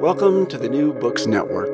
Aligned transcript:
Welcome 0.00 0.46
to 0.48 0.58
the 0.58 0.68
New 0.68 0.92
Books 0.92 1.26
Network. 1.26 1.72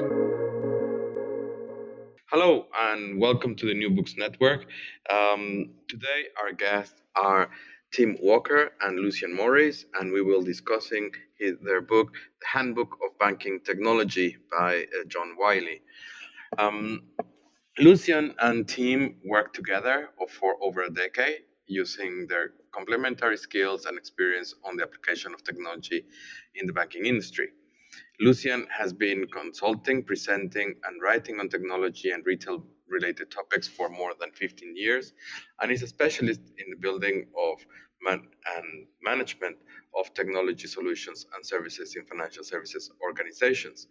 Hello 2.30 2.66
and 2.78 3.20
welcome 3.20 3.56
to 3.56 3.66
the 3.66 3.74
New 3.74 3.90
Books 3.90 4.14
Network. 4.16 4.64
Um, 5.10 5.70
today, 5.88 6.26
our 6.40 6.52
guests 6.52 7.02
are 7.16 7.50
Tim 7.92 8.16
Walker 8.22 8.70
and 8.80 9.00
Lucian 9.00 9.34
Morris, 9.34 9.84
and 9.98 10.12
we 10.12 10.22
will 10.22 10.40
be 10.40 10.46
discussing 10.46 11.10
his, 11.36 11.54
their 11.62 11.80
book, 11.80 12.12
The 12.40 12.46
Handbook 12.46 12.96
of 13.04 13.18
Banking 13.18 13.58
Technology 13.64 14.36
by 14.56 14.82
uh, 14.82 15.04
John 15.08 15.34
Wiley. 15.36 15.82
Um, 16.58 17.02
Lucian 17.78 18.34
and 18.38 18.68
Tim 18.68 19.16
worked 19.24 19.56
together 19.56 20.10
for 20.28 20.54
over 20.62 20.82
a 20.82 20.90
decade 20.90 21.40
using 21.66 22.26
their 22.28 22.52
complementary 22.72 23.36
skills 23.36 23.86
and 23.86 23.98
experience 23.98 24.54
on 24.64 24.76
the 24.76 24.84
application 24.84 25.34
of 25.34 25.42
technology 25.42 26.04
in 26.54 26.66
the 26.66 26.72
banking 26.72 27.06
industry. 27.06 27.48
Lucian 28.20 28.66
has 28.70 28.92
been 28.92 29.26
consulting, 29.28 30.02
presenting, 30.02 30.74
and 30.86 31.02
writing 31.02 31.40
on 31.40 31.48
technology 31.48 32.10
and 32.10 32.24
retail 32.24 32.64
related 32.88 33.30
topics 33.30 33.66
for 33.66 33.88
more 33.88 34.12
than 34.20 34.30
15 34.32 34.76
years 34.76 35.12
and 35.60 35.72
is 35.72 35.82
a 35.82 35.86
specialist 35.86 36.40
in 36.58 36.70
the 36.70 36.76
building 36.76 37.26
of 37.36 37.58
man- 38.02 38.28
and 38.56 38.86
management 39.02 39.56
of 39.98 40.12
technology 40.14 40.66
solutions 40.68 41.26
and 41.34 41.44
services 41.44 41.96
in 41.96 42.04
financial 42.04 42.44
services 42.44 42.90
organizations. 43.02 43.88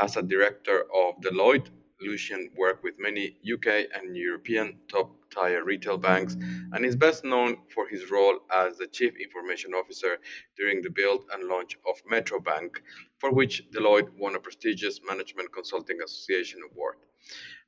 As 0.00 0.16
a 0.16 0.22
director 0.22 0.82
of 0.94 1.20
Deloitte, 1.20 1.70
Lucian 2.00 2.50
worked 2.56 2.82
with 2.82 2.98
many 2.98 3.36
UK 3.52 3.86
and 3.94 4.16
European 4.16 4.78
top 4.88 5.10
tier 5.30 5.64
retail 5.64 5.96
banks 5.96 6.34
and 6.72 6.84
is 6.84 6.96
best 6.96 7.24
known 7.24 7.56
for 7.74 7.88
his 7.88 8.10
role 8.10 8.40
as 8.52 8.78
the 8.78 8.86
Chief 8.86 9.14
Information 9.16 9.72
Officer 9.74 10.18
during 10.56 10.82
the 10.82 10.90
build 10.90 11.24
and 11.32 11.48
launch 11.48 11.78
of 11.88 11.96
Metro 12.08 12.40
Bank, 12.40 12.82
for 13.18 13.30
which 13.32 13.62
Deloitte 13.70 14.10
won 14.18 14.34
a 14.34 14.40
prestigious 14.40 15.00
Management 15.08 15.52
Consulting 15.52 16.00
Association 16.02 16.60
award. 16.70 16.96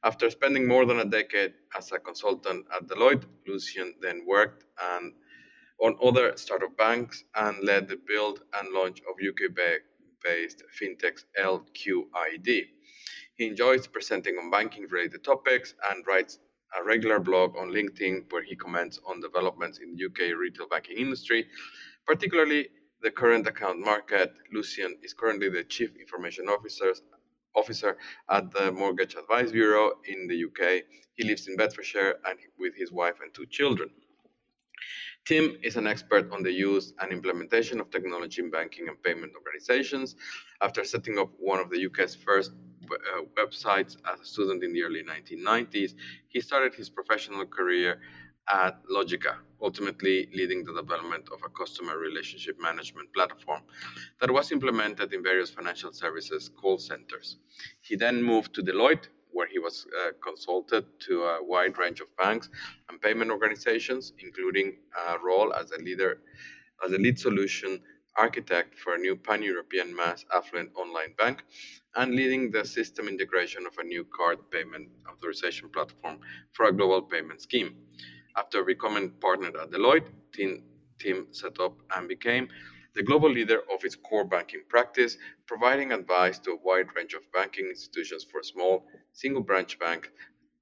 After 0.05 0.29
spending 0.31 0.69
more 0.69 0.85
than 0.85 1.01
a 1.01 1.05
decade 1.05 1.55
as 1.77 1.91
a 1.93 1.99
consultant 1.99 2.67
at 2.75 2.87
Deloitte, 2.87 3.25
Lucian 3.47 3.95
then 4.01 4.25
worked 4.27 4.65
and 4.93 5.13
on 5.79 5.97
other 6.03 6.37
startup 6.37 6.77
banks 6.77 7.25
and 7.35 7.63
led 7.63 7.89
the 7.89 7.97
build 7.97 8.43
and 8.55 8.73
launch 8.73 9.01
of 9.09 9.17
UK 9.17 9.53
based 10.23 10.63
fintechs 10.79 11.25
LQID. 11.39 12.76
He 13.37 13.47
enjoys 13.47 13.87
presenting 13.87 14.37
on 14.39 14.51
banking 14.51 14.87
related 14.89 15.23
topics 15.23 15.75
and 15.91 16.07
writes 16.07 16.39
a 16.79 16.83
regular 16.83 17.21
blog 17.21 17.55
on 17.57 17.71
LinkedIn 17.71 18.33
where 18.33 18.43
he 18.43 18.57
comments 18.57 18.99
on 19.07 19.21
developments 19.21 19.79
in 19.79 19.95
the 19.95 20.07
UK 20.07 20.37
retail 20.37 20.67
banking 20.69 20.97
industry, 20.97 21.47
particularly 22.07 22.69
the 23.03 23.11
current 23.11 23.47
account 23.47 23.79
market. 23.79 24.33
Lucian 24.53 24.97
is 25.03 25.13
currently 25.13 25.51
the 25.51 25.65
Chief 25.65 25.95
Information 25.97 26.49
Officer, 26.49 26.95
officer 27.55 27.99
at 28.31 28.51
the 28.53 28.73
Mortgage 28.73 29.15
Advice 29.15 29.53
Bureau 29.53 29.93
in 30.09 30.27
the 30.27 30.45
UK. 30.45 30.85
He 31.17 31.25
lives 31.25 31.47
in 31.47 31.57
Bedfordshire 31.57 32.17
and 32.27 32.39
with 32.59 32.75
his 32.75 32.91
wife 32.91 33.17
and 33.23 33.33
two 33.35 33.47
children. 33.47 33.91
Tim 35.27 35.59
is 35.63 35.77
an 35.77 35.87
expert 35.87 36.31
on 36.33 36.43
the 36.43 36.53
use 36.53 36.93
and 37.01 37.13
implementation 37.13 37.81
of 37.81 37.91
technology 37.91 38.41
in 38.43 38.51
banking 38.51 38.89
and 38.89 39.03
payment 39.03 39.33
organizations. 39.35 40.15
After 40.63 40.85
setting 40.85 41.19
up 41.19 41.31
one 41.39 41.59
of 41.59 41.69
the 41.69 41.85
UK's 41.85 42.15
first 42.15 42.53
websites 43.37 43.97
as 44.13 44.21
a 44.21 44.25
student 44.25 44.63
in 44.63 44.73
the 44.73 44.83
early 44.83 45.03
1990s, 45.03 45.95
he 46.29 46.41
started 46.41 46.75
his 46.75 46.89
professional 46.89 47.47
career 47.47 48.01
at 48.49 48.77
Logica, 48.89 49.37
ultimately 49.61 50.29
leading 50.35 50.65
the 50.65 50.73
development 50.73 51.29
of 51.33 51.41
a 51.45 51.49
customer 51.49 51.99
relationship 51.99 52.57
management 52.61 53.13
platform 53.13 53.63
that 54.21 54.31
was 54.31 54.53
implemented 54.53 55.13
in 55.13 55.23
various 55.23 55.51
financial 55.51 55.93
services 55.93 56.49
call 56.49 56.79
centers. 56.79 57.39
He 57.81 57.97
then 57.97 58.23
moved 58.23 58.55
to 58.55 58.63
Deloitte, 58.63 59.09
where 59.33 59.49
he 59.49 59.59
was 59.59 59.87
uh, 59.87 60.13
consulted 60.23 60.85
to 61.01 61.25
a 61.25 61.45
wide 61.45 61.77
range 61.77 62.01
of 62.01 62.07
banks 62.17 62.49
and 62.89 63.01
payment 63.01 63.31
organizations, 63.31 64.13
including 64.19 64.77
a 65.09 65.19
role 65.19 65.53
as 65.53 65.73
a 65.73 65.83
leader, 65.83 66.21
as 66.85 66.93
a 66.93 66.99
lead 66.99 67.19
solution 67.19 67.81
architect 68.17 68.79
for 68.79 68.95
a 68.95 68.99
new 68.99 69.15
pan-European 69.15 69.95
mass 69.95 70.25
affluent 70.35 70.71
online 70.75 71.13
bank 71.19 71.45
and 71.97 72.15
leading 72.15 72.51
the 72.51 72.65
system 72.65 73.09
integration 73.09 73.67
of 73.67 73.77
a 73.79 73.85
new 73.85 74.05
card 74.17 74.39
payment 74.51 74.89
authorization 75.11 75.69
platform 75.69 76.19
for 76.53 76.67
a 76.67 76.73
global 76.73 77.03
payment 77.03 77.41
scheme. 77.41 77.75
After 78.37 78.63
becoming 78.65 79.11
partnered 79.21 79.57
at 79.57 79.71
Deloitte, 79.71 80.09
Tim, 80.33 80.63
Tim 80.99 81.29
set 81.33 81.59
up 81.59 81.75
and 81.97 82.07
became 82.09 82.49
the 82.95 83.03
global 83.03 83.31
leader 83.31 83.61
of 83.73 83.85
its 83.85 83.97
core 83.97 84.25
banking 84.25 84.63
practice, 84.69 85.19
providing 85.47 85.93
advice 85.93 86.39
to 86.41 86.53
a 86.53 86.57
wide 86.57 86.89
range 86.97 87.15
of 87.15 87.31
banking 87.33 87.67
institutions 87.67 88.25
for 88.25 88.43
small 88.43 88.87
single 89.13 89.43
branch 89.43 89.79
bank 89.79 90.11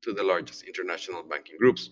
to 0.02 0.12
the 0.12 0.22
largest 0.22 0.64
international 0.64 1.22
banking 1.22 1.56
groups, 1.58 1.90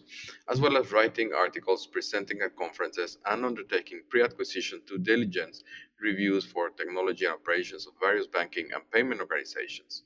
as 0.48 0.60
well 0.60 0.76
as 0.76 0.92
writing 0.92 1.32
articles, 1.32 1.86
presenting 1.86 2.40
at 2.42 2.54
conferences, 2.56 3.18
and 3.26 3.44
undertaking 3.44 4.02
pre 4.10 4.22
acquisition 4.22 4.82
due 4.86 4.98
diligence 4.98 5.64
reviews 6.02 6.44
for 6.44 6.70
technology 6.70 7.24
and 7.24 7.34
operations 7.34 7.86
of 7.86 7.92
various 8.00 8.26
banking 8.26 8.68
and 8.74 8.82
payment 8.90 9.20
organizations. 9.20 10.02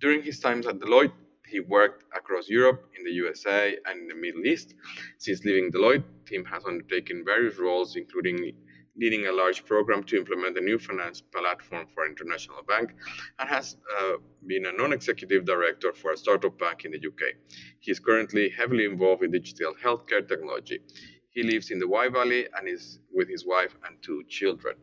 During 0.00 0.22
his 0.22 0.40
times 0.40 0.66
at 0.66 0.78
Deloitte, 0.78 1.12
he 1.48 1.60
worked 1.60 2.04
across 2.14 2.48
Europe, 2.48 2.90
in 2.98 3.04
the 3.04 3.12
USA, 3.12 3.76
and 3.86 4.02
in 4.02 4.08
the 4.08 4.14
Middle 4.14 4.44
East. 4.46 4.74
Since 5.18 5.44
leaving 5.44 5.70
Deloitte, 5.70 6.04
Tim 6.26 6.44
has 6.46 6.64
undertaken 6.64 7.24
various 7.24 7.58
roles, 7.58 7.96
including 7.96 8.52
leading 8.98 9.26
a 9.26 9.32
large 9.32 9.64
program 9.64 10.02
to 10.04 10.16
implement 10.16 10.56
a 10.56 10.60
new 10.60 10.78
finance 10.78 11.20
platform 11.20 11.86
for 11.94 12.06
international 12.06 12.62
bank, 12.66 12.94
and 13.38 13.48
has 13.48 13.76
uh, 14.00 14.14
been 14.46 14.66
a 14.66 14.72
non 14.72 14.92
executive 14.92 15.44
director 15.44 15.92
for 15.92 16.12
a 16.12 16.16
startup 16.16 16.58
bank 16.58 16.84
in 16.84 16.92
the 16.92 16.98
UK. 16.98 17.34
He 17.80 17.90
is 17.90 18.00
currently 18.00 18.50
heavily 18.50 18.84
involved 18.86 19.22
in 19.22 19.30
digital 19.30 19.74
healthcare 19.74 20.26
technology. 20.26 20.80
He 21.30 21.42
lives 21.42 21.70
in 21.70 21.78
the 21.78 21.86
Wye 21.86 22.08
Valley 22.08 22.46
and 22.56 22.66
is 22.66 22.98
with 23.14 23.28
his 23.28 23.44
wife 23.46 23.76
and 23.86 24.00
two 24.02 24.24
children. 24.28 24.76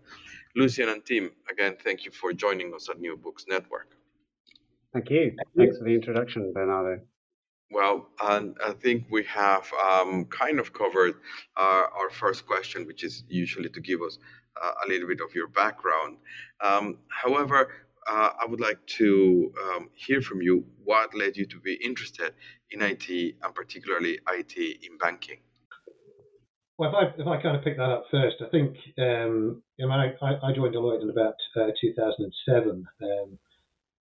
Lucian 0.56 0.90
and 0.90 1.04
Tim, 1.06 1.32
again, 1.50 1.76
thank 1.84 2.06
you 2.06 2.12
for 2.12 2.32
joining 2.32 2.74
us 2.74 2.90
at 2.90 3.00
New 3.00 3.18
Books 3.18 3.46
Network. 3.48 3.96
Thank 4.94 5.10
you. 5.10 5.36
Thanks 5.58 5.80
for 5.80 5.86
the 5.86 5.96
introduction, 5.96 6.54
Bernardo. 6.54 7.02
Well, 7.72 8.10
and 8.22 8.56
I 8.64 8.74
think 8.74 9.06
we 9.10 9.24
have 9.24 9.68
um, 9.92 10.26
kind 10.26 10.60
of 10.60 10.72
covered 10.74 11.16
our, 11.58 11.90
our, 11.92 12.10
first 12.12 12.46
question, 12.46 12.86
which 12.86 13.04
is 13.04 13.24
usually 13.28 13.70
to 13.70 13.82
give 13.82 14.04
us 14.04 14.20
uh, 14.62 14.74
a 14.86 14.88
little 14.88 15.08
bit 15.08 15.22
of 15.22 15.34
your 15.34 15.48
background. 15.48 16.18
Um, 16.62 17.00
however, 17.08 17.72
uh, 18.08 18.30
I 18.40 18.46
would 18.46 18.60
like 18.60 18.86
to 19.00 19.52
um, 19.64 19.90
hear 19.96 20.22
from 20.22 20.44
you 20.44 20.66
what 20.84 21.16
led 21.16 21.36
you 21.36 21.48
to 21.48 21.60
be 21.60 21.74
interested 21.74 22.34
in 22.70 22.84
IT 22.84 23.10
and 23.10 23.56
particularly 23.56 24.20
IT 24.30 24.56
in 24.58 25.00
banking. 25.00 25.40
Well, 26.84 26.92
if 26.92 27.16
I, 27.16 27.22
if 27.22 27.28
I 27.28 27.42
kind 27.42 27.56
of 27.56 27.64
pick 27.64 27.78
that 27.78 27.90
up 27.96 28.04
first, 28.12 28.44
I 28.44 28.50
think 28.50 28.76
um, 29.00 29.64
know, 29.80 29.88
I, 29.88 30.36
I 30.44 30.52
joined 30.52 30.76
Deloitte 30.76 31.02
in 31.02 31.10
about 31.10 31.36
uh, 31.56 31.72
2007. 31.80 32.86
Um, 33.02 33.40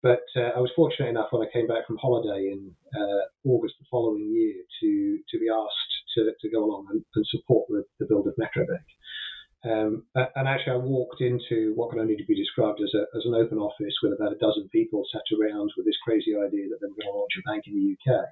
but 0.03 0.25
uh, 0.35 0.57
I 0.57 0.59
was 0.59 0.73
fortunate 0.75 1.11
enough 1.11 1.29
when 1.31 1.47
I 1.47 1.53
came 1.53 1.67
back 1.67 1.87
from 1.87 1.99
holiday 1.99 2.49
in 2.49 2.73
uh, 2.97 3.29
August 3.45 3.75
the 3.79 3.85
following 3.91 4.25
year 4.25 4.65
to 4.81 5.19
to 5.29 5.39
be 5.39 5.53
asked 5.53 5.93
to, 6.17 6.33
to 6.33 6.49
go 6.49 6.65
along 6.65 6.87
and, 6.91 7.05
and 7.15 7.27
support 7.29 7.69
the, 7.69 7.85
the 8.01 8.07
build 8.07 8.27
of 8.27 8.35
Metro 8.39 8.65
Bank. 8.65 8.89
Um, 9.69 10.05
and 10.35 10.49
actually, 10.49 10.73
I 10.73 10.77
walked 10.77 11.21
into 11.21 11.73
what 11.77 11.91
can 11.91 12.01
only 12.01 12.17
be 12.27 12.35
described 12.35 12.81
as, 12.81 12.95
a, 12.95 13.05
as 13.15 13.27
an 13.27 13.35
open 13.35 13.59
office 13.59 13.95
with 14.03 14.15
about 14.15 14.33
a 14.33 14.41
dozen 14.41 14.69
people 14.73 15.05
sat 15.13 15.29
around 15.37 15.71
with 15.77 15.85
this 15.85 16.01
crazy 16.03 16.33
idea 16.35 16.73
that 16.73 16.81
they 16.81 16.89
were 16.89 16.97
going 16.99 17.13
to 17.13 17.19
launch 17.21 17.37
a 17.37 17.49
bank 17.53 17.65
in 17.69 17.77
the 17.77 17.93
UK. 17.93 18.25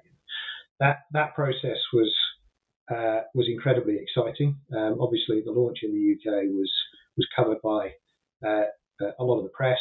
That 0.79 1.05
that 1.13 1.35
process 1.35 1.77
was 1.93 2.11
uh, 2.91 3.21
was 3.33 3.47
incredibly 3.47 3.97
exciting. 3.97 4.57
Um, 4.75 4.97
obviously, 4.99 5.41
the 5.43 5.51
launch 5.51 5.79
in 5.83 5.93
the 5.93 6.13
UK 6.13 6.43
was 6.51 6.71
was 7.17 7.27
covered 7.35 7.61
by 7.61 7.91
uh, 8.45 8.67
a 9.19 9.23
lot 9.23 9.37
of 9.37 9.43
the 9.43 9.55
press. 9.55 9.79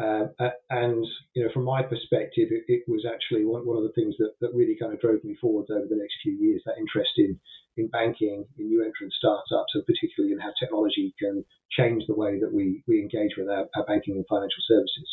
Um, 0.00 0.32
and 0.70 1.06
you 1.34 1.44
know, 1.44 1.50
from 1.52 1.64
my 1.64 1.82
perspective, 1.82 2.48
it, 2.50 2.64
it, 2.66 2.82
was 2.88 3.04
actually 3.04 3.44
one, 3.44 3.66
one 3.66 3.76
of 3.76 3.84
the 3.84 3.92
things 3.92 4.16
that, 4.18 4.32
that 4.40 4.54
really 4.54 4.74
kind 4.80 4.92
of 4.92 5.00
drove 5.00 5.22
me 5.22 5.36
forwards 5.38 5.70
over 5.70 5.84
the 5.88 6.00
next 6.00 6.16
few 6.22 6.32
years. 6.32 6.62
That 6.64 6.78
interest 6.78 7.12
in 7.18 7.38
in 7.76 7.88
banking, 7.88 8.44
in 8.58 8.68
new 8.68 8.84
entrant 8.84 9.12
startups, 9.12 9.72
and 9.74 9.84
particularly 9.86 10.32
in 10.32 10.40
how 10.40 10.52
technology 10.58 11.14
can 11.18 11.44
change 11.70 12.04
the 12.06 12.16
way 12.16 12.40
that 12.40 12.52
we 12.52 12.82
we 12.88 13.00
engage 13.00 13.36
with 13.36 13.48
our, 13.48 13.68
our 13.76 13.84
banking 13.84 14.16
and 14.16 14.26
financial 14.28 14.64
services. 14.66 15.08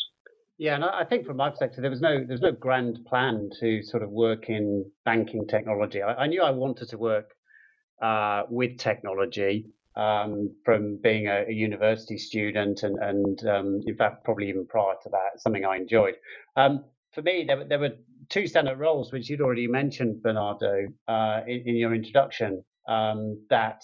Yeah, 0.60 0.74
and 0.74 0.84
I 0.84 1.04
think 1.04 1.24
from 1.24 1.38
my 1.38 1.48
perspective, 1.48 1.80
there 1.80 1.90
was 1.90 2.02
no 2.02 2.22
there's 2.22 2.42
no 2.42 2.52
grand 2.52 2.98
plan 3.06 3.48
to 3.60 3.82
sort 3.82 4.02
of 4.02 4.10
work 4.10 4.50
in 4.50 4.84
banking 5.06 5.46
technology. 5.46 6.02
I, 6.02 6.12
I 6.12 6.26
knew 6.26 6.42
I 6.42 6.50
wanted 6.50 6.90
to 6.90 6.98
work 6.98 7.30
uh, 8.02 8.42
with 8.50 8.76
technology, 8.76 9.70
um, 9.96 10.54
from 10.66 10.98
being 11.02 11.28
a, 11.28 11.46
a, 11.48 11.52
university 11.52 12.18
student 12.18 12.82
and, 12.82 12.98
and 12.98 13.46
um, 13.48 13.80
in 13.86 13.96
fact, 13.96 14.22
probably 14.22 14.50
even 14.50 14.66
prior 14.66 14.96
to 15.02 15.08
that, 15.08 15.40
something 15.40 15.64
I 15.64 15.76
enjoyed. 15.78 16.16
Um, 16.56 16.84
for 17.14 17.22
me, 17.22 17.44
there, 17.46 17.64
there, 17.64 17.78
were 17.78 17.96
two 18.28 18.46
standard 18.46 18.78
roles, 18.78 19.12
which 19.12 19.30
you'd 19.30 19.40
already 19.40 19.66
mentioned, 19.66 20.22
Bernardo, 20.22 20.88
uh, 21.08 21.40
in, 21.46 21.62
in, 21.66 21.76
your 21.76 21.94
introduction, 21.94 22.62
um, 22.86 23.42
that 23.48 23.80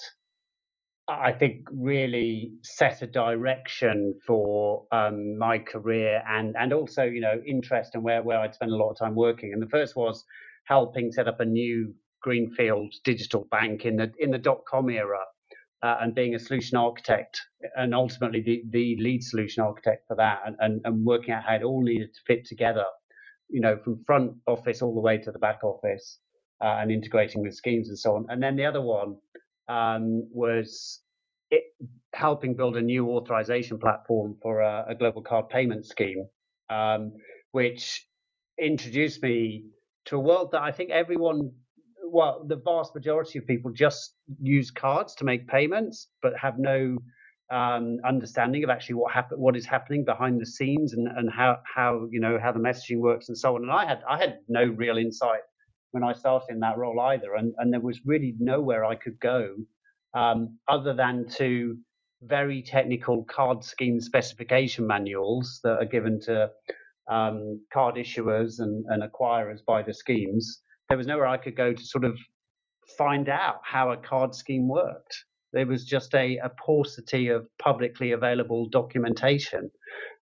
I 1.08 1.32
think 1.32 1.66
really 1.72 2.50
set 2.62 3.02
a 3.02 3.06
direction 3.06 4.18
for 4.26 4.86
um, 4.90 5.38
my 5.38 5.58
career 5.58 6.22
and, 6.28 6.56
and 6.58 6.72
also, 6.72 7.04
you 7.04 7.20
know, 7.20 7.40
interest 7.46 7.94
and 7.94 8.02
where, 8.02 8.22
where 8.24 8.40
I'd 8.40 8.54
spend 8.54 8.72
a 8.72 8.76
lot 8.76 8.90
of 8.90 8.98
time 8.98 9.14
working. 9.14 9.52
And 9.52 9.62
the 9.62 9.68
first 9.68 9.94
was 9.94 10.24
helping 10.64 11.12
set 11.12 11.28
up 11.28 11.38
a 11.38 11.44
new 11.44 11.94
greenfield 12.22 12.92
digital 13.04 13.46
bank 13.52 13.84
in 13.84 13.96
the 13.96 14.10
in 14.18 14.32
the 14.32 14.38
dot 14.38 14.62
com 14.68 14.90
era 14.90 15.20
uh, 15.84 15.96
and 16.00 16.12
being 16.12 16.34
a 16.34 16.40
solution 16.40 16.76
architect 16.76 17.40
and 17.76 17.94
ultimately 17.94 18.42
the, 18.42 18.64
the 18.70 18.96
lead 18.98 19.22
solution 19.22 19.62
architect 19.62 20.02
for 20.08 20.16
that 20.16 20.40
and, 20.44 20.56
and, 20.58 20.80
and 20.84 21.04
working 21.04 21.32
out 21.32 21.44
how 21.44 21.54
it 21.54 21.62
all 21.62 21.82
needed 21.84 22.12
to 22.12 22.20
fit 22.26 22.44
together, 22.44 22.86
you 23.48 23.60
know, 23.60 23.78
from 23.84 24.02
front 24.06 24.32
office 24.48 24.82
all 24.82 24.94
the 24.94 25.00
way 25.00 25.18
to 25.18 25.30
the 25.30 25.38
back 25.38 25.62
office 25.62 26.18
uh, 26.64 26.78
and 26.80 26.90
integrating 26.90 27.42
with 27.42 27.54
schemes 27.54 27.90
and 27.90 27.98
so 27.98 28.16
on. 28.16 28.26
And 28.28 28.42
then 28.42 28.56
the 28.56 28.64
other 28.64 28.82
one 28.82 29.18
um, 29.68 30.28
was 30.32 31.00
it, 31.50 31.64
helping 32.14 32.54
build 32.54 32.76
a 32.76 32.82
new 32.82 33.10
authorization 33.10 33.78
platform 33.78 34.36
for 34.42 34.60
a, 34.60 34.86
a 34.88 34.94
global 34.94 35.22
card 35.22 35.48
payment 35.48 35.86
scheme, 35.86 36.26
um, 36.70 37.12
which 37.52 38.06
introduced 38.60 39.22
me 39.22 39.64
to 40.06 40.16
a 40.16 40.20
world 40.20 40.50
that 40.52 40.62
I 40.62 40.72
think 40.72 40.90
everyone 40.90 41.52
well, 42.08 42.44
the 42.46 42.56
vast 42.56 42.94
majority 42.94 43.38
of 43.38 43.46
people 43.46 43.70
just 43.72 44.14
use 44.40 44.70
cards 44.70 45.14
to 45.16 45.24
make 45.24 45.48
payments, 45.48 46.08
but 46.22 46.32
have 46.40 46.58
no 46.58 46.98
um, 47.50 47.98
understanding 48.04 48.64
of 48.64 48.70
actually 48.70 48.96
what 48.96 49.12
happen, 49.12 49.38
what 49.38 49.56
is 49.56 49.66
happening 49.66 50.04
behind 50.04 50.40
the 50.40 50.46
scenes, 50.46 50.92
and, 50.92 51.08
and 51.08 51.30
how 51.30 51.58
how 51.64 52.06
you 52.10 52.20
know 52.20 52.38
how 52.42 52.52
the 52.52 52.58
messaging 52.58 52.98
works 52.98 53.28
and 53.28 53.36
so 53.36 53.54
on. 53.56 53.62
And 53.62 53.72
I 53.72 53.86
had 53.86 54.02
I 54.08 54.18
had 54.18 54.38
no 54.48 54.64
real 54.64 54.96
insight 54.96 55.40
when 55.92 56.04
I 56.04 56.12
started 56.12 56.46
in 56.50 56.60
that 56.60 56.78
role 56.78 57.00
either, 57.00 57.34
and 57.34 57.54
and 57.58 57.72
there 57.72 57.80
was 57.80 58.00
really 58.04 58.34
nowhere 58.38 58.84
I 58.84 58.94
could 58.94 59.18
go 59.20 59.56
um, 60.14 60.58
other 60.68 60.94
than 60.94 61.26
to 61.36 61.76
very 62.22 62.62
technical 62.62 63.24
card 63.24 63.62
scheme 63.62 64.00
specification 64.00 64.86
manuals 64.86 65.60
that 65.62 65.78
are 65.78 65.84
given 65.84 66.18
to 66.20 66.50
um, 67.08 67.60
card 67.72 67.96
issuers 67.96 68.58
and, 68.58 68.84
and 68.88 69.02
acquirers 69.02 69.60
by 69.66 69.82
the 69.82 69.92
schemes 69.92 70.62
there 70.88 70.98
was 70.98 71.06
nowhere 71.06 71.26
I 71.26 71.36
could 71.36 71.56
go 71.56 71.72
to 71.72 71.84
sort 71.84 72.04
of 72.04 72.18
find 72.96 73.28
out 73.28 73.60
how 73.64 73.90
a 73.90 73.96
card 73.96 74.34
scheme 74.34 74.68
worked. 74.68 75.24
There 75.52 75.66
was 75.66 75.84
just 75.84 76.14
a, 76.14 76.38
a 76.38 76.50
paucity 76.64 77.28
of 77.28 77.46
publicly 77.58 78.12
available 78.12 78.68
documentation. 78.68 79.70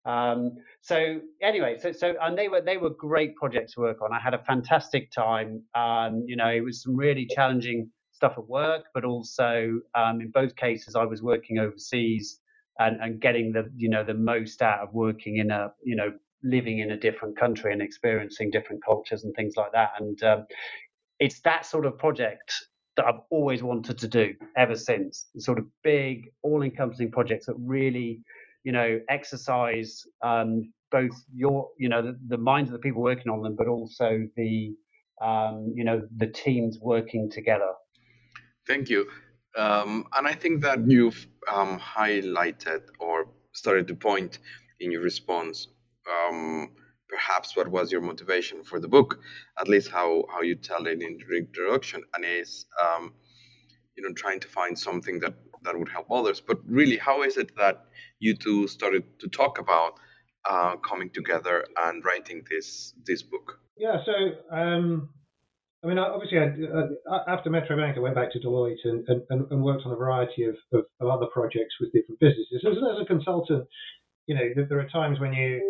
Um, 0.04 0.56
so 0.81 1.20
anyway, 1.43 1.76
so 1.81 1.93
so 1.93 2.14
and 2.20 2.37
they 2.37 2.49
were 2.49 2.60
they 2.60 2.76
were 2.76 2.90
great 2.90 3.37
projects 3.37 3.75
to 3.75 3.81
work 3.81 4.02
on. 4.02 4.12
I 4.12 4.20
had 4.20 4.34
a 4.34 4.43
fantastic 4.44 5.10
time. 5.12 5.62
Um, 5.75 6.25
you 6.26 6.37
know, 6.37 6.49
it 6.49 6.60
was 6.64 6.82
some 6.82 6.96
really 6.96 7.26
challenging 7.26 7.90
stuff 8.12 8.34
at 8.37 8.49
work, 8.49 8.84
but 8.94 9.04
also 9.04 9.81
um, 9.94 10.20
in 10.20 10.31
both 10.31 10.56
cases 10.56 10.94
I 10.96 11.04
was 11.04 11.22
working 11.22 11.58
overseas 11.58 12.40
and, 12.78 13.00
and 13.00 13.20
getting 13.20 13.52
the 13.52 13.70
you 13.76 13.88
know 13.88 14.04
the 14.04 14.14
most 14.14 14.62
out 14.62 14.81
of 14.81 14.93
working 14.93 15.37
in 15.38 15.50
a 15.50 15.72
you 15.84 15.96
know 15.96 16.12
living 16.43 16.81
in 16.81 16.90
a 16.90 16.96
different 16.96 17.38
country 17.38 17.72
and 17.72 17.81
experiencing 17.81 18.50
different 18.50 18.84
cultures 18.84 19.25
and 19.25 19.34
things 19.34 19.54
like 19.56 19.72
that. 19.72 19.90
And 19.99 20.20
um, 20.25 20.46
it's 21.20 21.40
that 21.43 21.64
sort 21.66 21.87
of 21.87 21.96
project 21.99 22.52
that 22.96 23.06
I've 23.06 23.20
always 23.31 23.62
wanted 23.62 23.99
to 23.99 24.08
do 24.08 24.34
ever 24.56 24.76
since. 24.76 25.26
Sort 25.38 25.58
of 25.58 25.66
big, 25.82 26.31
all-encompassing 26.43 27.10
projects 27.10 27.46
that 27.46 27.54
really, 27.58 28.20
you 28.64 28.73
know, 28.73 29.00
exercise 29.09 30.05
um, 30.23 30.73
both 30.91 31.12
your, 31.35 31.69
you 31.79 31.88
know, 31.88 32.03
the, 32.03 32.19
the, 32.29 32.37
minds 32.37 32.70
of 32.70 32.75
the 32.75 32.79
people 32.79 33.03
working 33.03 33.31
on 33.31 33.43
them, 33.43 33.56
but 33.56 33.67
also 33.67 34.26
the, 34.37 34.75
um, 35.20 35.73
you 35.75 35.85
know, 35.85 36.03
the 36.17 36.26
teams 36.26 36.79
working 36.81 37.31
together. 37.31 37.73
Thank 38.67 38.88
you. 38.88 39.09
Um, 39.56 40.06
and 40.17 40.26
I 40.26 40.35
think 40.35 40.62
that 40.62 40.79
you've 40.87 41.26
um, 41.50 41.79
highlighted 41.79 42.82
or 43.00 43.26
started 43.53 43.88
to 43.88 43.94
point 43.94 44.38
in 44.81 44.91
your 44.91 45.03
response 45.03 45.69
um, 46.11 46.70
perhaps 47.09 47.56
what 47.56 47.69
was 47.69 47.93
your 47.93 48.00
motivation 48.00 48.64
for 48.64 48.81
the 48.81 48.88
book, 48.88 49.20
at 49.61 49.69
least 49.69 49.91
how, 49.91 50.25
how 50.32 50.43
you 50.43 50.55
tell 50.55 50.87
it 50.87 51.03
in 51.03 51.19
the 51.19 51.37
introduction, 51.37 52.03
and 52.14 52.25
is 52.25 52.67
um, 52.82 53.12
you 53.97 54.03
know 54.03 54.12
trying 54.14 54.41
to 54.41 54.49
find 54.49 54.79
something 54.79 55.20
that 55.20 55.35
that 55.62 55.79
would 55.79 55.88
help 55.88 56.11
others. 56.11 56.41
But 56.41 56.59
really, 56.67 56.97
how 56.97 57.23
is 57.23 57.37
it 57.37 57.55
that 57.56 57.87
you 58.22 58.34
two 58.36 58.69
started 58.69 59.04
to 59.19 59.28
talk 59.28 59.58
about 59.58 59.92
uh, 60.48 60.76
coming 60.76 61.10
together 61.10 61.66
and 61.84 62.04
writing 62.04 62.42
this 62.50 62.94
this 63.04 63.22
book? 63.22 63.58
Yeah, 63.76 63.96
so 64.06 64.14
um, 64.56 65.10
I 65.82 65.88
mean, 65.88 65.98
obviously, 65.98 66.38
I, 66.38 66.46
uh, 66.46 67.24
after 67.26 67.50
Metro 67.50 67.76
Bank, 67.76 67.96
I 67.96 68.00
went 68.00 68.14
back 68.14 68.32
to 68.32 68.38
Deloitte 68.38 68.84
and, 68.84 69.04
and, 69.30 69.46
and 69.50 69.62
worked 69.62 69.84
on 69.84 69.92
a 69.92 69.96
variety 69.96 70.44
of, 70.44 70.54
of, 70.72 70.84
of 71.00 71.08
other 71.08 71.26
projects 71.26 71.74
with 71.80 71.92
different 71.92 72.20
businesses. 72.20 72.62
As, 72.64 72.78
as 72.78 73.02
a 73.02 73.04
consultant, 73.04 73.66
you 74.26 74.36
know, 74.36 74.46
there 74.68 74.78
are 74.78 74.88
times 74.88 75.18
when 75.18 75.32
you 75.32 75.68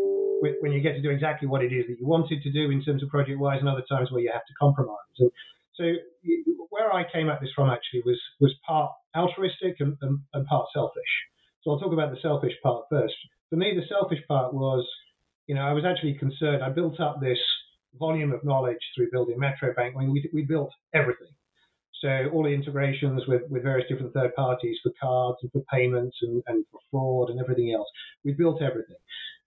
when 0.61 0.73
you 0.73 0.81
get 0.81 0.95
to 0.95 1.01
do 1.01 1.09
exactly 1.09 1.47
what 1.47 1.63
it 1.63 1.73
is 1.73 1.87
that 1.87 1.97
you 2.01 2.07
wanted 2.07 2.43
to 2.43 2.51
do 2.51 2.71
in 2.71 2.83
terms 2.83 3.01
of 3.03 3.09
project 3.09 3.39
wise, 3.39 3.61
and 3.61 3.69
other 3.69 3.85
times 3.89 4.11
where 4.11 4.21
you 4.21 4.31
have 4.33 4.45
to 4.45 4.55
compromise. 4.61 5.15
And 5.21 5.31
so 5.79 5.85
where 6.69 6.93
I 6.93 7.05
came 7.13 7.31
at 7.31 7.41
this 7.41 7.51
from 7.55 7.71
actually 7.71 8.03
was 8.05 8.21
was 8.41 8.53
part 8.67 8.91
altruistic 9.17 9.77
and, 9.79 9.97
and, 10.03 10.19
and 10.35 10.47
part 10.47 10.67
selfish. 10.75 11.13
So 11.63 11.71
I'll 11.71 11.79
talk 11.79 11.93
about 11.93 12.11
the 12.11 12.21
selfish 12.21 12.55
part 12.63 12.85
first. 12.91 13.15
For 13.51 13.57
me, 13.57 13.73
the 13.75 13.87
selfish 13.89 14.21
part 14.27 14.53
was, 14.53 14.87
you 15.47 15.55
know, 15.55 15.63
I 15.63 15.73
was 15.73 15.85
actually 15.85 16.15
concerned. 16.15 16.63
I 16.63 16.71
built 16.71 17.01
up 17.01 17.21
this 17.21 17.39
volume 17.99 18.33
of 18.33 18.45
knowledge 18.45 18.79
through 18.95 19.11
building 19.11 19.39
Metro 19.39 19.73
Bank 19.75 19.97
mean, 19.97 20.11
we, 20.11 20.29
we 20.33 20.43
built 20.43 20.73
everything. 20.95 21.29
So 22.01 22.29
all 22.33 22.43
the 22.43 22.51
integrations 22.51 23.23
with, 23.29 23.43
with 23.49 23.63
various 23.63 23.89
different 23.89 24.13
third 24.13 24.35
parties 24.35 24.77
for 24.83 24.91
cards 25.01 25.39
and 25.43 25.53
for 25.53 25.63
payments 25.73 26.17
and, 26.23 26.43
and 26.49 26.65
for 26.73 26.81
fraud 26.91 27.31
and 27.31 27.39
everything 27.39 27.73
else. 27.73 27.89
We 28.25 28.33
built 28.33 28.61
everything. 28.61 28.97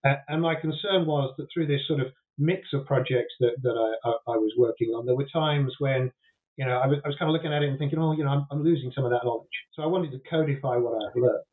Uh, 0.05 0.15
and 0.29 0.41
my 0.41 0.55
concern 0.55 1.05
was 1.05 1.34
that 1.38 1.48
through 1.53 1.67
this 1.67 1.81
sort 1.88 2.00
of 2.00 2.07
mix 2.38 2.62
of 2.74 2.86
projects 2.86 3.34
that, 3.39 3.55
that 3.63 3.75
I, 3.75 4.10
I, 4.10 4.36
I 4.36 4.38
was 4.38 4.53
working 4.57 4.89
on, 4.89 5.05
there 5.05 5.15
were 5.15 5.27
times 5.34 5.74
when, 5.79 6.12
you 6.55 6.65
know, 6.65 6.77
I 6.77 6.88
was, 6.88 7.00
I 7.03 7.07
was, 7.10 7.17
kind 7.17 7.29
of 7.29 7.34
looking 7.34 7.51
at 7.51 7.63
it 7.63 7.69
and 7.69 7.79
thinking, 7.79 8.00
oh, 8.00 8.13
you 8.13 8.24
know, 8.24 8.29
I'm, 8.29 8.48
I'm, 8.51 8.63
losing 8.63 8.91
some 8.95 9.03
of 9.03 9.12
that 9.12 9.25
knowledge. 9.25 9.48
So 9.74 9.81
I 9.84 9.88
wanted 9.88 10.12
to 10.12 10.19
codify 10.29 10.77
what 10.77 10.95
I 10.95 11.10
had 11.13 11.22
learned. 11.22 11.43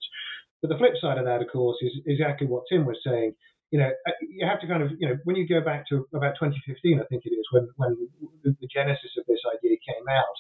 But 0.63 0.71
the 0.71 0.79
flip 0.79 0.95
side 1.03 1.19
of 1.19 1.27
that, 1.27 1.43
of 1.43 1.49
course, 1.53 1.77
is 1.83 1.93
exactly 2.07 2.47
what 2.47 2.63
Tim 2.71 2.87
was 2.87 2.97
saying. 3.05 3.35
You 3.71 3.81
know, 3.81 3.91
uh, 3.91 4.17
you 4.23 4.47
have 4.47 4.61
to 4.61 4.69
kind 4.69 4.83
of, 4.83 4.91
you 4.99 5.09
know, 5.09 5.17
when 5.25 5.35
you 5.35 5.49
go 5.49 5.61
back 5.61 5.89
to 5.89 6.07
about 6.15 6.39
2015, 6.39 7.01
I 7.01 7.05
think 7.11 7.27
it 7.27 7.35
is, 7.35 7.47
when, 7.51 7.69
when 7.77 7.97
the 8.45 8.69
genesis 8.73 9.11
of 9.19 9.25
this 9.27 9.41
idea 9.51 9.77
came 9.83 10.07
out, 10.09 10.37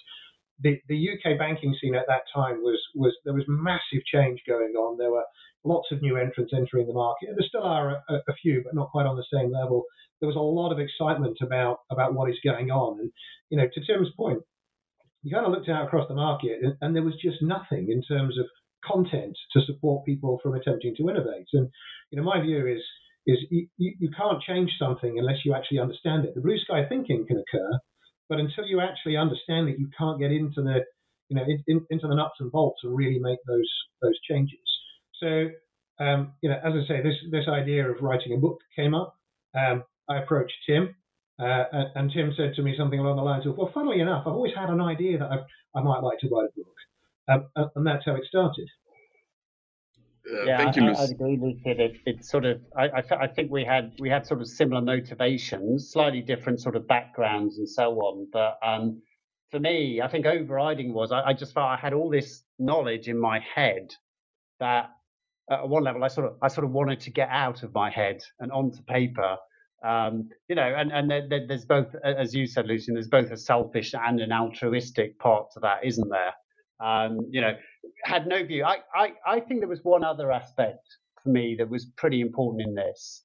the, 0.62 0.78
the 0.88 1.08
UK 1.10 1.38
banking 1.38 1.74
scene 1.80 1.94
at 1.94 2.06
that 2.06 2.22
time 2.32 2.62
was 2.62 2.78
was 2.94 3.12
there 3.24 3.34
was 3.34 3.44
massive 3.48 4.04
change 4.06 4.40
going 4.46 4.74
on. 4.74 4.96
There 4.96 5.10
were 5.10 5.24
lots 5.64 5.88
of 5.90 6.02
new 6.02 6.16
entrants 6.16 6.52
entering 6.54 6.86
the 6.86 6.92
market. 6.92 7.30
There 7.34 7.46
still 7.46 7.64
are 7.64 8.02
a, 8.08 8.14
a, 8.14 8.34
few, 8.40 8.62
but 8.64 8.74
not 8.74 8.90
quite 8.90 9.06
on 9.06 9.16
the 9.16 9.24
same 9.32 9.50
level. 9.50 9.84
There 10.20 10.28
was 10.28 10.36
a 10.36 10.40
lot 10.40 10.72
of 10.72 10.78
excitement 10.78 11.38
about 11.42 11.78
about 11.90 12.14
what 12.14 12.30
is 12.30 12.38
going 12.44 12.70
on, 12.70 13.00
and 13.00 13.10
you 13.50 13.58
know, 13.58 13.66
to 13.66 13.80
Tim's 13.84 14.14
point, 14.16 14.42
you 15.22 15.34
kind 15.34 15.46
of 15.46 15.52
looked 15.52 15.68
out 15.68 15.86
across 15.86 16.06
the 16.08 16.14
market, 16.14 16.60
and, 16.62 16.76
and 16.80 16.94
there 16.94 17.02
was 17.02 17.14
just 17.20 17.42
nothing 17.42 17.90
in 17.90 18.02
terms 18.02 18.38
of 18.38 18.46
content 18.84 19.36
to 19.52 19.60
support 19.66 20.04
people 20.04 20.38
from 20.42 20.54
attempting 20.54 20.94
to 20.96 21.08
innovate. 21.08 21.48
And 21.52 21.68
you 22.10 22.18
know, 22.18 22.24
my 22.24 22.40
view 22.40 22.66
is 22.66 22.82
is 23.26 23.38
you, 23.50 23.68
you 23.76 24.10
can't 24.16 24.42
change 24.42 24.72
something 24.78 25.18
unless 25.18 25.44
you 25.44 25.54
actually 25.54 25.78
understand 25.78 26.24
it. 26.24 26.34
The 26.34 26.40
blue 26.40 26.58
sky 26.58 26.84
thinking 26.88 27.24
can 27.26 27.36
occur, 27.36 27.78
but 28.28 28.40
until 28.40 28.66
you 28.66 28.80
actually 28.80 29.16
understand 29.16 29.68
it, 29.68 29.78
you 29.78 29.88
can't 29.96 30.18
get 30.18 30.32
into 30.32 30.62
the 30.62 30.80
you 31.32 31.36
know, 31.36 31.44
in, 31.66 31.86
into 31.90 32.06
the 32.06 32.14
nuts 32.14 32.34
and 32.40 32.52
bolts 32.52 32.80
and 32.84 32.94
really 32.94 33.18
make 33.18 33.38
those 33.46 33.70
those 34.02 34.18
changes. 34.28 34.58
So, 35.18 35.48
um, 36.04 36.34
you 36.42 36.50
know, 36.50 36.56
as 36.62 36.74
I 36.74 36.86
say, 36.86 37.02
this 37.02 37.14
this 37.30 37.48
idea 37.48 37.90
of 37.90 38.02
writing 38.02 38.34
a 38.34 38.36
book 38.36 38.58
came 38.76 38.94
up. 38.94 39.16
Um, 39.56 39.84
I 40.10 40.18
approached 40.18 40.52
Tim, 40.66 40.94
uh, 41.40 41.64
and, 41.94 42.10
Tim 42.12 42.34
said 42.36 42.54
to 42.56 42.62
me 42.62 42.74
something 42.76 42.98
along 42.98 43.16
the 43.16 43.22
lines 43.22 43.46
of, 43.46 43.56
"Well, 43.56 43.70
funnily 43.72 44.00
enough, 44.00 44.26
I've 44.26 44.34
always 44.34 44.54
had 44.54 44.68
an 44.68 44.80
idea 44.80 45.18
that 45.18 45.30
I, 45.30 45.78
I 45.78 45.82
might 45.82 46.02
like 46.02 46.18
to 46.20 46.28
write 46.28 46.50
a 46.50 46.56
book," 46.56 46.74
um, 47.28 47.46
and 47.76 47.86
that's 47.86 48.04
how 48.04 48.14
it 48.14 48.24
started. 48.24 48.68
Uh, 50.30 50.44
yeah, 50.44 50.58
thank 50.58 50.76
you, 50.76 50.84
I, 50.84 51.02
I'd 51.02 51.10
agree, 51.10 51.38
Lucy. 51.40 51.62
It, 51.64 51.96
it's 52.06 52.30
sort 52.30 52.44
of, 52.44 52.60
I, 52.76 52.88
I, 52.88 53.02
I, 53.22 53.26
think 53.26 53.50
we 53.50 53.64
had 53.64 53.92
we 53.98 54.08
had 54.08 54.24
sort 54.24 54.40
of 54.40 54.46
similar 54.46 54.80
motivations, 54.80 55.90
slightly 55.90 56.20
different 56.20 56.60
sort 56.60 56.76
of 56.76 56.86
backgrounds 56.86 57.58
and 57.58 57.68
so 57.68 57.94
on. 57.96 58.28
But 58.32 58.58
um, 58.64 59.02
for 59.50 59.58
me, 59.58 60.00
I 60.00 60.08
think 60.08 60.26
overriding 60.26 60.94
was 60.94 61.10
I, 61.10 61.22
I, 61.22 61.32
just 61.32 61.54
felt 61.54 61.66
I 61.66 61.76
had 61.76 61.92
all 61.92 62.08
this 62.08 62.44
knowledge 62.58 63.08
in 63.08 63.18
my 63.18 63.40
head 63.54 63.92
that 64.60 64.90
at 65.50 65.68
one 65.68 65.82
level 65.82 66.04
I 66.04 66.08
sort 66.08 66.28
of 66.28 66.36
I 66.40 66.48
sort 66.48 66.64
of 66.64 66.70
wanted 66.70 67.00
to 67.00 67.10
get 67.10 67.28
out 67.28 67.64
of 67.64 67.74
my 67.74 67.90
head 67.90 68.22
and 68.38 68.52
onto 68.52 68.82
paper. 68.82 69.36
Um, 69.84 70.28
you 70.48 70.54
know, 70.54 70.62
and 70.62 70.92
and 70.92 71.10
there, 71.10 71.46
there's 71.48 71.64
both, 71.64 71.94
as 72.04 72.32
you 72.32 72.46
said, 72.46 72.66
Lucian, 72.66 72.94
there's 72.94 73.08
both 73.08 73.32
a 73.32 73.36
selfish 73.36 73.92
and 73.92 74.20
an 74.20 74.30
altruistic 74.30 75.18
part 75.18 75.50
to 75.54 75.60
that, 75.60 75.84
isn't 75.84 76.08
there? 76.08 76.32
Um, 76.82 77.28
you 77.30 77.40
know, 77.40 77.52
had 78.04 78.26
no 78.26 78.44
view. 78.44 78.64
I, 78.64 78.78
I, 78.94 79.12
I 79.26 79.40
think 79.40 79.60
there 79.60 79.68
was 79.68 79.84
one 79.84 80.02
other 80.02 80.32
aspect 80.32 80.86
for 81.22 81.28
me 81.28 81.54
that 81.58 81.68
was 81.68 81.86
pretty 81.96 82.20
important 82.20 82.62
in 82.66 82.74
this. 82.74 83.24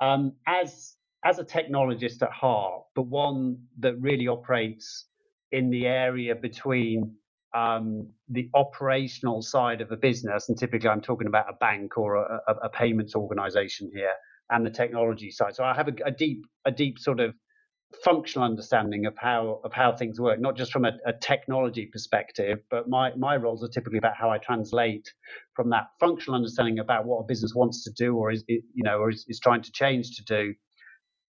Um, 0.00 0.32
as 0.46 0.96
as 1.24 1.38
a 1.38 1.44
technologist 1.44 2.22
at 2.22 2.32
heart, 2.32 2.82
but 2.94 3.02
one 3.02 3.58
that 3.78 3.94
really 4.00 4.26
operates 4.26 5.06
in 5.52 5.70
the 5.70 5.86
area 5.86 6.34
between 6.34 7.14
um, 7.54 8.08
the 8.28 8.50
operational 8.54 9.42
side 9.42 9.80
of 9.80 9.92
a 9.92 9.96
business, 9.96 10.48
and 10.48 10.58
typically 10.58 10.88
I'm 10.88 11.00
talking 11.00 11.28
about 11.28 11.46
a 11.48 11.52
bank 11.52 11.96
or 11.96 12.16
a, 12.16 12.40
a, 12.62 12.68
payments 12.68 13.14
organization 13.14 13.90
here, 13.94 14.12
and 14.50 14.64
the 14.64 14.70
technology 14.70 15.30
side. 15.30 15.54
So 15.54 15.62
I 15.62 15.74
have 15.74 15.88
a, 15.88 15.92
a, 16.06 16.10
deep, 16.10 16.46
a 16.64 16.70
deep 16.70 16.98
sort 16.98 17.20
of 17.20 17.34
functional 18.04 18.46
understanding 18.46 19.06
of 19.06 19.16
how 19.16 19.60
of 19.64 19.72
how 19.72 19.92
things 19.92 20.20
work, 20.20 20.40
not 20.40 20.56
just 20.56 20.72
from 20.72 20.84
a, 20.84 20.92
a, 21.06 21.12
technology 21.12 21.86
perspective, 21.86 22.60
but 22.70 22.88
my 22.88 23.14
my 23.16 23.36
roles 23.36 23.62
are 23.62 23.68
typically 23.68 23.98
about 23.98 24.16
how 24.16 24.30
I 24.30 24.38
translate 24.38 25.12
from 25.54 25.70
that 25.70 25.88
functional 26.00 26.34
understanding 26.36 26.78
about 26.78 27.04
what 27.04 27.18
a 27.18 27.24
business 27.24 27.54
wants 27.54 27.84
to 27.84 27.92
do 27.92 28.16
or 28.16 28.30
is 28.30 28.44
you 28.48 28.62
know 28.76 28.98
or 28.98 29.10
is, 29.10 29.24
is 29.28 29.40
trying 29.40 29.62
to 29.62 29.72
change 29.72 30.16
to 30.16 30.24
do 30.24 30.54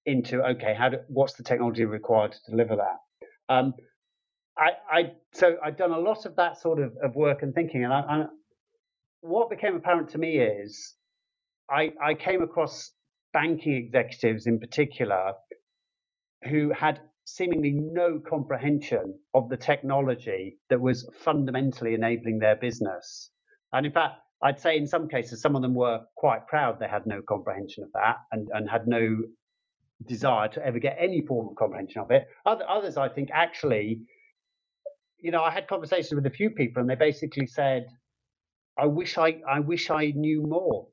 into 0.05 0.41
okay, 0.43 0.73
how 0.73 0.89
do, 0.89 0.97
what's 1.07 1.33
the 1.33 1.43
technology 1.43 1.85
required 1.85 2.31
to 2.31 2.51
deliver 2.51 2.75
that? 2.75 3.53
Um, 3.53 3.73
I, 4.57 4.69
I 4.91 5.11
so 5.33 5.57
I've 5.63 5.77
done 5.77 5.91
a 5.91 5.99
lot 5.99 6.25
of 6.25 6.35
that 6.35 6.61
sort 6.61 6.79
of, 6.79 6.93
of 7.03 7.15
work 7.15 7.41
and 7.43 7.53
thinking, 7.53 7.83
and 7.83 7.93
I, 7.93 7.99
I, 7.99 8.25
what 9.21 9.49
became 9.49 9.75
apparent 9.75 10.09
to 10.09 10.17
me 10.17 10.37
is 10.37 10.93
I 11.69 11.93
I 12.01 12.13
came 12.13 12.41
across 12.41 12.91
banking 13.33 13.73
executives 13.73 14.45
in 14.45 14.59
particular 14.59 15.33
who 16.49 16.71
had 16.71 17.01
seemingly 17.25 17.71
no 17.71 18.19
comprehension 18.19 19.19
of 19.33 19.49
the 19.49 19.57
technology 19.57 20.57
that 20.69 20.81
was 20.81 21.09
fundamentally 21.23 21.93
enabling 21.93 22.39
their 22.39 22.55
business. 22.55 23.31
And 23.73 23.85
in 23.85 23.91
fact, 23.91 24.15
I'd 24.43 24.59
say 24.59 24.77
in 24.77 24.87
some 24.87 25.07
cases, 25.07 25.41
some 25.41 25.55
of 25.55 25.61
them 25.61 25.75
were 25.75 26.01
quite 26.17 26.47
proud 26.47 26.79
they 26.79 26.87
had 26.87 27.05
no 27.07 27.21
comprehension 27.27 27.83
of 27.83 27.91
that 27.93 28.17
and, 28.31 28.49
and 28.53 28.69
had 28.69 28.87
no 28.87 29.17
desire 30.07 30.49
to 30.49 30.65
ever 30.65 30.79
get 30.79 30.97
any 30.99 31.21
form 31.25 31.49
of 31.49 31.55
comprehension 31.55 32.01
of 32.01 32.11
it. 32.11 32.27
Other, 32.45 32.65
others, 32.69 32.97
I 32.97 33.09
think, 33.09 33.29
actually, 33.33 34.01
you 35.19 35.31
know, 35.31 35.43
I 35.43 35.51
had 35.51 35.67
conversations 35.67 36.13
with 36.13 36.25
a 36.25 36.35
few 36.35 36.49
people 36.51 36.81
and 36.81 36.89
they 36.89 36.95
basically 36.95 37.47
said, 37.47 37.85
I 38.77 38.87
wish 38.87 39.17
I, 39.17 39.41
I 39.49 39.61
wish 39.61 39.89
I 39.89 40.11
knew 40.15 40.43
more 40.43 40.87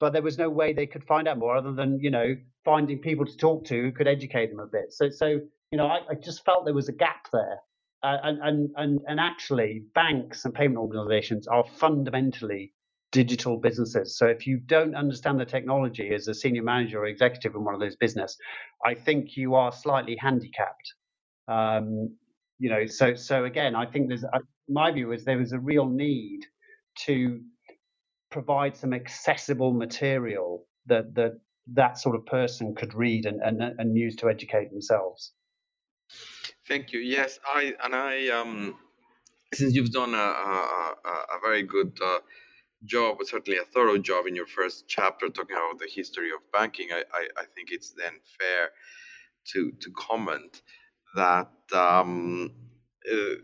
but 0.00 0.12
there 0.12 0.22
was 0.22 0.38
no 0.38 0.50
way 0.50 0.72
they 0.72 0.86
could 0.86 1.04
find 1.04 1.28
out 1.28 1.38
more 1.38 1.56
other 1.56 1.72
than 1.72 2.00
you 2.00 2.10
know 2.10 2.34
finding 2.64 2.98
people 2.98 3.24
to 3.26 3.36
talk 3.36 3.64
to 3.66 3.80
who 3.80 3.92
could 3.92 4.08
educate 4.08 4.50
them 4.50 4.60
a 4.60 4.66
bit. 4.66 4.92
So 4.92 5.08
so 5.08 5.26
you 5.26 5.78
know 5.78 5.86
I, 5.86 6.00
I 6.10 6.14
just 6.14 6.44
felt 6.44 6.64
there 6.64 6.74
was 6.74 6.88
a 6.88 6.92
gap 6.92 7.28
there, 7.32 7.58
uh, 8.02 8.18
and 8.22 8.38
and 8.42 8.70
and 8.76 9.00
and 9.06 9.20
actually 9.20 9.84
banks 9.94 10.44
and 10.44 10.54
payment 10.54 10.78
organisations 10.78 11.46
are 11.46 11.64
fundamentally 11.64 12.72
digital 13.12 13.56
businesses. 13.56 14.16
So 14.16 14.26
if 14.26 14.46
you 14.46 14.58
don't 14.58 14.94
understand 14.94 15.40
the 15.40 15.44
technology 15.44 16.14
as 16.14 16.28
a 16.28 16.34
senior 16.34 16.62
manager 16.62 17.00
or 17.00 17.06
executive 17.06 17.54
in 17.54 17.64
one 17.64 17.74
of 17.74 17.80
those 17.80 17.96
business, 17.96 18.36
I 18.84 18.94
think 18.94 19.36
you 19.36 19.54
are 19.54 19.72
slightly 19.72 20.16
handicapped. 20.16 20.94
Um, 21.48 22.16
you 22.58 22.70
know, 22.70 22.86
so 22.86 23.14
so 23.14 23.44
again, 23.44 23.74
I 23.74 23.86
think 23.86 24.08
there's 24.08 24.24
my 24.68 24.90
view 24.92 25.12
is 25.12 25.24
there 25.24 25.38
was 25.38 25.52
a 25.52 25.58
real 25.58 25.86
need 25.86 26.40
to 27.06 27.40
provide 28.30 28.76
some 28.76 28.92
accessible 28.92 29.72
material 29.72 30.66
that 30.86 31.14
that 31.14 31.40
that 31.68 31.98
sort 31.98 32.16
of 32.16 32.26
person 32.26 32.74
could 32.74 32.94
read 32.94 33.26
and, 33.26 33.40
and, 33.40 33.62
and 33.78 33.96
use 33.96 34.16
to 34.16 34.28
educate 34.28 34.70
themselves. 34.70 35.32
Thank 36.66 36.92
you. 36.92 37.00
Yes, 37.00 37.38
I 37.44 37.74
and 37.82 37.94
I 37.94 38.28
um, 38.28 38.76
since 39.54 39.74
you've 39.74 39.92
done 39.92 40.14
a, 40.14 40.18
a, 40.18 40.94
a 41.04 41.40
very 41.42 41.62
good 41.62 41.98
uh, 42.04 42.18
job, 42.84 43.18
certainly 43.24 43.58
a 43.58 43.64
thorough 43.64 43.98
job 43.98 44.26
in 44.26 44.34
your 44.34 44.46
first 44.46 44.84
chapter 44.88 45.28
talking 45.28 45.56
about 45.56 45.78
the 45.78 45.88
history 45.92 46.30
of 46.30 46.40
banking, 46.52 46.88
I, 46.92 47.02
I, 47.12 47.28
I 47.42 47.44
think 47.54 47.68
it's 47.70 47.92
then 47.92 48.12
fair 48.38 48.70
to 49.52 49.72
to 49.80 49.90
comment 49.92 50.62
that 51.14 51.50
um, 51.72 52.52
uh, 53.10 53.34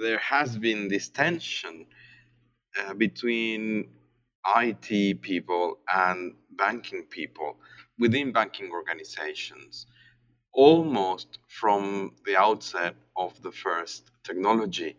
there 0.00 0.18
has 0.18 0.56
been 0.56 0.88
this 0.88 1.08
tension 1.08 1.86
uh, 2.78 2.94
between 2.94 3.88
IT 4.56 5.22
people 5.22 5.78
and 5.94 6.34
banking 6.56 7.04
people 7.10 7.56
within 7.98 8.32
banking 8.32 8.70
organizations 8.70 9.86
almost 10.52 11.38
from 11.48 12.12
the 12.26 12.36
outset 12.36 12.94
of 13.16 13.40
the 13.42 13.52
first 13.52 14.10
technology 14.24 14.96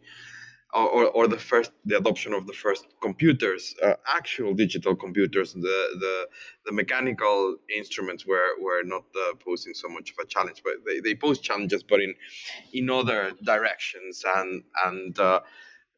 or, 0.73 1.05
or 1.07 1.27
the 1.27 1.37
first 1.37 1.71
the 1.85 1.97
adoption 1.97 2.33
of 2.33 2.47
the 2.47 2.53
first 2.53 2.87
computers 3.01 3.75
uh, 3.83 3.93
actual 4.07 4.53
digital 4.55 4.95
computers 4.95 5.53
the, 5.53 5.59
the 5.99 6.27
the 6.65 6.71
mechanical 6.71 7.57
instruments 7.75 8.25
were 8.25 8.49
were 8.61 8.83
not 8.83 9.03
uh, 9.15 9.35
posing 9.35 9.73
so 9.73 9.87
much 9.89 10.11
of 10.11 10.17
a 10.23 10.27
challenge 10.27 10.61
but 10.63 10.73
they, 10.85 10.99
they 10.99 11.15
pose 11.15 11.39
challenges 11.39 11.83
but 11.83 12.01
in 12.01 12.15
in 12.73 12.89
other 12.89 13.31
directions. 13.43 14.23
And 14.35 14.63
and 14.85 15.19
uh, 15.19 15.41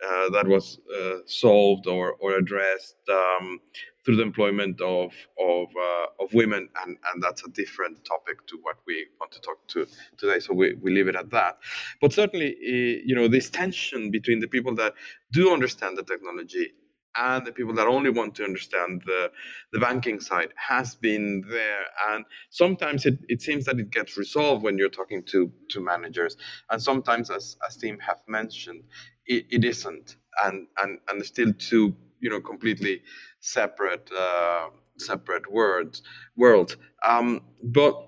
uh, 0.03 0.29
that 0.31 0.47
was 0.47 0.79
uh, 0.93 1.17
solved 1.25 1.87
or, 1.87 2.13
or 2.13 2.35
addressed 2.35 2.97
um, 3.09 3.59
through 4.03 4.17
the 4.17 4.23
employment 4.23 4.81
of 4.81 5.13
of, 5.39 5.67
uh, 5.75 6.23
of 6.23 6.33
women, 6.33 6.69
and, 6.83 6.97
and 7.13 7.23
that's 7.23 7.43
a 7.45 7.49
different 7.49 8.03
topic 8.05 8.45
to 8.47 8.57
what 8.61 8.77
we 8.85 9.07
want 9.19 9.31
to 9.31 9.41
talk 9.41 9.67
to 9.69 9.87
today. 10.17 10.39
So 10.39 10.53
we, 10.53 10.75
we 10.75 10.91
leave 10.91 11.07
it 11.07 11.15
at 11.15 11.29
that. 11.31 11.57
But 12.01 12.13
certainly, 12.13 12.55
you 12.61 13.15
know, 13.15 13.27
this 13.27 13.49
tension 13.49 14.11
between 14.11 14.39
the 14.39 14.47
people 14.47 14.75
that 14.75 14.93
do 15.31 15.53
understand 15.53 15.97
the 15.97 16.03
technology 16.03 16.73
and 17.17 17.45
the 17.45 17.51
people 17.51 17.73
that 17.73 17.87
only 17.87 18.09
want 18.09 18.35
to 18.35 18.43
understand 18.43 19.01
the, 19.05 19.31
the 19.71 19.79
banking 19.79 20.19
side 20.19 20.49
has 20.57 20.95
been 20.95 21.43
there. 21.49 21.85
And 22.09 22.25
sometimes 22.49 23.05
it, 23.05 23.19
it 23.29 23.41
seems 23.41 23.65
that 23.65 23.79
it 23.79 23.89
gets 23.89 24.17
resolved 24.17 24.63
when 24.63 24.77
you're 24.77 24.89
talking 24.89 25.23
to, 25.27 25.51
to 25.69 25.79
managers. 25.79 26.35
And 26.69 26.81
sometimes, 26.81 27.29
as, 27.29 27.57
as 27.67 27.77
Tim 27.77 27.99
have 27.99 28.19
mentioned, 28.27 28.83
it, 29.27 29.45
it 29.49 29.65
isn't. 29.65 30.15
And, 30.43 30.67
and, 30.81 30.99
and 31.09 31.25
still 31.25 31.53
two, 31.53 31.95
you 32.19 32.29
know, 32.29 32.41
completely 32.41 33.01
separate, 33.39 34.09
uh, 34.11 34.69
separate 34.97 35.51
words, 35.51 36.01
world. 36.35 36.75
Um, 37.07 37.41
but 37.63 38.07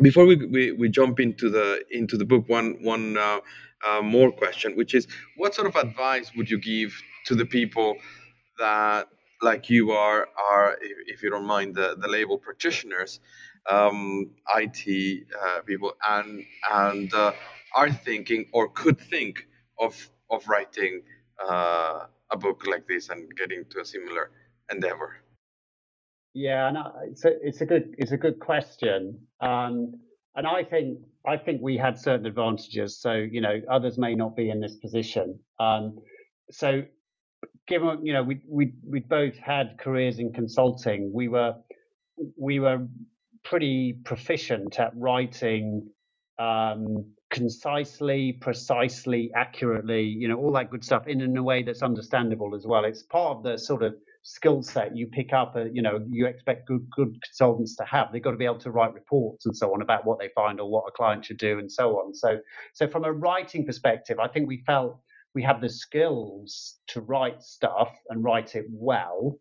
before 0.00 0.26
we, 0.26 0.36
we, 0.36 0.72
we 0.72 0.88
jump 0.88 1.20
into 1.20 1.50
the, 1.50 1.84
into 1.90 2.16
the 2.16 2.24
book, 2.24 2.48
one, 2.48 2.76
one 2.82 3.16
uh, 3.16 3.40
uh, 3.86 4.02
more 4.02 4.30
question, 4.32 4.76
which 4.76 4.94
is 4.94 5.06
what 5.36 5.54
sort 5.54 5.66
of 5.66 5.76
advice 5.76 6.32
would 6.36 6.50
you 6.50 6.58
give 6.58 6.94
to 7.26 7.34
the 7.34 7.44
people 7.44 7.96
that 8.58 9.08
like 9.42 9.68
you 9.68 9.90
are 9.90 10.28
are 10.50 10.76
if, 10.80 11.22
you 11.22 11.30
don't 11.30 11.44
mind 11.46 11.74
the, 11.74 11.96
the 12.00 12.08
label 12.08 12.38
practitioners 12.38 13.20
um, 13.70 14.30
IT 14.56 15.26
uh, 15.44 15.60
people 15.62 15.92
and 16.08 16.44
and 16.72 17.12
uh, 17.14 17.32
are 17.74 17.90
thinking 17.90 18.46
or 18.52 18.68
could 18.68 18.98
think 18.98 19.46
of 19.78 20.08
of 20.30 20.46
writing 20.48 21.02
uh, 21.44 22.06
a 22.30 22.36
book 22.36 22.64
like 22.66 22.86
this 22.86 23.08
and 23.08 23.30
getting 23.36 23.64
to 23.70 23.80
a 23.80 23.84
similar 23.84 24.30
endeavor? 24.70 25.16
Yeah 26.34 26.68
and 26.68 26.76
it's 27.10 27.24
a, 27.24 27.30
it's 27.40 27.60
a 27.62 27.66
good 27.66 27.94
it's 27.98 28.12
a 28.12 28.16
good 28.16 28.38
question. 28.40 29.18
Um, 29.40 29.94
and 30.34 30.46
I 30.46 30.64
think 30.64 30.98
I 31.26 31.36
think 31.36 31.62
we 31.62 31.76
had 31.76 31.98
certain 31.98 32.26
advantages 32.26 33.00
so 33.00 33.12
you 33.14 33.40
know 33.40 33.60
others 33.70 33.98
may 33.98 34.14
not 34.14 34.36
be 34.36 34.50
in 34.50 34.60
this 34.60 34.76
position. 34.76 35.38
Um, 35.58 35.98
so 36.50 36.82
given 37.66 38.04
you 38.04 38.12
know 38.12 38.22
we 38.22 38.40
we 38.48 38.74
we 38.86 39.00
both 39.00 39.36
had 39.36 39.78
careers 39.78 40.18
in 40.18 40.32
consulting, 40.32 41.10
we 41.12 41.28
were 41.28 41.54
we 42.38 42.60
were 42.60 42.86
pretty 43.44 43.98
proficient 44.04 44.78
at 44.80 44.92
writing 44.96 45.88
um, 46.38 47.06
concisely, 47.30 48.32
precisely, 48.32 49.30
accurately, 49.34 50.02
you 50.02 50.28
know, 50.28 50.36
all 50.36 50.52
that 50.52 50.70
good 50.70 50.84
stuff 50.84 51.06
in, 51.08 51.20
in 51.20 51.36
a 51.36 51.42
way 51.42 51.62
that's 51.62 51.82
understandable 51.82 52.54
as 52.54 52.66
well. 52.66 52.84
It's 52.84 53.02
part 53.02 53.38
of 53.38 53.42
the 53.42 53.58
sort 53.58 53.82
of 53.82 53.94
skill 54.22 54.62
set 54.62 54.96
you 54.96 55.06
pick 55.06 55.32
up. 55.32 55.54
Uh, 55.56 55.64
you 55.64 55.82
know, 55.82 56.04
you 56.08 56.26
expect 56.26 56.66
good 56.66 56.86
good 56.90 57.16
consultants 57.22 57.76
to 57.76 57.84
have. 57.84 58.12
They've 58.12 58.22
got 58.22 58.32
to 58.32 58.36
be 58.36 58.44
able 58.44 58.58
to 58.58 58.70
write 58.70 58.94
reports 58.94 59.46
and 59.46 59.56
so 59.56 59.72
on 59.72 59.82
about 59.82 60.04
what 60.04 60.18
they 60.18 60.30
find 60.34 60.60
or 60.60 60.68
what 60.68 60.84
a 60.88 60.90
client 60.90 61.24
should 61.24 61.38
do 61.38 61.58
and 61.58 61.70
so 61.70 61.98
on. 61.98 62.14
So, 62.14 62.38
so 62.74 62.88
from 62.88 63.04
a 63.04 63.12
writing 63.12 63.64
perspective, 63.64 64.18
I 64.18 64.28
think 64.28 64.48
we 64.48 64.62
felt 64.66 64.98
we 65.34 65.42
have 65.42 65.60
the 65.60 65.68
skills 65.68 66.78
to 66.88 67.00
write 67.00 67.42
stuff 67.42 67.92
and 68.08 68.24
write 68.24 68.54
it 68.56 68.66
well. 68.70 69.38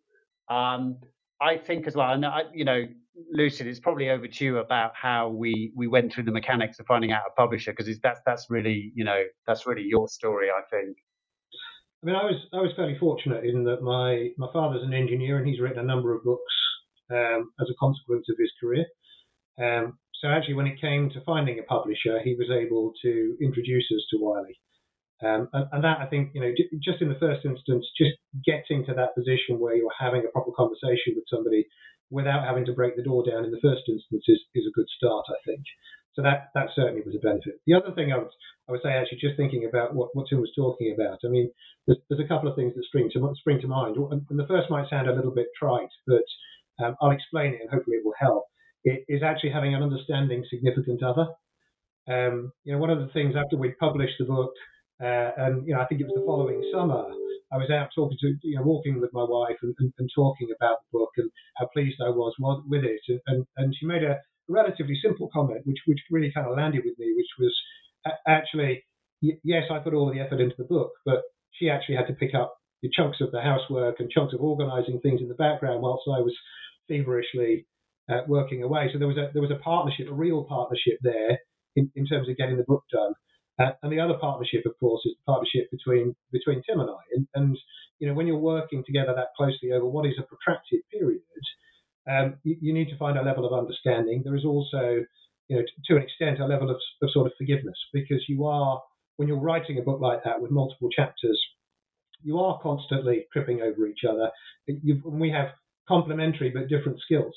Um, 0.50 0.98
I 1.42 1.58
think 1.58 1.88
as 1.88 1.96
well, 1.96 2.12
and 2.12 2.25
I, 2.25 2.44
you 2.54 2.65
know, 2.65 2.86
Lucian, 3.32 3.68
it's 3.68 3.80
probably 3.80 4.10
over 4.10 4.28
to 4.28 4.46
you 4.46 4.58
about 4.58 4.92
how 4.96 5.30
we 5.30 5.72
we 5.76 5.88
went 5.88 6.12
through 6.12 6.24
the 6.24 6.32
mechanics 6.32 6.80
of 6.80 6.86
finding 6.86 7.12
out 7.12 7.24
a 7.28 7.32
publisher 7.32 7.72
because 7.72 8.00
that's 8.02 8.20
that's 8.26 8.48
really 8.50 8.92
you 8.94 9.04
know 9.04 9.24
that's 9.48 9.66
really 9.66 9.84
your 9.84 10.08
story, 10.08 10.50
I 10.50 10.62
think. 10.70 10.98
I 12.04 12.06
mean, 12.06 12.16
I 12.16 12.24
was 12.24 12.36
I 12.54 12.58
was 12.58 12.72
fairly 12.76 12.98
fortunate 13.00 13.46
in 13.46 13.64
that 13.66 13.82
my 13.82 14.30
my 14.38 14.52
father's 14.52 14.84
an 14.84 14.94
engineer 14.94 15.38
and 15.38 15.48
he's 15.48 15.60
written 15.60 15.80
a 15.80 15.84
number 15.84 16.14
of 16.14 16.24
books 16.24 16.54
um, 17.12 17.52
as 17.60 17.70
a 17.70 17.80
consequence 17.80 18.26
of 18.30 18.36
his 18.38 18.52
career. 18.60 18.86
Um, 19.58 19.98
so 20.22 20.28
actually, 20.30 20.56
when 20.56 20.68
it 20.68 20.82
came 20.82 21.10
to 21.12 21.22
finding 21.22 21.60
a 21.60 21.64
publisher, 21.64 22.20
he 22.24 22.36
was 22.36 22.50
able 22.52 22.94
to 23.02 23.38
introduce 23.42 23.86
us 23.96 24.06
to 24.12 24.18
Wiley. 24.20 24.60
Um, 25.24 25.48
and, 25.54 25.68
and, 25.72 25.84
that 25.84 26.00
I 26.00 26.08
think 26.08 26.32
you 26.34 26.42
know 26.42 26.52
just 26.84 27.02
in 27.02 27.08
the 27.08 27.20
first 27.20 27.46
instance, 27.46 27.86
just 27.98 28.16
getting 28.44 28.86
to 28.86 28.94
that 28.94 29.16
position 29.16 29.60
where 29.60 29.76
you're 29.76 29.90
having 29.98 30.26
a 30.26 30.32
proper 30.32 30.52
conversation 30.52 31.16
with 31.16 31.24
somebody 31.30 31.66
without 32.10 32.46
having 32.46 32.66
to 32.66 32.74
break 32.74 32.96
the 32.96 33.04
door 33.04 33.24
down 33.26 33.46
in 33.46 33.52
the 33.52 33.62
first 33.62 33.84
instance 33.88 34.24
is, 34.28 34.42
is 34.54 34.66
a 34.68 34.76
good 34.76 34.88
start, 34.98 35.26
I 35.30 35.40
think. 35.46 35.64
So 36.14 36.22
that 36.22 36.50
that 36.56 36.70
certainly 36.76 37.02
was 37.06 37.16
a 37.16 37.20
benefit. 37.20 37.60
The 37.68 37.74
other 37.76 37.92
thing 37.94 38.14
I 38.14 38.18
would 38.18 38.32
I 38.68 38.72
would 38.72 38.82
say 38.82 38.94
actually 38.94 39.20
just 39.20 39.38
thinking 39.38 39.68
about 39.68 39.94
what, 39.94 40.16
what 40.16 40.28
Tim 40.30 40.40
was 40.40 40.52
talking 40.56 40.96
about. 40.96 41.20
I 41.24 41.28
mean, 41.28 41.52
there's, 41.86 42.00
there's 42.10 42.24
a 42.24 42.28
couple 42.28 42.50
of 42.50 42.56
things 42.56 42.74
that 42.76 42.86
spring 42.86 43.10
to 43.14 43.34
spring 43.38 43.60
to 43.62 43.68
mind. 43.68 43.98
And 43.98 44.40
the 44.40 44.48
first 44.48 44.70
might 44.70 44.90
sound 44.90 45.08
a 45.08 45.14
little 45.14 45.32
bit 45.32 45.48
trite, 45.60 45.92
but 46.08 46.24
um, 46.84 46.96
I'll 47.02 47.12
explain 47.12 47.54
it 47.54 47.62
and 47.62 47.70
hopefully 47.70 47.98
it 47.98 48.06
will 48.06 48.18
help. 48.20 48.46
It 48.84 49.04
is 49.08 49.24
actually 49.24 49.52
having 49.52 49.76
an 49.76 49.84
understanding 49.84 50.46
significant 50.50 51.04
other. 51.04 51.28
Um, 52.08 52.52
you 52.64 52.74
know, 52.74 52.80
one 52.80 52.92
of 52.92 53.00
the 53.00 53.12
things 53.14 53.36
after 53.36 53.58
we 53.58 53.72
published 53.80 54.16
the 54.20 54.26
book, 54.26 54.54
uh, 55.02 55.32
and 55.38 55.68
you 55.68 55.74
know, 55.74 55.82
I 55.82 55.86
think 55.86 56.02
it 56.02 56.06
was 56.06 56.16
the 56.16 56.26
following 56.26 56.64
summer, 56.72 57.06
I 57.56 57.58
was 57.58 57.72
out 57.72 57.90
talking 57.96 58.18
to, 58.20 58.36
you 58.44 58.58
know, 58.58 58.64
walking 58.64 59.00
with 59.00 59.14
my 59.14 59.24
wife 59.24 59.58
and, 59.64 59.74
and, 59.80 59.94
and 59.98 60.10
talking 60.14 60.50
about 60.56 60.78
the 60.84 61.00
book 61.00 61.12
and 61.18 61.32
how 61.58 61.68
pleased 61.74 62.02
I 62.04 62.10
was 62.10 62.36
with 62.68 62.84
it. 62.84 63.02
And, 63.08 63.22
and, 63.28 63.46
and 63.58 63.76
she 63.80 63.86
made 63.86 64.04
a, 64.04 64.18
relatively 64.48 64.98
simple 65.02 65.30
comment, 65.34 65.62
which 65.66 65.80
which 65.86 66.00
really 66.12 66.32
kind 66.34 66.48
of 66.48 66.58
landed 66.58 66.84
with 66.86 66.98
me, 66.98 67.14
which 67.16 67.28
was 67.40 67.56
actually 68.28 68.84
yes, 69.22 69.64
I 69.72 69.80
put 69.80 69.94
all 69.94 70.12
the 70.12 70.20
effort 70.20 70.40
into 70.40 70.56
the 70.58 70.66
book, 70.66 70.92
but 71.06 71.22
she 71.52 71.70
actually 71.70 71.96
had 71.96 72.08
to 72.08 72.14
pick 72.14 72.36
up 72.36 72.56
the 72.82 72.90
chunks 72.96 73.18
of 73.22 73.32
the 73.32 73.42
housework 73.42 74.00
and 74.00 74.12
chunks 74.12 74.34
of 74.34 74.42
organising 74.42 75.00
things 75.00 75.22
in 75.22 75.28
the 75.28 75.36
background 75.36 75.82
whilst 75.82 76.04
I 76.08 76.20
was 76.20 76.36
feverishly 76.88 77.66
uh, 78.12 78.22
working 78.28 78.62
away. 78.62 78.90
So 78.92 79.00
there 79.00 79.08
was 79.08 79.18
a 79.18 79.30
there 79.34 79.42
was 79.42 79.52
a 79.52 79.64
partnership, 79.64 80.08
a 80.10 80.14
real 80.14 80.44
partnership 80.44 81.00
there 81.02 81.40
in, 81.76 81.92
in 81.96 82.06
terms 82.06 82.30
of 82.30 82.38
getting 82.38 82.58
the 82.58 82.64
book 82.64 82.84
done. 82.92 83.14
Uh, 83.58 83.72
and 83.84 83.92
the 83.92 84.00
other 84.00 84.16
partnership, 84.20 84.66
of 84.66 84.78
course, 84.80 85.02
is 85.06 85.14
the 85.16 85.32
partnership 85.32 85.72
between 85.72 86.16
between 86.32 86.62
Tim 86.64 86.80
and 86.82 86.90
I. 86.90 87.02
And, 87.14 87.28
and 87.36 87.58
you 88.00 88.08
know, 88.08 88.14
when 88.14 88.28
you're 88.28 88.38
working 88.38 88.84
together 88.86 89.14
that 89.16 89.34
closely 89.38 89.72
over 89.72 89.86
what 89.86 90.06
is 90.06 90.16
a 90.20 90.24
protracted 90.24 90.82
period, 90.92 91.22
um, 92.10 92.36
you, 92.44 92.58
you, 92.62 92.74
need 92.74 92.90
to 92.90 92.98
find 92.98 93.18
a 93.18 93.24
level 93.24 93.46
of 93.46 93.58
understanding. 93.58 94.22
There 94.24 94.36
is 94.36 94.46
also, 94.46 95.06
you 95.48 95.56
know, 95.56 95.62
to, 95.62 95.72
to 95.86 95.96
an 95.98 96.04
extent, 96.04 96.40
a 96.40 96.46
level 96.46 96.70
of, 96.70 96.78
of, 97.02 97.10
sort 97.12 97.28
of 97.28 97.34
forgiveness 97.38 97.78
because 97.94 98.24
you 98.28 98.46
are, 98.46 98.82
when 99.16 99.28
you're 99.28 99.40
writing 99.40 99.80
a 99.80 99.82
book 99.82 100.02
like 100.02 100.24
that 100.24 100.42
with 100.42 100.52
multiple 100.52 100.90
chapters, 100.90 101.42
you 102.22 102.40
are 102.40 102.60
constantly 102.62 103.26
tripping 103.32 103.62
over 103.62 103.88
each 103.88 104.02
other. 104.08 104.30
You've, 104.68 105.04
we 105.04 105.32
have 105.32 105.50
complementary 105.88 106.50
but 106.50 106.68
different 106.68 107.00
skills, 107.00 107.36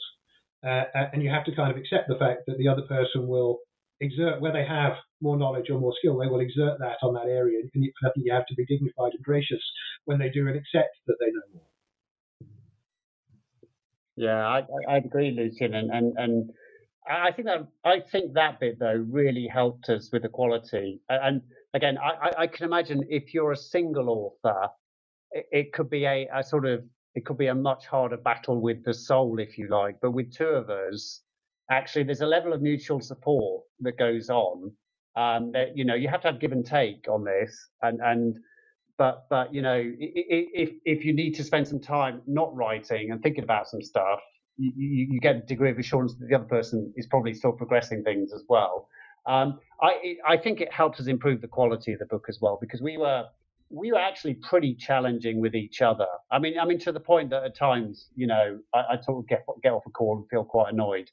uh, 0.67 0.85
and 1.13 1.23
you 1.23 1.31
have 1.31 1.45
to 1.45 1.55
kind 1.55 1.71
of 1.71 1.77
accept 1.77 2.09
the 2.09 2.17
fact 2.17 2.43
that 2.47 2.59
the 2.59 2.69
other 2.69 2.83
person 2.83 3.29
will 3.29 3.59
exert 4.01 4.41
where 4.41 4.53
they 4.53 4.65
have 4.65 4.93
more 5.21 5.37
knowledge 5.37 5.71
or 5.71 5.79
more 5.79 5.95
skill, 5.99 6.19
they 6.19 6.27
will 6.27 6.41
exert 6.41 6.79
that 6.79 6.97
on 7.03 7.15
that 7.15 7.27
area. 7.27 7.59
And 7.61 7.69
I 8.05 8.11
think 8.11 8.27
you 8.27 8.33
have 8.33 8.47
to 8.47 8.55
be 8.55 8.67
dignified 8.67 9.13
and 9.13 9.23
gracious 9.23 9.63
when 10.05 10.19
they 10.19 10.29
do 10.29 10.47
and 10.47 10.57
accept 10.57 10.97
that 11.07 11.17
they 11.21 11.27
know 11.27 11.43
more. 11.55 11.63
Yeah, 14.17 14.47
I, 14.47 14.63
I 14.89 14.97
agree, 14.97 15.31
Lucian, 15.31 15.75
and, 15.75 15.91
and 15.91 16.13
and 16.19 16.51
I 17.09 17.31
think 17.31 17.47
that 17.47 17.69
I 17.85 18.01
think 18.01 18.35
that 18.35 18.59
bit 18.59 18.79
though 18.81 19.07
really 19.09 19.47
helped 19.47 19.89
us 19.89 20.11
with 20.13 20.23
the 20.23 20.29
quality. 20.29 21.01
And 21.09 21.41
again, 21.73 21.99
I, 21.99 22.43
I 22.43 22.47
can 22.49 22.67
imagine 22.67 23.05
if 23.09 23.33
you're 23.33 23.53
a 23.53 23.57
single 23.57 24.11
author, 24.11 24.69
it, 25.31 25.47
it 25.53 25.73
could 25.73 25.89
be 25.89 26.05
a, 26.05 26.29
a 26.35 26.43
sort 26.43 26.67
of 26.67 26.83
it 27.15 27.25
could 27.25 27.39
be 27.39 27.47
a 27.47 27.55
much 27.55 27.87
harder 27.87 28.17
battle 28.17 28.61
with 28.61 28.85
the 28.85 28.93
soul, 28.93 29.39
if 29.39 29.57
you 29.57 29.69
like. 29.69 29.97
But 30.03 30.11
with 30.11 30.33
two 30.33 30.47
of 30.47 30.69
us, 30.69 31.23
actually, 31.71 32.05
there's 32.05 32.21
a 32.21 32.27
level 32.27 32.53
of 32.53 32.63
mutual 32.63 33.01
support 33.01 33.65
that 33.81 33.99
goes 33.99 34.31
on. 34.31 34.73
Um, 35.17 35.51
that 35.53 35.77
you 35.77 35.85
know 35.85 35.95
you 35.95 36.07
have 36.09 36.21
to 36.23 36.29
have 36.29 36.39
give 36.39 36.53
and 36.53 36.65
take 36.65 37.07
on 37.09 37.25
this, 37.25 37.69
and 37.83 37.99
and 38.01 38.39
but 38.99 39.27
but 39.31 39.55
you 39.55 39.63
know 39.63 39.81
if 39.99 40.71
if 40.85 41.05
you 41.05 41.15
need 41.15 41.33
to 41.37 41.45
spend 41.45 41.67
some 41.67 41.81
time 41.81 42.21
not 42.27 42.55
writing 42.55 43.11
and 43.11 43.23
thinking 43.23 43.45
about 43.45 43.69
some 43.69 43.81
stuff 43.81 44.21
you, 44.59 44.73
you, 44.77 45.21
get 45.21 45.37
a 45.37 45.41
degree 45.41 45.71
of 45.71 45.79
assurance 45.79 46.15
that 46.17 46.29
the 46.29 46.35
other 46.35 46.45
person 46.45 46.93
is 46.97 47.07
probably 47.07 47.33
still 47.33 47.53
progressing 47.53 48.03
things 48.03 48.33
as 48.33 48.43
well 48.49 48.89
um, 49.27 49.61
I 49.81 50.17
I 50.27 50.37
think 50.37 50.61
it 50.61 50.73
helps 50.73 51.01
us 51.01 51.07
improve 51.07 51.41
the 51.41 51.49
quality 51.49 51.93
of 51.93 52.01
the 52.01 52.07
book 52.07 52.27
as 52.29 52.39
well 52.41 52.59
because 52.61 52.83
we 52.83 52.99
were 52.99 53.25
we 53.71 53.93
were 53.93 53.99
actually 53.99 54.35
pretty 54.35 54.75
challenging 54.75 55.41
with 55.41 55.55
each 55.55 55.83
other. 55.83 56.07
I 56.31 56.39
mean, 56.39 56.59
I 56.59 56.65
mean 56.65 56.79
to 56.81 56.93
the 56.93 57.01
point 57.01 57.29
that 57.31 57.45
at 57.45 57.55
times, 57.55 58.09
you 58.17 58.27
know, 58.27 58.59
I, 58.75 58.79
I 58.79 59.01
sort 59.03 59.19
of 59.19 59.29
get 59.29 59.45
get 59.63 59.73
off 59.73 59.85
a 59.87 59.91
call 59.91 60.17
and 60.17 60.29
feel 60.29 60.45
quite 60.45 60.73
annoyed 60.73 61.11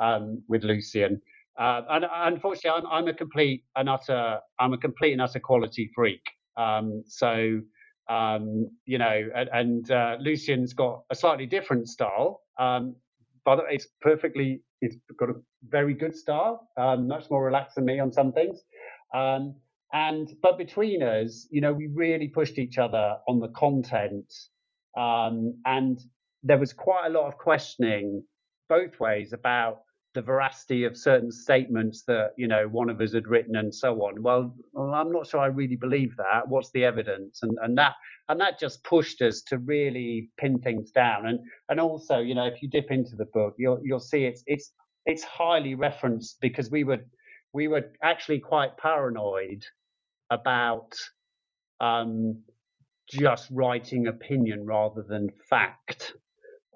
um, 0.00 0.42
with 0.48 0.64
Lucian. 0.64 1.20
Uh, 1.58 1.82
and 1.90 2.06
unfortunately, 2.12 2.70
I'm, 2.70 2.86
I'm 2.86 3.08
a 3.08 3.14
complete 3.14 3.64
and 3.76 3.88
utter 3.88 4.38
I'm 4.60 4.72
a 4.72 4.78
complete 4.78 5.12
and 5.12 5.20
utter 5.20 5.40
quality 5.40 5.90
freak. 5.94 6.22
Um, 6.56 7.02
so, 7.06 7.60
um, 8.08 8.70
you 8.84 8.98
know, 8.98 9.28
and, 9.34 9.48
and 9.52 9.90
uh, 9.90 10.16
Lucian's 10.20 10.72
got 10.72 11.02
a 11.10 11.14
slightly 11.14 11.46
different 11.46 11.88
style, 11.88 12.42
um, 12.58 12.94
but 13.44 13.64
it's 13.70 13.88
perfectly, 14.00 14.62
it's 14.80 14.96
got 15.18 15.30
a 15.30 15.34
very 15.68 15.94
good 15.94 16.16
style, 16.16 16.68
um, 16.76 17.08
much 17.08 17.28
more 17.30 17.44
relaxed 17.44 17.74
than 17.76 17.84
me 17.84 17.98
on 17.98 18.12
some 18.12 18.32
things. 18.32 18.62
Um, 19.14 19.54
and, 19.92 20.32
but 20.42 20.58
between 20.58 21.02
us, 21.02 21.48
you 21.50 21.60
know, 21.60 21.72
we 21.72 21.88
really 21.88 22.28
pushed 22.28 22.58
each 22.58 22.78
other 22.78 23.16
on 23.26 23.40
the 23.40 23.48
content. 23.48 24.32
And 24.96 25.98
there 26.42 26.58
was 26.58 26.72
quite 26.72 27.06
a 27.06 27.10
lot 27.10 27.26
of 27.26 27.38
questioning 27.38 28.22
both 28.68 29.00
ways 29.00 29.32
about 29.32 29.82
the 30.18 30.22
veracity 30.22 30.82
of 30.82 30.96
certain 30.96 31.30
statements 31.30 32.02
that 32.02 32.32
you 32.36 32.48
know 32.48 32.66
one 32.66 32.90
of 32.90 33.00
us 33.00 33.12
had 33.12 33.28
written 33.28 33.54
and 33.54 33.72
so 33.72 33.94
on. 34.02 34.20
Well, 34.20 34.52
well, 34.72 34.92
I'm 34.92 35.12
not 35.12 35.28
sure 35.28 35.38
I 35.38 35.46
really 35.46 35.76
believe 35.76 36.16
that. 36.16 36.48
What's 36.48 36.72
the 36.72 36.84
evidence? 36.84 37.44
And 37.44 37.56
and 37.62 37.78
that 37.78 37.92
and 38.28 38.40
that 38.40 38.58
just 38.58 38.82
pushed 38.82 39.22
us 39.22 39.42
to 39.42 39.58
really 39.58 40.28
pin 40.36 40.58
things 40.58 40.90
down. 40.90 41.28
And 41.28 41.38
and 41.68 41.78
also, 41.78 42.18
you 42.18 42.34
know, 42.34 42.46
if 42.46 42.60
you 42.60 42.68
dip 42.68 42.90
into 42.90 43.14
the 43.14 43.26
book, 43.26 43.54
you'll 43.58 43.80
you'll 43.84 44.00
see 44.00 44.24
it's 44.24 44.42
it's 44.48 44.72
it's 45.06 45.22
highly 45.22 45.76
referenced 45.76 46.40
because 46.40 46.68
we 46.68 46.82
were 46.82 46.98
we 47.52 47.68
were 47.68 47.92
actually 48.02 48.40
quite 48.40 48.76
paranoid 48.76 49.62
about 50.30 50.94
um, 51.78 52.42
just 53.08 53.48
writing 53.52 54.08
opinion 54.08 54.66
rather 54.66 55.04
than 55.08 55.30
fact. 55.48 56.14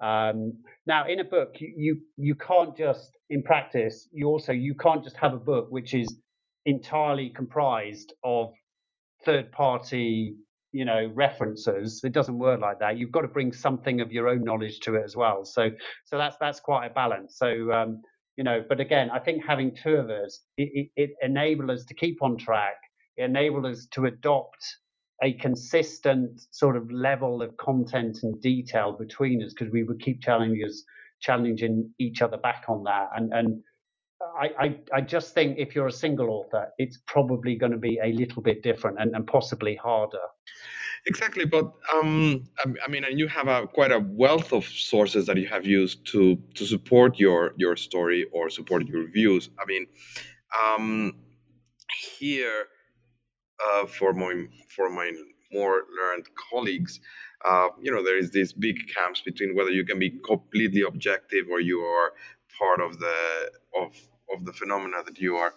Um, 0.03 0.53
now, 0.87 1.07
in 1.07 1.21
a 1.21 1.25
book, 1.25 1.55
you, 1.61 1.73
you 1.77 2.01
you 2.17 2.35
can't 2.35 2.77
just 2.77 3.11
in 3.31 3.43
practice. 3.43 4.09
You 4.13 4.27
also 4.27 4.53
you 4.53 4.75
can't 4.75 5.03
just 5.03 5.17
have 5.17 5.33
a 5.33 5.39
book 5.39 5.67
which 5.71 5.95
is 5.95 6.09
entirely 6.67 7.31
comprised 7.31 8.13
of 8.23 8.53
third 9.25 9.51
party 9.53 10.35
you 10.73 10.85
know 10.85 11.11
references. 11.15 12.01
It 12.03 12.13
doesn't 12.13 12.39
work 12.39 12.61
like 12.61 12.79
that. 12.79 12.97
You've 12.99 13.13
got 13.13 13.21
to 13.23 13.29
bring 13.29 13.53
something 13.53 14.01
of 14.01 14.11
your 14.13 14.29
own 14.29 14.43
knowledge 14.43 14.81
to 14.81 14.95
it 14.95 15.03
as 15.05 15.15
well. 15.15 15.45
So 15.45 15.71
so 16.05 16.17
that's 16.19 16.37
that's 16.39 16.61
quite 16.61 16.87
a 16.87 16.91
balance. 16.93 17.37
So 17.37 17.71
um 17.73 18.01
you 18.37 18.43
know 18.45 18.63
but 18.67 18.79
again 18.79 19.09
i 19.11 19.19
think 19.19 19.43
having 19.45 19.75
two 19.75 19.95
of 19.95 20.09
us 20.09 20.41
it, 20.57 20.69
it, 20.73 20.89
it 20.95 21.11
enables 21.21 21.69
us 21.69 21.85
to 21.85 21.93
keep 21.93 22.21
on 22.23 22.37
track 22.37 22.75
it 23.17 23.25
enables 23.25 23.65
us 23.65 23.87
to 23.91 24.05
adopt 24.05 24.63
a 25.23 25.33
consistent 25.33 26.45
sort 26.51 26.75
of 26.75 26.91
level 26.91 27.41
of 27.41 27.55
content 27.57 28.19
and 28.23 28.39
detail 28.41 28.91
between 28.91 29.41
us 29.43 29.53
because 29.53 29.71
we 29.71 29.83
would 29.83 29.99
keep 30.01 30.21
challenging 30.21 30.69
challenging 31.21 31.89
each 31.99 32.21
other 32.21 32.37
back 32.37 32.65
on 32.67 32.83
that. 32.83 33.09
And 33.15 33.33
and 33.33 33.63
I, 34.39 34.49
I, 34.59 34.79
I 34.93 35.01
just 35.01 35.33
think 35.33 35.57
if 35.57 35.75
you're 35.75 35.87
a 35.87 35.91
single 35.91 36.29
author, 36.29 36.69
it's 36.77 36.99
probably 37.07 37.55
going 37.55 37.71
to 37.71 37.77
be 37.77 37.99
a 38.03 38.11
little 38.13 38.41
bit 38.41 38.63
different 38.63 38.97
and, 38.99 39.15
and 39.15 39.25
possibly 39.27 39.75
harder. 39.75 40.25
Exactly, 41.05 41.45
but 41.45 41.73
um, 41.93 42.45
I 42.63 42.89
mean, 42.89 43.03
and 43.03 43.19
you 43.19 43.27
have 43.27 43.47
a 43.49 43.67
quite 43.67 43.91
a 43.91 43.99
wealth 43.99 44.53
of 44.53 44.65
sources 44.65 45.25
that 45.25 45.37
you 45.37 45.47
have 45.47 45.65
used 45.65 46.05
to 46.07 46.37
to 46.55 46.65
support 46.65 47.19
your 47.19 47.53
your 47.57 47.75
story 47.75 48.25
or 48.31 48.49
support 48.49 48.87
your 48.87 49.09
views. 49.11 49.49
I 49.61 49.65
mean, 49.65 49.87
um, 50.61 51.15
here 52.19 52.67
uh, 53.65 53.85
for 53.85 54.13
my 54.13 54.45
for 54.75 54.89
my 54.89 55.11
more 55.51 55.83
learned 55.99 56.27
colleagues, 56.49 56.99
uh, 57.45 57.67
you 57.81 57.91
know, 57.91 58.03
there 58.03 58.17
is 58.17 58.31
these 58.31 58.53
big 58.53 58.77
camps 58.95 59.21
between 59.21 59.55
whether 59.55 59.69
you 59.69 59.85
can 59.85 59.99
be 59.99 60.09
completely 60.25 60.81
objective 60.81 61.45
or 61.51 61.59
you 61.59 61.79
are 61.81 62.13
part 62.57 62.81
of 62.81 62.99
the 62.99 63.17
of 63.79 63.95
of 64.33 64.45
the 64.45 64.53
phenomena 64.53 64.97
that 65.05 65.19
you 65.19 65.35
are 65.35 65.53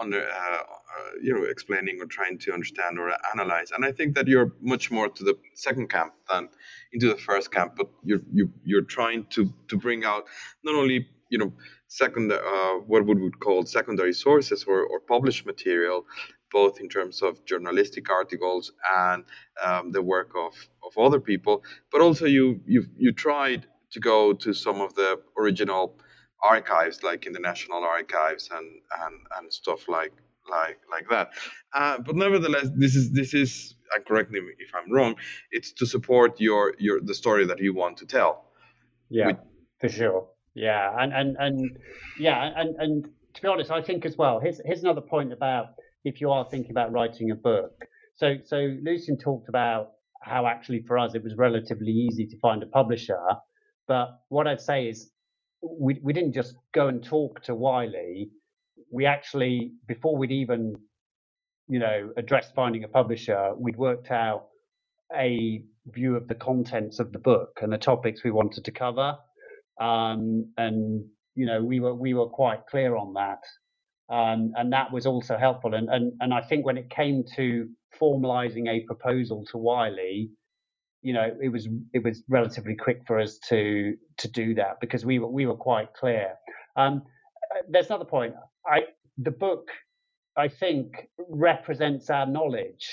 under 0.00 0.20
uh, 0.20 0.58
uh, 0.58 1.10
you 1.22 1.34
know 1.34 1.44
explaining 1.44 1.98
or 2.00 2.06
trying 2.06 2.38
to 2.38 2.52
understand 2.52 2.98
or 2.98 3.12
analyze. 3.34 3.70
And 3.72 3.84
i 3.84 3.92
think 3.92 4.14
that 4.14 4.26
you're 4.26 4.52
much 4.60 4.90
more 4.90 5.08
to 5.08 5.24
the 5.24 5.36
second 5.54 5.90
camp 5.90 6.14
than 6.30 6.48
into 6.92 7.08
the 7.08 7.16
first 7.16 7.52
camp 7.52 7.74
but 7.76 7.88
you're 8.02 8.22
you, 8.32 8.50
you're 8.64 8.88
trying 8.98 9.26
to 9.30 9.52
to 9.68 9.76
bring 9.76 10.04
out 10.04 10.24
not 10.64 10.74
only 10.74 11.06
you 11.30 11.38
know 11.38 11.52
second 11.88 12.32
uh, 12.32 12.74
what 12.86 13.04
would 13.06 13.18
we 13.18 13.30
call 13.30 13.66
secondary 13.66 14.14
sources 14.14 14.64
or, 14.64 14.86
or 14.86 15.00
published 15.00 15.44
material 15.44 16.06
both 16.52 16.80
in 16.80 16.88
terms 16.88 17.22
of 17.22 17.44
journalistic 17.44 18.10
articles 18.10 18.72
and 18.96 19.24
um, 19.64 19.90
the 19.92 20.02
work 20.02 20.32
of, 20.36 20.54
of 20.84 20.96
other 20.98 21.20
people 21.20 21.62
but 21.90 22.00
also 22.00 22.26
you 22.26 22.60
you 22.66 22.84
you 22.96 23.12
tried 23.12 23.66
to 23.90 24.00
go 24.00 24.32
to 24.32 24.52
some 24.52 24.80
of 24.80 24.94
the 24.94 25.20
original 25.38 25.98
archives 26.42 27.02
like 27.02 27.26
in 27.26 27.32
the 27.32 27.40
national 27.40 27.84
archives 27.84 28.48
and 28.52 28.68
and, 29.04 29.14
and 29.38 29.52
stuff 29.52 29.88
like 29.88 30.12
like 30.50 30.78
like 30.90 31.08
that. 31.08 31.30
Uh, 31.72 31.98
but 31.98 32.16
nevertheless 32.16 32.68
this 32.74 32.96
is 32.96 33.12
this 33.12 33.34
is 33.34 33.74
and 33.94 34.04
correct 34.04 34.30
me 34.30 34.40
if 34.58 34.70
i'm 34.74 34.90
wrong 34.92 35.14
it's 35.50 35.72
to 35.72 35.86
support 35.86 36.40
your 36.40 36.74
your 36.78 37.00
the 37.00 37.14
story 37.14 37.46
that 37.46 37.58
you 37.60 37.74
want 37.74 37.96
to 37.98 38.06
tell. 38.06 38.44
Yeah 39.08 39.26
With, 39.26 39.36
for 39.80 39.88
sure. 39.88 40.28
Yeah 40.54 40.94
and 40.98 41.12
and 41.12 41.36
and 41.38 41.78
yeah 42.18 42.52
and 42.56 42.76
and 42.76 43.08
to 43.34 43.42
be 43.42 43.48
honest 43.48 43.70
i 43.70 43.82
think 43.82 44.04
as 44.04 44.16
well 44.16 44.40
here's 44.40 44.60
here's 44.64 44.82
another 44.82 45.00
point 45.00 45.32
about 45.32 45.74
if 46.04 46.20
you 46.20 46.30
are 46.30 46.44
thinking 46.50 46.70
about 46.70 46.92
writing 46.92 47.30
a 47.30 47.34
book 47.34 47.84
so 48.16 48.36
so 48.44 48.76
lucian 48.82 49.16
talked 49.18 49.48
about 49.48 49.90
how 50.22 50.46
actually 50.46 50.82
for 50.86 50.98
us 50.98 51.14
it 51.14 51.22
was 51.22 51.34
relatively 51.36 51.90
easy 51.90 52.26
to 52.26 52.38
find 52.38 52.62
a 52.62 52.66
publisher 52.66 53.20
but 53.88 54.20
what 54.28 54.46
i'd 54.46 54.60
say 54.60 54.88
is 54.88 55.12
we, 55.62 55.98
we 56.02 56.12
didn't 56.12 56.32
just 56.32 56.56
go 56.74 56.88
and 56.88 57.02
talk 57.02 57.42
to 57.44 57.54
Wiley. 57.54 58.30
We 58.90 59.06
actually, 59.06 59.72
before 59.86 60.16
we'd 60.16 60.32
even, 60.32 60.74
you 61.68 61.78
know, 61.78 62.10
addressed 62.16 62.54
finding 62.54 62.84
a 62.84 62.88
publisher, 62.88 63.52
we'd 63.56 63.76
worked 63.76 64.10
out 64.10 64.46
a 65.14 65.62
view 65.86 66.16
of 66.16 66.28
the 66.28 66.34
contents 66.34 66.98
of 66.98 67.12
the 67.12 67.18
book 67.18 67.60
and 67.62 67.72
the 67.72 67.78
topics 67.78 68.24
we 68.24 68.30
wanted 68.30 68.64
to 68.64 68.70
cover. 68.70 69.16
Um, 69.80 70.52
and 70.56 71.04
you 71.34 71.46
know, 71.46 71.62
we 71.62 71.80
were 71.80 71.94
we 71.94 72.12
were 72.12 72.28
quite 72.28 72.66
clear 72.66 72.96
on 72.96 73.14
that, 73.14 73.40
um, 74.10 74.52
and 74.56 74.72
that 74.72 74.92
was 74.92 75.06
also 75.06 75.36
helpful. 75.36 75.74
And 75.74 75.88
and 75.88 76.12
and 76.20 76.34
I 76.34 76.40
think 76.40 76.66
when 76.66 76.76
it 76.76 76.90
came 76.90 77.24
to 77.36 77.68
formalising 78.00 78.68
a 78.68 78.80
proposal 78.80 79.44
to 79.50 79.58
Wiley, 79.58 80.30
you 81.02 81.12
know, 81.12 81.30
it 81.40 81.48
was 81.48 81.68
it 81.92 82.02
was 82.02 82.22
relatively 82.28 82.76
quick 82.76 83.02
for 83.06 83.18
us 83.20 83.38
to 83.48 83.96
to 84.18 84.28
do 84.28 84.54
that 84.54 84.80
because 84.80 85.04
we 85.04 85.18
were 85.18 85.28
we 85.28 85.46
were 85.46 85.56
quite 85.56 85.92
clear. 85.94 86.34
Um, 86.76 87.02
there's 87.68 87.86
another 87.86 88.04
point. 88.04 88.34
I 88.66 88.82
the 89.18 89.30
book, 89.30 89.68
I 90.36 90.48
think, 90.48 91.08
represents 91.28 92.08
our 92.10 92.26
knowledge, 92.26 92.88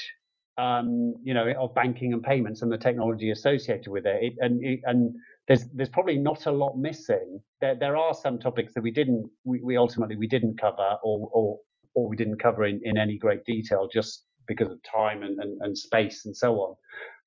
um, 0.58 1.16
you 1.24 1.34
know, 1.34 1.52
of 1.60 1.74
banking 1.76 2.14
and 2.14 2.24
payments 2.24 2.62
and 2.62 2.72
the 2.72 2.78
technology 2.78 3.32
associated 3.32 3.90
with 3.90 4.06
it. 4.06 4.24
it 4.24 4.34
and 4.40 4.64
it, 4.64 4.80
and 4.86 5.16
there's 5.50 5.66
there's 5.74 5.90
probably 5.90 6.18
not 6.18 6.46
a 6.46 6.52
lot 6.52 6.78
missing. 6.78 7.42
There 7.60 7.76
there 7.76 7.98
are 7.98 8.14
some 8.14 8.40
topics 8.40 8.74
that 8.76 8.82
we 8.82 8.92
didn't 8.92 9.30
we, 9.44 9.62
we 9.62 9.76
ultimately 9.76 10.16
we 10.16 10.28
didn't 10.28 10.62
cover 10.62 10.98
or 11.04 11.30
or 11.34 11.58
or 11.96 12.08
we 12.08 12.16
didn't 12.16 12.38
cover 12.40 12.66
in, 12.66 12.80
in 12.84 12.98
any 12.98 13.18
great 13.18 13.44
detail 13.46 13.90
just 13.92 14.26
because 14.48 14.72
of 14.72 14.80
time 14.84 15.24
and, 15.24 15.40
and, 15.40 15.60
and 15.62 15.78
space 15.78 16.26
and 16.26 16.38
so 16.38 16.56
on. 16.56 16.76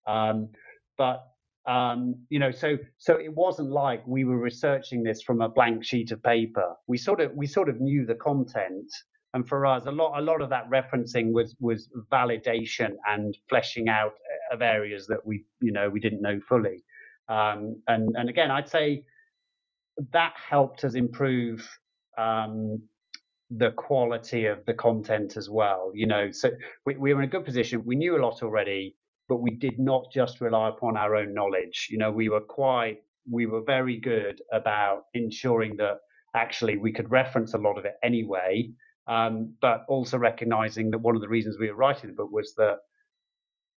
Um, 0.07 0.49
but 0.97 1.25
um, 1.67 2.15
you 2.29 2.39
know, 2.39 2.53
so 2.53 2.79
so 2.99 3.17
it 3.17 3.35
wasn't 3.35 3.71
like 3.71 4.07
we 4.07 4.25
were 4.25 4.39
researching 4.39 5.03
this 5.03 5.23
from 5.23 5.43
a 5.43 5.49
blank 5.49 5.85
sheet 5.85 6.13
of 6.13 6.23
paper. 6.23 6.75
We 6.87 6.99
sort 6.99 7.21
of 7.21 7.33
we 7.35 7.49
sort 7.49 7.69
of 7.69 7.81
knew 7.81 8.07
the 8.07 8.15
content, 8.15 8.91
and 9.35 9.49
for 9.49 9.67
us, 9.67 9.87
a 9.87 9.91
lot 9.91 10.19
a 10.19 10.23
lot 10.23 10.43
of 10.43 10.51
that 10.51 10.71
referencing 10.71 11.33
was 11.33 11.57
was 11.59 11.89
validation 12.13 12.93
and 13.09 13.37
fleshing 13.49 13.89
out 13.89 14.15
of 14.53 14.63
areas 14.63 15.09
that 15.09 15.25
we 15.25 15.45
you 15.61 15.73
know 15.73 15.91
we 15.91 15.99
didn't 15.99 16.23
know 16.23 16.41
fully. 16.49 16.85
Um, 17.33 17.83
and 17.89 18.17
and 18.17 18.29
again, 18.29 18.51
I'd 18.51 18.69
say 18.69 19.05
that 20.13 20.35
helped 20.37 20.85
us 20.85 20.95
improve 20.95 21.69
um, 22.19 22.83
the 23.51 23.71
quality 23.73 24.47
of 24.47 24.65
the 24.67 24.75
content 24.75 25.37
as 25.37 25.49
well. 25.51 25.93
You 25.95 26.07
know, 26.07 26.31
so 26.31 26.51
we, 26.87 26.97
we 26.97 27.15
were 27.15 27.23
in 27.23 27.29
a 27.29 27.33
good 27.33 27.45
position. 27.45 27.85
We 27.87 27.97
knew 27.97 28.17
a 28.17 28.23
lot 28.25 28.43
already 28.43 28.97
but 29.29 29.39
we 29.39 29.53
did 29.53 29.79
not 29.79 30.13
just 30.13 30.41
rely 30.41 30.69
upon 30.69 30.97
our 30.97 31.17
own 31.17 31.35
knowledge. 31.35 31.89
You 31.91 31.99
know, 31.99 32.11
we 32.11 32.29
were 32.29 32.41
quite, 32.43 32.99
we 33.31 33.47
were 33.47 33.63
very 33.63 33.99
good 33.99 34.41
about 34.53 35.05
ensuring 35.15 35.77
that 35.79 35.99
actually 36.37 36.77
we 36.77 36.93
could 36.93 37.11
reference 37.11 37.55
a 37.55 37.59
lot 37.59 37.79
of 37.79 37.85
it 37.87 37.95
anyway, 38.03 38.71
um, 39.07 39.55
but 39.63 39.85
also 39.89 40.19
recognizing 40.19 40.91
that 40.91 40.99
one 40.99 41.15
of 41.17 41.23
the 41.23 41.29
reasons 41.29 41.57
we 41.59 41.69
were 41.71 41.77
writing 41.77 42.11
the 42.11 42.17
book 42.17 42.31
was 42.33 42.55
that 42.57 42.79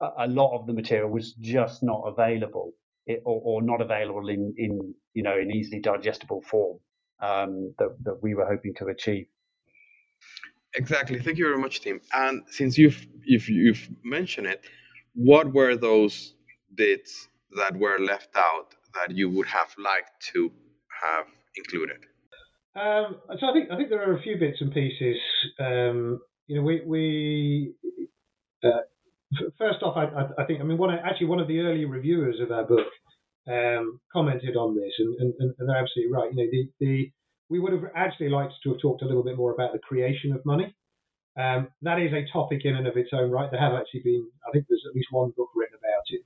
a, 0.01 0.25
a 0.25 0.27
lot 0.27 0.57
of 0.57 0.67
the 0.67 0.73
material 0.73 1.09
was 1.09 1.33
just 1.35 1.83
not 1.83 2.03
available 2.05 2.73
it, 3.07 3.21
or, 3.25 3.41
or, 3.43 3.61
not 3.61 3.81
available 3.81 4.29
in, 4.29 4.53
in, 4.57 4.93
you 5.13 5.23
know, 5.23 5.37
in 5.37 5.51
easily 5.51 5.79
digestible 5.79 6.41
form 6.41 6.79
um, 7.21 7.73
that, 7.77 7.95
that 8.03 8.21
we 8.21 8.33
were 8.33 8.45
hoping 8.45 8.73
to 8.75 8.87
achieve. 8.87 9.27
Exactly. 10.75 11.19
Thank 11.19 11.37
you 11.37 11.45
very 11.45 11.59
much, 11.59 11.81
Tim. 11.81 12.01
And 12.13 12.43
since 12.49 12.77
you've, 12.77 13.05
you've, 13.23 13.47
you've 13.47 13.89
mentioned 14.03 14.47
it, 14.47 14.65
what 15.13 15.53
were 15.53 15.75
those 15.75 16.35
bits 16.73 17.29
that 17.55 17.77
were 17.77 17.99
left 17.99 18.35
out 18.35 18.75
that 18.95 19.15
you 19.15 19.29
would 19.29 19.47
have 19.47 19.73
liked 19.77 20.27
to 20.33 20.51
have 21.01 21.27
included? 21.55 21.97
Um, 22.75 23.21
so 23.39 23.47
I 23.47 23.53
think 23.53 23.71
I 23.71 23.77
think 23.77 23.89
there 23.89 24.09
are 24.09 24.17
a 24.17 24.21
few 24.21 24.37
bits 24.37 24.57
and 24.59 24.73
pieces. 24.73 25.15
Um, 25.59 26.19
you 26.47 26.57
know, 26.57 26.61
we 26.61 26.81
we 26.85 27.73
uh, 28.63 28.81
first 29.57 29.83
off, 29.83 29.97
I, 29.97 30.41
I, 30.41 30.45
think 30.45 30.61
I 30.61 30.63
mean 30.63 30.77
one 30.77 30.91
actually 30.91 31.27
one 31.27 31.39
of 31.39 31.47
the 31.47 31.59
early 31.59 31.85
reviewers 31.85 32.39
of 32.39 32.51
our 32.51 32.63
book 32.63 32.87
um, 33.47 33.99
commented 34.11 34.55
on 34.55 34.75
this, 34.75 34.93
and, 34.99 35.15
and, 35.19 35.33
and, 35.39 35.69
they're 35.69 35.77
absolutely 35.77 36.13
right. 36.13 36.31
You 36.33 36.37
know, 36.37 36.51
the, 36.51 36.69
the 36.79 37.11
we 37.49 37.59
would 37.59 37.73
have 37.73 37.83
actually 37.95 38.29
liked 38.29 38.53
to 38.63 38.71
have 38.71 38.81
talked 38.81 39.03
a 39.03 39.05
little 39.05 39.23
bit 39.23 39.37
more 39.37 39.53
about 39.53 39.73
the 39.73 39.79
creation 39.79 40.31
of 40.31 40.45
money. 40.45 40.73
Um, 41.37 41.67
that 41.81 41.99
is 41.99 42.13
a 42.13 42.31
topic 42.31 42.61
in 42.63 42.75
and 42.75 42.87
of 42.87 42.97
its 42.97 43.09
own 43.13 43.29
right. 43.29 43.51
There 43.51 43.59
have 43.59 43.73
actually 43.73 44.01
been, 44.01 44.25
I 44.47 44.51
think 44.51 44.65
there's 44.67 44.85
at 44.87 44.95
least 44.95 45.09
one 45.11 45.33
book 45.35 45.49
written 45.53 45.77
about 45.77 46.07
it. 46.09 46.25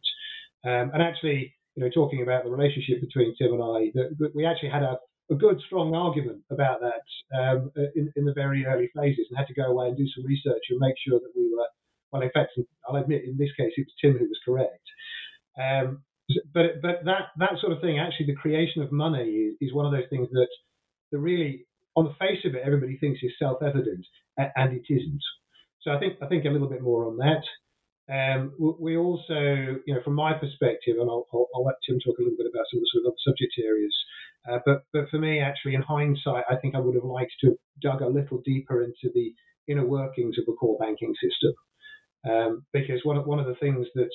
Um, 0.63 0.91
and 0.93 1.02
actually, 1.02 1.54
you 1.76 1.84
know, 1.84 1.89
talking 1.89 2.22
about 2.22 2.43
the 2.43 2.52
relationship 2.52 3.02
between 3.02 3.36
Tim 3.36 3.54
and 3.54 3.63
I, 3.63 3.91
we 4.36 4.45
actually 4.45 4.69
had 4.69 4.84
a, 4.84 4.98
a, 5.32 5.36
good, 5.36 5.60
strong 5.65 5.95
argument 5.95 6.43
about 6.52 6.80
that 6.82 7.06
um, 7.38 7.72
in, 7.95 8.12
in, 8.15 8.26
the 8.26 8.34
very 8.34 8.65
early 8.65 8.89
phases 8.95 9.28
and 9.30 9.38
had 9.38 9.48
to 9.48 9.54
go 9.54 9.72
away 9.72 9.88
and 9.88 9.98
do 9.98 10.08
some 10.15 10.26
research 10.26 10.62
and 10.69 10.80
make 10.80 10.95
sure 11.08 11.19
that 11.19 11.32
we 11.36 11.50
were, 11.50 11.67
well, 12.12 12.22
in 12.22 12.32
fact, 12.32 12.52
I'll 12.88 12.95
admit 12.95 13.24
in 13.26 13.38
this 13.38 13.52
case 13.58 13.74
it 13.78 13.88
was 13.88 13.95
Tim 14.02 14.17
who 14.17 14.26
was 14.26 14.39
correct. 14.45 14.86
Um, 15.58 16.04
but 16.54 16.82
but 16.82 17.06
that, 17.06 17.30
that 17.38 17.60
sort 17.60 17.74
of 17.74 17.82
thing, 17.82 18.00
actually, 18.00 18.28
the 18.28 18.36
creation 18.36 18.82
of 18.82 18.91
money 18.91 19.24
is, 19.24 19.56
is 19.62 19.74
one 19.74 19.86
of 19.86 19.91
those 19.91 20.10
things 20.10 20.28
that, 20.32 20.48
that 21.12 21.19
really 21.19 21.65
on 21.95 22.06
the 22.06 22.13
face 22.19 22.45
of 22.45 22.56
it, 22.56 22.62
everybody 22.65 22.98
thinks 22.98 23.19
is 23.24 23.32
self-evident, 23.39 24.06
and 24.38 24.74
it 24.74 24.86
isn't. 24.89 25.22
So 25.82 25.91
I 25.91 26.00
think 26.00 26.17
I 26.22 26.28
think 26.28 26.45
a 26.45 26.50
little 26.50 26.69
bit 26.69 26.82
more 26.82 27.08
on 27.08 27.17
that. 27.17 27.43
Um, 28.10 28.54
we 28.58 28.98
also, 28.98 29.78
you 29.86 29.93
know, 29.93 30.02
from 30.04 30.15
my 30.15 30.34
perspective, 30.34 30.98
and 31.00 31.08
I'll, 31.10 31.28
I'll, 31.32 31.48
I'll, 31.54 31.63
let 31.63 31.76
Tim 31.86 32.00
talk 32.00 32.17
a 32.17 32.24
little 32.24 32.38
bit 32.38 32.50
about 32.52 32.65
some 32.72 32.80
of 32.80 32.82
the 32.82 32.89
sort 32.91 33.06
of 33.06 33.13
other 33.13 33.22
subject 33.22 33.54
areas. 33.63 33.95
Uh, 34.50 34.60
but 34.65 34.84
but 34.93 35.10
for 35.10 35.19
me, 35.19 35.39
actually, 35.39 35.76
in 35.76 35.82
hindsight, 35.82 36.45
I 36.50 36.56
think 36.56 36.74
I 36.74 36.80
would 36.80 36.95
have 36.95 37.04
liked 37.04 37.34
to 37.41 37.48
have 37.48 37.58
dug 37.82 38.02
a 38.02 38.08
little 38.08 38.41
deeper 38.43 38.82
into 38.82 39.13
the 39.13 39.34
inner 39.67 39.86
workings 39.86 40.38
of 40.39 40.45
the 40.45 40.54
core 40.54 40.78
banking 40.80 41.13
system, 41.22 41.54
um, 42.27 42.65
because 42.73 43.01
one 43.03 43.17
of 43.17 43.25
one 43.25 43.39
of 43.39 43.45
the 43.45 43.55
things 43.55 43.86
that's 43.95 44.10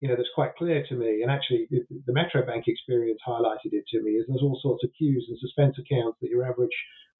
you 0.00 0.08
know, 0.08 0.14
that's 0.16 0.28
quite 0.34 0.54
clear 0.56 0.84
to 0.88 0.94
me, 0.94 1.22
and 1.22 1.30
actually 1.30 1.66
the, 1.70 1.84
the 2.06 2.12
Metro 2.12 2.46
Bank 2.46 2.64
experience 2.68 3.18
highlighted 3.26 3.72
it 3.72 3.84
to 3.88 4.00
me, 4.02 4.12
is 4.12 4.24
there's 4.28 4.42
all 4.42 4.58
sorts 4.62 4.84
of 4.84 4.90
queues 4.96 5.26
and 5.28 5.38
suspense 5.40 5.76
accounts 5.78 6.18
that 6.20 6.30
your 6.30 6.46
average 6.48 6.70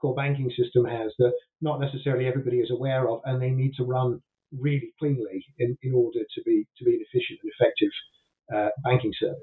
core 0.01 0.15
banking 0.15 0.51
system 0.57 0.85
has 0.85 1.13
that 1.19 1.33
not 1.61 1.81
necessarily 1.81 2.27
everybody 2.27 2.59
is 2.59 2.71
aware 2.71 3.09
of, 3.09 3.21
and 3.25 3.43
they 3.43 3.51
need 3.51 3.73
to 3.77 3.85
run 3.85 4.23
really 4.57 4.93
cleanly 4.99 5.45
in, 5.59 5.77
in 5.83 5.93
order 5.93 6.21
to 6.21 6.43
be 6.45 6.67
to 6.79 6.85
be 6.85 6.95
an 6.95 7.05
efficient 7.11 7.41
and 7.43 7.53
effective 7.59 7.91
uh, 8.55 8.69
banking 8.85 9.13
service. 9.21 9.37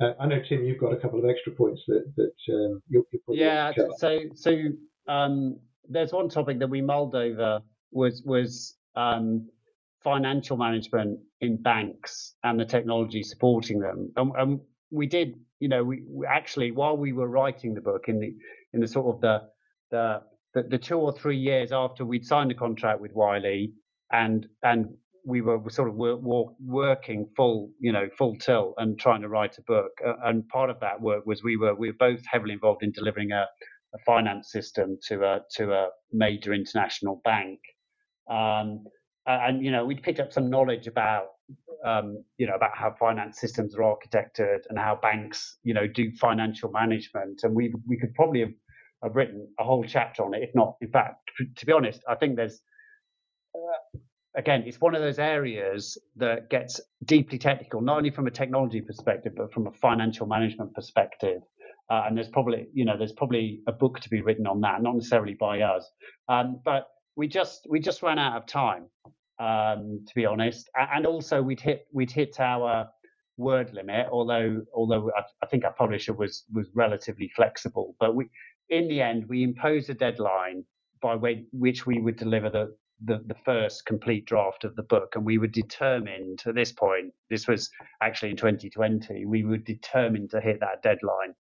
Uh, 0.00 0.12
I 0.18 0.26
know 0.26 0.40
Tim, 0.48 0.64
you've 0.64 0.80
got 0.80 0.94
a 0.94 0.96
couple 0.96 1.18
of 1.18 1.26
extra 1.28 1.52
points 1.52 1.82
that 1.88 2.10
that 2.16 2.54
um, 2.54 2.82
you're, 2.88 3.04
you're 3.12 3.36
yeah. 3.36 3.72
So 3.98 4.18
so 4.34 4.56
um, 5.08 5.58
there's 5.90 6.12
one 6.12 6.30
topic 6.30 6.58
that 6.60 6.70
we 6.70 6.80
mulled 6.80 7.14
over 7.14 7.60
was 7.92 8.22
was 8.24 8.78
um, 8.96 9.50
financial 10.02 10.56
management 10.56 11.18
in 11.40 11.56
banks 11.56 12.34
and 12.44 12.58
the 12.58 12.64
technology 12.64 13.22
supporting 13.22 13.78
them. 13.78 14.10
And, 14.16 14.32
and 14.36 14.60
we 14.90 15.06
did, 15.06 15.38
you 15.58 15.68
know, 15.68 15.84
we, 15.84 16.02
we, 16.08 16.26
actually 16.26 16.70
while 16.70 16.96
we 16.96 17.12
were 17.12 17.28
writing 17.28 17.74
the 17.74 17.80
book 17.80 18.04
in 18.08 18.18
the 18.18 18.34
in 18.72 18.80
the 18.80 18.88
sort 18.88 19.14
of 19.14 19.20
the 19.20 19.42
the 19.90 20.22
the, 20.54 20.62
the 20.64 20.78
two 20.78 20.98
or 20.98 21.12
three 21.12 21.36
years 21.36 21.70
after 21.72 22.04
we'd 22.04 22.24
signed 22.24 22.50
a 22.50 22.54
contract 22.54 23.00
with 23.00 23.12
Wiley 23.12 23.72
and 24.10 24.46
and 24.62 24.88
we 25.24 25.42
were 25.42 25.60
sort 25.68 25.88
of 25.88 25.94
work, 25.94 26.20
work, 26.22 26.48
working 26.64 27.28
full, 27.36 27.70
you 27.78 27.92
know, 27.92 28.08
full 28.16 28.36
tilt 28.36 28.74
and 28.78 28.98
trying 28.98 29.20
to 29.20 29.28
write 29.28 29.58
a 29.58 29.62
book. 29.62 29.90
And 30.24 30.48
part 30.48 30.70
of 30.70 30.80
that 30.80 31.00
work 31.00 31.26
was 31.26 31.42
we 31.42 31.56
were 31.56 31.74
we 31.74 31.88
were 31.88 31.96
both 31.98 32.20
heavily 32.26 32.54
involved 32.54 32.82
in 32.82 32.92
delivering 32.92 33.32
a, 33.32 33.46
a 33.94 33.98
finance 34.06 34.50
system 34.50 34.98
to 35.08 35.24
a 35.24 35.40
to 35.56 35.72
a 35.72 35.88
major 36.12 36.54
international 36.54 37.20
bank. 37.24 37.58
Um, 38.30 38.84
and 39.46 39.64
you 39.64 39.70
know, 39.70 39.84
we'd 39.84 40.02
picked 40.02 40.20
up 40.20 40.32
some 40.32 40.50
knowledge 40.50 40.86
about 40.86 41.26
um, 41.84 42.22
you 42.38 42.46
know 42.46 42.54
about 42.54 42.72
how 42.74 42.94
finance 42.98 43.40
systems 43.40 43.74
are 43.74 43.82
architected 43.82 44.58
and 44.68 44.78
how 44.78 44.98
banks 45.00 45.58
you 45.62 45.74
know 45.74 45.86
do 45.86 46.12
financial 46.12 46.70
management. 46.70 47.40
And 47.42 47.54
we 47.54 47.74
we 47.86 47.98
could 47.98 48.14
probably 48.14 48.40
have, 48.40 48.52
have 49.02 49.16
written 49.16 49.48
a 49.58 49.64
whole 49.64 49.84
chapter 49.84 50.24
on 50.24 50.34
it, 50.34 50.42
if 50.42 50.50
not, 50.54 50.76
in 50.80 50.90
fact, 50.90 51.16
to 51.56 51.66
be 51.66 51.72
honest, 51.72 52.02
I 52.08 52.14
think 52.14 52.36
there's 52.36 52.60
uh, 53.54 53.98
again, 54.36 54.64
it's 54.66 54.80
one 54.80 54.94
of 54.94 55.02
those 55.02 55.18
areas 55.18 55.98
that 56.16 56.50
gets 56.50 56.80
deeply 57.04 57.38
technical, 57.38 57.80
not 57.80 57.98
only 57.98 58.10
from 58.10 58.26
a 58.26 58.30
technology 58.30 58.80
perspective, 58.80 59.32
but 59.36 59.52
from 59.52 59.66
a 59.66 59.72
financial 59.72 60.26
management 60.26 60.74
perspective. 60.74 61.42
Uh, 61.90 62.04
and 62.06 62.16
there's 62.16 62.28
probably, 62.28 62.68
you 62.72 62.84
know, 62.84 62.96
there's 62.96 63.12
probably 63.12 63.60
a 63.66 63.72
book 63.72 63.98
to 64.00 64.08
be 64.08 64.22
written 64.22 64.46
on 64.46 64.60
that, 64.60 64.80
not 64.80 64.94
necessarily 64.94 65.34
by 65.34 65.60
us. 65.60 65.90
Um, 66.28 66.60
but 66.64 66.86
we 67.16 67.26
just 67.26 67.66
we 67.68 67.80
just 67.80 68.02
ran 68.02 68.18
out 68.18 68.36
of 68.36 68.46
time, 68.46 68.84
um, 69.40 70.04
to 70.06 70.14
be 70.14 70.26
honest. 70.26 70.68
And 70.76 71.06
also 71.06 71.42
we'd 71.42 71.60
hit 71.60 71.86
we'd 71.92 72.12
hit 72.12 72.38
our 72.38 72.88
word 73.36 73.72
limit, 73.72 74.06
although 74.12 74.62
although 74.74 75.10
I, 75.16 75.22
I 75.42 75.46
think 75.46 75.64
our 75.64 75.72
publisher 75.72 76.12
was 76.12 76.44
was 76.52 76.68
relatively 76.74 77.28
flexible. 77.34 77.96
But 77.98 78.14
we 78.14 78.28
in 78.68 78.86
the 78.86 79.00
end 79.00 79.26
we 79.28 79.42
imposed 79.42 79.90
a 79.90 79.94
deadline 79.94 80.64
by 81.00 81.16
way, 81.16 81.44
which 81.52 81.86
we 81.86 82.00
would 82.00 82.16
deliver 82.16 82.50
the, 82.50 82.74
the, 83.04 83.22
the 83.26 83.36
first 83.44 83.86
complete 83.86 84.26
draft 84.26 84.64
of 84.64 84.76
the 84.76 84.82
book, 84.82 85.14
and 85.16 85.24
we 85.24 85.38
were 85.38 85.46
determined 85.46 86.42
at 86.46 86.54
this 86.54 86.72
point. 86.72 87.12
This 87.30 87.48
was 87.48 87.70
actually 88.02 88.30
in 88.30 88.36
2020. 88.36 89.24
We 89.24 89.44
were 89.44 89.56
determined 89.56 90.30
to 90.30 90.40
hit 90.40 90.60
that 90.60 90.82
deadline, 90.82 91.34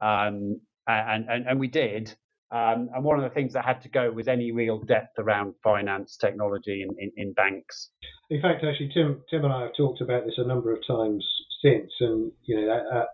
um, 0.00 0.60
and, 0.86 1.28
and 1.28 1.46
and 1.46 1.60
we 1.60 1.68
did. 1.68 2.14
Um, 2.52 2.88
and 2.94 3.02
one 3.02 3.18
of 3.18 3.24
the 3.24 3.34
things 3.34 3.54
that 3.54 3.64
had 3.64 3.82
to 3.82 3.88
go 3.88 4.10
was 4.10 4.28
any 4.28 4.52
real 4.52 4.78
depth 4.78 5.18
around 5.18 5.54
finance 5.64 6.16
technology 6.16 6.84
in, 6.88 6.94
in, 6.98 7.12
in, 7.16 7.32
banks. 7.32 7.90
In 8.30 8.40
fact, 8.40 8.64
actually, 8.64 8.90
Tim, 8.94 9.22
Tim 9.28 9.44
and 9.44 9.52
I 9.52 9.62
have 9.62 9.74
talked 9.76 10.00
about 10.00 10.24
this 10.24 10.38
a 10.38 10.46
number 10.46 10.72
of 10.72 10.78
times 10.86 11.26
since, 11.60 11.90
and 11.98 12.30
you 12.44 12.60
know, 12.60 12.70
our, 12.70 13.06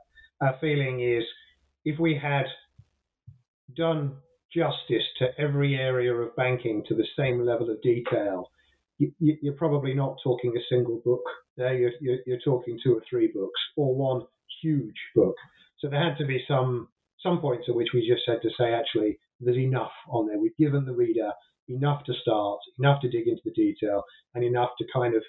our 0.42 0.56
feeling 0.60 1.00
is 1.00 1.24
if 1.86 1.98
we 1.98 2.18
had 2.20 2.44
done 3.74 4.16
justice 4.54 5.06
to 5.18 5.28
every 5.38 5.76
area 5.76 6.12
of 6.12 6.36
banking 6.36 6.84
to 6.88 6.94
the 6.94 7.06
same 7.16 7.44
level 7.44 7.70
of 7.70 7.80
detail, 7.80 8.50
you, 8.98 9.50
are 9.50 9.56
probably 9.56 9.94
not 9.94 10.16
talking 10.22 10.54
a 10.56 10.74
single 10.74 11.00
book 11.04 11.22
there. 11.56 11.74
You're, 11.74 11.92
you're, 12.00 12.18
you're, 12.26 12.40
talking 12.44 12.78
two 12.82 12.94
or 12.96 13.02
three 13.08 13.28
books 13.34 13.60
or 13.76 13.94
one 13.94 14.22
huge 14.62 14.94
book. 15.14 15.34
So 15.78 15.88
there 15.88 16.02
had 16.02 16.18
to 16.18 16.26
be 16.26 16.44
some 16.46 16.88
some 17.22 17.40
points 17.40 17.66
at 17.68 17.74
which 17.74 17.88
we 17.94 18.06
just 18.06 18.22
had 18.26 18.42
to 18.42 18.50
say, 18.58 18.72
actually, 18.72 19.18
there's 19.40 19.58
enough 19.58 19.92
on 20.08 20.26
there. 20.26 20.38
We've 20.38 20.56
given 20.56 20.84
the 20.84 20.94
reader 20.94 21.30
enough 21.68 22.04
to 22.04 22.14
start, 22.20 22.58
enough 22.78 23.00
to 23.02 23.10
dig 23.10 23.28
into 23.28 23.42
the 23.44 23.52
detail, 23.52 24.02
and 24.34 24.44
enough 24.44 24.70
to 24.78 24.84
kind 24.92 25.14
of 25.14 25.22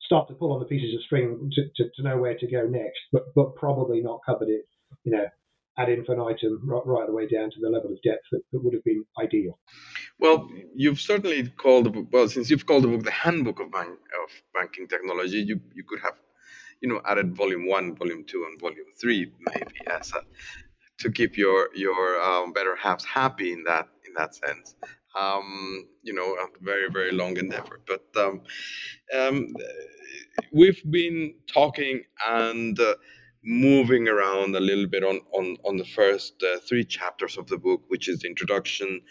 start 0.00 0.28
to 0.28 0.34
pull 0.34 0.52
on 0.52 0.60
the 0.60 0.66
pieces 0.66 0.94
of 0.94 1.02
string 1.02 1.50
to, 1.54 1.62
to, 1.76 1.90
to 1.96 2.02
know 2.02 2.18
where 2.18 2.36
to 2.36 2.46
go 2.46 2.66
next, 2.66 3.00
but 3.12 3.22
but 3.34 3.54
probably 3.56 4.00
not 4.00 4.20
covered 4.26 4.48
it, 4.48 4.62
you 5.04 5.12
know, 5.12 5.26
ad 5.78 5.88
infinitum 5.88 6.60
right, 6.64 6.86
right 6.86 7.06
the 7.06 7.12
way 7.12 7.26
down 7.26 7.50
to 7.50 7.60
the 7.60 7.68
level 7.68 7.90
of 7.90 8.00
depth 8.02 8.24
that, 8.30 8.42
that 8.52 8.62
would 8.62 8.74
have 8.74 8.84
been 8.84 9.04
ideal. 9.20 9.58
Well, 10.18 10.48
you've 10.74 11.00
certainly 11.00 11.48
called 11.48 11.86
the 11.86 11.90
book, 11.90 12.06
well, 12.12 12.28
since 12.28 12.50
you've 12.50 12.66
called 12.66 12.84
the 12.84 12.88
book 12.88 13.02
the 13.02 13.10
handbook 13.10 13.60
of, 13.60 13.72
bank, 13.72 13.90
of 13.90 14.30
banking 14.54 14.86
technology, 14.88 15.38
you, 15.38 15.60
you 15.74 15.84
could 15.88 16.00
have, 16.00 16.14
you 16.80 16.88
know, 16.88 17.00
added 17.06 17.34
volume 17.34 17.66
one, 17.66 17.96
volume 17.96 18.24
two, 18.24 18.46
and 18.48 18.60
volume 18.60 18.86
three, 19.00 19.32
maybe 19.40 19.74
as 19.90 20.12
a, 20.12 20.20
to 20.98 21.10
keep 21.10 21.36
your 21.36 21.68
your 21.74 22.20
um, 22.22 22.52
better 22.52 22.76
halves 22.76 23.04
happy 23.04 23.52
in 23.52 23.64
that 23.64 23.88
in 24.06 24.14
that 24.14 24.34
sense. 24.34 24.74
Um, 25.16 25.88
you 26.02 26.12
know, 26.12 26.34
a 26.34 26.46
very 26.60 26.88
very 26.90 27.12
long 27.12 27.36
endeavor. 27.36 27.80
But 27.86 28.04
um, 28.16 28.42
um, 29.16 29.54
we've 30.52 30.82
been 30.90 31.34
talking 31.52 32.02
and. 32.26 32.78
Uh, 32.78 32.94
moving 33.44 34.08
around 34.08 34.56
a 34.56 34.60
little 34.60 34.86
bit 34.86 35.04
on 35.04 35.20
on 35.32 35.56
on 35.64 35.76
the 35.76 35.84
first 35.84 36.42
uh, 36.42 36.58
three 36.68 36.84
chapters 36.84 37.36
of 37.36 37.46
the 37.46 37.58
book, 37.58 37.82
which 37.88 38.08
is 38.08 38.20
the 38.20 38.28
introduction, 38.28 39.02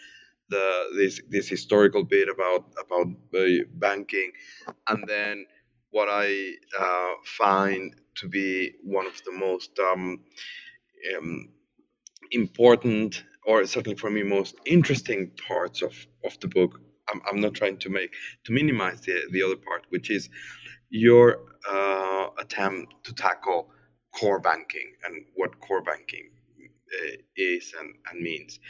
the 0.48 0.90
this 0.96 1.20
this 1.28 1.48
historical 1.48 2.04
bit 2.04 2.28
about 2.28 2.64
about 2.84 3.06
uh, 3.36 3.64
banking, 3.74 4.32
and 4.88 5.04
then 5.06 5.46
what 5.90 6.08
I 6.10 6.54
uh, 6.78 7.14
find 7.24 7.94
to 8.16 8.28
be 8.28 8.72
one 8.82 9.06
of 9.06 9.20
the 9.24 9.32
most 9.32 9.78
um, 9.78 10.20
um, 11.16 11.48
important, 12.32 13.24
or 13.46 13.66
certainly 13.66 13.96
for 13.98 14.10
me, 14.10 14.22
most 14.22 14.54
interesting 14.66 15.30
parts 15.48 15.82
of 15.82 15.94
of 16.24 16.38
the 16.40 16.48
book. 16.48 16.80
I'm, 17.12 17.20
I'm 17.30 17.40
not 17.40 17.54
trying 17.54 17.78
to 17.78 17.90
make 17.90 18.12
to 18.44 18.52
minimize 18.52 19.00
the 19.02 19.22
the 19.32 19.42
other 19.42 19.56
part, 19.56 19.86
which 19.90 20.10
is 20.10 20.30
your 20.90 21.38
uh, 21.70 22.28
attempt 22.38 22.94
to 23.04 23.14
tackle 23.14 23.70
core 24.14 24.40
banking 24.40 24.92
and 25.04 25.24
what 25.34 25.60
core 25.60 25.82
banking 25.82 26.30
uh, 26.60 27.16
is 27.36 27.72
and, 27.80 27.94
and 28.10 28.20
means. 28.22 28.60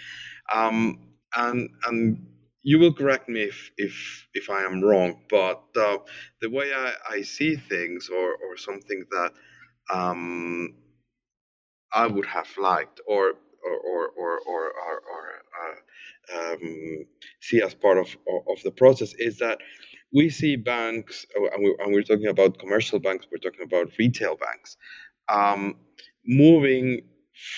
Um, 0.52 1.00
and 1.36 1.70
and 1.86 2.26
you 2.62 2.78
will 2.78 2.94
correct 2.94 3.28
me 3.28 3.42
if 3.42 3.70
if 3.76 4.28
if 4.34 4.50
I 4.50 4.64
am 4.64 4.82
wrong, 4.82 5.20
but 5.30 5.62
uh, 5.76 5.98
the 6.40 6.50
way 6.50 6.72
I, 6.74 6.92
I 7.10 7.22
see 7.22 7.56
things, 7.56 8.08
or 8.10 8.30
or 8.36 8.56
something 8.56 9.04
that 9.10 9.32
um, 9.92 10.74
I 11.92 12.06
would 12.06 12.26
have 12.26 12.48
liked, 12.58 13.00
or 13.06 13.34
or 13.64 13.76
or 13.90 14.08
or 14.16 14.40
or, 14.46 14.62
or, 15.12 15.22
uh, 15.62 16.52
um, 16.52 17.06
see 17.40 17.62
as 17.62 17.74
part 17.74 17.98
of 17.98 18.16
of 18.48 18.62
the 18.62 18.70
process, 18.70 19.14
is 19.18 19.38
that 19.38 19.58
we 20.12 20.30
see 20.30 20.56
banks, 20.56 21.26
and, 21.34 21.64
we, 21.64 21.76
we're 21.86 22.02
talking 22.02 22.28
about 22.28 22.58
commercial 22.58 23.00
banks, 23.00 23.26
we're 23.30 23.38
talking 23.38 23.64
about 23.64 23.90
retail 23.98 24.36
banks, 24.36 24.76
um, 25.28 25.74
moving 26.24 27.02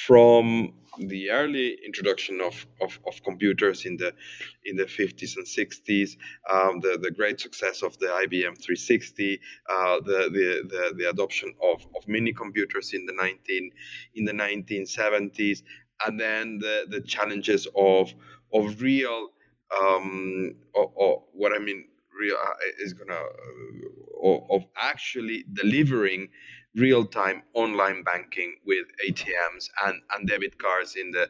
from 0.06 0.72
the 0.98 1.30
early 1.30 1.76
introduction 1.84 2.40
of, 2.40 2.66
of, 2.80 2.98
of, 3.06 3.22
computers 3.22 3.84
in 3.84 3.98
the 3.98 4.14
in 4.64 4.76
the 4.76 4.84
50s 4.84 5.36
and 5.36 5.46
60s, 5.46 6.16
um, 6.50 6.80
the, 6.80 6.98
the 7.02 7.10
great 7.10 7.38
success 7.38 7.82
of 7.82 7.98
the 7.98 8.06
IBM 8.06 8.56
360, 8.56 9.38
uh, 9.68 10.00
the, 10.00 10.30
the, 10.32 10.68
the, 10.68 10.94
the, 10.96 11.10
adoption 11.10 11.52
of, 11.62 11.86
of 11.94 12.08
mini 12.08 12.32
computers 12.32 12.94
in 12.94 13.04
the 13.04 13.12
19 13.12 13.70
in 14.14 14.24
the 14.24 14.32
1970s, 14.32 15.62
and 16.06 16.18
then 16.20 16.58
the, 16.58 16.86
the 16.88 17.00
challenges 17.00 17.66
of 17.76 18.12
of 18.52 18.80
real 18.80 19.28
um, 19.80 20.54
or, 20.74 20.92
or 20.94 21.22
what 21.32 21.52
I 21.52 21.58
mean 21.58 21.86
real 22.18 22.36
uh, 22.36 22.54
is 22.78 22.92
gonna 22.92 23.20
uh, 24.24 24.38
of 24.50 24.64
actually 24.76 25.44
delivering 25.52 26.28
real-time 26.74 27.42
online 27.54 28.02
banking 28.02 28.54
with 28.66 28.86
ATMs 29.08 29.68
and, 29.86 30.02
and 30.14 30.28
debit 30.28 30.58
cards 30.58 30.94
in 30.96 31.10
the 31.10 31.28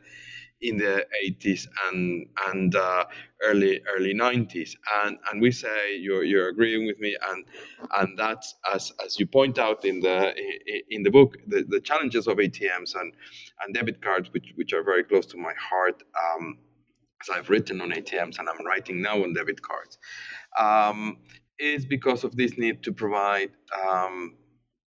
in 0.63 0.79
the 0.79 1.07
80s 1.27 1.67
and 1.89 2.27
and 2.49 2.75
uh, 2.75 3.05
early 3.43 3.81
early 3.97 4.15
90s 4.15 4.77
and 5.05 5.19
and 5.31 5.41
we 5.41 5.51
say 5.51 5.97
you're 5.99 6.25
you're 6.25 6.49
agreeing 6.49 6.87
with 6.87 6.99
me 6.99 7.17
and 7.31 7.45
and 7.99 8.19
that's 8.19 8.55
as 8.75 8.93
as 9.05 9.19
you 9.21 9.27
point 9.27 9.59
out 9.59 9.85
in 9.85 10.01
the 10.01 10.35
in 10.91 11.03
the 11.03 11.11
book 11.11 11.37
the, 11.49 11.65
the 11.69 11.81
challenges 11.81 12.27
of 12.27 12.39
ATMs 12.39 12.95
and 12.99 13.13
and 13.65 13.75
debit 13.75 14.03
cards 14.03 14.33
which 14.33 14.53
which 14.57 14.73
are 14.73 14.83
very 14.83 15.05
close 15.05 15.27
to 15.27 15.37
my 15.37 15.53
heart 15.59 16.03
um, 16.25 16.59
as 17.23 17.29
I've 17.31 17.51
written 17.51 17.81
on 17.81 17.91
ATMs 17.91 18.39
and 18.39 18.49
I'm 18.49 18.65
writing 18.67 19.03
now 19.03 19.23
on 19.23 19.35
debit 19.35 19.61
cards 19.63 19.99
um, 20.59 21.19
is 21.59 21.85
because 21.87 22.25
of 22.25 22.37
this 22.37 22.59
need 22.59 22.83
to 22.85 22.93
provide 22.93 23.51
um, 23.87 24.35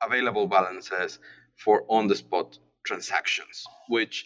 available 0.04 0.48
balances 0.48 1.20
for 1.58 1.84
on 1.90 2.08
the 2.08 2.16
spot 2.16 2.58
transactions, 2.86 3.66
which 3.90 4.26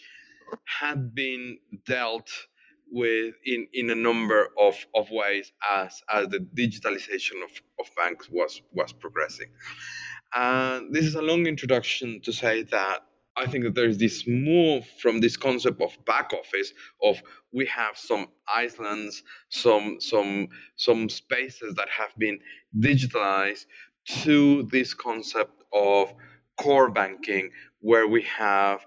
had 0.64 1.14
been 1.14 1.58
dealt 1.86 2.30
with 2.90 3.34
in, 3.44 3.66
in 3.72 3.90
a 3.90 3.94
number 3.94 4.48
of, 4.58 4.74
of 4.94 5.10
ways 5.10 5.52
as, 5.70 6.02
as 6.10 6.28
the 6.28 6.38
digitalization 6.54 7.42
of, 7.44 7.50
of 7.80 7.86
banks 7.96 8.28
was, 8.30 8.62
was 8.72 8.92
progressing. 8.92 9.48
And 10.34 10.94
this 10.94 11.04
is 11.04 11.14
a 11.14 11.22
long 11.22 11.46
introduction 11.46 12.20
to 12.22 12.32
say 12.32 12.62
that 12.64 13.00
I 13.36 13.46
think 13.46 13.64
that 13.64 13.74
there 13.74 13.88
is 13.88 13.98
this 13.98 14.26
move 14.26 14.84
from 15.00 15.20
this 15.20 15.36
concept 15.36 15.80
of 15.80 15.96
back 16.04 16.32
office 16.32 16.72
of 17.02 17.22
we 17.52 17.66
have 17.66 17.96
some 17.96 18.26
islands, 18.48 19.22
some 19.48 20.00
some 20.00 20.48
some 20.76 21.08
spaces 21.08 21.74
that 21.76 21.88
have 21.88 22.12
been 22.18 22.40
digitalized 22.76 23.66
to 24.24 24.64
this 24.64 24.92
concept 24.92 25.62
of 25.72 26.12
core 26.56 26.90
banking 26.90 27.50
where 27.80 28.08
we 28.08 28.22
have 28.22 28.84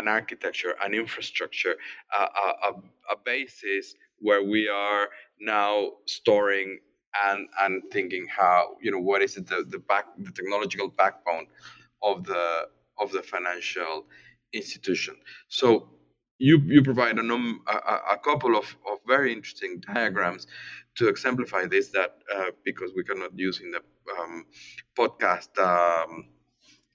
an 0.00 0.08
architecture, 0.08 0.72
an 0.84 0.92
infrastructure, 0.94 1.74
a, 2.18 2.22
a, 2.68 2.70
a 3.14 3.16
basis 3.24 3.94
where 4.18 4.42
we 4.42 4.68
are 4.68 5.08
now 5.40 5.74
storing 6.06 6.78
and 7.26 7.48
and 7.62 7.82
thinking 7.92 8.26
how 8.38 8.76
you 8.84 8.90
know 8.92 8.98
what 9.08 9.20
is 9.22 9.36
it 9.36 9.46
the, 9.46 9.64
the 9.68 9.80
back 9.90 10.06
the 10.26 10.32
technological 10.38 10.88
backbone 11.02 11.46
of 12.02 12.24
the 12.24 12.44
of 12.98 13.10
the 13.12 13.22
financial 13.22 14.04
institution. 14.52 15.14
So 15.48 15.88
you 16.38 16.58
you 16.66 16.82
provide 16.82 17.18
a, 17.18 17.22
num, 17.22 17.60
a, 17.68 18.14
a 18.14 18.18
couple 18.18 18.56
of, 18.56 18.66
of 18.90 18.98
very 19.06 19.32
interesting 19.32 19.82
diagrams 19.94 20.46
to 20.96 21.08
exemplify 21.08 21.66
this 21.66 21.88
that 21.90 22.12
uh, 22.34 22.50
because 22.64 22.90
we 22.96 23.04
cannot 23.04 23.32
use 23.38 23.60
in 23.60 23.70
the 23.70 23.82
um, 24.18 24.46
podcast 24.98 25.52
um, 25.58 26.26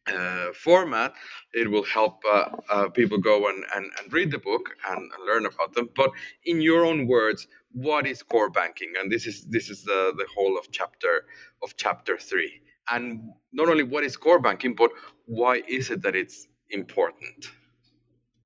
uh, 0.07 0.53
format, 0.53 1.13
it 1.53 1.69
will 1.69 1.83
help 1.83 2.23
uh, 2.31 2.49
uh, 2.69 2.89
people 2.89 3.17
go 3.17 3.49
and, 3.49 3.63
and, 3.75 3.85
and 3.99 4.13
read 4.13 4.31
the 4.31 4.37
book 4.37 4.69
and, 4.89 4.99
and, 4.99 5.25
learn 5.25 5.45
about 5.45 5.73
them. 5.73 5.89
But 5.95 6.11
in 6.45 6.61
your 6.61 6.85
own 6.85 7.07
words, 7.07 7.47
what 7.71 8.05
is 8.05 8.21
core 8.21 8.49
banking? 8.49 8.93
And 8.99 9.11
this 9.11 9.25
is 9.25 9.45
this 9.45 9.69
is 9.69 9.83
the, 9.83 10.13
the 10.17 10.27
whole 10.35 10.57
of 10.57 10.71
chapter 10.71 11.25
of 11.63 11.75
chapter 11.75 12.17
three. 12.17 12.61
And 12.91 13.31
not 13.51 13.67
only 13.67 13.83
what 13.83 14.03
is 14.03 14.15
core 14.15 14.39
banking, 14.39 14.75
but 14.75 14.91
why 15.25 15.63
is 15.67 15.89
it 15.89 16.03
that 16.03 16.15
it's 16.15 16.47
important? 16.69 17.49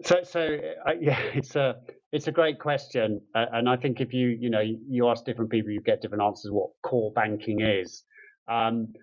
So, 0.04 0.24
so 0.24 0.60
uh, 0.88 0.94
yeah, 1.02 1.20
it's 1.34 1.56
a 1.56 1.76
it's 2.12 2.28
a 2.28 2.32
great 2.32 2.60
question, 2.60 3.22
uh, 3.36 3.46
and 3.54 3.70
I 3.70 3.76
think 3.76 4.02
if 4.02 4.14
you 4.14 4.30
you 4.30 4.50
know 4.50 4.62
you 4.62 5.10
ask 5.10 5.26
different 5.26 5.52
people, 5.52 5.72
you 5.72 5.82
get 5.82 6.02
different 6.02 6.24
answers. 6.24 6.52
What 6.52 6.70
core 6.82 7.12
banking 7.12 7.62
is. 7.62 8.04
Um, 8.48 8.94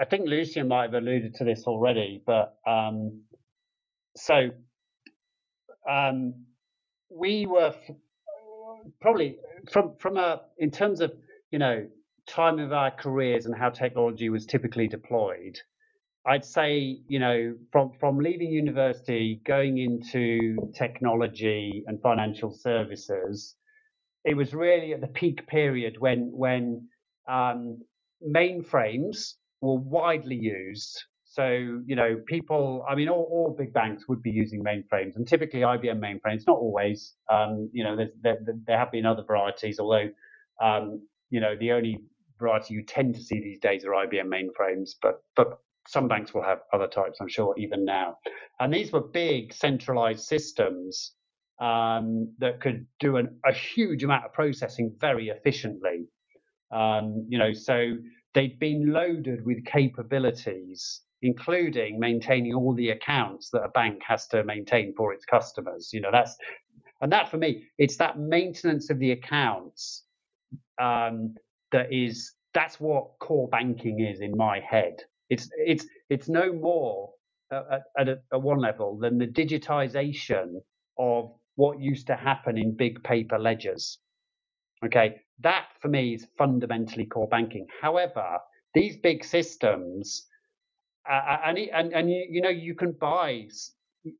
I 0.00 0.04
think 0.04 0.28
Lucian 0.28 0.68
might 0.68 0.84
have 0.84 0.94
alluded 0.94 1.34
to 1.36 1.44
this 1.44 1.64
already, 1.66 2.22
but 2.26 2.56
um, 2.66 3.22
so 4.16 4.50
um, 5.90 6.34
we 7.10 7.46
were 7.46 7.74
f- 7.74 7.96
probably 9.00 9.38
from 9.70 9.96
from 9.98 10.16
a 10.16 10.42
in 10.58 10.70
terms 10.70 11.00
of 11.00 11.12
you 11.50 11.58
know 11.58 11.86
time 12.26 12.58
of 12.58 12.72
our 12.72 12.90
careers 12.90 13.46
and 13.46 13.56
how 13.56 13.70
technology 13.70 14.30
was 14.30 14.46
typically 14.46 14.88
deployed. 14.88 15.58
I'd 16.26 16.44
say 16.44 17.00
you 17.08 17.18
know 17.18 17.56
from 17.72 17.92
from 18.00 18.18
leaving 18.18 18.50
university, 18.50 19.40
going 19.44 19.78
into 19.78 20.56
technology 20.74 21.84
and 21.86 22.00
financial 22.00 22.52
services, 22.52 23.56
it 24.24 24.36
was 24.36 24.54
really 24.54 24.94
at 24.94 25.00
the 25.00 25.08
peak 25.08 25.46
period 25.46 25.96
when 25.98 26.30
when 26.32 26.88
um, 27.28 27.82
mainframes 28.26 29.34
were 29.64 29.78
widely 29.78 30.36
used. 30.36 31.02
So, 31.24 31.46
you 31.84 31.96
know, 31.96 32.20
people, 32.26 32.84
I 32.88 32.94
mean, 32.94 33.08
all, 33.08 33.28
all 33.30 33.56
big 33.58 33.72
banks 33.72 34.06
would 34.08 34.22
be 34.22 34.30
using 34.30 34.62
mainframes 34.62 35.16
and 35.16 35.26
typically 35.26 35.60
IBM 35.60 35.98
mainframes, 35.98 36.46
not 36.46 36.58
always. 36.58 37.14
Um, 37.28 37.68
you 37.72 37.82
know, 37.82 37.96
there, 38.22 38.38
there 38.66 38.78
have 38.78 38.92
been 38.92 39.04
other 39.04 39.24
varieties, 39.24 39.80
although, 39.80 40.10
um, 40.62 41.02
you 41.30 41.40
know, 41.40 41.56
the 41.58 41.72
only 41.72 41.98
variety 42.38 42.74
you 42.74 42.84
tend 42.84 43.16
to 43.16 43.20
see 43.20 43.40
these 43.40 43.58
days 43.58 43.84
are 43.84 43.90
IBM 43.90 44.26
mainframes, 44.26 44.90
but, 45.02 45.24
but 45.34 45.58
some 45.88 46.06
banks 46.06 46.32
will 46.32 46.42
have 46.42 46.60
other 46.72 46.86
types, 46.86 47.18
I'm 47.20 47.28
sure, 47.28 47.54
even 47.58 47.84
now. 47.84 48.18
And 48.60 48.72
these 48.72 48.92
were 48.92 49.00
big 49.00 49.52
centralized 49.52 50.24
systems 50.24 51.14
um, 51.60 52.32
that 52.38 52.60
could 52.60 52.86
do 53.00 53.16
an, 53.16 53.40
a 53.44 53.52
huge 53.52 54.04
amount 54.04 54.24
of 54.24 54.32
processing 54.32 54.94
very 55.00 55.28
efficiently. 55.28 56.06
Um, 56.70 57.26
you 57.28 57.38
know, 57.38 57.52
so 57.52 57.94
they'd 58.34 58.58
been 58.58 58.92
loaded 58.92 59.44
with 59.44 59.64
capabilities, 59.64 61.02
including 61.22 61.98
maintaining 61.98 62.54
all 62.54 62.74
the 62.74 62.90
accounts 62.90 63.50
that 63.50 63.62
a 63.62 63.68
bank 63.68 64.02
has 64.06 64.26
to 64.28 64.44
maintain 64.44 64.94
for 64.96 65.12
its 65.12 65.24
customers. 65.24 65.90
You 65.92 66.00
know, 66.00 66.10
that's 66.12 66.36
and 67.00 67.12
that 67.12 67.30
for 67.30 67.36
me, 67.38 67.64
it's 67.78 67.96
that 67.96 68.18
maintenance 68.18 68.90
of 68.90 68.98
the 68.98 69.12
accounts 69.12 70.04
um, 70.80 71.34
that 71.72 71.92
is 71.92 72.32
that's 72.54 72.80
what 72.80 73.18
core 73.20 73.48
banking 73.48 74.00
is 74.00 74.20
in 74.20 74.36
my 74.36 74.60
head. 74.60 74.96
It's 75.30 75.48
it's 75.56 75.86
it's 76.10 76.28
no 76.28 76.52
more 76.52 77.10
at, 77.50 77.82
at, 77.98 78.08
a, 78.08 78.18
at 78.32 78.42
one 78.42 78.58
level 78.58 78.98
than 78.98 79.18
the 79.18 79.26
digitization 79.26 80.54
of 80.98 81.32
what 81.56 81.80
used 81.80 82.06
to 82.08 82.16
happen 82.16 82.58
in 82.58 82.76
big 82.76 83.02
paper 83.04 83.38
ledgers. 83.38 83.98
Okay, 84.84 85.16
that 85.40 85.66
for 85.80 85.88
me 85.88 86.14
is 86.14 86.26
fundamentally 86.36 87.06
core 87.06 87.28
banking. 87.28 87.66
However, 87.80 88.38
these 88.74 88.96
big 88.96 89.24
systems, 89.24 90.26
uh, 91.10 91.38
and, 91.44 91.58
and 91.58 91.92
and 91.92 92.10
you, 92.10 92.26
you 92.30 92.40
know 92.42 92.50
you 92.50 92.74
can 92.74 92.92
buy 92.92 93.46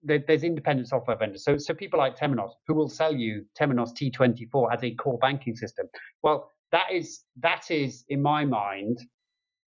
there's 0.03 0.44
independent 0.44 0.88
software 0.88 1.16
vendors. 1.16 1.44
So, 1.44 1.59
so 1.59 1.74
people 1.74 1.98
like 1.98 2.16
Temenos 2.16 2.53
who 2.66 2.74
will 2.74 2.88
sell 2.88 3.14
you 3.14 3.44
Temenos 3.59 3.92
T24 3.92 4.72
as 4.72 4.83
a 4.83 4.94
core 4.94 5.18
banking 5.18 5.55
system. 5.55 5.87
Well, 6.22 6.50
that 6.72 6.90
is 6.92 7.20
that 7.40 7.70
is 7.70 8.05
in 8.09 8.22
my 8.22 8.44
mind, 8.44 8.98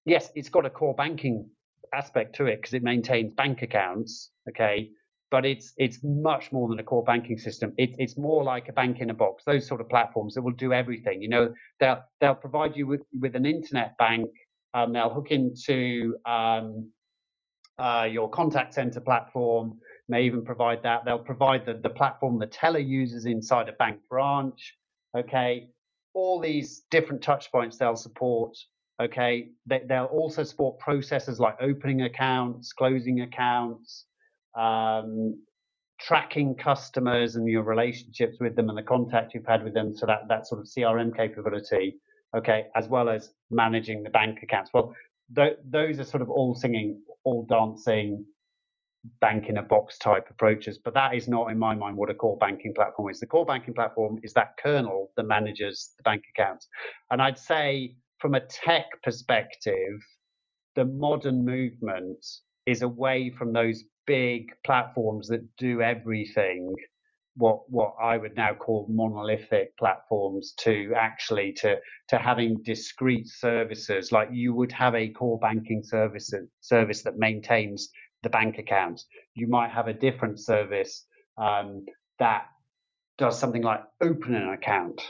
yes, 0.05 0.31
it's 0.35 0.49
got 0.49 0.65
a 0.67 0.71
core 0.71 0.95
banking 0.95 1.49
aspect 1.95 2.35
to 2.37 2.47
it 2.47 2.57
because 2.57 2.75
it 2.75 2.83
maintains 2.83 3.33
bank 3.35 3.63
accounts. 3.63 4.31
Okay, 4.49 4.91
but 5.31 5.45
it's 5.45 5.73
it's 5.77 5.99
much 6.03 6.53
more 6.53 6.69
than 6.69 6.79
a 6.79 6.83
core 6.83 7.03
banking 7.03 7.39
system. 7.39 7.73
It, 7.77 7.91
it's 7.99 8.17
more 8.17 8.45
like 8.45 8.69
a 8.69 8.73
bank 8.73 9.01
in 9.01 9.11
a 9.11 9.15
box. 9.15 9.45
Those 9.45 9.67
sort 9.67 9.81
of 9.81 9.89
platforms 9.89 10.35
that 10.35 10.43
will 10.43 10.53
do 10.53 10.73
everything. 10.73 11.21
You 11.21 11.29
know, 11.29 11.55
they'll 11.81 12.03
they'll 12.21 12.35
provide 12.35 12.77
you 12.77 12.87
with, 12.87 13.03
with 13.19 13.35
an 13.35 13.47
internet 13.47 13.99
bank. 13.99 14.31
Um, 14.75 14.93
they'll 14.93 15.13
hook 15.13 15.31
into 15.31 16.17
um, 16.27 16.91
uh, 17.79 18.09
your 18.11 18.31
contact 18.31 18.75
center 18.75 19.01
platform. 19.01 19.79
May 20.09 20.23
even 20.25 20.45
provide 20.45 20.83
that. 20.85 21.05
They'll 21.05 21.19
provide 21.19 21.67
the, 21.67 21.75
the 21.75 21.91
platform 21.91 22.39
the 22.39 22.47
teller 22.47 22.79
uses 22.79 23.27
inside 23.27 23.69
a 23.69 23.73
bank 23.73 23.99
branch. 24.09 24.77
Okay, 25.17 25.69
all 26.15 26.41
these 26.41 26.85
different 26.91 27.23
touch 27.23 27.51
points 27.51 27.79
they'll 27.79 27.97
support. 27.97 28.57
Okay, 29.03 29.49
they, 29.67 29.83
they'll 29.87 30.05
also 30.05 30.45
support 30.45 30.79
processes 30.79 31.41
like 31.41 31.57
opening 31.61 32.03
accounts, 32.03 32.73
closing 32.73 33.23
accounts 33.23 34.07
um, 34.57 35.39
tracking 36.01 36.55
customers 36.55 37.37
and 37.37 37.49
your 37.49 37.63
relationships 37.63 38.37
with 38.41 38.57
them 38.57 38.69
and 38.69 38.77
the 38.77 38.83
contact 38.83 39.35
you've 39.35 39.47
had 39.47 39.65
with 39.65 39.75
them. 39.75 39.95
So 39.97 40.07
that, 40.07 40.29
that 40.29 40.47
sort 40.47 40.61
of 40.61 40.67
CRM 40.67 41.17
capability, 41.17 41.97
okay, 42.37 42.67
as 42.75 42.89
well 42.89 43.09
as 43.09 43.33
managing 43.51 44.03
the 44.03 44.11
bank 44.11 44.39
accounts. 44.43 44.71
Well, 44.75 44.95
th- 45.35 45.59
those 45.69 45.99
are 45.99 46.05
sort 46.05 46.23
of 46.23 46.31
all 46.31 46.55
singing, 46.55 47.01
all 47.25 47.45
dancing, 47.49 48.25
bank 49.21 49.49
in 49.49 49.59
a 49.59 49.63
box 49.63 49.99
type 49.99 50.27
approaches. 50.31 50.79
But 50.79 50.95
that 50.95 51.15
is 51.15 51.29
not, 51.29 51.51
in 51.51 51.59
my 51.59 51.75
mind, 51.75 51.97
what 51.97 52.11
a 52.11 52.15
core 52.15 52.37
banking 52.39 52.75
platform 52.75 53.11
is. 53.11 53.21
The 53.21 53.27
core 53.27 53.47
banking 53.47 53.75
platform 53.75 54.19
is 54.23 54.33
that 54.35 54.57
kernel 54.63 55.13
that 55.17 55.25
manages 55.25 55.93
the 55.97 56.03
bank 56.03 56.25
accounts. 56.35 56.69
And 57.11 57.23
I'd 57.23 57.39
say, 57.39 57.95
from 58.19 58.35
a 58.35 58.41
tech 58.41 58.87
perspective, 59.03 60.01
the 60.75 60.85
modern 60.85 61.45
movement 61.45 62.25
is 62.67 62.83
away 62.83 63.31
from 63.31 63.53
those 63.53 63.85
big 64.07 64.53
platforms 64.65 65.29
that 65.29 65.57
do 65.57 65.83
everything 65.83 66.75
what 67.37 67.71
what 67.71 67.95
I 68.01 68.17
would 68.17 68.35
now 68.35 68.55
call 68.55 68.87
monolithic 68.89 69.77
platforms 69.77 70.55
to 70.59 70.93
actually 70.97 71.53
to 71.55 71.77
to 72.09 72.19
having 72.19 72.63
discrete 72.63 73.29
services 73.29 74.11
like 74.11 74.29
you 74.33 74.55
would 74.55 74.73
have 74.73 74.95
a 74.95 75.09
core 75.09 75.39
banking 75.39 75.83
service 75.83 76.33
service 76.61 77.03
that 77.03 77.19
maintains 77.19 77.91
the 78.23 78.31
bank 78.31 78.59
accounts. 78.59 79.07
You 79.35 79.47
might 79.49 79.71
have 79.71 79.89
a 79.89 79.93
different 79.93 80.41
service 80.41 81.05
um, 81.37 81.85
that 82.19 82.47
does 83.19 83.39
something 83.39 83.63
like 83.63 83.83
open 84.01 84.35
an 84.35 84.49
account, 84.49 85.01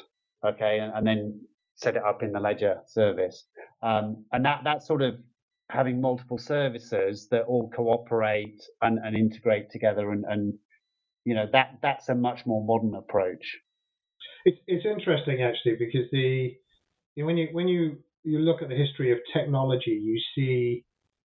okay, 0.44 0.80
and, 0.80 0.92
and, 0.94 1.06
then 1.06 1.40
set 1.76 1.96
it 1.96 2.02
up 2.04 2.22
in 2.22 2.32
the 2.32 2.40
ledger 2.40 2.80
service, 2.86 3.44
um, 3.82 4.24
and 4.32 4.44
that 4.44 4.64
that 4.64 4.82
sort 4.82 5.02
of 5.02 5.14
having 5.68 6.00
multiple 6.00 6.38
services 6.38 7.28
that 7.30 7.42
all 7.42 7.70
cooperate 7.70 8.62
and, 8.82 8.98
and 8.98 9.16
integrate 9.16 9.70
together 9.70 10.12
and, 10.12 10.24
and 10.28 10.54
you 11.24 11.34
know 11.34 11.46
that 11.52 11.78
that's 11.82 12.08
a 12.08 12.14
much 12.14 12.46
more 12.46 12.64
modern 12.64 12.94
approach. 12.94 13.58
It's, 14.44 14.58
it's 14.66 14.86
interesting 14.86 15.42
actually 15.42 15.76
because 15.76 16.08
the 16.12 16.56
you 17.16 17.22
know, 17.22 17.26
when 17.26 17.36
you 17.36 17.48
when 17.52 17.68
you 17.68 17.98
you 18.22 18.38
look 18.38 18.62
at 18.62 18.68
the 18.68 18.76
history 18.76 19.12
of 19.12 19.18
technology 19.32 20.00
you 20.02 20.20
see 20.34 20.84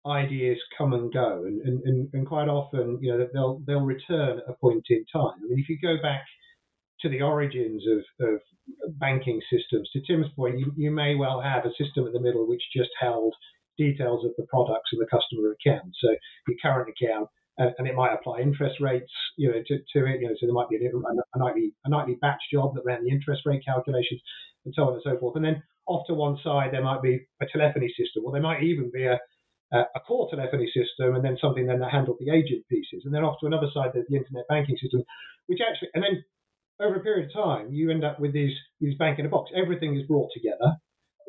ideas 0.07 0.59
come 0.79 0.93
and 0.93 1.13
go 1.13 1.43
and, 1.45 1.61
and, 1.85 2.09
and 2.13 2.27
quite 2.27 2.49
often 2.49 2.99
you 3.03 3.11
know 3.11 3.27
they'll 3.35 3.61
they'll 3.67 3.81
return 3.81 4.39
at 4.39 4.49
a 4.49 4.53
point 4.55 4.85
in 4.89 5.05
time. 5.13 5.35
I 5.45 5.49
mean 5.49 5.59
if 5.59 5.69
you 5.69 5.79
go 5.83 6.01
back 6.01 6.23
to 7.01 7.09
the 7.09 7.23
origins 7.23 7.83
of, 7.91 8.29
of 8.29 8.41
banking 8.99 9.41
systems 9.51 9.91
to 9.93 10.01
tim's 10.07 10.31
point 10.37 10.59
you, 10.61 10.73
you 10.77 10.93
may 10.93 11.17
well 11.17 11.41
have 11.41 11.65
a 11.65 11.71
system 11.71 12.07
in 12.07 12.13
the 12.13 12.21
middle 12.21 12.47
which 12.47 12.63
just 12.75 12.91
held 13.01 13.35
details 13.79 14.25
of 14.25 14.33
the 14.37 14.47
products 14.51 14.91
in 14.93 14.99
the 14.99 15.07
customer 15.07 15.57
account. 15.57 15.95
So 16.01 16.09
your 16.47 16.59
current 16.61 16.91
account, 16.91 17.29
uh, 17.59 17.71
and 17.79 17.89
it 17.89 17.95
might 17.95 18.13
apply 18.13 18.41
interest 18.41 18.77
rates, 18.81 19.11
you 19.37 19.49
know, 19.49 19.63
to, 19.67 19.79
to 19.79 20.07
it. 20.07 20.21
You 20.21 20.29
know, 20.29 20.35
so 20.39 20.47
there 20.47 20.55
might 20.55 20.69
be 20.69 20.77
a, 20.77 20.91
a, 20.91 21.39
nightly 21.39 21.73
a 21.85 21.89
nightly 21.89 22.19
batch 22.21 22.43
job 22.53 22.75
that 22.75 22.85
ran 22.85 23.05
the 23.05 23.11
interest 23.11 23.43
rate 23.47 23.63
calculations, 23.65 24.21
and 24.65 24.75
so 24.75 24.83
on 24.83 24.95
and 24.95 25.03
so 25.03 25.19
forth. 25.19 25.37
And 25.37 25.45
then 25.45 25.63
off 25.87 26.07
to 26.07 26.15
one 26.15 26.37
side 26.45 26.71
there 26.73 26.85
might 26.85 27.03
be 27.03 27.27
a 27.41 27.47
telephony 27.51 27.89
system, 27.97 28.25
or 28.25 28.33
there 28.33 28.43
might 28.43 28.63
even 28.63 28.91
be 28.93 29.05
a 29.07 29.19
a 29.73 30.01
core 30.07 30.29
telephony 30.31 30.67
system, 30.73 31.15
and 31.15 31.25
then 31.25 31.37
something 31.41 31.67
then 31.67 31.81
that 31.81 31.91
handled 31.91 32.17
the 32.21 32.33
agent 32.33 32.65
pieces. 32.69 33.03
And 33.05 33.13
then 33.13 33.23
off 33.23 33.37
to 33.41 33.47
another 33.47 33.69
side 33.75 33.91
there's 33.93 34.07
the 34.09 34.17
internet 34.17 34.49
banking 34.49 34.79
system, 34.81 35.05
which 35.47 35.61
actually, 35.61 35.91
and 35.95 36.03
then 36.03 36.25
over 36.81 36.97
a 36.97 37.01
period 37.01 37.27
of 37.29 37.35
time, 37.35 37.73
you 37.73 37.91
end 37.91 38.05
up 38.05 38.19
with 38.19 38.33
these 38.33 38.55
these 38.81 38.97
bank 38.97 39.19
in 39.19 39.27
a 39.27 39.29
box. 39.29 39.51
Everything 39.55 39.97
is 39.97 40.07
brought 40.07 40.31
together, 40.33 40.77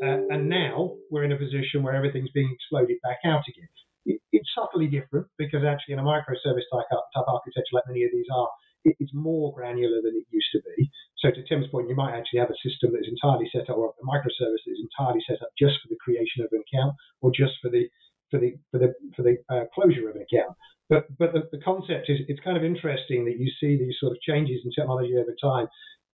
uh, 0.04 0.34
and 0.34 0.48
now 0.50 0.96
we're 1.12 1.24
in 1.24 1.32
a 1.32 1.38
position 1.38 1.84
where 1.84 1.96
everything's 1.96 2.32
being 2.32 2.52
exploded 2.54 2.98
back 3.04 3.20
out 3.26 3.44
again. 3.48 3.70
It, 4.06 4.22
it's 4.32 4.50
subtly 4.56 4.88
different 4.88 5.28
because 5.38 5.64
actually 5.64 5.94
in 5.94 6.00
a 6.00 6.04
microservice 6.04 6.68
type, 6.72 6.88
type 6.90 7.28
architecture, 7.28 7.74
like 7.74 7.88
many 7.88 8.04
of 8.04 8.12
these 8.14 8.28
are, 8.34 8.48
it, 8.86 8.96
it's 9.00 9.14
more 9.14 9.54
granular 9.54 10.02
than 10.02 10.16
it 10.16 10.26
used 10.32 10.52
to 10.54 10.62
be. 10.64 10.90
So 11.20 11.32
to 11.32 11.44
Tim's 11.44 11.68
point, 11.68 11.90
you 11.90 11.96
might 11.96 12.16
actually 12.16 12.40
have 12.40 12.50
a 12.50 12.64
system 12.64 12.94
that 12.94 13.04
is 13.04 13.12
entirely 13.12 13.50
set 13.52 13.70
up, 13.70 13.78
or 13.78 13.92
a 13.92 14.06
microservice 14.06 14.64
that 14.66 14.72
is 14.72 14.88
entirely 14.88 15.20
set 15.28 15.42
up 15.42 15.50
just 15.60 15.76
for 15.82 15.90
the 15.90 16.00
creation 16.00 16.44
of 16.44 16.50
an 16.52 16.64
account, 16.64 16.96
or 17.22 17.32
just 17.36 17.60
for 17.62 17.70
the 17.70 17.90
for 18.32 18.40
the 18.40 18.56
for 18.72 18.80
the 18.80 18.94
for 19.16 19.24
the 19.24 19.36
uh, 19.52 19.66
closure 19.76 20.10
of 20.10 20.16
an 20.16 20.24
account. 20.24 20.56
But 20.88 21.06
but 21.18 21.34
the, 21.34 21.44
the 21.52 21.60
concept 21.60 22.10
is 22.10 22.20
it's 22.28 22.40
kind 22.40 22.56
of 22.56 22.64
interesting 22.64 23.26
that 23.26 23.38
you 23.38 23.52
see 23.60 23.78
these 23.78 24.00
sort 24.00 24.14
of 24.14 24.22
changes 24.22 24.62
in 24.64 24.72
technology 24.72 25.16
over 25.18 25.36
time, 25.42 25.68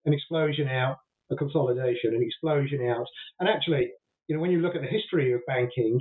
an 0.07 0.15
explosion 0.15 0.69
out, 0.69 0.97
a 1.31 1.37
consolidation, 1.37 2.15
an 2.15 2.23
explosion 2.23 2.87
out, 2.89 3.07
and 3.41 3.49
actually, 3.49 3.91
you 4.29 4.35
know, 4.35 4.41
when 4.41 4.51
you 4.51 4.61
look 4.61 4.75
at 4.75 4.81
the 4.81 4.89
history 4.89 5.33
of 5.33 5.41
banking, 5.47 6.01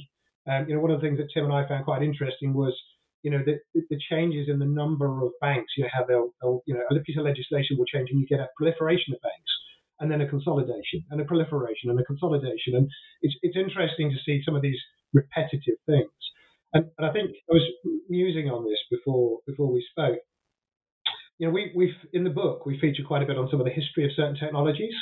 um, 0.49 0.65
you 0.67 0.75
know, 0.75 0.81
one 0.81 0.91
of 0.91 0.99
the 0.99 1.07
things 1.07 1.19
that 1.19 1.29
Tim 1.33 1.45
and 1.45 1.53
I 1.53 1.67
found 1.67 1.85
quite 1.85 2.03
interesting 2.03 2.53
was, 2.53 2.75
you 3.21 3.31
know, 3.31 3.43
the, 3.45 3.59
the 3.73 3.99
changes 4.09 4.49
in 4.49 4.59
the 4.59 4.65
number 4.65 5.23
of 5.23 5.31
banks. 5.39 5.73
You 5.77 5.83
know, 5.83 5.89
how 5.93 6.03
they'll, 6.03 6.29
they'll, 6.41 6.61
you 6.65 6.73
know, 6.73 6.83
a 6.91 6.99
piece 7.03 7.17
of 7.17 7.25
legislation 7.25 7.77
will 7.77 7.85
change, 7.85 8.09
and 8.11 8.19
you 8.19 8.27
get 8.27 8.39
a 8.39 8.49
proliferation 8.57 9.13
of 9.13 9.21
banks 9.21 9.51
and 9.99 10.11
then 10.11 10.21
a 10.21 10.27
consolidation 10.27 11.03
and 11.11 11.21
a 11.21 11.25
proliferation 11.25 11.89
and 11.89 11.99
a 11.99 12.03
consolidation. 12.03 12.75
And 12.75 12.89
it's, 13.21 13.35
it's 13.41 13.55
interesting 13.55 14.11
to 14.11 14.17
see 14.25 14.41
some 14.43 14.55
of 14.55 14.61
these 14.61 14.79
repetitive 15.13 15.79
things. 15.85 16.11
And, 16.73 16.85
and, 16.97 17.07
I 17.07 17.13
think 17.13 17.31
I 17.49 17.53
was 17.53 17.69
musing 18.09 18.49
on 18.49 18.65
this 18.65 18.79
before 18.89 19.39
before 19.47 19.71
we 19.71 19.85
spoke. 19.91 20.19
You 21.39 21.47
know, 21.47 21.53
we, 21.53 21.71
we've 21.75 21.95
in 22.13 22.23
the 22.23 22.29
book 22.29 22.65
we 22.65 22.79
feature 22.79 23.03
quite 23.05 23.23
a 23.23 23.25
bit 23.25 23.37
on 23.37 23.49
some 23.49 23.59
of 23.59 23.65
the 23.65 23.71
history 23.71 24.05
of 24.05 24.11
certain 24.15 24.35
technologies, 24.35 24.93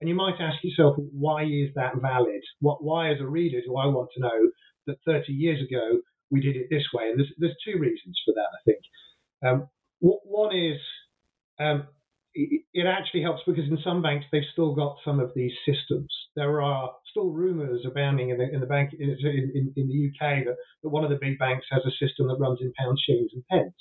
and 0.00 0.08
you 0.08 0.14
might 0.14 0.40
ask 0.40 0.62
yourself, 0.62 0.96
why 1.12 1.44
is 1.44 1.70
that 1.74 2.00
valid? 2.00 2.42
What, 2.60 2.82
why, 2.82 3.10
as 3.10 3.20
a 3.20 3.26
reader, 3.26 3.60
do 3.64 3.76
I 3.76 3.86
want 3.86 4.10
to 4.14 4.20
know 4.20 4.50
that 4.86 4.96
30 5.06 5.32
years 5.32 5.60
ago 5.60 6.00
we 6.30 6.40
did 6.40 6.56
it 6.56 6.68
this 6.70 6.84
way? 6.92 7.10
And 7.10 7.18
there's 7.18 7.32
there's 7.38 7.56
two 7.64 7.78
reasons 7.78 8.20
for 8.24 8.34
that. 8.34 8.48
I 8.52 8.60
think 8.64 8.80
um, 9.46 9.68
one 10.00 10.54
is 10.54 10.80
um, 11.58 11.88
it 12.34 12.86
actually 12.86 13.22
helps 13.22 13.42
because 13.46 13.64
in 13.68 13.78
some 13.82 14.02
banks 14.02 14.26
they've 14.30 14.42
still 14.52 14.74
got 14.74 14.96
some 15.04 15.18
of 15.18 15.32
these 15.34 15.52
systems. 15.66 16.08
There 16.36 16.62
are 16.62 16.92
still 17.10 17.30
rumours 17.30 17.84
abounding 17.84 18.30
in 18.30 18.38
the, 18.38 18.48
in 18.52 18.60
the 18.60 18.66
bank 18.66 18.92
in, 18.98 19.10
in, 19.10 19.72
in, 19.76 19.88
the 19.88 20.08
UK 20.08 20.44
that, 20.44 20.56
that 20.82 20.88
one 20.88 21.04
of 21.04 21.10
the 21.10 21.18
big 21.20 21.38
banks 21.38 21.66
has 21.70 21.82
a 21.84 21.90
system 21.90 22.28
that 22.28 22.38
runs 22.38 22.60
in 22.60 22.72
pounds, 22.78 23.02
shillings, 23.04 23.32
and 23.34 23.44
pence. 23.50 23.74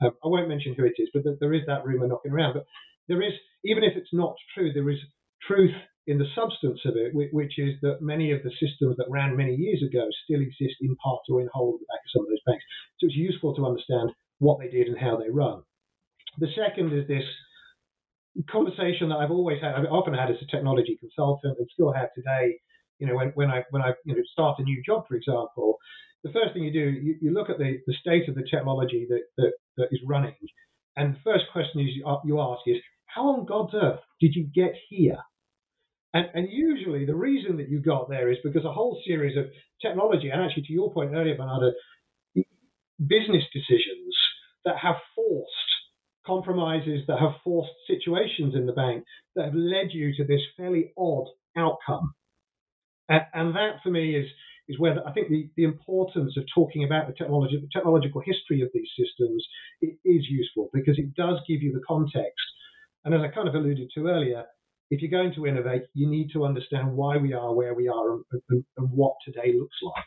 Um, 0.00 0.12
I 0.24 0.28
won't 0.28 0.48
mention 0.48 0.74
who 0.74 0.84
it 0.84 0.94
is, 0.98 1.08
but 1.14 1.22
there 1.40 1.54
is 1.54 1.62
that 1.66 1.84
rumour 1.84 2.06
knocking 2.08 2.32
around. 2.32 2.54
But 2.54 2.66
there 3.08 3.22
is, 3.22 3.32
even 3.64 3.84
if 3.84 3.96
it's 3.96 4.12
not 4.12 4.34
true, 4.54 4.72
there 4.72 4.90
is 4.90 4.98
truth 5.46 5.74
in 6.06 6.18
the 6.18 6.26
substance 6.34 6.80
of 6.84 6.96
it, 6.96 7.12
which 7.14 7.58
is 7.58 7.74
that 7.82 8.00
many 8.00 8.30
of 8.32 8.42
the 8.42 8.50
systems 8.60 8.96
that 8.96 9.10
ran 9.10 9.36
many 9.36 9.54
years 9.54 9.82
ago 9.82 10.06
still 10.24 10.40
exist 10.40 10.76
in 10.80 10.94
part 10.96 11.20
or 11.28 11.40
in 11.40 11.48
whole 11.52 11.74
at 11.74 11.80
the 11.80 11.86
back 11.86 12.04
of 12.04 12.10
some 12.14 12.22
of 12.22 12.28
those 12.28 12.46
banks. 12.46 12.64
So 12.98 13.06
it's 13.06 13.16
useful 13.16 13.54
to 13.56 13.66
understand 13.66 14.10
what 14.38 14.58
they 14.60 14.68
did 14.68 14.86
and 14.86 14.98
how 14.98 15.16
they 15.16 15.30
run. 15.30 15.62
The 16.38 16.48
second 16.54 16.92
is 16.92 17.08
this 17.08 17.24
conversation 18.50 19.08
that 19.08 19.16
I've 19.16 19.30
always 19.30 19.60
had, 19.62 19.74
I've 19.74 19.86
often 19.90 20.14
had 20.14 20.30
as 20.30 20.36
a 20.42 20.46
technology 20.46 20.96
consultant 21.00 21.56
and 21.58 21.66
still 21.72 21.92
have 21.92 22.12
today. 22.14 22.60
You 22.98 23.06
know, 23.06 23.16
when, 23.16 23.28
when 23.34 23.50
I 23.50 23.64
when 23.70 23.82
I 23.82 23.92
you 24.04 24.14
know 24.14 24.22
start 24.32 24.58
a 24.58 24.62
new 24.62 24.82
job, 24.84 25.04
for 25.08 25.16
example, 25.16 25.78
the 26.26 26.32
first 26.32 26.52
thing 26.52 26.64
you 26.64 26.72
do, 26.72 26.88
you, 27.06 27.16
you 27.20 27.30
look 27.32 27.50
at 27.50 27.58
the, 27.58 27.78
the 27.86 27.94
state 28.00 28.28
of 28.28 28.34
the 28.34 28.46
technology 28.50 29.06
that, 29.08 29.22
that, 29.38 29.52
that 29.76 29.88
is 29.92 30.00
running, 30.06 30.34
and 30.96 31.14
the 31.14 31.18
first 31.24 31.44
question 31.52 31.80
is 31.80 31.90
uh, 32.06 32.16
you 32.24 32.40
ask 32.40 32.62
is, 32.66 32.76
how 33.06 33.28
on 33.28 33.46
God's 33.46 33.74
earth 33.74 34.00
did 34.20 34.34
you 34.34 34.44
get 34.54 34.72
here? 34.88 35.18
And, 36.14 36.26
and 36.34 36.48
usually 36.50 37.04
the 37.04 37.14
reason 37.14 37.58
that 37.58 37.68
you 37.68 37.80
got 37.80 38.08
there 38.08 38.30
is 38.30 38.38
because 38.42 38.64
a 38.64 38.72
whole 38.72 39.00
series 39.06 39.36
of 39.36 39.46
technology, 39.82 40.30
and 40.30 40.42
actually 40.42 40.64
to 40.64 40.72
your 40.72 40.92
point 40.92 41.12
earlier, 41.14 41.36
Bernardo, 41.36 41.72
business 42.98 43.44
decisions 43.52 44.14
that 44.64 44.76
have 44.78 44.96
forced 45.14 45.50
compromises 46.26 47.02
that 47.06 47.20
have 47.20 47.34
forced 47.44 47.70
situations 47.86 48.54
in 48.54 48.66
the 48.66 48.72
bank 48.72 49.04
that 49.36 49.44
have 49.44 49.54
led 49.54 49.88
you 49.90 50.14
to 50.16 50.24
this 50.24 50.40
fairly 50.56 50.92
odd 50.98 51.26
outcome. 51.56 52.14
And, 53.08 53.22
and 53.32 53.54
that 53.54 53.76
for 53.82 53.90
me 53.90 54.16
is 54.16 54.26
is 54.68 54.78
where 54.78 54.96
I 55.06 55.12
think 55.12 55.28
the, 55.28 55.48
the 55.56 55.64
importance 55.64 56.36
of 56.36 56.44
talking 56.54 56.84
about 56.84 57.06
the 57.06 57.14
technology, 57.14 57.58
the 57.60 57.68
technological 57.72 58.20
history 58.20 58.62
of 58.62 58.68
these 58.74 58.88
systems 58.98 59.46
is 59.82 60.26
useful 60.28 60.70
because 60.72 60.98
it 60.98 61.14
does 61.14 61.38
give 61.46 61.62
you 61.62 61.72
the 61.72 61.82
context. 61.86 62.44
And 63.04 63.14
as 63.14 63.20
I 63.20 63.28
kind 63.28 63.48
of 63.48 63.54
alluded 63.54 63.90
to 63.94 64.06
earlier, 64.08 64.44
if 64.90 65.00
you're 65.02 65.10
going 65.10 65.34
to 65.34 65.46
innovate, 65.46 65.82
you 65.94 66.08
need 66.08 66.30
to 66.32 66.44
understand 66.44 66.92
why 66.92 67.16
we 67.16 67.32
are 67.32 67.54
where 67.54 67.74
we 67.74 67.88
are 67.88 68.12
and, 68.14 68.24
and, 68.50 68.64
and 68.76 68.90
what 68.90 69.14
today 69.24 69.54
looks 69.58 69.76
like. 69.82 70.04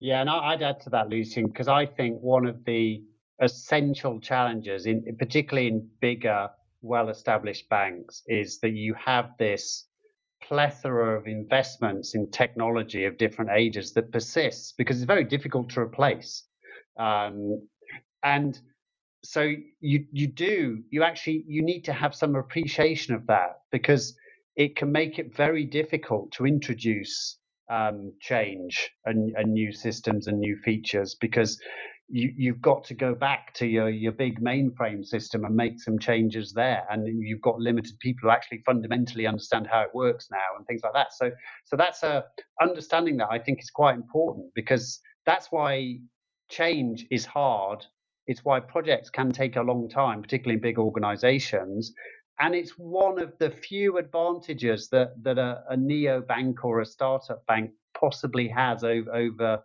Yeah, 0.00 0.20
and 0.20 0.28
I'd 0.28 0.62
add 0.62 0.80
to 0.82 0.90
that, 0.90 1.08
Lucian, 1.08 1.46
because 1.46 1.68
I 1.68 1.86
think 1.86 2.20
one 2.20 2.46
of 2.46 2.64
the 2.64 3.02
essential 3.40 4.20
challenges, 4.20 4.86
in 4.86 5.16
particularly 5.18 5.68
in 5.68 5.88
bigger, 6.00 6.50
well-established 6.82 7.68
banks, 7.70 8.22
is 8.26 8.58
that 8.60 8.72
you 8.72 8.94
have 8.94 9.30
this 9.38 9.86
plethora 10.48 11.18
of 11.18 11.26
investments 11.26 12.14
in 12.14 12.30
technology 12.30 13.04
of 13.04 13.18
different 13.18 13.50
ages 13.54 13.92
that 13.94 14.12
persists 14.12 14.72
because 14.76 14.96
it's 14.96 15.06
very 15.06 15.24
difficult 15.24 15.70
to 15.70 15.80
replace. 15.80 16.44
Um, 16.98 17.66
and 18.22 18.58
so 19.24 19.52
you 19.80 20.06
you 20.12 20.26
do 20.26 20.82
you 20.90 21.02
actually 21.02 21.44
you 21.48 21.62
need 21.62 21.82
to 21.82 21.92
have 21.92 22.14
some 22.14 22.36
appreciation 22.36 23.14
of 23.14 23.26
that 23.26 23.60
because 23.72 24.14
it 24.56 24.76
can 24.76 24.92
make 24.92 25.18
it 25.18 25.34
very 25.34 25.64
difficult 25.64 26.30
to 26.32 26.46
introduce 26.46 27.38
um, 27.70 28.12
change 28.20 28.90
and, 29.06 29.34
and 29.36 29.52
new 29.52 29.72
systems 29.72 30.26
and 30.26 30.38
new 30.38 30.56
features 30.64 31.16
because 31.20 31.58
you, 32.08 32.32
you've 32.36 32.60
got 32.60 32.84
to 32.84 32.94
go 32.94 33.14
back 33.14 33.54
to 33.54 33.66
your, 33.66 33.88
your 33.88 34.12
big 34.12 34.40
mainframe 34.40 35.04
system 35.04 35.44
and 35.44 35.54
make 35.54 35.80
some 35.80 35.98
changes 35.98 36.52
there. 36.52 36.84
And 36.90 37.06
you've 37.06 37.40
got 37.40 37.58
limited 37.58 37.98
people 38.00 38.28
who 38.28 38.34
actually 38.34 38.62
fundamentally 38.66 39.26
understand 39.26 39.66
how 39.66 39.82
it 39.82 39.94
works 39.94 40.28
now 40.30 40.56
and 40.56 40.66
things 40.66 40.82
like 40.84 40.92
that. 40.92 41.12
So, 41.12 41.30
so 41.64 41.76
that's 41.76 42.02
a 42.02 42.24
understanding 42.60 43.16
that 43.18 43.28
I 43.30 43.38
think 43.38 43.60
is 43.60 43.70
quite 43.70 43.94
important 43.94 44.46
because 44.54 45.00
that's 45.24 45.48
why 45.50 45.98
change 46.50 47.06
is 47.10 47.24
hard. 47.24 47.84
It's 48.26 48.44
why 48.44 48.60
projects 48.60 49.10
can 49.10 49.32
take 49.32 49.56
a 49.56 49.62
long 49.62 49.88
time, 49.88 50.22
particularly 50.22 50.56
in 50.56 50.62
big 50.62 50.78
organizations. 50.78 51.92
And 52.38 52.54
it's 52.54 52.72
one 52.72 53.20
of 53.20 53.32
the 53.38 53.50
few 53.50 53.96
advantages 53.98 54.88
that, 54.90 55.12
that 55.22 55.38
a, 55.38 55.62
a 55.70 55.76
neo 55.76 56.20
bank 56.20 56.64
or 56.64 56.80
a 56.80 56.86
startup 56.86 57.46
bank 57.46 57.70
possibly 57.98 58.48
has 58.48 58.82
over, 58.82 59.14
over 59.14 59.44
uh, 59.44 59.56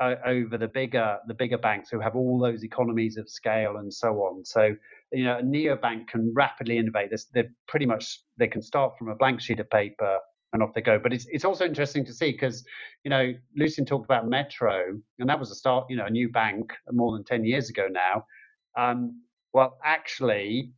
over 0.00 0.58
the 0.58 0.68
bigger 0.68 1.18
the 1.26 1.34
bigger 1.34 1.58
banks 1.58 1.88
who 1.90 2.00
have 2.00 2.16
all 2.16 2.38
those 2.38 2.62
economies 2.64 3.16
of 3.16 3.28
scale 3.28 3.76
and 3.78 3.92
so 3.92 4.14
on. 4.16 4.44
So 4.44 4.74
you 5.12 5.24
know, 5.24 5.38
a 5.38 5.42
neobank 5.42 6.08
can 6.08 6.32
rapidly 6.34 6.78
innovate. 6.78 7.12
They're 7.32 7.52
pretty 7.68 7.86
much 7.86 8.20
they 8.36 8.48
can 8.48 8.62
start 8.62 8.98
from 8.98 9.08
a 9.08 9.14
blank 9.14 9.40
sheet 9.40 9.60
of 9.60 9.70
paper 9.70 10.18
and 10.52 10.62
off 10.62 10.74
they 10.74 10.82
go. 10.82 10.98
But 10.98 11.12
it's 11.12 11.26
it's 11.30 11.44
also 11.44 11.64
interesting 11.64 12.04
to 12.06 12.12
see 12.12 12.32
because 12.32 12.64
you 13.04 13.10
know 13.10 13.32
Lucian 13.56 13.86
talked 13.86 14.04
about 14.04 14.28
Metro 14.28 14.98
and 15.18 15.28
that 15.28 15.38
was 15.38 15.50
a 15.50 15.54
start 15.54 15.86
you 15.88 15.96
know 15.96 16.06
a 16.06 16.10
new 16.10 16.30
bank 16.30 16.72
more 16.92 17.12
than 17.12 17.24
ten 17.24 17.44
years 17.44 17.70
ago 17.70 17.88
now. 17.90 18.24
Um, 18.76 19.22
well, 19.54 19.78
actually, 19.82 20.72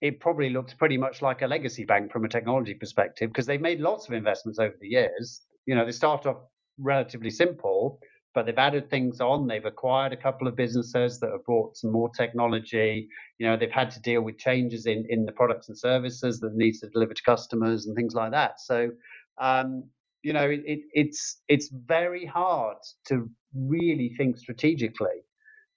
it 0.00 0.18
probably 0.18 0.50
looks 0.50 0.74
pretty 0.74 0.98
much 0.98 1.22
like 1.22 1.42
a 1.42 1.46
legacy 1.46 1.84
bank 1.84 2.10
from 2.10 2.24
a 2.24 2.28
technology 2.28 2.74
perspective 2.74 3.30
because 3.30 3.46
they've 3.46 3.60
made 3.60 3.80
lots 3.80 4.08
of 4.08 4.14
investments 4.14 4.58
over 4.58 4.74
the 4.80 4.88
years. 4.88 5.42
You 5.66 5.76
know, 5.76 5.84
they 5.84 5.92
start 5.92 6.26
off 6.26 6.38
relatively 6.78 7.30
simple 7.30 8.00
but 8.34 8.46
they've 8.46 8.58
added 8.58 8.88
things 8.88 9.20
on. 9.20 9.46
They've 9.46 9.64
acquired 9.64 10.12
a 10.12 10.16
couple 10.16 10.48
of 10.48 10.56
businesses 10.56 11.20
that 11.20 11.30
have 11.30 11.44
brought 11.44 11.76
some 11.76 11.92
more 11.92 12.10
technology. 12.10 13.08
You 13.38 13.46
know, 13.46 13.56
they've 13.56 13.70
had 13.70 13.90
to 13.92 14.00
deal 14.00 14.22
with 14.22 14.38
changes 14.38 14.86
in, 14.86 15.04
in 15.08 15.24
the 15.24 15.32
products 15.32 15.68
and 15.68 15.78
services 15.78 16.40
that 16.40 16.54
needs 16.54 16.80
to 16.80 16.88
deliver 16.88 17.14
to 17.14 17.22
customers 17.22 17.86
and 17.86 17.96
things 17.96 18.14
like 18.14 18.30
that. 18.32 18.60
So, 18.60 18.90
um, 19.38 19.84
you 20.22 20.32
know, 20.32 20.48
it, 20.48 20.62
it's 20.64 21.42
it's 21.48 21.68
very 21.68 22.24
hard 22.24 22.76
to 23.08 23.28
really 23.54 24.14
think 24.16 24.38
strategically 24.38 25.24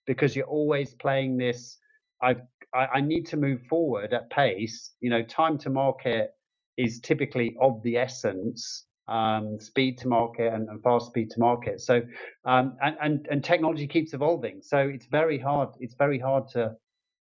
because 0.06 0.36
you're 0.36 0.46
always 0.46 0.94
playing 0.94 1.38
this. 1.38 1.78
I've 2.22 2.42
I, 2.74 2.86
I 2.96 3.02
need 3.02 3.26
to 3.28 3.38
move 3.38 3.62
forward 3.70 4.14
at 4.14 4.30
pace. 4.30 4.94
You 5.02 5.10
know, 5.10 5.24
time 5.24 5.58
to 5.60 5.70
market 5.70 6.32
is 6.78 7.00
typically 7.00 7.56
of 7.60 7.82
the 7.84 7.98
essence 7.98 8.86
um, 9.08 9.60
speed 9.60 10.00
to 10.00 10.08
market 10.08 10.54
and, 10.54 10.68
and, 10.70 10.82
fast 10.82 11.08
speed 11.08 11.30
to 11.32 11.40
market. 11.40 11.80
So, 11.82 12.02
um, 12.46 12.78
and, 12.82 12.96
and, 13.02 13.28
and 13.30 13.44
technology 13.44 13.88
keeps 13.88 14.14
evolving. 14.14 14.62
So 14.64 14.78
it's 14.80 15.06
very 15.06 15.38
hard. 15.38 15.70
It's 15.80 15.96
very 15.96 16.20
hard 16.20 16.50
to 16.50 16.76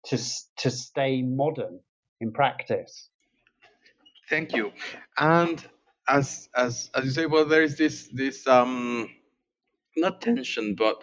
to 0.07 0.19
to 0.59 0.71
stay 0.71 1.23
modern 1.23 1.81
in 2.21 2.33
practice. 2.33 3.09
Thank 4.29 4.55
you. 4.55 4.73
And 5.19 5.65
as 6.09 6.49
as 6.55 6.91
as 6.95 7.05
you 7.05 7.11
say, 7.11 7.27
well, 7.27 7.45
there 7.45 7.63
is 7.63 7.77
this 7.77 8.09
this 8.13 8.47
um 8.47 9.09
not 9.97 10.21
tension, 10.21 10.75
but 10.75 11.03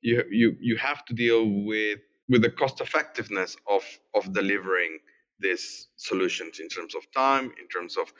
you 0.00 0.24
you 0.30 0.56
you 0.60 0.76
have 0.76 1.04
to 1.06 1.14
deal 1.14 1.44
with 1.64 1.98
with 2.28 2.42
the 2.42 2.50
cost 2.50 2.80
effectiveness 2.80 3.56
of 3.66 3.82
of 4.14 4.32
delivering 4.32 4.98
these 5.40 5.88
solutions 5.96 6.60
in 6.60 6.68
terms 6.68 6.94
of 6.94 7.10
time, 7.12 7.52
in 7.60 7.68
terms 7.68 7.96
of 7.96 8.12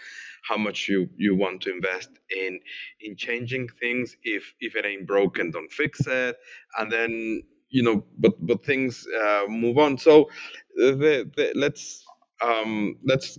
how 0.48 0.56
much 0.56 0.88
you, 0.88 1.08
you 1.16 1.36
want 1.36 1.62
to 1.62 1.72
invest 1.72 2.10
in 2.36 2.60
in 3.00 3.16
changing 3.16 3.68
things. 3.80 4.16
If 4.22 4.54
if 4.60 4.76
it 4.76 4.84
ain't 4.86 5.06
broken, 5.06 5.50
don't 5.50 5.72
fix 5.72 6.00
it. 6.06 6.36
And 6.78 6.90
then 6.90 7.42
you 7.70 7.82
know, 7.82 8.04
but 8.18 8.34
but 8.46 8.64
things 8.64 9.06
uh, 9.22 9.44
move 9.48 9.78
on. 9.78 9.98
So 9.98 10.30
the, 10.76 11.30
the, 11.36 11.52
let's 11.54 12.04
um, 12.42 12.96
let's 13.04 13.38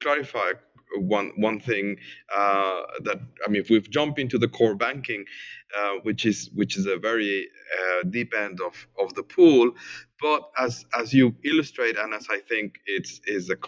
clarify 0.00 0.52
one 0.96 1.32
one 1.36 1.60
thing 1.60 1.96
uh, 2.36 2.82
that 3.04 3.20
I 3.46 3.50
mean, 3.50 3.60
if 3.62 3.70
we've 3.70 3.90
jumped 3.90 4.18
into 4.18 4.38
the 4.38 4.48
core 4.48 4.74
banking, 4.74 5.24
uh, 5.78 5.94
which 6.02 6.24
is 6.26 6.50
which 6.54 6.76
is 6.76 6.86
a 6.86 6.96
very 6.96 7.48
uh, 7.78 8.04
deep 8.08 8.32
end 8.36 8.60
of 8.60 8.88
of 9.00 9.14
the 9.14 9.22
pool, 9.22 9.72
but 10.20 10.50
as 10.58 10.84
as 10.98 11.12
you 11.12 11.34
illustrate, 11.44 11.96
and 11.96 12.12
as 12.14 12.26
I 12.30 12.40
think 12.40 12.80
it's 12.86 13.20
is 13.26 13.46
the 13.48 13.58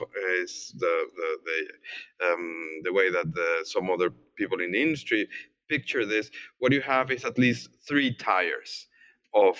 is 0.42 0.74
the 0.78 1.06
the 1.16 1.38
the, 1.46 2.26
um, 2.26 2.80
the 2.84 2.92
way 2.92 3.10
that 3.10 3.32
the, 3.34 3.64
some 3.64 3.90
other 3.90 4.10
people 4.36 4.60
in 4.60 4.72
the 4.72 4.82
industry 4.82 5.28
picture 5.68 6.04
this, 6.04 6.30
what 6.58 6.72
you 6.72 6.80
have 6.80 7.10
is 7.10 7.24
at 7.24 7.38
least 7.38 7.70
three 7.86 8.12
tires 8.14 8.88
of 9.34 9.56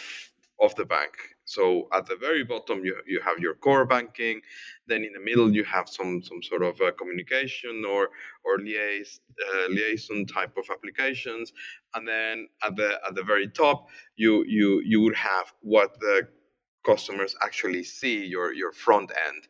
of 0.61 0.75
the 0.75 0.85
bank. 0.85 1.15
So 1.45 1.89
at 1.93 2.07
the 2.07 2.17
very 2.17 2.45
bottom, 2.45 2.85
you, 2.85 2.95
you 3.07 3.21
have 3.25 3.39
your 3.39 3.55
core 3.55 3.85
banking. 3.85 4.41
Then 4.87 5.03
in 5.03 5.13
the 5.13 5.21
middle, 5.21 5.53
you 5.53 5.65
have 5.65 5.89
some 5.89 6.23
some 6.23 6.43
sort 6.43 6.63
of 6.63 6.81
uh, 6.81 6.93
communication 6.93 7.85
or 7.85 8.11
or 8.45 8.59
liais, 8.59 9.21
uh, 9.47 9.67
liaison 9.69 10.27
type 10.27 10.55
of 10.57 10.67
applications. 10.71 11.53
And 11.95 12.07
then 12.07 12.49
at 12.67 12.77
the 12.77 13.01
at 13.07 13.15
the 13.15 13.23
very 13.23 13.49
top, 13.49 13.89
you 14.17 14.45
you 14.47 14.83
you 14.85 15.01
would 15.01 15.17
have 15.17 15.53
what 15.61 15.99
the 16.01 16.29
customers 16.85 17.37
actually 17.43 17.85
see 17.85 18.25
your 18.25 18.53
your 18.53 18.73
front 18.73 19.11
end 19.29 19.49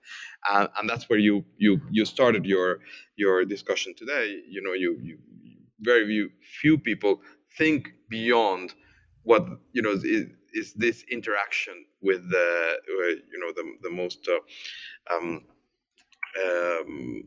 uh, 0.49 0.67
and 0.79 0.89
that's 0.89 1.09
where 1.09 1.19
you 1.19 1.45
you 1.59 1.81
you 1.91 2.05
started 2.05 2.45
your 2.47 2.81
your 3.17 3.45
discussion 3.45 3.95
today. 3.95 4.41
You 4.49 4.63
know 4.63 4.73
you, 4.73 4.99
you 5.03 5.19
very 5.81 6.07
few, 6.07 6.31
few 6.61 6.79
people 6.79 7.21
think 7.59 7.93
beyond 8.09 8.75
what 9.23 9.47
you 9.73 9.83
know 9.83 9.93
is, 9.93 10.05
is 10.53 10.73
this 10.75 11.05
interaction 11.11 11.85
with 12.01 12.29
the 12.31 12.77
you 13.33 13.39
know 13.41 13.53
the 13.55 13.65
the 13.83 13.91
most 13.91 14.29
uh, 14.29 15.15
um, 15.15 15.43
um, 16.45 17.25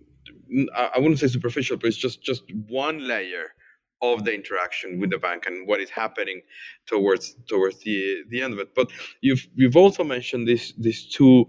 I 0.75 0.99
wouldn't 0.99 1.19
say 1.19 1.27
superficial, 1.27 1.77
but 1.77 1.87
it's 1.87 1.97
just 1.97 2.21
just 2.23 2.43
one 2.67 3.07
layer 3.07 3.53
of 4.03 4.25
the 4.25 4.33
interaction 4.35 4.99
with 4.99 5.11
the 5.11 5.17
bank 5.17 5.45
and 5.47 5.67
what 5.67 5.79
is 5.81 5.89
happening 5.89 6.41
towards 6.87 7.35
towards 7.47 7.79
the 7.85 8.23
the 8.29 8.41
end 8.43 8.53
of 8.53 8.59
it. 8.59 8.75
But 8.75 8.91
you've 9.21 9.47
you've 9.55 9.77
also 9.77 10.03
mentioned 10.03 10.47
these 10.47 10.73
these 10.77 11.07
two 11.07 11.47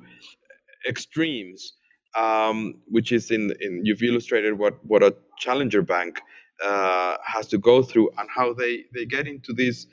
extremes, 0.88 1.74
um, 2.16 2.76
which 2.86 3.12
is 3.12 3.30
in 3.30 3.52
in 3.61 3.82
you've 3.84 4.02
illustrated 4.02 4.55
what 4.59 4.74
what 4.86 5.02
a 5.02 5.14
challenger 5.38 5.82
bank 5.82 6.20
uh, 6.64 7.16
has 7.24 7.48
to 7.48 7.59
go 7.59 7.82
through 7.82 8.11
and 8.18 8.28
how 8.30 8.55
they 8.55 8.84
they 8.94 9.05
get 9.07 9.26
into 9.26 9.52
this 9.52 9.86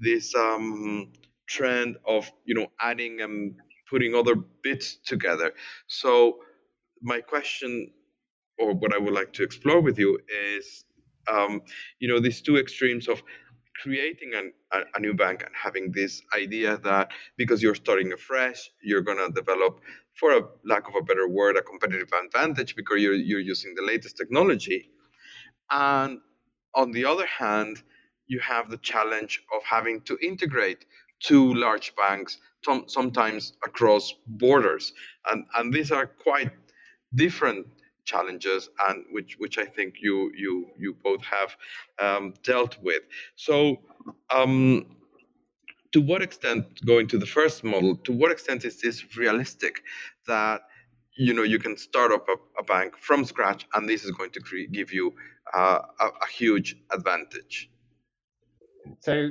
this 0.00 0.34
um, 0.34 1.12
trend 1.46 1.96
of 2.06 2.30
you 2.44 2.54
know 2.54 2.66
adding 2.80 3.20
and 3.20 3.54
putting 3.90 4.14
other 4.14 4.34
bits 4.62 4.98
together. 5.06 5.52
So 5.86 6.38
my 7.02 7.20
question, 7.20 7.90
or 8.58 8.74
what 8.74 8.94
I 8.94 8.98
would 8.98 9.14
like 9.14 9.32
to 9.34 9.44
explore 9.44 9.80
with 9.80 9.98
you, 9.98 10.18
is 10.56 10.84
um, 11.28 11.62
you 11.98 12.08
know 12.08 12.20
these 12.20 12.40
two 12.40 12.56
extremes 12.56 13.08
of 13.08 13.22
creating 13.82 14.32
an, 14.34 14.52
a, 14.72 14.80
a, 14.94 15.00
new 15.00 15.12
bank 15.14 15.42
and 15.42 15.50
having 15.60 15.90
this 15.92 16.22
idea 16.34 16.78
that 16.78 17.10
because 17.36 17.60
you're 17.60 17.74
starting 17.74 18.12
afresh, 18.12 18.70
you're 18.82 19.02
gonna 19.02 19.28
develop, 19.30 19.80
for 20.18 20.30
a 20.32 20.42
lack 20.64 20.86
of 20.86 20.94
a 20.94 21.02
better 21.02 21.28
word, 21.28 21.56
a 21.56 21.62
competitive 21.62 22.08
advantage 22.24 22.76
because 22.76 23.00
you're 23.00 23.14
you're 23.14 23.40
using 23.40 23.74
the 23.74 23.82
latest 23.82 24.16
technology. 24.16 24.90
And 25.70 26.20
on 26.74 26.92
the 26.92 27.04
other 27.04 27.26
hand, 27.26 27.82
you 28.26 28.40
have 28.40 28.70
the 28.70 28.78
challenge 28.78 29.42
of 29.54 29.62
having 29.64 30.00
to 30.02 30.18
integrate 30.22 30.84
two 31.20 31.54
large 31.54 31.94
banks, 31.96 32.38
sometimes 32.86 33.54
across 33.64 34.14
borders. 34.26 34.92
And, 35.30 35.44
and 35.56 35.72
these 35.72 35.90
are 35.90 36.06
quite 36.06 36.50
different 37.14 37.66
challenges 38.04 38.68
and 38.88 39.04
which 39.10 39.36
which 39.38 39.58
I 39.58 39.64
think 39.64 39.96
you 40.00 40.32
you 40.36 40.68
you 40.78 40.94
both 41.02 41.22
have 41.24 41.56
um, 41.98 42.34
dealt 42.42 42.76
with. 42.82 43.02
So 43.36 43.78
um, 44.30 44.96
to 45.92 46.00
what 46.00 46.22
extent 46.22 46.84
going 46.84 47.06
to 47.08 47.18
the 47.18 47.26
first 47.26 47.64
model, 47.64 47.96
to 47.96 48.12
what 48.12 48.30
extent 48.30 48.64
is 48.64 48.80
this 48.80 49.16
realistic 49.16 49.82
that 50.26 50.62
you 51.16 51.32
know 51.32 51.42
you 51.42 51.58
can 51.58 51.76
start 51.76 52.12
up 52.12 52.26
a, 52.28 52.36
a 52.58 52.64
bank 52.64 52.96
from 52.98 53.24
scratch 53.24 53.66
and 53.74 53.88
this 53.88 54.04
is 54.04 54.10
going 54.10 54.30
to 54.30 54.40
cre- 54.40 54.70
give 54.70 54.92
you 54.92 55.14
uh, 55.54 55.78
a, 56.00 56.06
a 56.06 56.26
huge 56.30 56.76
advantage? 56.92 57.70
So, 59.00 59.30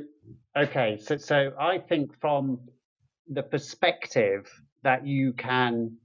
okay, 0.57 0.97
so 0.99 1.17
so 1.17 1.51
I 1.59 1.77
think 1.77 2.19
from 2.19 2.59
the 3.27 3.43
perspective 3.43 4.49
that 4.83 5.05
you 5.05 5.33
can 5.33 5.97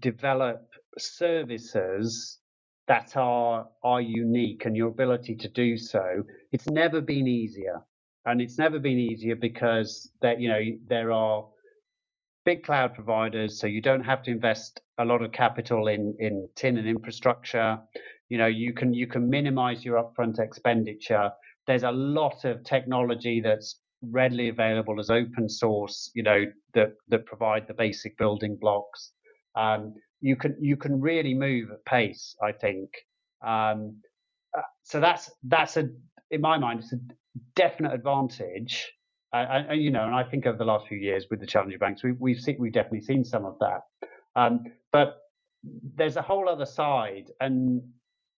develop 0.00 0.71
services 0.98 2.38
that 2.88 3.16
are 3.16 3.68
are 3.82 4.00
unique 4.00 4.64
and 4.64 4.76
your 4.76 4.88
ability 4.88 5.36
to 5.36 5.48
do 5.48 5.76
so, 5.76 6.22
it's 6.52 6.68
never 6.68 7.00
been 7.00 7.26
easier, 7.26 7.80
and 8.26 8.40
it's 8.40 8.58
never 8.58 8.78
been 8.78 8.98
easier 8.98 9.36
because 9.36 10.10
that 10.22 10.40
you 10.40 10.48
know 10.48 10.60
there 10.88 11.12
are 11.12 11.46
big 12.44 12.64
cloud 12.64 12.94
providers, 12.94 13.60
so 13.60 13.66
you 13.66 13.80
don't 13.80 14.04
have 14.04 14.22
to 14.24 14.30
invest 14.30 14.80
a 14.98 15.04
lot 15.04 15.22
of 15.22 15.32
capital 15.32 15.88
in 15.88 16.14
in 16.18 16.48
tin 16.56 16.76
and 16.76 16.88
infrastructure. 16.88 17.78
You 18.28 18.38
know, 18.38 18.46
you 18.46 18.72
can 18.72 18.94
you 18.94 19.06
can 19.06 19.28
minimize 19.28 19.84
your 19.84 20.02
upfront 20.02 20.38
expenditure 20.38 21.30
there's 21.66 21.84
a 21.84 21.90
lot 21.90 22.44
of 22.44 22.64
technology 22.64 23.40
that's 23.40 23.80
readily 24.10 24.48
available 24.48 24.98
as 24.98 25.10
open 25.10 25.48
source, 25.48 26.10
you 26.14 26.22
know, 26.22 26.44
that 26.74 26.94
that 27.08 27.26
provide 27.26 27.66
the 27.68 27.74
basic 27.74 28.18
building 28.18 28.56
blocks. 28.60 29.12
Um, 29.54 29.94
you 30.22 30.36
can 30.36 30.56
you 30.60 30.76
can 30.76 31.00
really 31.00 31.34
move 31.34 31.70
at 31.70 31.84
pace, 31.84 32.34
I 32.42 32.52
think. 32.52 32.90
Um, 33.46 33.96
uh, 34.56 34.62
so 34.82 35.00
that's 35.00 35.30
that's 35.42 35.76
a 35.76 35.90
in 36.30 36.40
my 36.40 36.56
mind 36.56 36.80
it's 36.80 36.92
a 36.94 37.00
definite 37.54 37.92
advantage. 37.92 38.90
Uh, 39.34 39.64
and, 39.68 39.82
you 39.82 39.90
know, 39.90 40.04
and 40.04 40.14
I 40.14 40.22
think 40.22 40.46
over 40.46 40.58
the 40.58 40.64
last 40.64 40.86
few 40.86 40.98
years 40.98 41.26
with 41.30 41.40
the 41.40 41.46
challenger 41.46 41.78
banks, 41.78 42.02
we, 42.02 42.12
we've 42.12 42.38
seen 42.38 42.56
we've 42.58 42.72
definitely 42.72 43.00
seen 43.00 43.24
some 43.24 43.44
of 43.44 43.58
that. 43.60 43.80
Um, 44.36 44.64
but 44.92 45.16
there's 45.96 46.16
a 46.16 46.22
whole 46.22 46.48
other 46.48 46.66
side, 46.66 47.30
and 47.40 47.82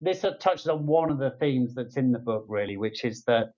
this 0.00 0.24
touches 0.40 0.68
on 0.68 0.86
one 0.86 1.10
of 1.10 1.18
the 1.18 1.32
themes 1.40 1.74
that's 1.74 1.96
in 1.96 2.12
the 2.12 2.18
book, 2.18 2.46
really, 2.48 2.76
which 2.76 3.04
is 3.04 3.24
that 3.24 3.52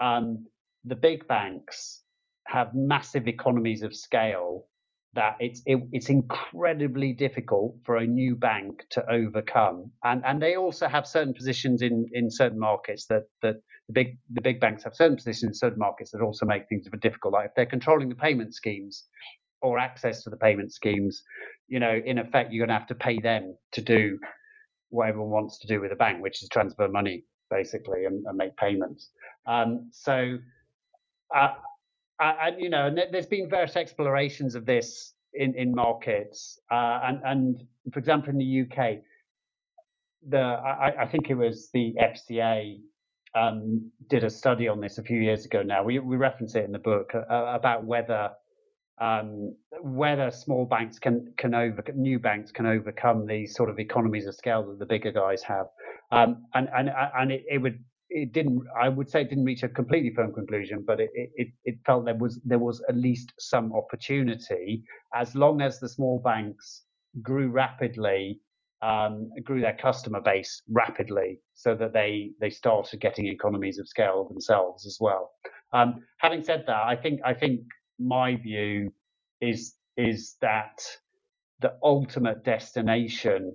um, 0.00 0.46
the 0.84 0.96
big 0.96 1.26
banks 1.28 2.02
have 2.46 2.74
massive 2.74 3.28
economies 3.28 3.82
of 3.82 3.94
scale 3.94 4.66
that 5.14 5.36
it's 5.40 5.62
it, 5.66 5.78
it's 5.92 6.08
incredibly 6.08 7.12
difficult 7.12 7.74
for 7.84 7.96
a 7.96 8.06
new 8.06 8.36
bank 8.36 8.84
to 8.90 9.10
overcome, 9.10 9.90
and 10.04 10.24
and 10.24 10.40
they 10.40 10.56
also 10.56 10.88
have 10.88 11.06
certain 11.06 11.34
positions 11.34 11.82
in 11.82 12.06
in 12.12 12.30
certain 12.30 12.58
markets 12.58 13.06
that 13.06 13.24
that 13.42 13.56
the 13.88 13.92
big 13.92 14.18
the 14.32 14.40
big 14.40 14.60
banks 14.60 14.84
have 14.84 14.94
certain 14.94 15.16
positions 15.16 15.50
in 15.50 15.54
certain 15.54 15.78
markets 15.78 16.10
that 16.12 16.20
also 16.20 16.46
make 16.46 16.68
things 16.68 16.86
difficult. 17.00 17.34
Like 17.34 17.46
if 17.46 17.54
they're 17.56 17.66
controlling 17.66 18.08
the 18.08 18.14
payment 18.14 18.54
schemes 18.54 19.04
or 19.62 19.78
access 19.78 20.22
to 20.22 20.30
the 20.30 20.36
payment 20.36 20.72
schemes, 20.72 21.22
you 21.68 21.80
know, 21.80 22.00
in 22.04 22.18
effect, 22.18 22.52
you're 22.52 22.66
going 22.66 22.74
to 22.74 22.78
have 22.78 22.88
to 22.88 22.94
pay 22.94 23.18
them 23.18 23.56
to 23.72 23.82
do 23.82 24.18
what 24.90 25.08
everyone 25.08 25.30
wants 25.30 25.58
to 25.58 25.66
do 25.66 25.80
with 25.80 25.92
a 25.92 25.96
bank, 25.96 26.22
which 26.22 26.42
is 26.42 26.48
transfer 26.48 26.88
money 26.88 27.24
basically 27.50 28.04
and, 28.04 28.24
and 28.26 28.36
make 28.36 28.56
payments. 28.56 29.10
Um, 29.46 29.90
so, 29.92 30.38
uh, 31.34 31.54
and 32.20 32.60
you 32.60 32.68
know, 32.68 32.86
and 32.86 33.00
there's 33.10 33.26
been 33.26 33.48
various 33.48 33.76
explorations 33.76 34.54
of 34.54 34.66
this 34.66 35.14
in 35.34 35.54
in 35.54 35.74
markets, 35.74 36.58
uh, 36.70 37.00
and 37.04 37.20
and 37.24 37.66
for 37.92 37.98
example, 37.98 38.30
in 38.30 38.38
the 38.38 38.62
UK, 38.62 38.98
the 40.28 40.38
I, 40.38 41.02
I 41.02 41.06
think 41.06 41.30
it 41.30 41.34
was 41.34 41.70
the 41.72 41.94
FCA 41.98 42.80
um, 43.34 43.90
did 44.08 44.24
a 44.24 44.30
study 44.30 44.68
on 44.68 44.80
this 44.80 44.98
a 44.98 45.02
few 45.02 45.20
years 45.20 45.44
ago. 45.44 45.62
Now 45.62 45.82
we 45.82 45.98
we 45.98 46.16
reference 46.16 46.54
it 46.54 46.64
in 46.64 46.72
the 46.72 46.78
book 46.78 47.12
uh, 47.14 47.24
about 47.28 47.84
whether 47.84 48.30
um, 49.00 49.54
whether 49.82 50.30
small 50.30 50.66
banks 50.66 50.98
can 50.98 51.32
can 51.38 51.54
over 51.54 51.82
new 51.94 52.18
banks 52.18 52.52
can 52.52 52.66
overcome 52.66 53.26
these 53.26 53.54
sort 53.54 53.70
of 53.70 53.78
economies 53.78 54.26
of 54.26 54.34
scale 54.34 54.66
that 54.66 54.78
the 54.78 54.86
bigger 54.86 55.10
guys 55.10 55.42
have, 55.42 55.66
um, 56.12 56.44
and 56.54 56.68
and 56.76 56.90
and 57.18 57.32
it, 57.32 57.44
it, 57.50 57.58
would 57.58 57.82
it 58.10 58.32
didn't 58.32 58.62
I 58.80 58.88
would 58.88 59.08
say 59.08 59.22
it 59.22 59.28
didn't 59.30 59.44
reach 59.44 59.62
a 59.62 59.68
completely 59.68 60.12
firm 60.14 60.32
conclusion, 60.32 60.84
but 60.86 61.00
it, 61.00 61.10
it 61.14 61.48
it 61.64 61.78
felt 61.86 62.04
there 62.04 62.14
was 62.14 62.40
there 62.44 62.58
was 62.58 62.82
at 62.88 62.96
least 62.96 63.32
some 63.38 63.72
opportunity 63.72 64.82
as 65.14 65.34
long 65.34 65.60
as 65.60 65.80
the 65.80 65.88
small 65.88 66.18
banks 66.18 66.84
grew 67.22 67.48
rapidly. 67.48 68.40
Um, 68.82 69.30
grew 69.44 69.60
their 69.60 69.76
customer 69.76 70.22
base 70.22 70.62
rapidly 70.70 71.38
so 71.52 71.74
that 71.74 71.92
they 71.92 72.30
they 72.40 72.48
started 72.48 72.98
getting 72.98 73.26
economies 73.26 73.78
of 73.78 73.86
scale 73.86 74.26
themselves 74.26 74.86
as 74.86 74.96
well. 74.98 75.32
Um, 75.74 76.02
having 76.16 76.42
said 76.42 76.64
that, 76.66 76.86
I 76.86 76.96
think 76.96 77.20
I 77.22 77.34
think 77.34 77.60
my 77.98 78.36
view 78.36 78.90
is 79.42 79.74
is 79.98 80.36
that 80.40 80.82
the 81.60 81.74
ultimate 81.82 82.42
destination 82.42 83.54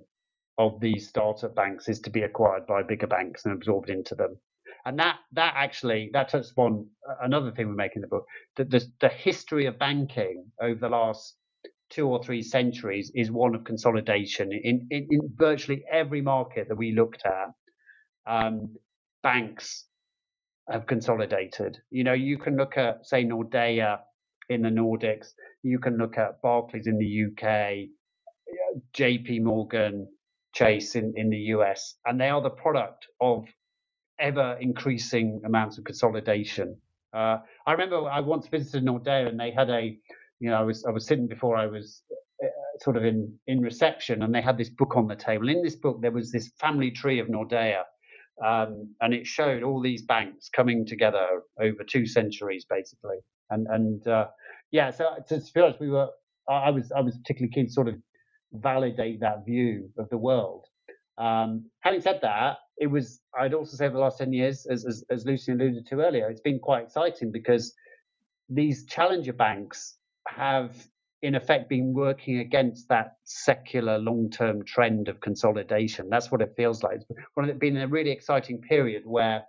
of 0.58 0.80
these 0.80 1.08
startup 1.08 1.54
banks 1.54 1.88
is 1.88 2.00
to 2.00 2.10
be 2.10 2.22
acquired 2.22 2.66
by 2.66 2.82
bigger 2.82 3.06
banks 3.06 3.44
and 3.44 3.54
absorbed 3.54 3.90
into 3.90 4.14
them. 4.14 4.38
And 4.84 4.98
that 4.98 5.16
that 5.32 5.54
actually 5.56 6.10
that 6.12 6.28
touches 6.28 6.52
upon 6.52 6.86
another 7.20 7.50
thing 7.50 7.68
we 7.68 7.74
make 7.74 7.96
in 7.96 8.02
the 8.02 8.08
book. 8.08 8.26
That 8.56 8.70
the, 8.70 8.84
the 9.00 9.08
history 9.08 9.66
of 9.66 9.78
banking 9.78 10.46
over 10.62 10.78
the 10.78 10.88
last 10.88 11.36
two 11.90 12.08
or 12.08 12.22
three 12.22 12.42
centuries 12.42 13.10
is 13.14 13.30
one 13.30 13.54
of 13.54 13.64
consolidation 13.64 14.50
in, 14.52 14.86
in, 14.90 15.06
in 15.10 15.20
virtually 15.36 15.84
every 15.90 16.20
market 16.20 16.68
that 16.68 16.76
we 16.76 16.92
looked 16.92 17.24
at. 17.26 17.48
Um, 18.26 18.76
banks 19.22 19.86
have 20.68 20.86
consolidated. 20.86 21.78
You 21.90 22.04
know, 22.04 22.12
you 22.12 22.38
can 22.38 22.56
look 22.56 22.76
at 22.76 23.06
say 23.06 23.24
Nordea 23.24 23.98
in 24.48 24.62
the 24.62 24.68
Nordics. 24.68 25.28
You 25.62 25.78
can 25.78 25.96
look 25.96 26.18
at 26.18 26.40
Barclays 26.42 26.86
in 26.86 26.98
the 26.98 27.24
UK, 27.26 27.88
J.P. 28.92 29.40
Morgan, 29.40 30.08
Chase 30.56 30.94
in, 30.96 31.12
in 31.16 31.28
the 31.28 31.42
US, 31.54 31.96
and 32.06 32.18
they 32.18 32.30
are 32.30 32.40
the 32.40 32.56
product 32.64 33.06
of 33.20 33.44
ever 34.18 34.56
increasing 34.58 35.42
amounts 35.44 35.76
of 35.76 35.84
consolidation. 35.84 36.76
Uh, 37.12 37.38
I 37.66 37.72
remember 37.72 38.08
I 38.08 38.20
once 38.20 38.48
visited 38.48 38.82
Nordea, 38.82 39.28
and 39.28 39.38
they 39.38 39.50
had 39.50 39.68
a, 39.68 39.98
you 40.40 40.50
know, 40.50 40.56
I 40.56 40.62
was 40.62 40.82
I 40.86 40.90
was 40.90 41.06
sitting 41.06 41.26
before 41.26 41.58
I 41.58 41.66
was 41.66 42.02
uh, 42.42 42.46
sort 42.80 42.96
of 42.96 43.04
in 43.04 43.38
in 43.46 43.60
reception, 43.60 44.22
and 44.22 44.34
they 44.34 44.40
had 44.40 44.56
this 44.56 44.70
book 44.70 44.96
on 44.96 45.06
the 45.06 45.16
table. 45.16 45.50
In 45.50 45.62
this 45.62 45.76
book, 45.76 46.00
there 46.00 46.10
was 46.10 46.32
this 46.32 46.50
family 46.58 46.90
tree 46.90 47.18
of 47.18 47.26
Nordea, 47.28 47.82
um, 48.42 48.94
and 49.02 49.12
it 49.12 49.26
showed 49.26 49.62
all 49.62 49.82
these 49.82 50.02
banks 50.06 50.48
coming 50.48 50.86
together 50.86 51.26
over 51.60 51.84
two 51.84 52.06
centuries, 52.06 52.64
basically. 52.64 53.18
And 53.50 53.66
and 53.68 54.08
uh, 54.08 54.28
yeah, 54.70 54.90
so 54.90 55.04
to 55.28 55.40
be 55.54 55.60
honest, 55.60 55.80
we 55.80 55.90
were 55.90 56.08
I 56.48 56.70
was 56.70 56.90
I 56.92 57.00
was 57.00 57.16
particularly 57.18 57.52
keen 57.52 57.68
sort 57.68 57.88
of 57.88 57.96
validate 58.62 59.20
that 59.20 59.44
view 59.44 59.90
of 59.98 60.08
the 60.10 60.18
world. 60.18 60.66
Um, 61.18 61.70
having 61.80 62.00
said 62.00 62.20
that, 62.22 62.58
it 62.78 62.88
was 62.88 63.20
I'd 63.38 63.54
also 63.54 63.76
say 63.76 63.88
the 63.88 63.98
last 63.98 64.18
ten 64.18 64.32
years, 64.32 64.66
as, 64.66 64.84
as 64.84 65.04
as 65.10 65.24
Lucian 65.24 65.60
alluded 65.60 65.86
to 65.86 66.00
earlier, 66.00 66.28
it's 66.28 66.40
been 66.40 66.58
quite 66.58 66.84
exciting 66.84 67.32
because 67.32 67.74
these 68.48 68.86
challenger 68.86 69.32
banks 69.32 69.96
have 70.28 70.72
in 71.22 71.34
effect 71.34 71.68
been 71.68 71.94
working 71.94 72.38
against 72.40 72.88
that 72.88 73.16
secular 73.24 73.98
long-term 73.98 74.64
trend 74.64 75.08
of 75.08 75.18
consolidation. 75.20 76.08
That's 76.10 76.30
what 76.30 76.42
it 76.42 76.52
feels 76.56 76.82
like. 76.82 77.00
It's 77.38 77.58
been 77.58 77.78
a 77.78 77.88
really 77.88 78.10
exciting 78.10 78.60
period 78.60 79.02
where 79.06 79.42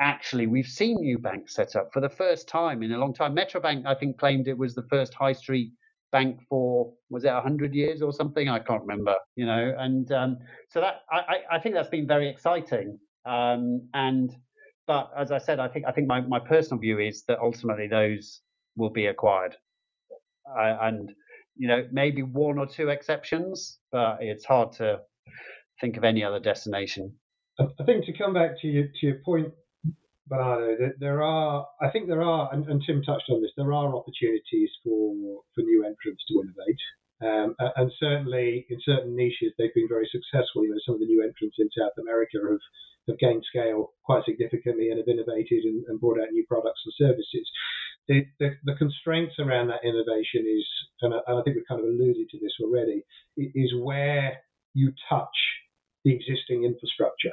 actually 0.00 0.48
we've 0.48 0.66
seen 0.66 0.96
new 1.00 1.18
banks 1.18 1.54
set 1.54 1.76
up 1.76 1.90
for 1.92 2.00
the 2.00 2.08
first 2.08 2.48
time 2.48 2.82
in 2.82 2.92
a 2.92 2.98
long 2.98 3.14
time. 3.14 3.34
Metrobank, 3.34 3.86
I 3.86 3.94
think, 3.94 4.18
claimed 4.18 4.48
it 4.48 4.58
was 4.58 4.74
the 4.74 4.86
first 4.90 5.14
high 5.14 5.32
street 5.32 5.70
bank 6.18 6.40
for 6.48 6.92
was 7.10 7.24
it 7.24 7.32
100 7.32 7.74
years 7.74 8.02
or 8.02 8.12
something? 8.12 8.48
I 8.48 8.60
can't 8.68 8.82
remember 8.86 9.16
you 9.36 9.46
know 9.50 9.62
and 9.78 10.06
um, 10.12 10.30
so 10.70 10.80
that 10.80 10.94
I, 11.10 11.38
I 11.56 11.58
think 11.58 11.74
that's 11.74 11.94
been 11.98 12.06
very 12.06 12.28
exciting 12.28 12.98
um, 13.26 13.88
and 13.94 14.28
but 14.86 15.10
as 15.16 15.32
i 15.32 15.38
said 15.38 15.58
i 15.66 15.68
think 15.72 15.86
i 15.88 15.92
think 15.94 16.06
my, 16.06 16.20
my 16.20 16.38
personal 16.38 16.78
view 16.78 16.98
is 16.98 17.24
that 17.28 17.38
ultimately 17.48 17.88
those 17.88 18.42
will 18.76 18.90
be 18.90 19.06
acquired. 19.06 19.54
Uh, 20.58 20.76
and 20.88 21.12
you 21.56 21.68
know 21.68 21.80
maybe 21.90 22.22
one 22.22 22.58
or 22.58 22.66
two 22.66 22.88
exceptions 22.90 23.78
but 23.92 24.18
it's 24.20 24.44
hard 24.44 24.72
to 24.72 25.00
think 25.80 25.96
of 25.96 26.04
any 26.04 26.22
other 26.22 26.40
destination. 26.40 27.12
I 27.60 27.84
think 27.84 28.04
to 28.06 28.12
come 28.12 28.34
back 28.34 28.60
to 28.60 28.66
your 28.66 28.86
to 28.86 29.06
your 29.06 29.18
point 29.24 29.48
Bernardo, 30.26 30.92
there 30.98 31.22
are, 31.22 31.66
I 31.80 31.90
think 31.90 32.08
there 32.08 32.22
are, 32.22 32.48
and, 32.52 32.66
and, 32.66 32.82
Tim 32.86 33.02
touched 33.02 33.28
on 33.28 33.42
this, 33.42 33.50
there 33.56 33.72
are 33.72 33.94
opportunities 33.94 34.70
for, 34.82 35.42
for 35.54 35.60
new 35.60 35.84
entrants 35.84 36.24
to 36.28 36.40
innovate. 36.40 36.80
Um, 37.22 37.54
and 37.76 37.92
certainly 38.00 38.66
in 38.68 38.78
certain 38.84 39.14
niches, 39.14 39.52
they've 39.56 39.74
been 39.74 39.88
very 39.88 40.08
successful. 40.10 40.64
You 40.64 40.72
know, 40.72 40.82
some 40.84 40.96
of 40.96 41.00
the 41.00 41.06
new 41.06 41.22
entrants 41.22 41.56
in 41.58 41.68
South 41.76 41.96
America 42.00 42.38
have, 42.42 42.60
have 43.08 43.18
gained 43.18 43.44
scale 43.48 43.92
quite 44.04 44.24
significantly 44.24 44.90
and 44.90 44.98
have 44.98 45.08
innovated 45.08 45.64
and, 45.64 45.84
and 45.88 46.00
brought 46.00 46.20
out 46.20 46.32
new 46.32 46.44
products 46.48 46.80
and 46.84 46.94
services. 46.96 47.48
The, 48.08 48.26
the, 48.40 48.56
the, 48.64 48.74
constraints 48.76 49.36
around 49.38 49.68
that 49.68 49.84
innovation 49.84 50.44
is, 50.44 50.66
and 51.00 51.14
I, 51.14 51.20
and 51.26 51.38
I 51.38 51.42
think 51.42 51.56
we've 51.56 51.68
kind 51.68 51.80
of 51.80 51.88
alluded 51.88 52.28
to 52.30 52.38
this 52.40 52.52
already, 52.60 53.04
is 53.36 53.72
where 53.80 54.40
you 54.74 54.92
touch 55.08 55.36
the 56.04 56.12
existing 56.12 56.64
infrastructure. 56.64 57.32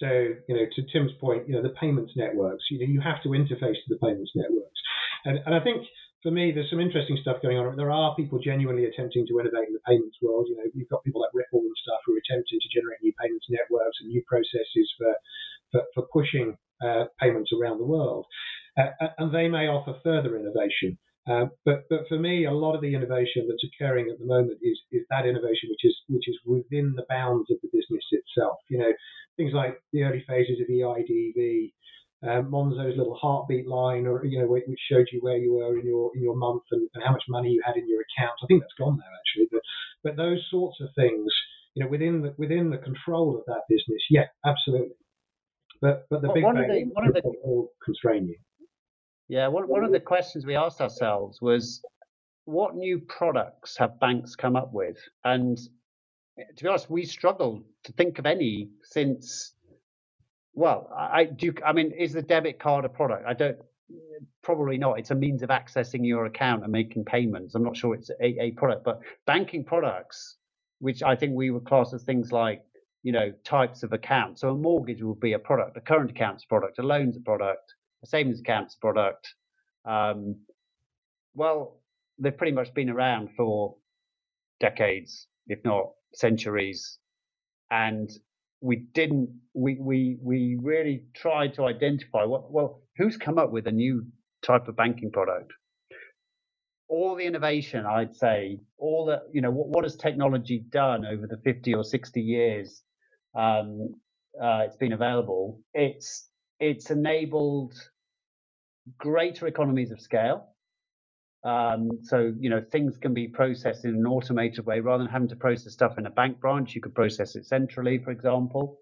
So, 0.00 0.08
you 0.48 0.54
know, 0.56 0.64
to 0.64 0.82
Tim's 0.92 1.12
point, 1.20 1.46
you 1.46 1.54
know, 1.54 1.62
the 1.62 1.76
payments 1.80 2.12
networks, 2.16 2.64
you 2.70 2.80
know, 2.80 2.90
you 2.90 3.00
have 3.00 3.22
to 3.22 3.30
interface 3.30 3.76
to 3.84 3.88
the 3.88 4.00
payments 4.00 4.32
networks. 4.34 4.80
And, 5.24 5.38
and 5.44 5.54
I 5.54 5.60
think 5.60 5.84
for 6.22 6.30
me, 6.30 6.52
there's 6.52 6.68
some 6.68 6.80
interesting 6.80 7.18
stuff 7.20 7.42
going 7.42 7.58
on. 7.58 7.76
There 7.76 7.90
are 7.90 8.16
people 8.16 8.38
genuinely 8.38 8.84
attempting 8.86 9.26
to 9.28 9.40
innovate 9.40 9.68
in 9.68 9.74
the 9.74 9.84
payments 9.86 10.16
world. 10.20 10.46
You 10.48 10.56
know, 10.56 10.68
you've 10.74 10.88
got 10.88 11.04
people 11.04 11.20
like 11.20 11.32
Ripple 11.32 11.60
and 11.60 11.76
stuff 11.84 12.00
who 12.04 12.14
are 12.16 12.22
attempting 12.24 12.58
to 12.60 12.68
generate 12.72 13.00
new 13.02 13.12
payments 13.20 13.46
networks 13.48 13.98
and 14.00 14.08
new 14.08 14.22
processes 14.26 14.88
for, 14.96 15.12
for, 15.72 15.82
for 15.94 16.02
pushing 16.12 16.56
uh, 16.84 17.04
payments 17.20 17.50
around 17.52 17.78
the 17.78 17.88
world. 17.88 18.26
Uh, 18.76 19.12
and 19.18 19.34
they 19.34 19.48
may 19.48 19.68
offer 19.68 19.94
further 20.04 20.36
innovation. 20.36 20.96
Uh, 21.28 21.46
but 21.64 21.84
but 21.90 22.08
for 22.08 22.18
me, 22.18 22.46
a 22.46 22.50
lot 22.50 22.74
of 22.74 22.80
the 22.80 22.94
innovation 22.94 23.46
that's 23.46 23.62
occurring 23.62 24.08
at 24.10 24.18
the 24.18 24.24
moment 24.24 24.58
is 24.62 24.80
is 24.90 25.04
that 25.10 25.26
innovation 25.26 25.68
which 25.68 25.84
is 25.84 25.94
which 26.08 26.26
is 26.26 26.38
within 26.46 26.94
the 26.96 27.04
bounds 27.08 27.50
of 27.50 27.58
the 27.62 27.68
business 27.68 28.04
itself. 28.10 28.56
You 28.68 28.78
know, 28.78 28.92
things 29.40 29.54
like 29.54 29.80
the 29.92 30.02
early 30.02 30.22
phases 30.28 30.60
of 30.60 30.68
EIDV, 30.68 31.72
um, 32.28 32.50
Monzo's 32.50 32.96
little 32.98 33.14
heartbeat 33.14 33.66
line, 33.66 34.06
or 34.06 34.24
you 34.24 34.38
know, 34.38 34.46
which 34.46 34.64
showed 34.90 35.06
you 35.10 35.20
where 35.22 35.38
you 35.38 35.54
were 35.54 35.78
in 35.78 35.86
your 35.86 36.10
in 36.14 36.22
your 36.22 36.36
month 36.36 36.62
and, 36.70 36.86
and, 36.94 37.02
how 37.02 37.12
much 37.12 37.22
money 37.28 37.48
you 37.48 37.62
had 37.64 37.76
in 37.76 37.88
your 37.88 38.02
account. 38.02 38.36
I 38.42 38.46
think 38.46 38.60
that's 38.60 38.74
gone 38.78 38.98
now 38.98 39.12
actually, 39.18 39.48
but 39.50 39.62
but 40.04 40.16
those 40.16 40.46
sorts 40.50 40.76
of 40.82 40.88
things, 40.94 41.32
you 41.74 41.82
know, 41.82 41.90
within 41.90 42.20
the 42.20 42.34
within 42.36 42.68
the 42.68 42.76
control 42.76 43.38
of 43.38 43.44
that 43.46 43.62
business, 43.70 44.02
yeah, 44.10 44.26
absolutely. 44.44 44.96
But 45.80 46.06
but 46.10 46.20
the 46.20 46.28
well, 46.28 46.34
big 46.34 46.44
one 46.44 46.58
of 46.58 46.66
the, 46.66 46.84
one 46.92 47.08
of 47.08 47.14
the 47.14 47.22
will 47.42 47.70
constrain 47.82 48.28
you. 48.28 48.36
Yeah, 49.28 49.48
one 49.48 49.66
one 49.66 49.84
of 49.84 49.92
the 49.92 50.00
questions 50.00 50.44
we 50.44 50.56
asked 50.56 50.82
ourselves 50.82 51.40
was, 51.40 51.80
what 52.44 52.74
new 52.74 52.98
products 52.98 53.78
have 53.78 53.98
banks 53.98 54.36
come 54.36 54.56
up 54.56 54.74
with, 54.74 54.98
and 55.24 55.58
to 56.56 56.64
be 56.64 56.68
honest, 56.68 56.90
we 56.90 57.04
struggle 57.04 57.62
to 57.84 57.92
think 57.92 58.18
of 58.18 58.26
any 58.26 58.70
since. 58.82 59.54
Well, 60.54 60.90
I 60.96 61.24
do. 61.24 61.54
I 61.64 61.72
mean, 61.72 61.92
is 61.92 62.12
the 62.12 62.22
debit 62.22 62.58
card 62.58 62.84
a 62.84 62.88
product? 62.88 63.24
I 63.26 63.34
don't. 63.34 63.58
Probably 64.42 64.78
not. 64.78 64.98
It's 64.98 65.10
a 65.10 65.14
means 65.14 65.42
of 65.42 65.50
accessing 65.50 66.06
your 66.06 66.26
account 66.26 66.62
and 66.62 66.72
making 66.72 67.04
payments. 67.04 67.54
I'm 67.54 67.64
not 67.64 67.76
sure 67.76 67.94
it's 67.94 68.10
a, 68.20 68.42
a 68.42 68.50
product, 68.52 68.84
but 68.84 69.00
banking 69.26 69.64
products, 69.64 70.36
which 70.78 71.02
I 71.02 71.16
think 71.16 71.34
we 71.34 71.50
would 71.50 71.64
class 71.64 71.92
as 71.92 72.04
things 72.04 72.30
like, 72.30 72.62
you 73.02 73.12
know, 73.12 73.32
types 73.44 73.82
of 73.82 73.92
accounts. 73.92 74.42
So 74.42 74.50
a 74.50 74.54
mortgage 74.54 75.02
will 75.02 75.16
be 75.16 75.32
a 75.32 75.38
product, 75.38 75.76
a 75.76 75.80
current 75.80 76.10
accounts 76.10 76.44
product, 76.44 76.78
a 76.78 76.82
loans 76.82 77.18
product, 77.18 77.74
a 78.02 78.06
savings 78.06 78.40
accounts 78.40 78.76
product. 78.76 79.34
Um, 79.84 80.36
well, 81.34 81.80
they've 82.18 82.36
pretty 82.36 82.52
much 82.52 82.72
been 82.74 82.90
around 82.90 83.30
for 83.36 83.74
decades, 84.60 85.26
if 85.48 85.64
not 85.64 85.90
centuries, 86.14 86.98
and 87.70 88.10
we 88.60 88.76
didn't. 88.94 89.30
We 89.54 89.78
we 89.80 90.18
we 90.22 90.58
really 90.62 91.04
tried 91.14 91.54
to 91.54 91.64
identify 91.66 92.24
what 92.24 92.52
well 92.52 92.82
who's 92.96 93.16
come 93.16 93.38
up 93.38 93.50
with 93.50 93.66
a 93.66 93.72
new 93.72 94.06
type 94.44 94.68
of 94.68 94.76
banking 94.76 95.10
product. 95.10 95.52
All 96.88 97.14
the 97.14 97.24
innovation, 97.24 97.86
I'd 97.86 98.16
say, 98.16 98.60
all 98.78 99.06
the 99.06 99.22
you 99.32 99.40
know 99.40 99.50
what, 99.50 99.68
what 99.68 99.84
has 99.84 99.96
technology 99.96 100.64
done 100.70 101.06
over 101.06 101.26
the 101.26 101.38
fifty 101.44 101.74
or 101.74 101.84
sixty 101.84 102.20
years 102.20 102.82
um, 103.36 103.94
uh, 104.42 104.64
it's 104.66 104.76
been 104.76 104.92
available? 104.92 105.60
It's 105.74 106.28
it's 106.58 106.90
enabled 106.90 107.74
greater 108.98 109.46
economies 109.46 109.92
of 109.92 110.00
scale 110.00 110.49
um, 111.42 112.00
so, 112.02 112.32
you 112.38 112.50
know, 112.50 112.62
things 112.70 112.96
can 112.98 113.14
be 113.14 113.26
processed 113.26 113.84
in 113.84 113.94
an 113.94 114.06
automated 114.06 114.66
way 114.66 114.80
rather 114.80 115.02
than 115.02 115.12
having 115.12 115.28
to 115.28 115.36
process 115.36 115.72
stuff 115.72 115.96
in 115.96 116.06
a 116.06 116.10
bank 116.10 116.38
branch. 116.38 116.74
You 116.74 116.82
could 116.82 116.94
process 116.94 117.34
it 117.34 117.46
centrally, 117.46 117.98
for 117.98 118.10
example. 118.10 118.78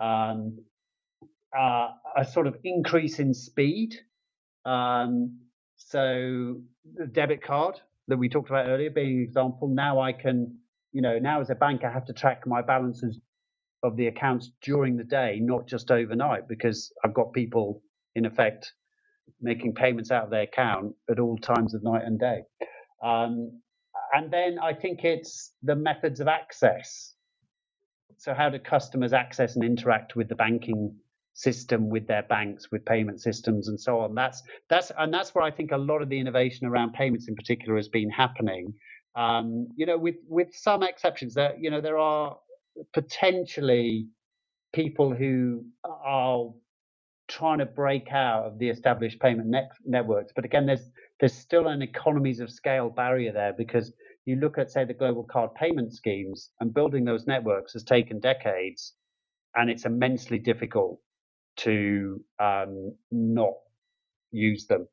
Um, 0.00 0.58
uh, 1.58 1.88
a 2.16 2.24
sort 2.24 2.46
of 2.46 2.56
increase 2.64 3.20
in 3.20 3.32
speed. 3.32 3.94
Um, 4.64 5.40
so, 5.76 6.60
the 6.94 7.06
debit 7.06 7.42
card 7.42 7.80
that 8.08 8.18
we 8.18 8.28
talked 8.28 8.50
about 8.50 8.68
earlier 8.68 8.90
being 8.90 9.18
an 9.18 9.22
example. 9.22 9.68
Now 9.68 10.00
I 10.00 10.12
can, 10.12 10.58
you 10.92 11.00
know, 11.00 11.18
now 11.18 11.40
as 11.40 11.48
a 11.48 11.54
bank, 11.54 11.84
I 11.84 11.90
have 11.90 12.04
to 12.06 12.12
track 12.12 12.46
my 12.46 12.60
balances 12.60 13.18
of 13.82 13.96
the 13.96 14.08
accounts 14.08 14.50
during 14.62 14.96
the 14.96 15.04
day, 15.04 15.38
not 15.40 15.66
just 15.66 15.90
overnight, 15.90 16.48
because 16.48 16.92
I've 17.02 17.14
got 17.14 17.32
people 17.32 17.82
in 18.14 18.26
effect 18.26 18.72
making 19.40 19.74
payments 19.74 20.10
out 20.10 20.24
of 20.24 20.30
their 20.30 20.42
account 20.42 20.94
at 21.10 21.18
all 21.18 21.36
times 21.38 21.74
of 21.74 21.82
night 21.82 22.02
and 22.04 22.18
day. 22.18 22.42
Um, 23.02 23.60
and 24.12 24.30
then 24.30 24.58
I 24.58 24.72
think 24.72 25.04
it's 25.04 25.52
the 25.62 25.76
methods 25.76 26.20
of 26.20 26.28
access. 26.28 27.14
So, 28.16 28.32
how 28.32 28.48
do 28.48 28.58
customers 28.58 29.12
access 29.12 29.56
and 29.56 29.64
interact 29.64 30.14
with 30.16 30.28
the 30.28 30.36
banking 30.36 30.94
system, 31.34 31.90
with 31.90 32.06
their 32.06 32.22
banks, 32.22 32.70
with 32.70 32.84
payment 32.84 33.20
systems, 33.20 33.68
and 33.68 33.78
so 33.80 34.00
on? 34.00 34.14
That's 34.14 34.42
that's 34.70 34.92
and 34.96 35.12
that's 35.12 35.34
where 35.34 35.44
I 35.44 35.50
think 35.50 35.72
a 35.72 35.76
lot 35.76 36.00
of 36.00 36.08
the 36.08 36.18
innovation 36.18 36.66
around 36.66 36.92
payments, 36.92 37.28
in 37.28 37.34
particular, 37.34 37.76
has 37.76 37.88
been 37.88 38.10
happening. 38.10 38.74
Um, 39.16 39.68
you 39.76 39.84
know, 39.84 39.98
with 39.98 40.16
with 40.28 40.54
some 40.54 40.82
exceptions, 40.82 41.34
that 41.34 41.60
you 41.60 41.70
know 41.70 41.80
there 41.80 41.98
are 41.98 42.36
potentially 42.92 44.08
people 44.72 45.14
who 45.14 45.64
are 45.84 46.50
trying 47.28 47.58
to 47.58 47.66
break 47.66 48.08
out 48.12 48.44
of 48.44 48.58
the 48.58 48.68
established 48.68 49.20
payment 49.20 49.48
net- 49.48 49.70
networks. 49.84 50.32
But 50.34 50.44
again, 50.44 50.66
there's 50.66 50.90
there's 51.20 51.34
still 51.34 51.68
an 51.68 51.82
economies 51.82 52.40
of 52.40 52.50
scale 52.50 52.90
barrier 52.90 53.32
there 53.32 53.54
because 53.56 53.92
you 54.26 54.36
look 54.36 54.58
at 54.58 54.70
say 54.70 54.84
the 54.84 54.94
global 54.94 55.24
card 55.24 55.54
payment 55.54 55.92
schemes 55.92 56.50
and 56.60 56.74
building 56.74 57.04
those 57.04 57.26
networks 57.26 57.72
has 57.74 57.84
taken 57.84 58.20
decades, 58.20 58.94
and 59.54 59.70
it's 59.70 59.84
immensely 59.84 60.38
difficult 60.38 61.00
to 61.56 62.22
um, 62.40 62.94
not 63.10 63.54
use 64.32 64.66
them, 64.66 64.88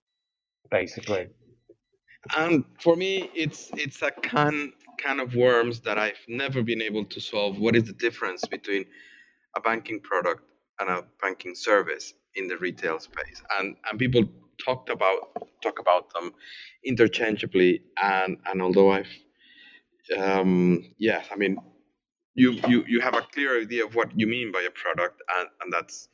basically. 0.69 1.27
And 2.37 2.63
for 2.79 2.95
me, 2.95 3.29
it's 3.33 3.71
it's 3.73 4.01
a 4.01 4.11
can 4.11 4.73
can 4.99 5.19
of 5.19 5.35
worms 5.35 5.79
that 5.81 5.97
I've 5.97 6.23
never 6.27 6.61
been 6.61 6.81
able 6.81 7.05
to 7.05 7.19
solve. 7.19 7.59
What 7.59 7.75
is 7.75 7.85
the 7.85 7.93
difference 7.93 8.45
between 8.45 8.85
a 9.55 9.61
banking 9.61 9.99
product 9.99 10.43
and 10.79 10.89
a 10.89 11.03
banking 11.21 11.55
service 11.55 12.13
in 12.35 12.47
the 12.47 12.57
retail 12.57 12.99
space? 12.99 13.41
And 13.59 13.75
and 13.89 13.99
people 13.99 14.23
talked 14.63 14.89
about 14.89 15.19
talk 15.63 15.79
about 15.79 16.13
them 16.13 16.33
interchangeably. 16.85 17.81
And 18.01 18.37
and 18.47 18.61
although 18.61 18.91
I've 18.91 19.09
um, 20.17 20.93
yeah, 20.97 21.23
I 21.31 21.35
mean, 21.37 21.57
you 22.35 22.53
you 22.67 22.83
you 22.87 23.01
have 23.01 23.15
a 23.15 23.21
clear 23.33 23.61
idea 23.61 23.85
of 23.85 23.95
what 23.95 24.09
you 24.19 24.27
mean 24.27 24.51
by 24.51 24.61
a 24.61 24.71
product, 24.71 25.21
and 25.39 25.49
and 25.61 25.73
that's 25.73 26.09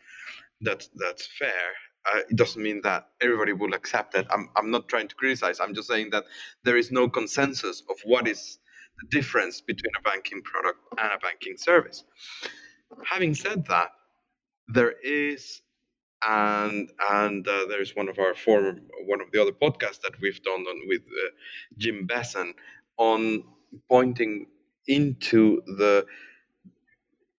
that's 0.62 0.90
that's 0.96 1.28
fair. 1.40 1.74
Uh, 2.12 2.20
it 2.30 2.38
doesn't 2.38 2.62
mean 2.64 2.82
that 2.84 3.10
everybody 3.22 3.54
will 3.54 3.74
accept 3.74 4.16
it. 4.16 4.26
I'm, 4.32 4.50
I'm 4.56 4.72
not 4.72 4.88
trying 4.88 5.10
to 5.10 5.16
criticize. 5.16 5.60
I'm 5.60 5.74
just 5.76 5.90
saying 5.90 6.12
that 6.12 6.24
there 6.64 6.78
is 6.78 6.92
no 6.92 7.10
consensus 7.10 7.84
of 7.90 7.98
what 8.06 8.28
is 8.28 8.60
the 9.02 9.08
difference 9.18 9.62
between 9.62 9.92
a 10.00 10.02
banking 10.04 10.42
product 10.42 10.80
and 10.98 11.12
a 11.14 11.18
banking 11.20 11.58
service. 11.58 12.06
Having 13.06 13.36
said 13.36 13.66
that, 13.68 13.92
there 14.70 14.94
is, 15.04 15.62
and 16.26 16.90
and 17.12 17.48
uh, 17.48 17.66
there's 17.70 17.96
one 17.96 18.10
of 18.10 18.18
our 18.20 18.34
former 18.34 18.80
one 19.06 19.22
of 19.22 19.32
the 19.32 19.42
other 19.42 19.52
podcasts 19.52 20.02
that 20.02 20.20
we've 20.22 20.42
done 20.44 20.62
on 20.62 20.88
with 20.88 21.02
uh, 21.02 21.30
Jim 21.78 22.08
Bessen 22.08 22.54
on 22.98 23.44
pointing 23.90 24.48
into 24.88 25.62
the 25.66 26.06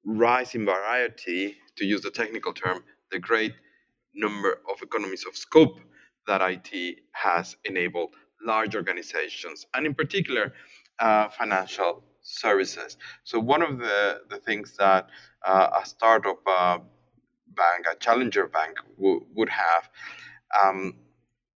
rise 0.05 0.55
in 0.55 0.65
variety, 0.65 1.57
to 1.77 1.85
use 1.85 2.03
the 2.03 2.11
technical 2.11 2.53
term, 2.53 2.83
the 3.11 3.19
great 3.19 3.55
number 4.15 4.61
of 4.71 4.81
economies 4.83 5.25
of 5.27 5.37
scope 5.37 5.79
that 6.27 6.41
IT 6.41 6.99
has 7.13 7.57
enabled 7.65 8.15
large 8.45 8.75
organizations, 8.75 9.67
and 9.75 9.87
in 9.87 9.95
particular, 9.95 10.53
uh, 10.99 11.29
financial 11.29 12.03
services. 12.23 12.97
So 13.25 13.39
one 13.39 13.63
of 13.63 13.79
the, 13.79 14.23
the 14.29 14.39
things 14.39 14.77
that 14.79 15.09
uh, 15.47 15.69
a 15.83 15.87
startup 15.87 16.41
uh, 16.47 16.79
bank, 17.55 17.87
a 17.91 17.97
challenger 17.97 18.47
bank, 18.47 18.77
w- 18.97 19.25
would 19.35 19.49
have, 19.49 19.91
um, 20.63 20.95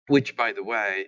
which, 0.08 0.36
by 0.36 0.52
the 0.52 0.62
way, 0.64 1.06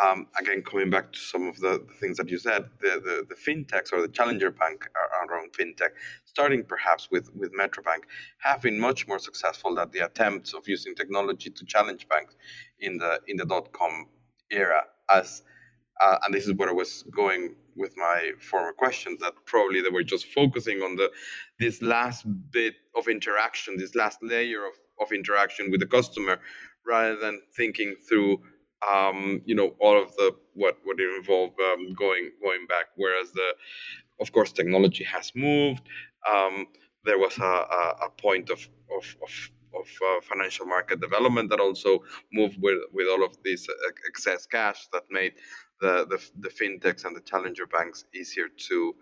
um, 0.00 0.28
again, 0.40 0.62
coming 0.62 0.88
back 0.88 1.12
to 1.12 1.18
some 1.18 1.48
of 1.48 1.58
the, 1.58 1.84
the 1.88 1.94
things 1.94 2.16
that 2.18 2.28
you 2.30 2.38
said, 2.38 2.64
the, 2.80 3.00
the, 3.04 3.26
the, 3.28 3.34
fintechs 3.34 3.92
or 3.92 4.00
the 4.00 4.08
challenger 4.08 4.50
bank 4.50 4.88
around 5.28 5.52
fintech, 5.52 5.90
starting 6.24 6.62
perhaps 6.62 7.10
with, 7.10 7.34
with 7.34 7.52
Metrobank, 7.52 8.02
have 8.38 8.62
been 8.62 8.78
much 8.78 9.08
more 9.08 9.18
successful 9.18 9.74
than 9.74 9.90
the 9.90 10.00
attempts 10.00 10.54
of 10.54 10.68
using 10.68 10.94
technology 10.94 11.50
to 11.50 11.64
challenge 11.64 12.08
banks 12.08 12.36
in 12.78 12.98
the 12.98 13.20
in 13.26 13.36
the 13.36 13.44
dot 13.44 13.72
com 13.72 14.06
era. 14.50 14.82
As 15.08 15.42
uh, 16.04 16.18
and 16.24 16.34
this 16.34 16.46
is 16.46 16.54
where 16.54 16.68
I 16.68 16.72
was 16.72 17.04
going 17.10 17.54
with 17.76 17.94
my 17.96 18.32
former 18.40 18.72
question 18.72 19.16
that 19.20 19.32
probably 19.46 19.80
they 19.80 19.88
were 19.88 20.02
just 20.02 20.26
focusing 20.26 20.82
on 20.82 20.96
the 20.96 21.10
this 21.58 21.82
last 21.82 22.24
bit 22.50 22.74
of 22.96 23.08
interaction, 23.08 23.76
this 23.76 23.94
last 23.94 24.18
layer 24.22 24.66
of, 24.66 24.74
of 25.00 25.12
interaction 25.12 25.70
with 25.70 25.80
the 25.80 25.86
customer, 25.86 26.38
rather 26.86 27.16
than 27.16 27.40
thinking 27.56 27.94
through 28.08 28.40
um, 28.88 29.42
you 29.44 29.54
know 29.54 29.74
all 29.78 30.00
of 30.00 30.14
the 30.16 30.32
what 30.54 30.76
it 30.86 31.16
involved 31.18 31.58
um, 31.60 31.92
going 31.94 32.30
going 32.42 32.66
back. 32.66 32.86
Whereas 32.96 33.32
the 33.32 33.54
of 34.20 34.32
course 34.32 34.52
technology 34.52 35.04
has 35.04 35.32
moved. 35.34 35.82
Um, 36.30 36.66
there 37.04 37.18
was 37.18 37.36
a, 37.38 37.42
a, 37.42 37.96
a 38.06 38.10
point 38.20 38.50
of 38.50 38.58
of, 38.96 39.16
of 39.22 39.50
of 39.74 39.86
uh, 39.86 40.20
financial 40.22 40.66
market 40.66 41.00
development 41.00 41.50
that 41.50 41.60
also 41.60 42.02
moved 42.32 42.56
with, 42.60 42.78
with 42.92 43.06
all 43.08 43.24
of 43.24 43.36
this 43.44 43.68
excess 44.08 44.46
cash 44.46 44.88
that 44.92 45.04
made 45.10 45.32
the, 45.80 46.06
the, 46.08 46.20
the 46.40 46.48
fintechs 46.48 47.04
and 47.04 47.16
the 47.16 47.20
challenger 47.20 47.66
banks 47.66 48.04
easier 48.14 48.48
to 48.68 48.94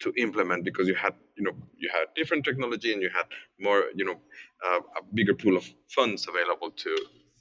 to 0.00 0.12
implement 0.16 0.64
because 0.64 0.88
you 0.88 0.94
had 0.94 1.14
you 1.36 1.44
know 1.44 1.52
you 1.76 1.88
had 1.92 2.06
different 2.16 2.44
technology 2.44 2.92
and 2.92 3.02
you 3.02 3.10
had 3.10 3.26
more 3.60 3.84
you 3.94 4.04
know 4.04 4.18
uh, 4.66 4.80
a 4.98 5.02
bigger 5.14 5.34
pool 5.34 5.56
of 5.56 5.64
funds 5.88 6.26
available 6.28 6.70
to 6.70 6.96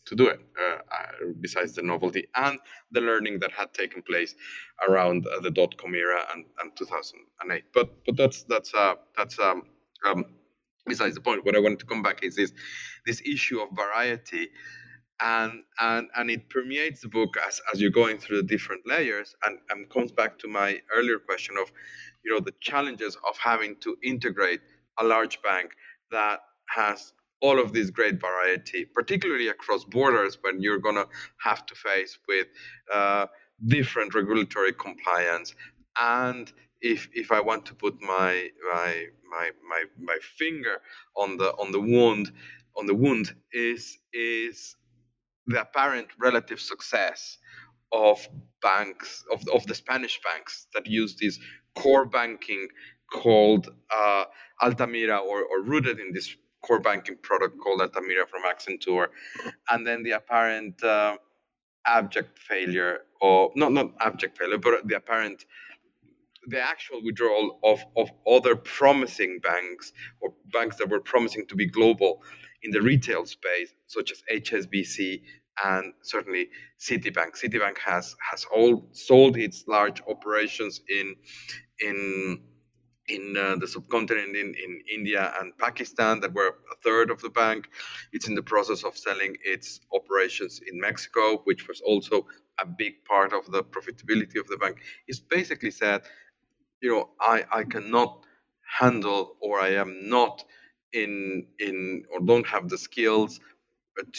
to 0.05 0.15
do 0.15 0.27
it 0.27 0.39
uh, 0.59 0.77
uh 0.95 1.31
besides 1.39 1.73
the 1.73 1.81
novelty 1.81 2.27
and 2.35 2.59
the 2.91 3.01
learning 3.01 3.39
that 3.39 3.51
had 3.51 3.73
taken 3.73 4.01
place 4.01 4.35
around 4.87 5.25
uh, 5.27 5.39
the 5.39 5.51
dot 5.51 5.75
com 5.77 5.95
era 5.95 6.21
and, 6.33 6.45
and 6.61 6.71
2008 6.75 7.63
but 7.73 7.89
but 8.05 8.15
that's 8.15 8.43
that's 8.43 8.73
uh 8.73 8.95
that's 9.17 9.39
um, 9.39 9.63
um 10.05 10.25
besides 10.85 11.15
the 11.15 11.21
point 11.21 11.43
what 11.45 11.55
i 11.55 11.59
wanted 11.59 11.79
to 11.79 11.85
come 11.85 12.03
back 12.03 12.23
is 12.23 12.35
this 12.35 12.53
this 13.05 13.21
issue 13.25 13.59
of 13.59 13.69
variety 13.75 14.49
and 15.21 15.63
and 15.79 16.09
and 16.15 16.31
it 16.31 16.49
permeates 16.49 17.01
the 17.01 17.07
book 17.07 17.35
as 17.47 17.61
as 17.73 17.79
you're 17.81 17.91
going 17.91 18.17
through 18.17 18.37
the 18.37 18.47
different 18.47 18.81
layers 18.87 19.35
and 19.45 19.59
and 19.69 19.89
comes 19.89 20.11
back 20.11 20.37
to 20.39 20.47
my 20.47 20.79
earlier 20.95 21.19
question 21.19 21.55
of 21.61 21.71
you 22.23 22.31
know 22.31 22.39
the 22.39 22.53
challenges 22.59 23.15
of 23.27 23.37
having 23.37 23.75
to 23.81 23.95
integrate 24.03 24.61
a 24.99 25.03
large 25.03 25.41
bank 25.41 25.71
that 26.11 26.39
has 26.69 27.13
all 27.41 27.59
of 27.59 27.73
this 27.73 27.89
great 27.89 28.19
variety 28.19 28.85
particularly 28.85 29.47
across 29.47 29.83
borders 29.85 30.37
when 30.41 30.61
you're 30.61 30.79
going 30.79 30.95
to 30.95 31.07
have 31.43 31.65
to 31.65 31.75
face 31.75 32.17
with 32.27 32.47
uh, 32.93 33.25
different 33.67 34.13
regulatory 34.13 34.73
compliance. 34.73 35.53
And 35.99 36.51
if 36.81 37.07
if 37.13 37.31
i 37.31 37.39
want 37.39 37.63
to 37.65 37.75
put 37.75 37.95
my 38.01 38.49
my 38.73 39.05
my 39.29 39.51
my, 39.69 39.83
my 39.99 40.17
finger 40.37 40.81
on 41.15 41.37
the 41.37 41.49
on 41.61 41.71
the 41.71 41.79
wound 41.79 42.31
on 42.75 42.87
the 42.87 42.95
wound 42.95 43.35
is 43.53 43.99
is 44.13 44.75
the 45.47 45.61
apparent 45.61 46.07
relative 46.19 46.59
success 46.59 47.37
of 47.91 48.27
banks 48.61 49.23
of, 49.31 49.43
of 49.53 49.65
the 49.67 49.75
Spanish 49.75 50.19
banks 50.23 50.67
that 50.73 50.87
use 50.87 51.15
this 51.19 51.39
core 51.75 52.05
banking 52.05 52.67
called 53.11 53.69
uh, 53.89 54.25
Altamira 54.61 55.17
or, 55.17 55.43
or 55.43 55.61
rooted 55.61 55.99
in 55.99 56.13
this 56.13 56.35
core 56.63 56.79
banking 56.79 57.17
product 57.21 57.57
called 57.59 57.81
Altamira 57.81 58.25
from 58.27 58.43
Accenture, 58.43 59.07
and 59.69 59.85
then 59.85 60.03
the 60.03 60.11
apparent 60.11 60.81
uh, 60.83 61.17
abject 61.85 62.37
failure 62.39 62.99
or 63.19 63.51
not 63.55 63.71
not 63.71 63.91
abject 63.99 64.37
failure, 64.37 64.57
but 64.57 64.87
the 64.87 64.95
apparent 64.95 65.45
the 66.47 66.59
actual 66.59 67.03
withdrawal 67.03 67.59
of, 67.63 67.83
of 67.95 68.09
other 68.27 68.55
promising 68.55 69.39
banks 69.43 69.93
or 70.21 70.33
banks 70.51 70.75
that 70.77 70.89
were 70.89 70.99
promising 70.99 71.45
to 71.47 71.55
be 71.55 71.67
global 71.67 72.23
in 72.63 72.71
the 72.71 72.81
retail 72.81 73.25
space, 73.25 73.73
such 73.91 74.11
as 74.11 74.23
HSBC 74.31 75.21
and 75.63 75.93
certainly 76.01 76.49
Citibank. 76.79 77.31
Citibank 77.41 77.77
has 77.77 78.15
has 78.31 78.45
all 78.55 78.87
sold 78.91 79.37
its 79.37 79.65
large 79.67 80.01
operations 80.07 80.81
in 80.89 81.15
in 81.79 82.41
in 83.07 83.35
uh, 83.37 83.55
the 83.57 83.67
subcontinent 83.67 84.35
in, 84.35 84.53
in 84.65 84.81
India 84.91 85.33
and 85.41 85.57
Pakistan 85.57 86.19
that 86.21 86.33
were 86.33 86.55
a 86.71 86.75
third 86.83 87.11
of 87.11 87.21
the 87.21 87.29
bank. 87.29 87.67
It's 88.13 88.27
in 88.27 88.35
the 88.35 88.43
process 88.43 88.83
of 88.83 88.97
selling 88.97 89.35
its 89.43 89.81
operations 89.93 90.61
in 90.65 90.79
Mexico, 90.79 91.41
which 91.43 91.67
was 91.67 91.81
also 91.81 92.27
a 92.59 92.65
big 92.65 93.03
part 93.05 93.33
of 93.33 93.51
the 93.51 93.63
profitability 93.63 94.39
of 94.39 94.47
the 94.47 94.57
bank. 94.57 94.77
It's 95.07 95.19
basically 95.19 95.71
said, 95.71 96.01
you 96.81 96.91
know, 96.91 97.09
I, 97.19 97.43
I 97.51 97.63
cannot 97.63 98.25
handle 98.79 99.35
or 99.41 99.59
I 99.59 99.69
am 99.69 100.07
not 100.07 100.43
in 100.93 101.47
in 101.59 102.03
or 102.11 102.19
don't 102.19 102.45
have 102.47 102.69
the 102.69 102.77
skills 102.77 103.39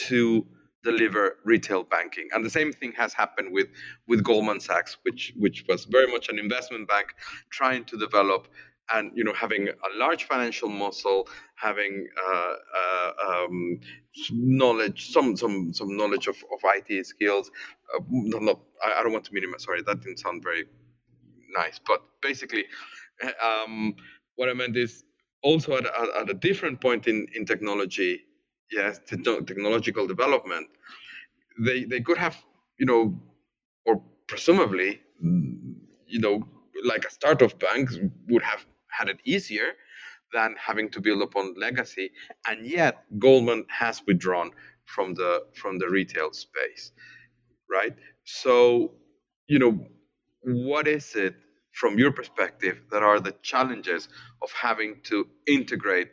to 0.08 0.46
deliver 0.84 1.36
retail 1.44 1.84
banking. 1.84 2.28
And 2.32 2.44
the 2.44 2.50
same 2.50 2.72
thing 2.72 2.92
has 2.96 3.12
happened 3.12 3.52
with, 3.52 3.68
with 4.08 4.24
Goldman 4.24 4.60
Sachs, 4.60 4.96
which 5.02 5.32
which 5.36 5.64
was 5.68 5.84
very 5.84 6.10
much 6.10 6.28
an 6.28 6.38
investment 6.38 6.88
bank 6.88 7.14
trying 7.50 7.84
to 7.84 7.98
develop 7.98 8.48
and 8.92 9.12
you 9.14 9.24
know 9.24 9.32
having 9.32 9.68
a 9.68 9.98
large 9.98 10.24
financial 10.24 10.68
muscle, 10.68 11.28
having 11.54 12.06
uh, 12.26 12.54
uh, 12.76 13.12
um, 13.28 13.80
knowledge, 14.30 15.10
some 15.12 15.36
some 15.36 15.72
some 15.72 15.96
knowledge 15.96 16.26
of, 16.26 16.36
of 16.52 16.60
IT 16.64 17.06
skills. 17.06 17.50
Uh, 17.94 18.54
I, 18.84 19.02
don't 19.02 19.12
want 19.12 19.24
to 19.24 19.34
minimize. 19.34 19.64
Sorry, 19.64 19.82
that 19.82 20.00
didn't 20.00 20.18
sound 20.18 20.42
very 20.42 20.64
nice. 21.50 21.78
But 21.84 22.02
basically, 22.20 22.64
um, 23.42 23.94
what 24.36 24.48
I 24.48 24.52
meant 24.52 24.76
is 24.76 25.04
also 25.42 25.76
at, 25.76 25.86
at, 25.86 26.22
at 26.22 26.30
a 26.30 26.34
different 26.34 26.80
point 26.80 27.06
in 27.06 27.26
in 27.34 27.44
technology 27.46 28.24
yes, 28.72 29.00
technological 29.06 30.06
development, 30.06 30.68
they 31.58 31.84
they 31.84 32.00
could 32.00 32.18
have, 32.18 32.36
you 32.78 32.86
know, 32.86 33.20
or 33.86 34.02
presumably, 34.28 35.00
you 35.20 36.20
know, 36.20 36.46
like 36.84 37.04
a 37.04 37.10
startup 37.10 37.58
bank 37.58 37.90
would 38.28 38.42
have 38.42 38.66
had 38.88 39.08
it 39.08 39.20
easier 39.24 39.68
than 40.32 40.56
having 40.58 40.90
to 40.90 41.00
build 41.00 41.22
upon 41.22 41.54
legacy, 41.56 42.10
and 42.48 42.66
yet 42.66 43.04
Goldman 43.18 43.66
has 43.68 44.02
withdrawn 44.06 44.52
from 44.86 45.14
the 45.14 45.44
from 45.54 45.78
the 45.78 45.88
retail 45.88 46.32
space, 46.32 46.92
right? 47.70 47.96
So, 48.24 48.92
you 49.48 49.58
know, 49.58 49.86
what 50.42 50.88
is 50.88 51.14
it 51.16 51.36
from 51.72 51.98
your 51.98 52.12
perspective 52.12 52.82
that 52.92 53.02
are 53.02 53.20
the 53.20 53.34
challenges 53.42 54.08
of 54.42 54.52
having 54.52 55.00
to 55.04 55.28
integrate 55.48 56.10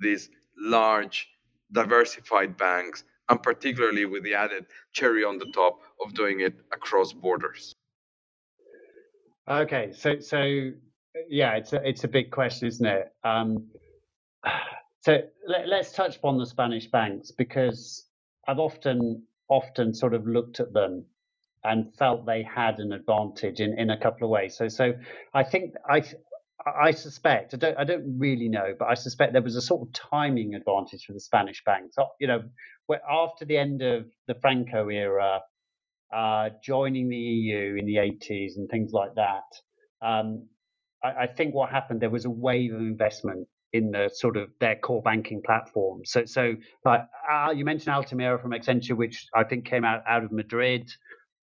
these 0.00 0.30
large 0.58 1.28
diversified 1.72 2.56
banks 2.56 3.04
and 3.28 3.42
particularly 3.42 4.04
with 4.04 4.24
the 4.24 4.34
added 4.34 4.66
cherry 4.92 5.24
on 5.24 5.38
the 5.38 5.50
top 5.54 5.80
of 6.04 6.12
doing 6.14 6.40
it 6.40 6.54
across 6.72 7.12
borders 7.12 7.74
okay 9.48 9.92
so 9.92 10.18
so 10.20 10.70
yeah 11.28 11.54
it's 11.56 11.72
a, 11.72 11.88
it's 11.88 12.04
a 12.04 12.08
big 12.08 12.30
question 12.30 12.68
isn't 12.68 12.86
it 12.86 13.12
um, 13.24 13.68
so 15.00 15.18
let, 15.46 15.68
let's 15.68 15.92
touch 15.92 16.16
upon 16.16 16.38
the 16.38 16.46
spanish 16.46 16.86
banks 16.86 17.30
because 17.30 18.06
i've 18.48 18.58
often 18.58 19.22
often 19.48 19.92
sort 19.92 20.14
of 20.14 20.26
looked 20.26 20.60
at 20.60 20.72
them 20.72 21.04
and 21.64 21.94
felt 21.96 22.24
they 22.24 22.42
had 22.42 22.78
an 22.78 22.92
advantage 22.92 23.60
in, 23.60 23.78
in 23.78 23.90
a 23.90 23.98
couple 23.98 24.26
of 24.26 24.30
ways. 24.30 24.56
So 24.56 24.68
so 24.68 24.94
I 25.34 25.42
think 25.42 25.74
I 25.88 26.02
I 26.66 26.90
suspect 26.90 27.54
I 27.54 27.56
don't 27.56 27.78
I 27.78 27.84
don't 27.84 28.18
really 28.18 28.48
know, 28.48 28.74
but 28.78 28.88
I 28.88 28.94
suspect 28.94 29.32
there 29.32 29.42
was 29.42 29.56
a 29.56 29.62
sort 29.62 29.86
of 29.86 29.92
timing 29.92 30.54
advantage 30.54 31.04
for 31.06 31.12
the 31.12 31.20
Spanish 31.20 31.62
banks. 31.64 31.96
You 32.20 32.26
know, 32.26 32.42
after 33.10 33.44
the 33.44 33.56
end 33.56 33.82
of 33.82 34.06
the 34.26 34.34
Franco 34.34 34.88
era, 34.88 35.40
uh, 36.12 36.50
joining 36.62 37.08
the 37.08 37.16
EU 37.16 37.76
in 37.76 37.86
the 37.86 37.96
80s 37.96 38.56
and 38.56 38.68
things 38.68 38.92
like 38.92 39.14
that. 39.14 39.44
Um, 40.02 40.48
I, 41.02 41.22
I 41.22 41.26
think 41.26 41.54
what 41.54 41.70
happened 41.70 42.00
there 42.00 42.10
was 42.10 42.24
a 42.24 42.30
wave 42.30 42.74
of 42.74 42.80
investment 42.80 43.46
in 43.72 43.92
the 43.92 44.10
sort 44.12 44.36
of 44.36 44.48
their 44.58 44.76
core 44.76 45.02
banking 45.02 45.40
platform. 45.44 46.00
So, 46.04 46.24
so 46.24 46.54
like 46.84 47.02
uh, 47.30 47.52
you 47.52 47.64
mentioned 47.64 47.94
Altamira 47.94 48.40
from 48.40 48.50
Accenture, 48.50 48.96
which 48.96 49.26
I 49.34 49.44
think 49.44 49.64
came 49.64 49.84
out 49.84 50.02
out 50.08 50.24
of 50.24 50.32
Madrid. 50.32 50.90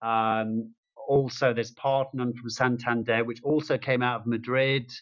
Um, 0.03 0.75
also, 1.07 1.53
there's 1.53 1.73
Partenon 1.73 2.37
from 2.37 2.51
Santander, 2.51 3.25
which 3.25 3.43
also 3.43 3.79
came 3.79 4.03
out 4.03 4.21
of 4.21 4.27
Madrid. 4.27 4.93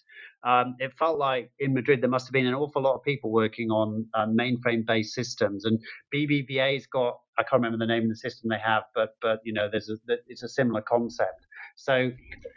Um, 0.45 0.77
it 0.79 0.93
felt 0.99 1.19
like 1.19 1.51
in 1.59 1.73
Madrid 1.73 2.03
there 2.03 2.11
must 2.11 2.27
have 2.27 2.33
been 2.33 2.47
an 2.47 2.55
awful 2.55 2.83
lot 2.83 2.95
of 2.95 3.03
people 3.03 3.31
working 3.31 3.71
on 3.71 4.07
uh, 4.15 4.27
mainframe-based 4.27 5.15
systems, 5.15 5.65
and 5.65 5.79
BBVA's 6.15 6.87
got 6.87 7.19
I 7.39 7.43
can't 7.43 7.63
remember 7.63 7.79
the 7.79 7.87
name 7.87 8.05
of 8.05 8.09
the 8.11 8.17
system 8.17 8.51
they 8.51 8.59
have, 8.59 8.85
but 8.95 9.17
but 9.23 9.41
you 9.45 9.53
know 9.53 9.69
there's 9.71 9.89
a 9.89 9.97
it's 10.29 10.43
a 10.43 10.49
similar 10.49 10.83
concept. 10.83 11.47
So 11.77 12.11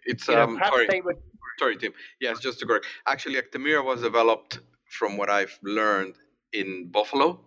it's 0.05 0.27
um 0.29 0.59
sorry 0.63 1.01
would... 1.01 1.15
sorry 1.57 1.77
Tim 1.77 1.93
yes 2.19 2.39
just 2.39 2.59
to 2.59 2.65
correct 2.65 2.85
actually 3.07 3.37
Altamira 3.37 3.81
was 3.81 4.01
developed 4.01 4.59
from 4.89 5.17
what 5.17 5.29
I've 5.29 5.57
learned 5.63 6.15
in 6.53 6.89
Buffalo, 6.91 7.39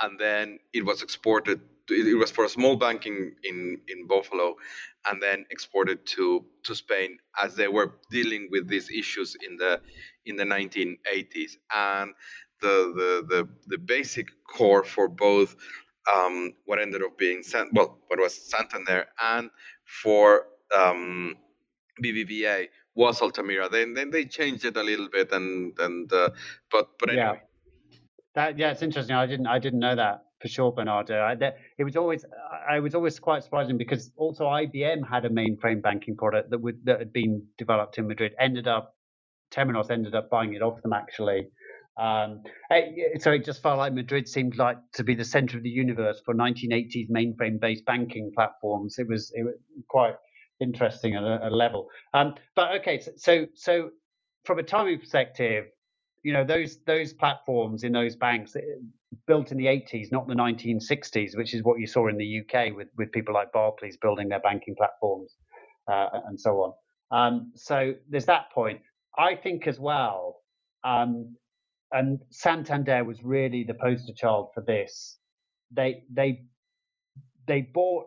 and 0.00 0.18
then 0.18 0.58
it 0.72 0.84
was 0.84 1.02
exported 1.02 1.60
it 1.90 2.18
was 2.18 2.30
for 2.30 2.44
a 2.44 2.48
small 2.48 2.76
bank 2.76 3.06
in, 3.06 3.34
in, 3.44 3.78
in 3.88 4.06
Buffalo 4.06 4.56
and 5.08 5.22
then 5.22 5.44
exported 5.50 6.06
to, 6.06 6.44
to 6.64 6.74
Spain 6.74 7.18
as 7.42 7.54
they 7.54 7.68
were 7.68 7.94
dealing 8.10 8.48
with 8.50 8.68
these 8.68 8.90
issues 8.90 9.36
in 9.46 9.56
the 9.56 9.80
in 10.26 10.36
the 10.36 10.44
1980s. 10.44 11.52
And 11.74 12.14
the 12.60 12.92
the 12.94 13.26
the, 13.28 13.48
the 13.66 13.78
basic 13.78 14.28
core 14.44 14.84
for 14.84 15.08
both 15.08 15.56
um, 16.14 16.54
what 16.64 16.80
ended 16.80 17.02
up 17.02 17.16
being 17.18 17.42
sent, 17.42 17.72
well 17.72 17.98
what 18.08 18.18
was 18.18 18.34
Santander 18.34 19.06
and 19.20 19.50
for 19.84 20.46
um, 20.76 21.36
BBVA 22.02 22.68
was 22.94 23.22
Altamira. 23.22 23.68
Then 23.68 23.94
then 23.94 24.10
they 24.10 24.24
changed 24.24 24.64
it 24.64 24.76
a 24.76 24.82
little 24.82 25.08
bit 25.08 25.32
and 25.32 25.78
and 25.78 26.12
uh, 26.12 26.30
but 26.70 26.90
but 26.98 27.10
anyway. 27.10 27.24
Yeah. 27.24 27.36
That 28.34 28.58
yeah, 28.58 28.70
it's 28.70 28.82
interesting. 28.82 29.16
I 29.16 29.26
didn't 29.26 29.46
I 29.46 29.58
didn't 29.58 29.80
know 29.80 29.96
that 29.96 30.24
for 30.40 30.48
sure, 30.48 30.72
Bernardo. 30.72 31.22
I, 31.22 31.34
that, 31.36 31.58
it 31.78 31.84
was 31.84 31.96
always 31.96 32.24
I 32.68 32.80
was 32.80 32.94
always 32.94 33.18
quite 33.18 33.44
surprising 33.44 33.76
because 33.76 34.10
also 34.16 34.44
IBM 34.44 35.08
had 35.08 35.24
a 35.24 35.28
mainframe 35.28 35.82
banking 35.82 36.16
product 36.16 36.50
that 36.50 36.58
would 36.58 36.84
that 36.84 36.98
had 36.98 37.12
been 37.12 37.46
developed 37.58 37.98
in 37.98 38.06
Madrid. 38.06 38.32
Ended 38.38 38.66
up 38.66 38.94
Temenos 39.52 39.90
ended 39.90 40.14
up 40.14 40.30
buying 40.30 40.54
it 40.54 40.62
off 40.62 40.80
them 40.82 40.92
actually. 40.92 41.48
Um, 42.00 42.42
it, 42.70 43.20
so 43.20 43.32
it 43.32 43.44
just 43.44 43.62
felt 43.62 43.76
like 43.76 43.92
Madrid 43.92 44.26
seemed 44.26 44.56
like 44.56 44.78
to 44.94 45.04
be 45.04 45.14
the 45.14 45.24
center 45.24 45.58
of 45.58 45.62
the 45.62 45.68
universe 45.68 46.22
for 46.24 46.34
1980s 46.34 47.10
mainframe-based 47.10 47.84
banking 47.84 48.32
platforms. 48.34 48.98
It 48.98 49.06
was 49.08 49.30
it 49.34 49.42
was 49.42 49.54
quite 49.88 50.14
interesting 50.60 51.14
at 51.14 51.22
a, 51.22 51.48
a 51.48 51.50
level. 51.50 51.88
Um, 52.14 52.34
but 52.56 52.76
okay, 52.80 53.00
so, 53.00 53.10
so 53.16 53.46
so 53.54 53.90
from 54.44 54.58
a 54.58 54.62
timing 54.62 54.98
perspective, 54.98 55.66
you 56.22 56.32
know 56.32 56.44
those 56.44 56.78
those 56.86 57.12
platforms 57.12 57.84
in 57.84 57.92
those 57.92 58.16
banks 58.16 58.56
eh, 58.56 58.60
built 59.26 59.52
in 59.52 59.58
the 59.58 59.66
80s 59.66 60.12
not 60.12 60.28
the 60.28 60.34
1960s 60.34 61.36
which 61.36 61.54
is 61.54 61.62
what 61.62 61.80
you 61.80 61.86
saw 61.86 62.08
in 62.08 62.16
the 62.16 62.40
uk 62.40 62.76
with 62.76 62.88
with 62.96 63.10
people 63.12 63.34
like 63.34 63.52
barclays 63.52 63.96
building 63.96 64.28
their 64.28 64.40
banking 64.40 64.74
platforms 64.76 65.34
uh, 65.90 66.08
and 66.28 66.38
so 66.38 66.50
on. 66.62 66.72
Um, 67.12 67.52
so 67.56 67.94
there's 68.08 68.26
that 68.26 68.52
point. 68.52 68.80
I 69.18 69.34
think 69.34 69.66
as 69.66 69.78
well 69.80 70.36
um, 70.84 71.36
and 71.92 72.20
santander 72.30 73.02
was 73.04 73.22
really 73.24 73.64
the 73.64 73.74
poster 73.74 74.12
child 74.14 74.50
for 74.54 74.62
this. 74.62 75.18
They 75.72 76.04
they 76.12 76.42
they 77.46 77.62
bought 77.62 78.06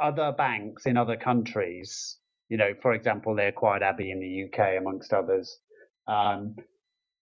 other 0.00 0.32
banks 0.32 0.86
in 0.86 0.96
other 0.96 1.16
countries 1.16 2.18
you 2.48 2.56
know 2.56 2.72
for 2.80 2.92
example 2.94 3.34
they 3.34 3.46
acquired 3.48 3.82
abbey 3.82 4.10
in 4.10 4.20
the 4.20 4.44
uk 4.44 4.78
amongst 4.78 5.12
others. 5.12 5.58
Um, 6.06 6.56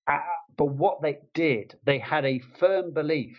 Uh, 0.07 0.19
but 0.57 0.67
what 0.67 1.03
they 1.03 1.19
did, 1.35 1.75
they 1.85 1.99
had 1.99 2.25
a 2.25 2.39
firm 2.59 2.93
belief 2.93 3.37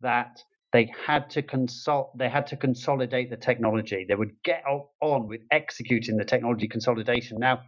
that 0.00 0.42
they 0.72 0.92
had 1.06 1.28
to 1.30 1.42
consult, 1.42 2.16
they 2.16 2.28
had 2.28 2.46
to 2.48 2.56
consolidate 2.56 3.30
the 3.30 3.36
technology. 3.36 4.04
They 4.08 4.14
would 4.14 4.34
get 4.44 4.62
on 5.00 5.28
with 5.28 5.40
executing 5.50 6.16
the 6.16 6.24
technology 6.24 6.68
consolidation. 6.68 7.38
Now, 7.40 7.62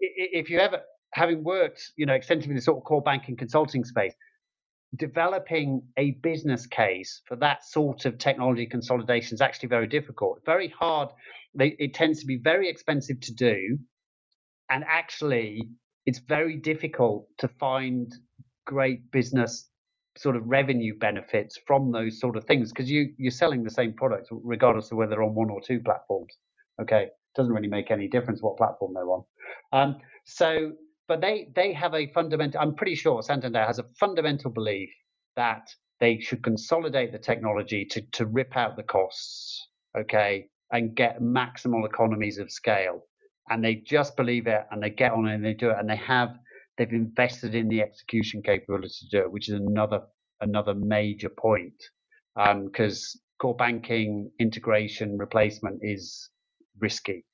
if 0.00 0.50
you 0.50 0.58
ever, 0.58 0.80
having 1.12 1.44
worked, 1.44 1.92
you 1.96 2.06
know, 2.06 2.14
extensively 2.14 2.52
in 2.52 2.56
the 2.56 2.62
sort 2.62 2.78
of 2.78 2.84
core 2.84 3.02
banking 3.02 3.36
consulting 3.36 3.84
space, 3.84 4.14
developing 4.96 5.82
a 5.96 6.12
business 6.22 6.66
case 6.66 7.22
for 7.26 7.36
that 7.36 7.64
sort 7.64 8.04
of 8.06 8.18
technology 8.18 8.66
consolidation 8.66 9.34
is 9.34 9.40
actually 9.40 9.68
very 9.68 9.86
difficult, 9.86 10.40
very 10.44 10.68
hard. 10.68 11.10
It 11.54 11.94
tends 11.94 12.20
to 12.20 12.26
be 12.26 12.38
very 12.42 12.68
expensive 12.68 13.20
to 13.20 13.34
do, 13.34 13.78
and 14.68 14.84
actually 14.88 15.68
it's 16.06 16.18
very 16.18 16.56
difficult 16.56 17.26
to 17.38 17.48
find 17.48 18.12
great 18.66 19.10
business 19.10 19.68
sort 20.16 20.36
of 20.36 20.42
revenue 20.46 20.96
benefits 20.98 21.58
from 21.66 21.92
those 21.92 22.18
sort 22.18 22.36
of 22.36 22.44
things 22.44 22.70
because 22.70 22.90
you 22.90 23.12
you're 23.16 23.30
selling 23.30 23.62
the 23.62 23.70
same 23.70 23.92
products 23.92 24.28
regardless 24.30 24.90
of 24.90 24.98
whether 24.98 25.10
they're 25.10 25.22
on 25.22 25.34
one 25.34 25.50
or 25.50 25.60
two 25.60 25.80
platforms. 25.80 26.36
Okay, 26.80 27.08
doesn't 27.36 27.52
really 27.52 27.68
make 27.68 27.90
any 27.90 28.08
difference 28.08 28.42
what 28.42 28.56
platform 28.56 28.92
they're 28.94 29.10
on. 29.10 29.24
Um, 29.72 29.96
so, 30.24 30.72
but 31.08 31.20
they 31.20 31.48
they 31.54 31.72
have 31.72 31.94
a 31.94 32.06
fundamental. 32.12 32.60
I'm 32.60 32.74
pretty 32.74 32.94
sure 32.94 33.22
Santander 33.22 33.64
has 33.64 33.78
a 33.78 33.84
fundamental 33.98 34.50
belief 34.50 34.90
that 35.36 35.68
they 36.00 36.18
should 36.18 36.42
consolidate 36.42 37.12
the 37.12 37.18
technology 37.18 37.84
to 37.86 38.02
to 38.12 38.26
rip 38.26 38.56
out 38.56 38.76
the 38.76 38.82
costs. 38.82 39.68
Okay, 39.96 40.46
and 40.72 40.94
get 40.94 41.20
maximal 41.20 41.86
economies 41.86 42.38
of 42.38 42.50
scale 42.50 43.04
and 43.50 43.64
they 43.64 43.74
just 43.76 44.16
believe 44.16 44.46
it 44.46 44.64
and 44.70 44.82
they 44.82 44.90
get 44.90 45.12
on 45.12 45.28
and 45.28 45.44
they 45.44 45.54
do 45.54 45.70
it 45.70 45.76
and 45.78 45.88
they 45.88 45.96
have 45.96 46.30
they've 46.78 46.92
invested 46.92 47.54
in 47.54 47.68
the 47.68 47.82
execution 47.82 48.42
capability 48.42 48.94
to 49.00 49.08
do 49.10 49.24
it, 49.24 49.32
which 49.32 49.48
is 49.48 49.54
another 49.54 50.00
another 50.40 50.74
major 50.74 51.28
point 51.28 51.74
because 52.64 53.14
um, 53.14 53.20
core 53.40 53.56
banking 53.56 54.30
integration 54.38 55.18
replacement 55.18 55.80
is 55.82 56.30
risky. 56.78 57.24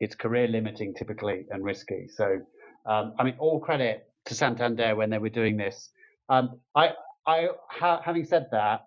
It's 0.00 0.14
career 0.14 0.48
limiting 0.48 0.94
typically 0.94 1.46
and 1.50 1.64
risky. 1.64 2.06
So 2.08 2.38
um, 2.86 3.14
I 3.18 3.24
mean, 3.24 3.34
all 3.38 3.60
credit 3.60 4.08
to 4.26 4.34
Santander 4.34 4.94
when 4.94 5.10
they 5.10 5.18
were 5.18 5.28
doing 5.28 5.56
this. 5.56 5.90
Um, 6.28 6.60
I, 6.74 6.90
I, 7.26 7.48
ha- 7.70 8.00
having 8.04 8.24
said 8.24 8.46
that, 8.52 8.82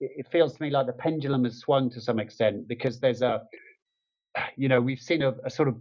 it, 0.00 0.10
it 0.18 0.26
feels 0.30 0.54
to 0.54 0.62
me 0.62 0.70
like 0.70 0.86
the 0.86 0.92
pendulum 0.92 1.44
has 1.44 1.58
swung 1.58 1.90
to 1.90 2.00
some 2.00 2.18
extent 2.18 2.68
because 2.68 3.00
there's 3.00 3.22
a, 3.22 3.42
you 4.56 4.68
know, 4.68 4.80
we've 4.80 5.00
seen 5.00 5.22
a, 5.22 5.32
a 5.44 5.50
sort 5.50 5.68
of 5.68 5.76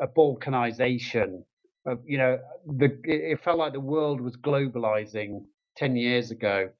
a 0.00 0.06
balkanization 0.06 1.42
of 1.86 2.00
you 2.04 2.18
know 2.18 2.38
the 2.66 2.98
it 3.04 3.42
felt 3.42 3.58
like 3.58 3.72
the 3.72 3.80
world 3.80 4.20
was 4.20 4.36
globalizing 4.36 5.44
10 5.76 5.96
years 5.96 6.30
ago. 6.30 6.70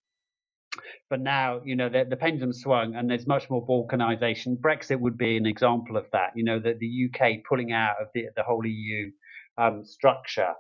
But 1.09 1.21
now 1.21 1.61
you 1.65 1.77
know 1.77 1.89
the, 1.89 2.05
the 2.09 2.17
pendulum 2.17 2.53
swung 2.53 2.97
and 2.97 3.09
there's 3.09 3.27
much 3.27 3.49
more 3.49 3.65
balkanization. 3.67 4.59
Brexit 4.59 5.01
would 5.01 5.17
be 5.17 5.37
an 5.37 5.47
example 5.47 5.97
of 5.97 6.07
that 6.13 6.33
you 6.35 6.45
know 6.45 6.59
that 6.59 6.79
the 6.79 7.09
uk 7.09 7.29
pulling 7.49 7.73
out 7.73 7.97
of 8.01 8.09
the, 8.15 8.27
the 8.37 8.43
whole 8.43 8.65
eu 8.67 9.11
um, 9.59 9.85
structure. 9.85 10.53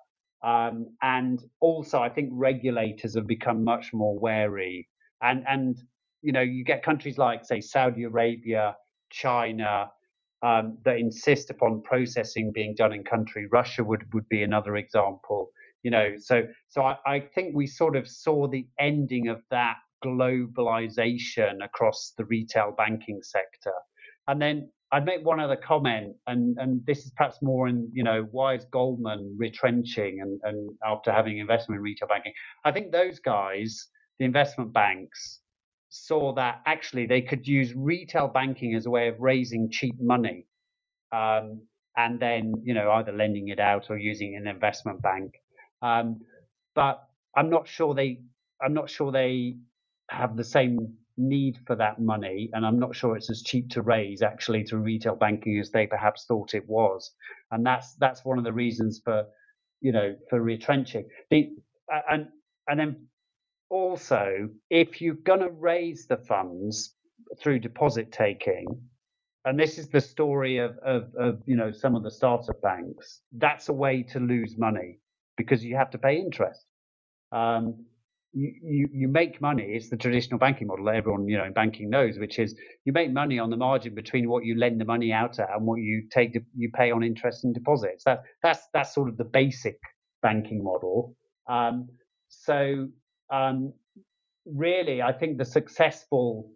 Um, 0.44 0.94
and 1.02 1.40
also 1.61 2.00
i 2.00 2.09
think 2.11 2.28
regulators 2.32 3.16
have 3.16 3.26
become 3.26 3.64
much 3.64 3.92
more 3.92 4.18
wary. 4.18 4.88
And 5.22 5.44
and 5.48 5.76
you 6.22 6.32
know 6.32 6.40
you 6.42 6.64
get 6.64 6.82
countries 6.82 7.18
like 7.18 7.44
say 7.44 7.61
saudi 7.61 8.04
arabia 8.04 8.76
china 9.11 9.90
um, 10.43 10.78
that 10.84 10.99
insist 10.99 11.51
upon 11.51 11.82
processing 11.82 12.53
being 12.53 12.74
done 12.76 12.93
in 12.93 13.05
country. 13.05 13.47
Russia 13.51 13.82
would, 13.84 14.05
would 14.12 14.28
be 14.28 14.43
another 14.43 14.76
example. 14.76 15.51
You 15.82 15.91
know, 15.91 16.14
so 16.18 16.43
so 16.68 16.82
I, 16.82 16.97
I 17.07 17.20
think 17.20 17.55
we 17.55 17.66
sort 17.66 17.97
of 17.97 18.09
saw 18.09 18.49
the 18.49 18.66
ending 18.80 19.28
of 19.28 19.43
that 19.51 19.76
globalization 20.05 21.64
across 21.64 22.12
the 22.18 22.24
retail 22.24 22.74
banking 22.76 23.20
sector. 23.22 23.72
And 24.28 24.43
then 24.43 24.68
I'd 24.93 25.05
make 25.05 25.24
one 25.24 25.41
other 25.41 25.57
comment, 25.57 26.14
and, 26.26 26.57
and 26.59 26.80
this 26.87 27.05
is 27.05 27.12
perhaps 27.16 27.39
more 27.43 27.66
in, 27.68 27.91
you 27.93 28.05
know, 28.05 28.26
why 28.30 28.55
is 28.55 28.64
Goldman 28.72 29.37
retrenching 29.39 30.20
and, 30.20 30.41
and 30.45 30.70
after 30.84 31.12
having 31.12 31.39
investment 31.39 31.78
in 31.78 31.82
retail 31.82 32.09
banking? 32.09 32.32
I 32.64 32.72
think 32.72 32.93
those 32.93 33.18
guys, 33.18 33.89
the 34.18 34.24
investment 34.24 34.72
banks, 34.72 35.41
saw 35.91 36.34
that 36.34 36.62
actually 36.66 37.07
they 37.07 37.22
could 37.22 37.47
use 37.47 37.74
retail 37.74 38.28
banking 38.28 38.74
as 38.74 38.87
a 38.87 38.91
way 38.91 39.09
of 39.09 39.20
raising 39.20 39.70
cheap 39.70 39.95
money 40.01 40.47
um, 41.12 41.62
and 41.97 42.20
then 42.20 42.55
you 42.64 42.74
know 42.74 42.91
either 42.93 43.12
lending 43.12 43.49
it 43.49 43.61
out 43.61 43.87
or 43.91 43.99
using 43.99 44.37
an 44.37 44.47
investment 44.49 45.03
bank. 45.03 45.34
Um, 45.82 46.20
but 46.74 47.03
i'm 47.37 47.51
not 47.51 47.68
sure 47.68 47.95
they 47.95 48.20
i'm 48.62 48.74
not 48.74 48.91
sure 48.91 49.12
they 49.12 49.57
have 50.11 50.37
the 50.37 50.45
same 50.45 50.95
need 51.18 51.59
for 51.66 51.76
that 51.76 52.01
money 52.01 52.51
and 52.55 52.66
i'm 52.66 52.78
not 52.78 52.95
sure 52.97 53.16
it's 53.16 53.30
as 53.30 53.43
cheap 53.43 53.70
to 53.70 53.82
raise 53.82 54.22
actually 54.22 54.64
through 54.64 54.80
retail 54.80 55.16
banking 55.16 55.59
as 55.61 55.70
they 55.70 55.87
perhaps 55.87 56.26
thought 56.26 56.55
it 56.55 56.68
was. 56.68 57.12
And 57.53 57.66
that's 57.66 57.95
that's 57.97 58.24
one 58.24 58.39
of 58.39 58.45
the 58.45 58.53
reasons 58.53 59.01
for 59.05 59.24
you 59.82 59.93
know 59.93 60.16
for 60.30 60.41
retrenching. 60.43 61.09
The 61.30 61.51
and 62.11 62.28
and 62.68 62.80
then 62.80 63.07
also, 63.68 64.48
if 64.70 65.00
you're 65.00 65.14
going 65.14 65.40
to 65.40 65.50
raise 65.50 66.06
the 66.06 66.16
funds 66.16 66.94
through 67.40 67.60
deposit 67.60 68.12
taking, 68.12 68.66
and 69.44 69.58
this 69.58 69.78
is 69.78 69.88
the 69.88 70.00
story 70.00 70.58
of, 70.58 70.76
of, 70.78 71.14
of, 71.18 71.42
you 71.46 71.56
know 71.56 71.70
some 71.70 71.94
of 71.94 72.02
the 72.02 72.10
startup 72.10 72.60
banks, 72.62 73.20
that's 73.32 73.68
a 73.68 73.72
way 73.72 74.02
to 74.02 74.20
lose 74.20 74.56
money 74.58 74.98
because 75.36 75.64
you 75.64 75.76
have 75.76 75.90
to 75.90 75.98
pay 75.98 76.16
interest. 76.16 76.64
Um, 77.32 77.84
you, 78.32 78.52
you, 78.62 78.88
you 78.92 79.08
make 79.08 79.40
money. 79.40 79.64
It's 79.64 79.88
the 79.88 79.96
traditional 79.96 80.38
banking 80.38 80.66
model 80.66 80.84
that 80.86 80.96
everyone 80.96 81.26
you 81.28 81.38
know 81.38 81.44
in 81.44 81.52
banking 81.52 81.88
knows, 81.88 82.18
which 82.18 82.38
is 82.38 82.54
you 82.84 82.92
make 82.92 83.10
money 83.12 83.38
on 83.38 83.50
the 83.50 83.56
margin 83.56 83.94
between 83.94 84.28
what 84.28 84.44
you 84.44 84.58
lend 84.58 84.80
the 84.80 84.84
money 84.84 85.12
out 85.12 85.38
at 85.38 85.48
and 85.54 85.64
what 85.64 85.76
you 85.76 86.06
take 86.10 86.36
you 86.56 86.70
pay 86.74 86.90
on 86.90 87.02
interest 87.02 87.44
and 87.44 87.54
deposits. 87.54 88.04
That 88.04 88.22
that's 88.42 88.68
that's 88.74 88.94
sort 88.94 89.08
of 89.08 89.16
the 89.16 89.24
basic 89.24 89.78
banking 90.22 90.62
model. 90.62 91.16
Um, 91.48 91.88
so 92.28 92.88
um, 93.31 93.72
really, 94.45 95.03
I 95.03 95.12
think 95.12 95.39
the 95.39 95.45
successful 95.45 96.51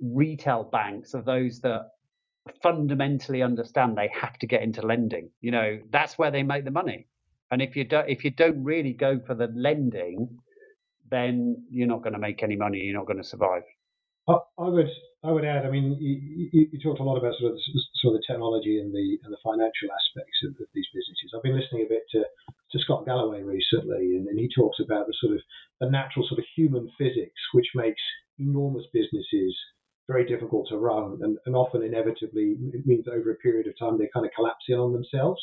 retail 0.00 0.64
banks 0.64 1.14
are 1.14 1.22
those 1.22 1.60
that 1.60 1.90
fundamentally 2.62 3.42
understand 3.42 3.96
they 3.96 4.10
have 4.20 4.36
to 4.38 4.46
get 4.46 4.62
into 4.62 4.82
lending. 4.82 5.30
You 5.40 5.52
know, 5.52 5.78
that's 5.90 6.18
where 6.18 6.30
they 6.30 6.42
make 6.42 6.64
the 6.64 6.70
money. 6.70 7.06
And 7.50 7.60
if 7.60 7.76
you 7.76 7.84
don't, 7.84 8.08
if 8.08 8.24
you 8.24 8.30
don't 8.30 8.62
really 8.64 8.94
go 8.94 9.20
for 9.26 9.34
the 9.34 9.48
lending, 9.54 10.38
then 11.10 11.66
you're 11.70 11.86
not 11.86 12.02
going 12.02 12.14
to 12.14 12.18
make 12.18 12.42
any 12.42 12.56
money. 12.56 12.78
You're 12.78 12.96
not 12.96 13.06
going 13.06 13.22
to 13.22 13.28
survive. 13.28 13.62
I, 14.28 14.34
I 14.58 14.68
would, 14.68 14.88
I 15.24 15.30
would 15.30 15.44
add. 15.44 15.64
I 15.64 15.70
mean, 15.70 15.96
you, 16.00 16.66
you, 16.72 16.80
talked 16.82 16.98
a 16.98 17.04
lot 17.04 17.16
about 17.16 17.38
sort 17.38 17.52
of 17.52 17.58
sort 18.02 18.14
of 18.14 18.20
the 18.20 18.26
technology 18.26 18.80
and 18.80 18.92
the 18.92 19.18
and 19.22 19.32
the 19.32 19.38
financial 19.42 19.94
aspects 19.94 20.38
of, 20.42 20.50
of 20.58 20.66
these 20.74 20.86
businesses. 20.92 21.30
I've 21.30 21.46
been 21.46 21.58
listening 21.58 21.86
a 21.86 21.88
bit 21.88 22.02
to 22.12 22.24
to 22.26 22.78
Scott 22.80 23.06
Galloway 23.06 23.42
recently, 23.42 24.18
and, 24.18 24.26
and 24.26 24.38
he 24.38 24.50
talks 24.50 24.80
about 24.82 25.06
the 25.06 25.14
sort 25.20 25.34
of 25.34 25.40
the 25.80 25.90
natural 25.90 26.26
sort 26.26 26.40
of 26.40 26.46
human 26.56 26.90
physics, 26.98 27.38
which 27.54 27.70
makes 27.74 28.02
enormous 28.38 28.84
businesses 28.92 29.54
very 30.08 30.26
difficult 30.26 30.66
to 30.68 30.76
run, 30.76 31.18
and, 31.22 31.38
and 31.46 31.54
often 31.54 31.82
inevitably 31.82 32.56
it 32.74 32.84
means 32.84 33.06
over 33.06 33.30
a 33.30 33.36
period 33.36 33.68
of 33.68 33.78
time 33.78 33.98
they 33.98 34.10
kind 34.12 34.26
of 34.26 34.32
collapse 34.34 34.66
in 34.68 34.78
on 34.78 34.92
themselves. 34.92 35.40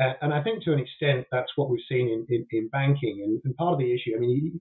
Uh, 0.00 0.14
and 0.22 0.32
I 0.32 0.42
think 0.42 0.62
to 0.64 0.72
an 0.72 0.80
extent 0.80 1.26
that's 1.30 1.52
what 1.56 1.70
we've 1.70 1.88
seen 1.88 2.08
in, 2.08 2.26
in, 2.28 2.46
in 2.50 2.68
banking. 2.68 3.22
And, 3.22 3.40
and, 3.44 3.56
part 3.56 3.74
of 3.74 3.78
the 3.78 3.94
issue, 3.94 4.10
I 4.16 4.18
mean, 4.18 4.60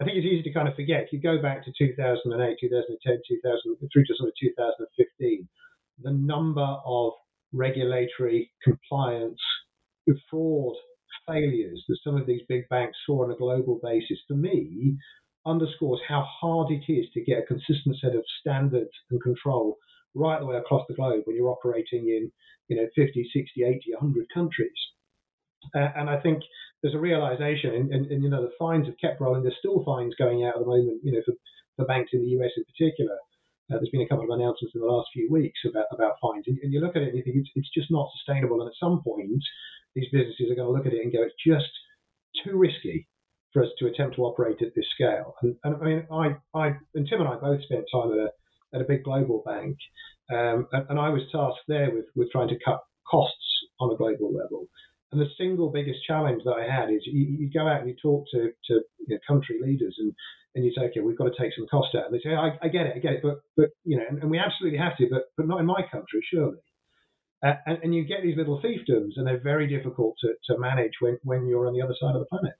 I 0.00 0.04
think 0.04 0.16
it's 0.16 0.26
easy 0.26 0.42
to 0.44 0.52
kind 0.52 0.68
of 0.68 0.76
forget. 0.76 1.04
If 1.04 1.12
you 1.12 1.20
go 1.20 1.42
back 1.42 1.64
to 1.64 1.72
2008, 1.76 2.56
2010, 2.60 3.22
2000, 3.28 3.76
through 3.92 4.04
to 4.04 4.14
sort 4.16 4.28
of 4.28 4.34
2015, 4.40 5.48
the 6.02 6.12
number 6.12 6.76
of 6.86 7.12
regulatory 7.52 8.52
compliance, 8.62 9.40
fraud 10.30 10.76
failures 11.26 11.84
that 11.88 11.98
some 12.02 12.16
of 12.16 12.26
these 12.26 12.40
big 12.48 12.68
banks 12.68 12.96
saw 13.04 13.24
on 13.24 13.30
a 13.30 13.36
global 13.36 13.80
basis, 13.82 14.18
for 14.26 14.34
me, 14.34 14.96
underscores 15.46 16.00
how 16.08 16.26
hard 16.40 16.70
it 16.70 16.90
is 16.90 17.06
to 17.14 17.24
get 17.24 17.38
a 17.38 17.46
consistent 17.46 17.96
set 18.00 18.14
of 18.14 18.24
standards 18.40 18.90
and 19.10 19.22
control 19.22 19.76
right 20.14 20.40
the 20.40 20.46
way 20.46 20.56
across 20.56 20.86
the 20.88 20.94
globe 20.94 21.22
when 21.24 21.36
you're 21.36 21.50
operating 21.50 22.08
in, 22.08 22.30
you 22.68 22.76
know, 22.76 22.86
50, 22.94 23.30
60, 23.32 23.64
80, 23.64 23.80
100 23.98 24.26
countries. 24.32 24.70
Uh, 25.74 25.88
and 25.96 26.08
I 26.08 26.20
think 26.20 26.42
there's 26.82 26.94
a 26.94 26.98
realization, 26.98 27.74
and, 27.74 27.92
and, 27.92 28.06
and, 28.06 28.22
you 28.22 28.30
know, 28.30 28.42
the 28.42 28.54
fines 28.58 28.86
have 28.86 28.98
kept 29.00 29.20
rolling. 29.20 29.42
There's 29.42 29.58
still 29.58 29.82
fines 29.84 30.14
going 30.18 30.44
out 30.44 30.54
at 30.54 30.60
the 30.60 30.66
moment, 30.66 31.00
you 31.02 31.12
know, 31.12 31.22
for, 31.24 31.34
for 31.76 31.86
banks 31.86 32.10
in 32.12 32.22
the 32.22 32.38
US 32.38 32.52
in 32.56 32.64
particular. 32.64 33.16
Uh, 33.70 33.76
there's 33.76 33.90
been 33.90 34.02
a 34.02 34.08
couple 34.08 34.24
of 34.24 34.30
announcements 34.30 34.74
in 34.74 34.80
the 34.80 34.86
last 34.86 35.08
few 35.12 35.28
weeks 35.30 35.60
about, 35.68 35.86
about 35.92 36.16
fines, 36.22 36.44
and, 36.46 36.58
and 36.62 36.72
you 36.72 36.80
look 36.80 36.96
at 36.96 37.02
it 37.02 37.08
and 37.08 37.18
you 37.18 37.24
think 37.24 37.36
it's, 37.36 37.50
it's 37.54 37.74
just 37.74 37.90
not 37.90 38.08
sustainable. 38.16 38.60
And 38.62 38.68
at 38.68 38.80
some 38.80 39.02
point, 39.02 39.42
these 39.94 40.08
businesses 40.12 40.50
are 40.50 40.54
going 40.54 40.70
to 40.70 40.72
look 40.72 40.86
at 40.86 40.94
it 40.94 41.02
and 41.02 41.12
go, 41.12 41.22
it's 41.22 41.34
just 41.44 41.72
too 42.44 42.56
risky 42.56 43.08
for 43.52 43.62
us 43.62 43.70
to 43.78 43.86
attempt 43.86 44.16
to 44.16 44.22
operate 44.22 44.62
at 44.62 44.74
this 44.74 44.86
scale. 44.94 45.34
And, 45.42 45.56
and 45.64 45.76
I 45.76 45.84
mean, 45.84 46.06
I, 46.12 46.36
I 46.54 46.66
and 46.94 47.08
Tim 47.08 47.20
and 47.20 47.28
I 47.28 47.36
both 47.36 47.62
spent 47.62 47.84
time 47.92 48.12
at 48.12 48.18
a 48.18 48.28
at 48.74 48.82
a 48.82 48.84
big 48.84 49.02
global 49.02 49.42
bank, 49.46 49.78
um, 50.30 50.68
and, 50.72 50.84
and, 50.90 50.98
I 51.00 51.08
was 51.08 51.22
tasked 51.32 51.64
there 51.68 51.90
with 51.90 52.04
with 52.14 52.30
trying 52.30 52.48
to 52.48 52.58
cut 52.62 52.80
costs 53.10 53.64
on 53.80 53.92
a 53.92 53.96
global 53.96 54.32
level. 54.32 54.66
And 55.10 55.20
the 55.20 55.28
single 55.38 55.70
biggest 55.70 56.00
challenge 56.06 56.42
that 56.44 56.52
I 56.52 56.70
had 56.70 56.90
is 56.90 57.00
you, 57.06 57.24
you 57.24 57.50
go 57.50 57.66
out 57.66 57.80
and 57.80 57.88
you 57.88 57.96
talk 58.00 58.26
to 58.32 58.50
to 58.66 58.74
you 59.06 59.14
know, 59.14 59.18
country 59.26 59.58
leaders 59.62 59.96
and 59.98 60.12
and 60.54 60.64
you 60.64 60.72
say, 60.74 60.82
okay, 60.86 61.00
we've 61.00 61.16
got 61.16 61.24
to 61.24 61.38
take 61.38 61.52
some 61.54 61.66
cost 61.68 61.94
out. 61.94 62.06
And 62.06 62.14
they 62.14 62.20
say, 62.20 62.34
I, 62.34 62.58
I 62.62 62.68
get 62.68 62.86
it, 62.86 62.94
I 62.96 62.98
get 62.98 63.12
it, 63.12 63.22
but 63.22 63.40
but 63.56 63.70
you 63.84 63.96
know, 63.96 64.04
and, 64.08 64.20
and 64.22 64.30
we 64.30 64.38
absolutely 64.38 64.78
have 64.78 64.96
to, 64.98 65.06
but 65.10 65.24
but 65.36 65.46
not 65.46 65.60
in 65.60 65.66
my 65.66 65.82
country, 65.90 66.20
surely. 66.30 66.58
Uh, 67.44 67.54
and, 67.66 67.78
and, 67.84 67.94
you 67.94 68.04
get 68.04 68.20
these 68.24 68.36
little 68.36 68.60
fiefdoms, 68.60 69.12
and 69.14 69.24
they're 69.24 69.40
very 69.40 69.68
difficult 69.68 70.16
to, 70.20 70.34
to 70.44 70.58
manage 70.58 70.90
when, 70.98 71.16
when 71.22 71.46
you're 71.46 71.68
on 71.68 71.72
the 71.72 71.80
other 71.80 71.94
side 72.00 72.16
of 72.16 72.20
the 72.20 72.26
planet. 72.26 72.54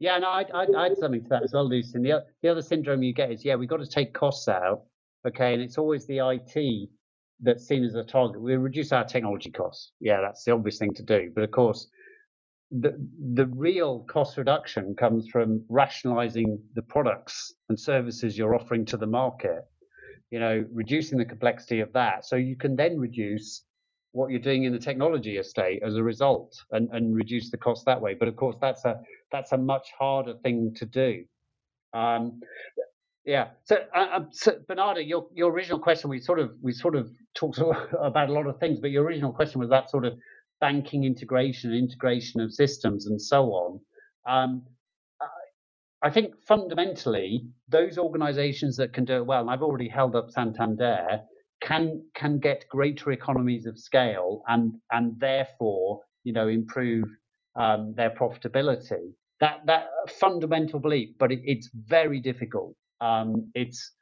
Yeah, 0.00 0.18
no, 0.18 0.28
I'd, 0.30 0.50
I'd, 0.50 0.74
I'd 0.74 0.96
something 0.98 1.22
to 1.22 1.28
that 1.28 1.44
as 1.44 1.52
well, 1.52 1.68
Lucian. 1.68 2.02
The, 2.02 2.24
the 2.42 2.48
other 2.48 2.62
syndrome 2.62 3.04
you 3.04 3.14
get 3.14 3.30
is, 3.30 3.44
yeah, 3.44 3.54
we've 3.54 3.68
got 3.68 3.76
to 3.76 3.86
take 3.86 4.12
costs 4.12 4.48
out, 4.48 4.82
okay, 5.24 5.54
and 5.54 5.62
it's 5.62 5.78
always 5.78 6.04
the 6.06 6.18
IT 6.18 6.88
that's 7.40 7.66
seen 7.66 7.84
as 7.84 7.94
a 7.94 8.04
target. 8.04 8.40
We 8.40 8.56
reduce 8.56 8.92
our 8.92 9.04
technology 9.04 9.50
costs. 9.50 9.92
Yeah, 10.00 10.20
that's 10.20 10.44
the 10.44 10.52
obvious 10.52 10.78
thing 10.78 10.94
to 10.94 11.02
do. 11.02 11.30
But 11.34 11.44
of 11.44 11.50
course, 11.50 11.88
the 12.70 12.94
the 13.34 13.46
real 13.46 14.00
cost 14.00 14.36
reduction 14.36 14.94
comes 14.94 15.28
from 15.28 15.64
rationalizing 15.68 16.60
the 16.74 16.82
products 16.82 17.54
and 17.68 17.78
services 17.78 18.36
you're 18.36 18.54
offering 18.54 18.84
to 18.86 18.96
the 18.96 19.06
market 19.06 19.64
you 20.30 20.38
know, 20.38 20.64
reducing 20.72 21.18
the 21.18 21.24
complexity 21.24 21.80
of 21.80 21.92
that. 21.92 22.24
So 22.24 22.36
you 22.36 22.56
can 22.56 22.76
then 22.76 22.98
reduce 22.98 23.62
what 24.12 24.30
you're 24.30 24.40
doing 24.40 24.64
in 24.64 24.72
the 24.72 24.78
technology 24.78 25.36
estate 25.36 25.82
as 25.84 25.96
a 25.96 26.02
result 26.02 26.56
and, 26.72 26.88
and 26.92 27.14
reduce 27.14 27.50
the 27.50 27.56
cost 27.56 27.84
that 27.86 28.00
way. 28.00 28.14
But 28.14 28.28
of 28.28 28.36
course, 28.36 28.56
that's 28.60 28.84
a 28.84 29.00
that's 29.32 29.52
a 29.52 29.58
much 29.58 29.88
harder 29.98 30.34
thing 30.42 30.74
to 30.76 30.86
do. 30.86 31.24
Um, 31.94 32.40
yeah. 33.28 33.48
So, 33.64 33.76
uh, 33.94 34.06
um, 34.14 34.28
so 34.32 34.52
Bernardo, 34.66 35.00
your 35.00 35.26
your 35.34 35.52
original 35.52 35.78
question, 35.78 36.08
we 36.08 36.18
sort 36.18 36.38
of 36.38 36.52
we 36.62 36.72
sort 36.72 36.96
of 36.96 37.10
talked 37.34 37.58
about 38.00 38.30
a 38.30 38.32
lot 38.32 38.46
of 38.46 38.58
things, 38.58 38.80
but 38.80 38.90
your 38.90 39.04
original 39.04 39.32
question 39.32 39.60
was 39.60 39.68
that 39.68 39.90
sort 39.90 40.06
of 40.06 40.14
banking 40.62 41.04
integration, 41.04 41.74
integration 41.74 42.40
of 42.40 42.54
systems, 42.54 43.06
and 43.06 43.20
so 43.20 43.44
on. 43.52 43.80
Um, 44.26 44.62
I 46.02 46.08
think 46.08 46.40
fundamentally, 46.46 47.44
those 47.68 47.98
organizations 47.98 48.78
that 48.78 48.94
can 48.94 49.04
do 49.04 49.16
it 49.16 49.26
well, 49.26 49.42
and 49.42 49.50
I've 49.50 49.62
already 49.62 49.88
held 49.88 50.16
up 50.16 50.30
Santander, 50.30 51.20
can 51.60 52.02
can 52.14 52.38
get 52.38 52.64
greater 52.70 53.12
economies 53.12 53.66
of 53.66 53.78
scale 53.78 54.42
and 54.48 54.72
and 54.90 55.20
therefore 55.20 56.00
you 56.24 56.32
know 56.32 56.48
improve 56.48 57.04
um, 57.56 57.92
their 57.94 58.10
profitability. 58.10 59.12
That 59.40 59.66
that 59.66 59.88
fundamental 60.08 60.80
belief, 60.80 61.10
but 61.18 61.30
it, 61.30 61.40
it's 61.44 61.68
very 61.74 62.20
difficult. 62.20 62.74
Um, 63.00 63.50
it's 63.54 63.92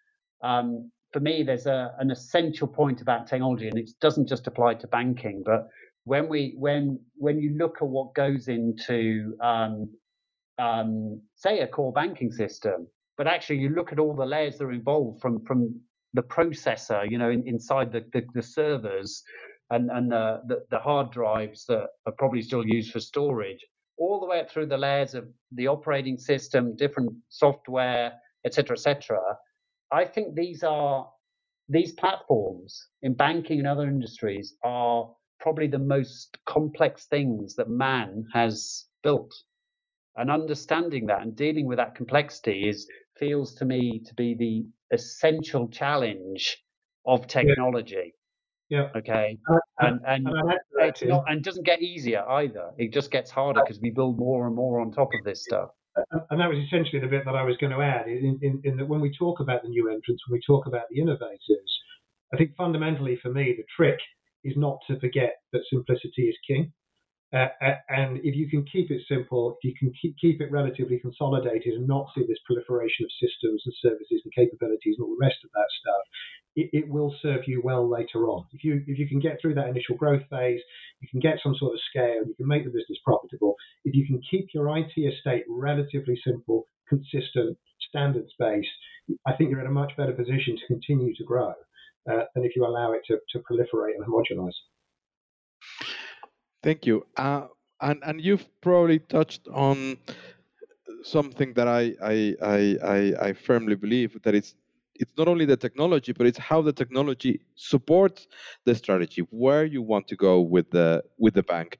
um, 0.42 0.90
for 1.12 1.20
me, 1.20 1.42
there's 1.42 1.66
a, 1.66 1.94
an 1.98 2.10
essential 2.10 2.66
point 2.66 3.00
about 3.00 3.26
technology, 3.26 3.68
and 3.68 3.78
it 3.78 3.90
doesn't 4.00 4.28
just 4.28 4.46
apply 4.46 4.74
to 4.74 4.86
banking, 4.88 5.42
but 5.44 5.68
when 6.04 6.28
we 6.28 6.54
when 6.56 6.98
when 7.16 7.40
you 7.40 7.56
look 7.56 7.78
at 7.80 7.88
what 7.88 8.14
goes 8.14 8.48
into 8.48 9.36
um, 9.40 9.88
um, 10.58 11.20
say, 11.34 11.60
a 11.60 11.66
core 11.66 11.92
banking 11.92 12.30
system, 12.30 12.86
but 13.16 13.26
actually 13.26 13.58
you 13.58 13.70
look 13.70 13.92
at 13.92 13.98
all 13.98 14.14
the 14.14 14.24
layers 14.24 14.58
that 14.58 14.64
are 14.64 14.72
involved 14.72 15.20
from 15.20 15.44
from 15.44 15.80
the 16.14 16.22
processor, 16.22 17.08
you 17.10 17.18
know, 17.18 17.30
in, 17.30 17.46
inside 17.46 17.92
the, 17.92 18.04
the, 18.12 18.22
the, 18.34 18.42
servers 18.42 19.22
and, 19.70 19.90
and 19.90 20.10
the, 20.10 20.40
the, 20.46 20.64
the, 20.70 20.78
hard 20.78 21.10
drives 21.10 21.66
that 21.66 21.86
are 22.06 22.12
probably 22.16 22.40
still 22.40 22.66
used 22.66 22.90
for 22.90 23.00
storage, 23.00 23.64
all 23.98 24.18
the 24.18 24.26
way 24.26 24.40
up 24.40 24.50
through 24.50 24.64
the 24.64 24.78
layers 24.78 25.14
of 25.14 25.28
the 25.52 25.66
operating 25.66 26.16
system, 26.16 26.74
different 26.74 27.12
software, 27.28 28.14
etc., 28.46 28.74
etc. 28.74 29.18
I 29.92 30.04
think 30.04 30.34
these 30.34 30.62
are 30.62 31.08
these 31.68 31.92
platforms 31.92 32.88
in 33.02 33.14
banking 33.14 33.58
and 33.58 33.68
other 33.68 33.88
industries 33.88 34.54
are 34.62 35.10
probably 35.40 35.66
the 35.66 35.78
most 35.78 36.38
complex 36.46 37.06
things 37.06 37.56
that 37.56 37.68
man 37.68 38.24
has 38.32 38.86
built. 39.02 39.32
And 40.16 40.30
understanding 40.30 41.06
that 41.06 41.22
and 41.22 41.36
dealing 41.36 41.66
with 41.66 41.76
that 41.78 41.94
complexity 41.94 42.68
is 42.68 42.88
feels 43.18 43.54
to 43.56 43.64
me 43.64 44.02
to 44.06 44.14
be 44.14 44.34
the 44.34 44.66
essential 44.94 45.68
challenge 45.68 46.58
of 47.06 47.26
technology. 47.26 48.14
Yeah. 48.68 48.88
Okay. 48.96 49.38
Uh, 49.48 49.58
and 49.80 50.00
and, 50.06 50.26
and 50.26 50.52
it's 50.78 51.04
not 51.04 51.24
and 51.28 51.42
doesn't 51.42 51.64
get 51.64 51.82
easier 51.82 52.28
either. 52.28 52.70
It 52.78 52.92
just 52.92 53.10
gets 53.10 53.30
harder 53.30 53.60
because 53.62 53.80
we 53.80 53.90
build 53.90 54.18
more 54.18 54.46
and 54.46 54.56
more 54.56 54.80
on 54.80 54.90
top 54.90 55.10
of 55.18 55.24
this 55.24 55.44
stuff. 55.44 55.70
And 56.30 56.40
that 56.40 56.48
was 56.48 56.58
essentially 56.58 57.00
the 57.00 57.06
bit 57.06 57.24
that 57.24 57.34
I 57.34 57.42
was 57.42 57.56
going 57.56 57.72
to 57.72 57.82
add. 57.82 58.06
In, 58.06 58.38
in, 58.42 58.60
in 58.64 58.76
that 58.76 58.88
when 58.88 59.00
we 59.00 59.16
talk 59.16 59.40
about 59.40 59.62
the 59.62 59.68
new 59.68 59.88
entrants, 59.88 60.22
when 60.26 60.38
we 60.38 60.42
talk 60.46 60.66
about 60.66 60.88
the 60.90 61.00
innovators, 61.00 61.70
I 62.32 62.36
think 62.36 62.54
fundamentally 62.56 63.18
for 63.22 63.30
me 63.30 63.54
the 63.56 63.64
trick 63.76 63.98
is 64.44 64.54
not 64.56 64.78
to 64.88 65.00
forget 65.00 65.36
that 65.52 65.62
simplicity 65.70 66.28
is 66.28 66.36
king. 66.46 66.72
Uh, 67.34 67.48
uh, 67.60 67.74
and 67.88 68.18
if 68.18 68.36
you 68.36 68.48
can 68.48 68.64
keep 68.64 68.90
it 68.90 69.02
simple, 69.08 69.56
if 69.58 69.64
you 69.64 69.74
can 69.74 69.92
keep, 70.00 70.14
keep 70.20 70.40
it 70.40 70.50
relatively 70.50 70.98
consolidated 71.00 71.74
and 71.74 71.86
not 71.86 72.06
see 72.14 72.24
this 72.26 72.38
proliferation 72.46 73.04
of 73.04 73.10
systems 73.18 73.62
and 73.66 73.74
services 73.82 74.22
and 74.22 74.32
capabilities 74.32 74.94
and 74.96 75.04
all 75.04 75.16
the 75.18 75.26
rest 75.26 75.42
of 75.42 75.50
that 75.52 75.66
stuff, 75.80 76.02
it, 76.56 76.70
it, 76.72 76.88
will 76.88 77.14
serve 77.22 77.42
you 77.46 77.60
well 77.62 77.88
later 77.88 78.28
on. 78.28 78.46
If 78.52 78.64
you 78.64 78.82
if 78.86 78.98
you 78.98 79.06
can 79.08 79.20
get 79.20 79.38
through 79.40 79.54
that 79.54 79.68
initial 79.68 79.96
growth 79.96 80.22
phase, 80.30 80.60
you 81.00 81.08
can 81.08 81.20
get 81.20 81.38
some 81.42 81.54
sort 81.58 81.74
of 81.74 81.80
scale, 81.90 82.22
you 82.26 82.34
can 82.36 82.48
make 82.48 82.64
the 82.64 82.70
business 82.70 82.98
profitable. 83.04 83.54
If 83.84 83.94
you 83.94 84.06
can 84.06 84.20
keep 84.30 84.48
your 84.54 84.76
IT 84.76 84.92
estate 84.96 85.44
relatively 85.48 86.18
simple, 86.24 86.66
consistent, 86.88 87.58
standards 87.88 88.32
based, 88.38 88.68
I 89.26 89.34
think 89.34 89.50
you're 89.50 89.60
in 89.60 89.66
a 89.66 89.70
much 89.70 89.92
better 89.96 90.12
position 90.12 90.56
to 90.56 90.66
continue 90.66 91.14
to 91.14 91.24
grow 91.24 91.54
uh, 92.10 92.24
than 92.34 92.44
if 92.44 92.56
you 92.56 92.64
allow 92.64 92.92
it 92.92 93.02
to, 93.08 93.18
to 93.32 93.38
proliferate 93.38 93.94
and 93.96 94.04
homogenize. 94.06 94.56
Thank 96.62 96.86
you. 96.86 97.06
Uh, 97.16 97.46
and 97.80 98.02
and 98.04 98.20
you've 98.20 98.46
probably 98.62 98.98
touched 98.98 99.46
on 99.48 99.98
something 101.02 101.52
that 101.54 101.68
I 101.68 101.94
I, 102.02 102.34
I, 102.42 102.76
I, 102.82 103.28
I 103.28 103.32
firmly 103.34 103.76
believe 103.76 104.20
that 104.22 104.34
it's 104.34 104.54
it's 105.00 105.16
not 105.16 105.28
only 105.28 105.44
the 105.44 105.56
technology, 105.56 106.12
but 106.12 106.26
it's 106.26 106.38
how 106.38 106.62
the 106.62 106.72
technology 106.72 107.40
supports 107.54 108.28
the 108.64 108.74
strategy, 108.74 109.22
where 109.30 109.64
you 109.64 109.82
want 109.82 110.08
to 110.08 110.16
go 110.16 110.40
with 110.40 110.70
the 110.70 111.02
with 111.18 111.34
the 111.34 111.42
bank. 111.42 111.78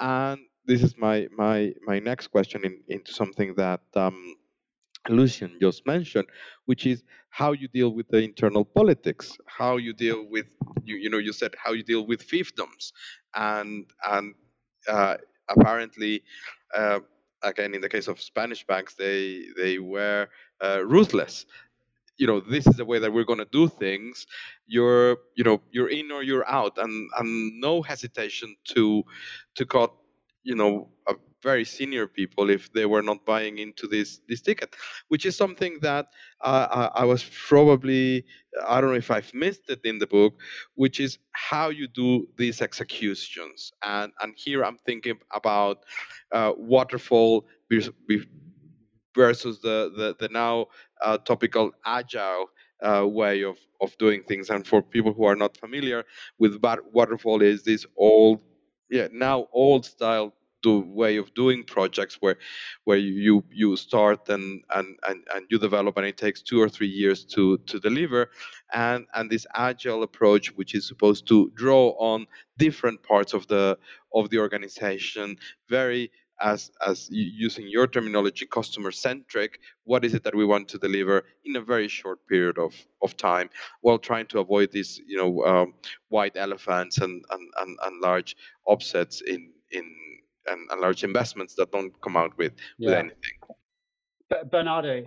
And 0.00 0.40
this 0.66 0.82
is 0.82 0.96
my 0.96 1.28
my 1.36 1.72
my 1.86 1.98
next 1.98 2.28
question 2.28 2.64
in, 2.64 2.82
into 2.88 3.12
something 3.12 3.54
that 3.54 3.80
um, 3.94 4.36
Lucian 5.08 5.58
just 5.60 5.86
mentioned, 5.86 6.28
which 6.66 6.86
is 6.86 7.04
how 7.30 7.52
you 7.52 7.68
deal 7.68 7.90
with 7.90 8.08
the 8.08 8.22
internal 8.22 8.64
politics, 8.64 9.36
how 9.46 9.76
you 9.76 9.92
deal 9.92 10.26
with 10.28 10.46
you 10.84 10.96
you 10.96 11.10
know 11.10 11.18
you 11.18 11.32
said 11.32 11.54
how 11.62 11.72
you 11.72 11.82
deal 11.82 12.06
with 12.06 12.26
fiefdoms, 12.26 12.92
and 13.34 13.86
and 14.06 14.34
uh, 14.88 15.16
apparently. 15.48 16.22
Uh, 16.74 17.00
again, 17.42 17.74
in 17.74 17.80
the 17.80 17.88
case 17.88 18.08
of 18.08 18.20
Spanish 18.20 18.66
banks, 18.66 18.94
they 18.94 19.44
they 19.56 19.78
were 19.78 20.28
uh, 20.62 20.84
ruthless. 20.84 21.46
You 22.18 22.26
know, 22.26 22.40
this 22.40 22.66
is 22.66 22.76
the 22.76 22.84
way 22.84 22.98
that 22.98 23.12
we're 23.12 23.24
going 23.24 23.38
to 23.40 23.48
do 23.52 23.68
things. 23.68 24.26
You're, 24.66 25.18
you 25.34 25.44
know, 25.44 25.60
you're 25.70 25.88
in 25.88 26.10
or 26.10 26.22
you're 26.22 26.48
out, 26.48 26.78
and 26.78 27.10
and 27.18 27.60
no 27.60 27.82
hesitation 27.82 28.56
to 28.74 29.04
to 29.54 29.66
cut, 29.66 29.92
you 30.42 30.54
know, 30.54 30.88
very 31.42 31.64
senior 31.64 32.06
people 32.08 32.50
if 32.50 32.72
they 32.72 32.86
were 32.86 33.02
not 33.02 33.24
buying 33.24 33.58
into 33.58 33.86
this 33.86 34.20
this 34.28 34.40
ticket, 34.40 34.74
which 35.08 35.24
is 35.26 35.36
something 35.36 35.78
that 35.80 36.06
uh, 36.40 36.66
I, 36.80 37.02
I, 37.02 37.04
was 37.04 37.22
probably 37.48 38.24
I 38.66 38.80
don't 38.80 38.90
know 38.90 38.96
if 39.06 39.10
I've 39.10 39.32
missed 39.32 39.66
it 39.68 39.80
in 39.84 39.98
the 39.98 40.06
book, 40.06 40.32
which 40.74 40.98
is 41.06 41.18
how 41.50 41.68
you 41.68 41.86
do 42.02 42.26
these 42.36 42.58
executions, 42.68 43.72
and 43.82 44.12
and 44.20 44.34
here 44.36 44.64
I'm 44.64 44.78
thinking 44.88 45.18
about 45.40 45.76
uh, 46.32 46.52
waterfall 46.56 47.46
versus 49.16 49.60
the 49.62 49.92
the, 49.96 50.16
the 50.20 50.28
now 50.32 50.66
uh, 51.02 51.18
topical 51.18 51.72
agile 51.86 52.48
uh, 52.82 53.06
way 53.08 53.42
of, 53.44 53.58
of 53.80 53.96
doing 53.98 54.22
things. 54.24 54.50
And 54.50 54.66
for 54.66 54.82
people 54.82 55.14
who 55.14 55.24
are 55.24 55.36
not 55.36 55.56
familiar 55.56 56.04
with 56.38 56.62
waterfall, 56.92 57.42
is 57.42 57.64
this 57.64 57.86
old, 57.96 58.40
yeah, 58.90 59.08
now 59.12 59.48
old 59.52 59.86
style 59.86 60.34
do, 60.62 60.80
way 60.80 61.16
of 61.18 61.34
doing 61.34 61.64
projects 61.64 62.18
where 62.20 62.36
where 62.84 62.98
you 62.98 63.44
you 63.52 63.76
start 63.76 64.28
and, 64.28 64.62
and 64.74 64.98
and 65.08 65.24
and 65.34 65.46
you 65.50 65.58
develop 65.58 65.96
and 65.98 66.06
it 66.06 66.16
takes 66.16 66.42
two 66.42 66.60
or 66.60 66.68
three 66.68 66.88
years 66.88 67.24
to 67.24 67.58
to 67.66 67.78
deliver 67.78 68.30
and 68.72 69.06
and 69.14 69.30
this 69.30 69.46
agile 69.54 70.02
approach 70.02 70.48
which 70.56 70.74
is 70.74 70.88
supposed 70.88 71.28
to 71.28 71.50
draw 71.54 71.90
on 71.98 72.26
different 72.58 73.02
parts 73.02 73.34
of 73.34 73.46
the 73.48 73.78
of 74.14 74.30
the 74.30 74.38
organization 74.38 75.36
very 75.68 76.10
as 76.40 76.70
as 76.86 77.08
using 77.10 77.66
your 77.68 77.86
terminology 77.86 78.46
customer 78.46 78.92
centric 78.92 79.58
what 79.84 80.04
is 80.04 80.12
it 80.14 80.22
that 80.22 80.34
we 80.34 80.44
want 80.44 80.68
to 80.68 80.78
deliver 80.78 81.24
in 81.44 81.56
a 81.56 81.60
very 81.60 81.88
short 81.88 82.18
period 82.26 82.58
of 82.58 82.74
of 83.02 83.16
time 83.16 83.48
while 83.80 83.98
trying 83.98 84.26
to 84.26 84.38
avoid 84.38 84.70
these 84.72 85.00
you 85.06 85.16
know 85.16 85.44
um, 85.44 85.74
white 86.08 86.36
elephants 86.36 86.98
and, 86.98 87.24
and 87.30 87.50
and, 87.60 87.78
and 87.84 88.00
large 88.00 88.36
offsets 88.66 89.22
in 89.22 89.50
in 89.70 89.84
and, 90.48 90.70
and 90.70 90.80
large 90.80 91.04
investments 91.04 91.54
that 91.54 91.70
don't 91.72 91.92
come 92.00 92.16
out 92.16 92.36
with 92.38 92.52
yeah. 92.78 92.88
with 92.88 92.98
anything. 92.98 93.38
But 94.28 94.50
Bernardo, 94.50 95.04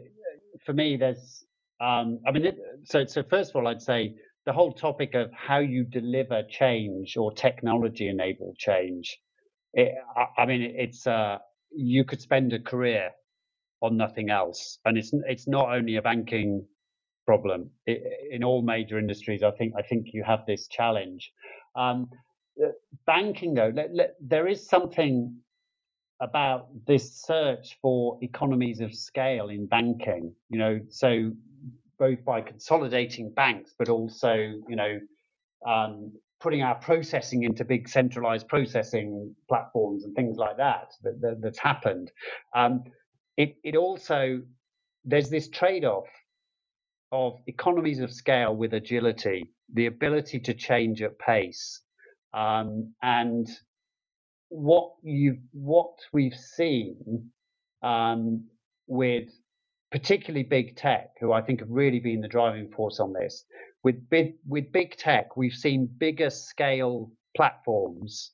for 0.66 0.74
me, 0.74 0.98
there's 0.98 1.46
um, 1.82 2.20
I 2.28 2.32
mean, 2.32 2.46
it, 2.46 2.58
so 2.86 3.06
so 3.06 3.24
first 3.24 3.52
of 3.52 3.56
all, 3.58 3.68
I'd 3.68 3.82
say 3.82 4.16
the 4.46 4.54
whole 4.54 4.74
topic 4.74 5.14
of 5.16 5.32
how 5.34 5.60
you 5.60 5.84
deliver 5.84 6.44
change 6.50 7.18
or 7.18 7.32
technology 7.32 8.08
enabled 8.08 8.58
change. 8.58 9.20
It, 9.74 9.94
I, 10.16 10.42
I, 10.42 10.46
mean, 10.46 10.62
it's 10.62 11.06
uh, 11.06 11.38
you 11.72 12.04
could 12.04 12.22
spend 12.22 12.54
a 12.54 12.60
career 12.60 13.12
on 13.82 13.98
nothing 13.98 14.30
else, 14.30 14.80
and 14.86 14.98
it's 14.98 15.12
it's 15.28 15.48
not 15.48 15.70
only 15.70 15.96
a 15.98 16.02
banking 16.02 16.66
problem. 17.26 17.70
It, 17.86 18.02
in 18.32 18.44
all 18.44 18.62
major 18.62 18.98
industries, 18.98 19.44
I 19.44 19.52
think 19.52 19.74
I 19.78 19.82
think 19.82 20.08
you 20.14 20.24
have 20.24 20.46
this 20.46 20.68
challenge. 20.68 21.32
Um, 21.76 22.10
banking, 23.06 23.54
though, 23.54 23.72
let, 23.74 23.94
let, 23.94 24.16
there 24.20 24.48
is 24.48 24.68
something 24.68 25.36
about 26.22 26.68
this 26.86 27.22
search 27.22 27.78
for 27.82 28.18
economies 28.22 28.82
of 28.82 28.94
scale 28.94 29.50
in 29.50 29.66
banking. 29.68 30.34
You 30.50 30.60
know, 30.60 30.80
so 30.90 31.32
both 31.98 32.24
by 32.26 32.42
consolidating 32.42 33.32
banks, 33.34 33.74
but 33.78 33.90
also, 33.90 34.34
you 34.34 34.76
know, 34.76 35.00
um, 35.68 36.12
putting 36.40 36.62
our 36.62 36.76
processing 36.76 37.44
into 37.44 37.66
big 37.66 37.90
centralized 37.90 38.48
processing 38.48 39.36
platforms 39.48 40.06
and 40.06 40.16
things 40.16 40.38
like 40.38 40.58
that, 40.58 40.94
that, 41.04 41.20
that 41.22 41.42
that's 41.42 41.60
happened. 41.60 42.12
Um, 42.56 42.84
it, 43.38 43.58
it 43.64 43.76
also 43.76 44.42
there's 45.06 45.30
this 45.30 45.50
trade-off 45.50 46.08
of 47.12 47.40
economies 47.48 48.00
of 48.00 48.12
scale 48.12 48.56
with 48.56 48.74
agility, 48.74 49.52
the 49.74 49.88
ability 49.88 50.40
to 50.40 50.54
change 50.54 51.02
at 51.02 51.18
pace. 51.20 51.82
Um, 52.34 52.94
and 53.02 53.48
what 54.50 54.92
you 55.04 55.38
what 55.52 55.94
we've 56.12 56.36
seen 56.36 57.32
um, 57.82 58.46
with 58.88 59.30
particularly 59.92 60.44
big 60.44 60.76
tech, 60.76 61.12
who 61.20 61.32
I 61.32 61.42
think 61.42 61.62
have 61.62 61.70
really 61.70 62.00
been 62.00 62.22
the 62.22 62.28
driving 62.28 62.70
force 62.72 63.00
on 63.00 63.14
this. 63.14 63.46
With 63.84 64.10
big 64.10 64.36
with 64.48 64.72
big 64.72 64.98
tech, 64.98 65.38
we've 65.38 65.54
seen 65.54 65.90
bigger 65.98 66.30
scale 66.30 67.12
platforms 67.36 68.32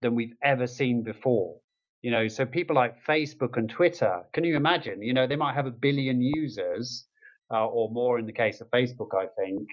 than 0.00 0.14
we've 0.14 0.34
ever 0.42 0.66
seen 0.66 1.02
before. 1.02 1.56
You 2.02 2.12
know, 2.12 2.28
so 2.28 2.46
people 2.46 2.76
like 2.76 3.04
Facebook 3.04 3.56
and 3.56 3.68
Twitter, 3.68 4.22
can 4.32 4.44
you 4.44 4.56
imagine? 4.56 5.02
You 5.02 5.12
know, 5.12 5.26
they 5.26 5.36
might 5.36 5.54
have 5.54 5.66
a 5.66 5.70
billion 5.70 6.22
users 6.22 7.06
uh, 7.50 7.66
or 7.66 7.90
more 7.90 8.18
in 8.18 8.26
the 8.26 8.32
case 8.32 8.60
of 8.60 8.70
Facebook, 8.70 9.08
I 9.14 9.26
think, 9.36 9.68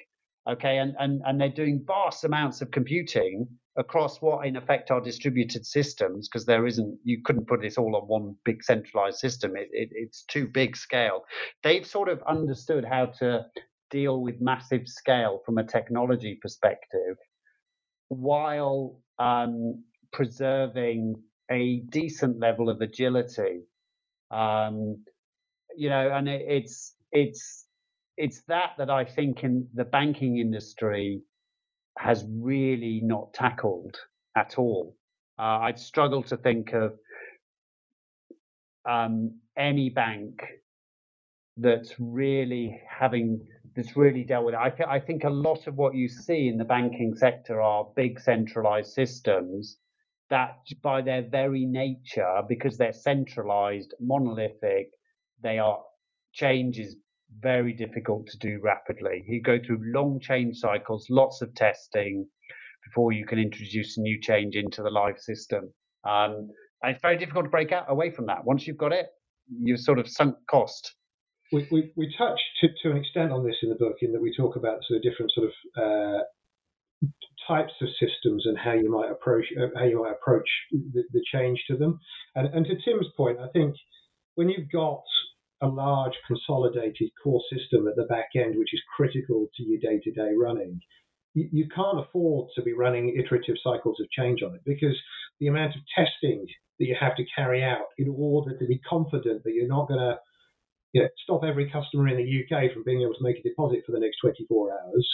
okay, 0.50 0.80
and, 0.80 0.96
and, 1.00 1.22
and 1.26 1.40
they're 1.40 1.50
doing 1.50 1.84
vast 1.86 2.24
amounts 2.24 2.62
of 2.62 2.72
computing 2.72 3.48
across 3.78 4.22
what 4.22 4.46
in 4.48 4.56
effect 4.56 4.90
are 4.90 5.02
distributed 5.02 5.66
systems 5.66 6.30
because 6.30 6.46
there 6.46 6.66
isn't 6.66 6.98
you 7.04 7.22
couldn't 7.24 7.48
put 7.48 7.62
this 7.62 7.78
all 7.78 7.96
on 7.96 8.08
one 8.08 8.34
big 8.46 8.64
centralized 8.64 9.18
system 9.18 9.52
it, 9.58 9.68
it, 9.74 9.90
it's 9.92 10.24
too 10.24 10.48
big 10.48 10.78
scale 10.78 11.26
they've 11.62 11.86
sort 11.86 12.08
of 12.08 12.24
understood 12.26 12.86
how 12.86 13.06
to 13.06 13.46
deal 13.91 14.22
with 14.22 14.41
massive 14.41 14.88
scale 14.88 15.41
from 15.45 15.57
a 15.57 15.64
technology 15.64 16.38
perspective 16.41 17.18
while 18.10 18.99
um, 19.20 19.84
preserving 20.14 21.16
a 21.52 21.82
decent 21.90 22.40
level 22.40 22.70
of 22.70 22.82
agility 22.82 23.62
um, 24.32 24.98
you 25.78 25.90
know 25.90 26.12
and 26.14 26.28
it, 26.28 26.41
it's 26.48 26.95
it's 27.12 27.66
it's 28.18 28.41
that 28.48 28.72
that 28.78 28.90
I 28.90 29.06
think 29.06 29.44
in 29.44 29.68
the 29.74 29.84
banking 29.86 30.38
industry 30.40 31.22
has 31.98 32.26
really 32.30 33.02
not 33.03 33.34
tackled 33.34 33.98
at 34.36 34.57
all. 34.57 34.95
Uh, 35.40 35.60
I'd 35.64 35.80
struggle 35.80 36.24
to 36.24 36.38
think 36.38 36.74
of 36.74 36.94
um, 38.90 39.40
any 39.57 39.90
bank 39.90 40.41
that's 41.57 41.94
really 41.99 42.82
having 42.90 43.48
that's 43.76 43.97
really 43.97 44.23
dealt 44.23 44.45
with 44.45 44.56
it. 44.56 44.60
I, 44.61 44.69
th- 44.69 44.89
I 44.89 44.99
think 44.99 45.23
a 45.23 45.30
lot 45.30 45.68
of 45.68 45.76
what 45.76 45.95
you 45.95 46.07
see 46.07 46.47
in 46.47 46.57
the 46.57 46.64
banking 46.64 47.14
sector 47.15 47.61
are 47.61 47.88
big 47.95 48.19
centralized 48.19 48.93
systems 48.93 49.77
that, 50.30 50.57
by 50.81 51.02
their 51.02 51.22
very 51.22 51.65
nature, 51.65 52.41
because 52.47 52.77
they're 52.77 52.93
centralized, 52.93 53.93
monolithic, 53.99 54.89
they 55.43 55.60
are 55.60 55.80
change 56.34 56.80
is 56.80 56.95
very 57.39 57.73
difficult 57.73 58.27
to 58.27 58.38
do 58.38 58.60
rapidly. 58.64 59.23
You 59.27 59.41
go 59.41 59.60
through 59.60 59.80
long 59.93 60.19
change 60.19 60.57
cycles, 60.57 61.07
lots 61.10 61.41
of 61.41 61.53
testing 61.56 62.27
before 62.85 63.11
you 63.11 63.26
can 63.26 63.39
introduce 63.39 63.97
a 63.97 64.02
new 64.02 64.19
change 64.22 64.56
into 64.56 64.84
the 64.84 64.89
live 64.89 65.19
system. 65.19 65.73
Um, 66.07 66.49
and 66.81 66.93
it's 66.93 67.02
very 67.02 67.18
difficult 67.18 67.45
to 67.45 67.49
break 67.49 67.72
out 67.72 67.85
away 67.89 68.11
from 68.11 68.27
that. 68.27 68.45
Once 68.45 68.68
you've 68.68 68.77
got 68.77 68.93
it, 68.93 69.07
you've 69.49 69.80
sort 69.80 69.99
of 69.99 70.07
sunk 70.07 70.35
cost. 70.49 70.95
We, 71.52 71.68
we, 71.72 71.92
we 71.96 72.14
touch 72.18 72.40
to, 72.62 72.68
to 72.84 72.92
an 72.92 72.98
extent 72.98 73.32
on 73.32 73.46
this 73.46 73.56
in 73.62 73.70
the 73.70 73.76
book 73.76 73.98
in 74.02 74.12
that 74.14 74.22
we 74.22 74.36
talk 74.36 74.56
about 74.56 74.80
sort 74.88 74.98
of 74.98 75.04
different 75.04 75.32
sort 75.34 75.48
of 75.48 75.54
uh, 75.78 76.24
types 77.48 77.74
of 77.82 77.88
systems 78.00 78.46
and 78.46 78.58
how 78.58 78.74
you 78.74 78.90
might 78.90 79.12
approach 79.12 79.46
uh, 79.60 79.68
how 79.78 79.86
you 79.86 80.02
might 80.02 80.12
approach 80.12 80.48
the, 80.72 81.04
the 81.14 81.24
change 81.32 81.64
to 81.68 81.78
them. 81.78 82.00
And, 82.36 82.54
and 82.54 82.66
to 82.66 82.76
Tim's 82.84 83.08
point, 83.16 83.40
I 83.40 83.48
think 83.50 83.76
when 84.36 84.50
you've 84.50 84.72
got 84.72 85.04
a 85.62 85.68
large 85.68 86.14
consolidated 86.28 87.10
core 87.22 87.42
system 87.52 87.88
at 87.88 87.96
the 87.96 88.04
back 88.04 88.30
end, 88.36 88.58
which 88.58 88.74
is 88.74 88.82
critical 88.96 89.48
to 89.56 89.64
your 89.64 89.80
day 89.80 90.00
to 90.04 90.12
day 90.12 90.32
running, 90.38 90.82
you, 91.34 91.50
you, 91.52 91.68
can't 91.74 92.00
afford 92.00 92.50
to 92.56 92.62
be 92.62 92.74
running 92.74 93.16
iterative 93.18 93.56
cycles 93.64 94.00
of 94.00 94.10
change 94.12 94.42
on 94.44 94.56
it 94.56 94.62
because 94.66 94.96
the 95.40 95.48
amount 95.48 95.76
of 95.76 95.82
testing 95.96 96.46
that 96.80 96.86
you 96.86 96.96
have 97.00 97.16
to 97.16 97.26
carry 97.36 97.64
out 97.64 97.88
in 97.98 98.14
order 98.18 98.58
to 98.58 98.66
be 98.66 98.80
confident 98.80 99.44
that 99.44 99.54
you're 99.54 99.68
not 99.68 99.88
going 99.88 100.00
to 100.00 100.18
you 100.96 101.02
know, 101.02 101.10
stop 101.24 101.44
every 101.44 101.70
customer 101.70 102.08
in 102.08 102.16
the 102.16 102.24
UK 102.24 102.72
from 102.72 102.84
being 102.84 103.02
able 103.02 103.14
to 103.14 103.24
make 103.24 103.36
a 103.38 103.44
deposit 103.44 103.84
for 103.86 103.92
the 103.92 104.00
next 104.00 104.18
24 104.24 104.72
hours 104.72 105.06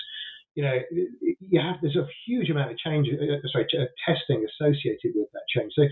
you 0.56 0.64
know, 0.64 0.78
you 1.40 1.62
have 1.62 1.78
there's 1.82 1.96
a 1.96 2.08
huge 2.28 2.50
amount 2.50 2.72
of 2.72 2.78
change, 2.78 3.08
uh, 3.08 3.24
uh 3.24 3.48
sorry, 3.52 3.68
testing 4.06 4.46
associated 4.46 5.14
with 5.16 5.30
that 5.34 5.48
change. 5.48 5.72
So, 5.76 5.84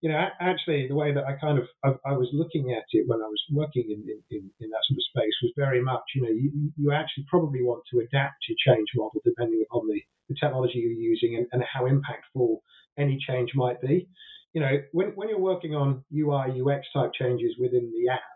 you 0.00 0.10
know, 0.10 0.28
actually, 0.40 0.88
the 0.88 0.94
way 0.94 1.12
that 1.12 1.24
I 1.24 1.34
kind 1.34 1.58
of 1.58 1.66
I, 1.84 1.90
I 2.10 2.12
was 2.16 2.28
looking 2.32 2.72
at 2.72 2.84
it 2.92 3.04
when 3.06 3.20
I 3.20 3.28
was 3.28 3.42
working 3.52 3.84
in, 3.90 4.00
in, 4.30 4.50
in, 4.60 4.70
that 4.70 4.84
sort 4.88 4.96
of 4.96 5.04
space 5.10 5.36
was 5.42 5.52
very 5.56 5.82
much, 5.82 6.02
you 6.14 6.22
know, 6.22 6.30
you, 6.30 6.72
you 6.76 6.92
actually 6.92 7.26
probably 7.28 7.62
want 7.62 7.82
to 7.92 8.00
adapt 8.00 8.48
your 8.48 8.56
change 8.66 8.88
model 8.94 9.20
depending 9.24 9.62
upon 9.68 9.86
the, 9.88 10.00
the 10.28 10.36
technology 10.40 10.78
you're 10.78 10.92
using 10.92 11.36
and, 11.36 11.46
and 11.52 11.62
how 11.62 11.84
impactful 11.84 12.56
any 12.98 13.18
change 13.26 13.50
might 13.54 13.80
be. 13.82 14.08
You 14.54 14.62
know, 14.62 14.78
when, 14.92 15.08
when 15.08 15.28
you're 15.28 15.38
working 15.38 15.74
on 15.74 16.04
UI 16.14 16.62
UX 16.62 16.86
type 16.94 17.10
changes 17.12 17.54
within 17.60 17.92
the 17.92 18.10
app 18.12 18.35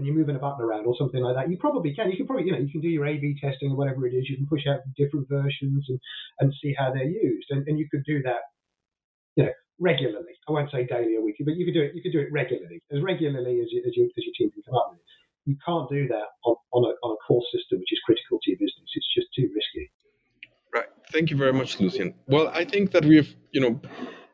and 0.00 0.06
you're 0.08 0.16
moving 0.16 0.34
a 0.34 0.38
button 0.40 0.64
around 0.64 0.88
or 0.88 0.96
something 0.96 1.20
like 1.20 1.36
that, 1.36 1.50
you 1.52 1.60
probably 1.60 1.92
can. 1.92 2.08
You 2.10 2.16
can 2.16 2.24
probably, 2.24 2.46
you 2.48 2.52
know, 2.52 2.58
you 2.64 2.72
can 2.72 2.80
do 2.80 2.88
your 2.88 3.04
A/B 3.04 3.36
testing 3.36 3.70
or 3.70 3.76
whatever 3.76 4.08
it 4.08 4.16
is. 4.16 4.24
You 4.32 4.40
can 4.40 4.48
push 4.48 4.64
out 4.64 4.80
different 4.96 5.28
versions 5.28 5.84
and, 5.92 6.00
and 6.40 6.48
see 6.64 6.72
how 6.72 6.88
they're 6.90 7.04
used, 7.04 7.48
and, 7.50 7.68
and 7.68 7.78
you 7.78 7.86
could 7.92 8.04
do 8.08 8.22
that, 8.24 8.40
you 9.36 9.44
know, 9.44 9.52
regularly. 9.78 10.32
I 10.48 10.52
won't 10.52 10.70
say 10.72 10.86
daily 10.88 11.16
or 11.16 11.22
weekly, 11.22 11.44
but 11.44 11.56
you 11.60 11.66
could 11.66 11.74
do 11.74 11.82
it. 11.82 11.92
You 11.94 12.00
could 12.00 12.16
do 12.16 12.20
it 12.20 12.32
regularly, 12.32 12.80
as 12.90 13.02
regularly 13.04 13.60
as 13.60 13.68
you, 13.70 13.84
as, 13.86 13.92
you, 13.94 14.08
as 14.16 14.24
your 14.24 14.34
team 14.40 14.50
can 14.50 14.62
come 14.64 14.74
up 14.80 14.88
with. 14.90 15.00
You 15.44 15.56
can't 15.64 15.88
do 15.88 16.08
that 16.08 16.28
on, 16.44 16.56
on 16.72 16.84
a 16.84 16.92
on 17.06 17.12
a 17.12 17.20
core 17.26 17.44
system 17.52 17.78
which 17.78 17.92
is 17.92 18.00
critical 18.04 18.38
to 18.42 18.50
your 18.50 18.58
business. 18.58 18.88
It's 18.94 19.14
just 19.14 19.28
too 19.36 19.48
risky. 19.54 19.90
Right. 20.74 20.90
Thank 21.12 21.30
you 21.30 21.36
very 21.36 21.52
much, 21.52 21.80
Lucian. 21.80 22.14
Well, 22.26 22.48
I 22.48 22.64
think 22.64 22.92
that 22.92 23.04
we've, 23.04 23.34
you 23.52 23.60
know, 23.60 23.80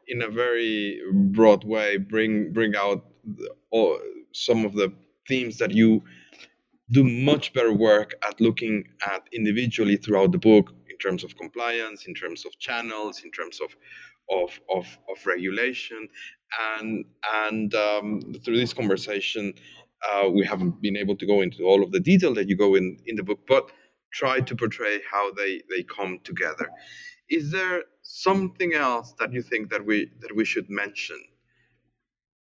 in 0.09 0.23
a 0.23 0.29
very 0.29 1.01
broad 1.13 1.65
way, 1.65 1.97
bring 1.97 2.53
bring 2.53 2.77
out 2.77 3.05
the, 3.25 3.51
all, 3.71 3.99
some 4.33 4.65
of 4.65 4.75
the 4.75 4.93
themes 5.29 5.59
that 5.59 5.73
you 5.73 6.03
do 6.91 7.05
much 7.05 7.53
better 7.53 7.73
work 7.73 8.15
at 8.29 8.41
looking 8.41 8.85
at 9.07 9.29
individually 9.33 9.97
throughout 9.97 10.33
the 10.33 10.39
book 10.39 10.73
in 10.89 10.97
terms 10.99 11.25
of 11.25 11.37
compliance, 11.37 12.07
in 12.07 12.15
terms 12.15 12.45
of 12.47 12.59
channels, 12.59 13.23
in 13.25 13.31
terms 13.33 13.61
of 13.61 13.77
of 14.31 14.61
of, 14.75 14.87
of 15.11 15.27
regulation, 15.27 16.09
and 16.79 17.05
and 17.45 17.75
um, 17.75 18.21
through 18.45 18.57
this 18.57 18.73
conversation, 18.73 19.53
uh, 20.11 20.29
we 20.29 20.45
haven't 20.45 20.81
been 20.81 20.97
able 20.97 21.17
to 21.17 21.27
go 21.27 21.43
into 21.43 21.65
all 21.65 21.83
of 21.83 21.93
the 21.93 22.01
detail 22.01 22.35
that 22.35 22.49
you 22.49 22.57
go 22.57 22.75
in 22.75 22.99
in 23.07 23.17
the 23.17 23.23
book, 23.23 23.41
but 23.49 23.71
try 24.13 24.41
to 24.41 24.57
portray 24.57 25.01
how 25.11 25.33
they 25.33 25.63
they 25.71 25.83
come 25.83 26.19
together. 26.25 26.69
Is 27.29 27.51
there 27.51 27.85
something 28.03 28.75
else 28.75 29.15
that 29.19 29.33
you 29.33 29.43
think 29.43 29.71
that 29.71 29.85
we 29.85 30.11
that 30.21 30.35
we 30.35 30.45
should 30.45 30.71
mention, 30.71 31.21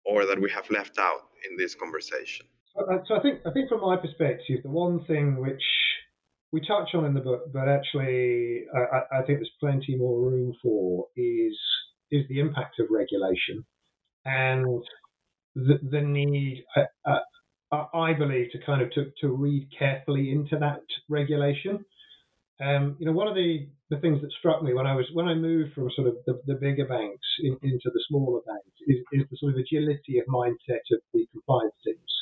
or 0.04 0.26
that 0.26 0.40
we 0.40 0.50
have 0.50 0.70
left 0.70 0.98
out 0.98 1.22
in 1.50 1.56
this 1.56 1.74
conversation? 1.74 2.46
Uh, 2.78 2.98
so 3.06 3.16
I 3.16 3.20
think 3.20 3.40
I 3.46 3.50
think 3.52 3.68
from 3.68 3.80
my 3.80 3.96
perspective, 3.96 4.60
the 4.62 4.70
one 4.70 5.04
thing 5.06 5.36
which 5.40 5.62
we 6.52 6.60
touch 6.60 6.90
on 6.94 7.04
in 7.04 7.14
the 7.14 7.20
book, 7.20 7.52
but 7.52 7.68
actually 7.68 8.64
I, 8.74 9.18
I 9.18 9.22
think 9.22 9.38
there's 9.38 9.50
plenty 9.60 9.96
more 9.96 10.20
room 10.20 10.54
for 10.62 11.06
is 11.16 11.56
is 12.10 12.24
the 12.28 12.40
impact 12.40 12.80
of 12.80 12.86
regulation 12.90 13.64
and 14.24 14.82
the, 15.54 15.78
the 15.90 16.00
need. 16.00 16.64
Uh, 16.76 17.10
uh, 17.10 17.84
I 17.94 18.14
believe 18.14 18.50
to 18.52 18.58
kind 18.64 18.80
of 18.80 18.90
to, 18.92 19.12
to 19.20 19.28
read 19.28 19.68
carefully 19.78 20.32
into 20.32 20.58
that 20.58 20.80
regulation. 21.08 21.84
Um, 22.64 22.96
you 22.98 23.06
know, 23.06 23.12
one 23.12 23.28
of 23.28 23.34
the, 23.34 23.68
the 23.90 23.98
things 23.98 24.20
that 24.22 24.32
struck 24.38 24.62
me 24.62 24.74
when 24.74 24.86
I 24.86 24.94
was 24.96 25.06
when 25.12 25.28
I 25.28 25.34
moved 25.34 25.74
from 25.74 25.90
sort 25.94 26.08
of 26.08 26.16
the, 26.26 26.40
the 26.46 26.54
bigger 26.54 26.86
banks 26.86 27.26
in, 27.40 27.58
into 27.62 27.90
the 27.92 28.02
smaller 28.08 28.40
banks 28.46 28.76
is, 28.86 28.98
is 29.12 29.26
the 29.30 29.36
sort 29.38 29.52
of 29.52 29.58
agility 29.58 30.18
of 30.18 30.26
mindset 30.26 30.82
of 30.92 31.00
the 31.12 31.26
compliance 31.32 31.74
teams. 31.84 32.17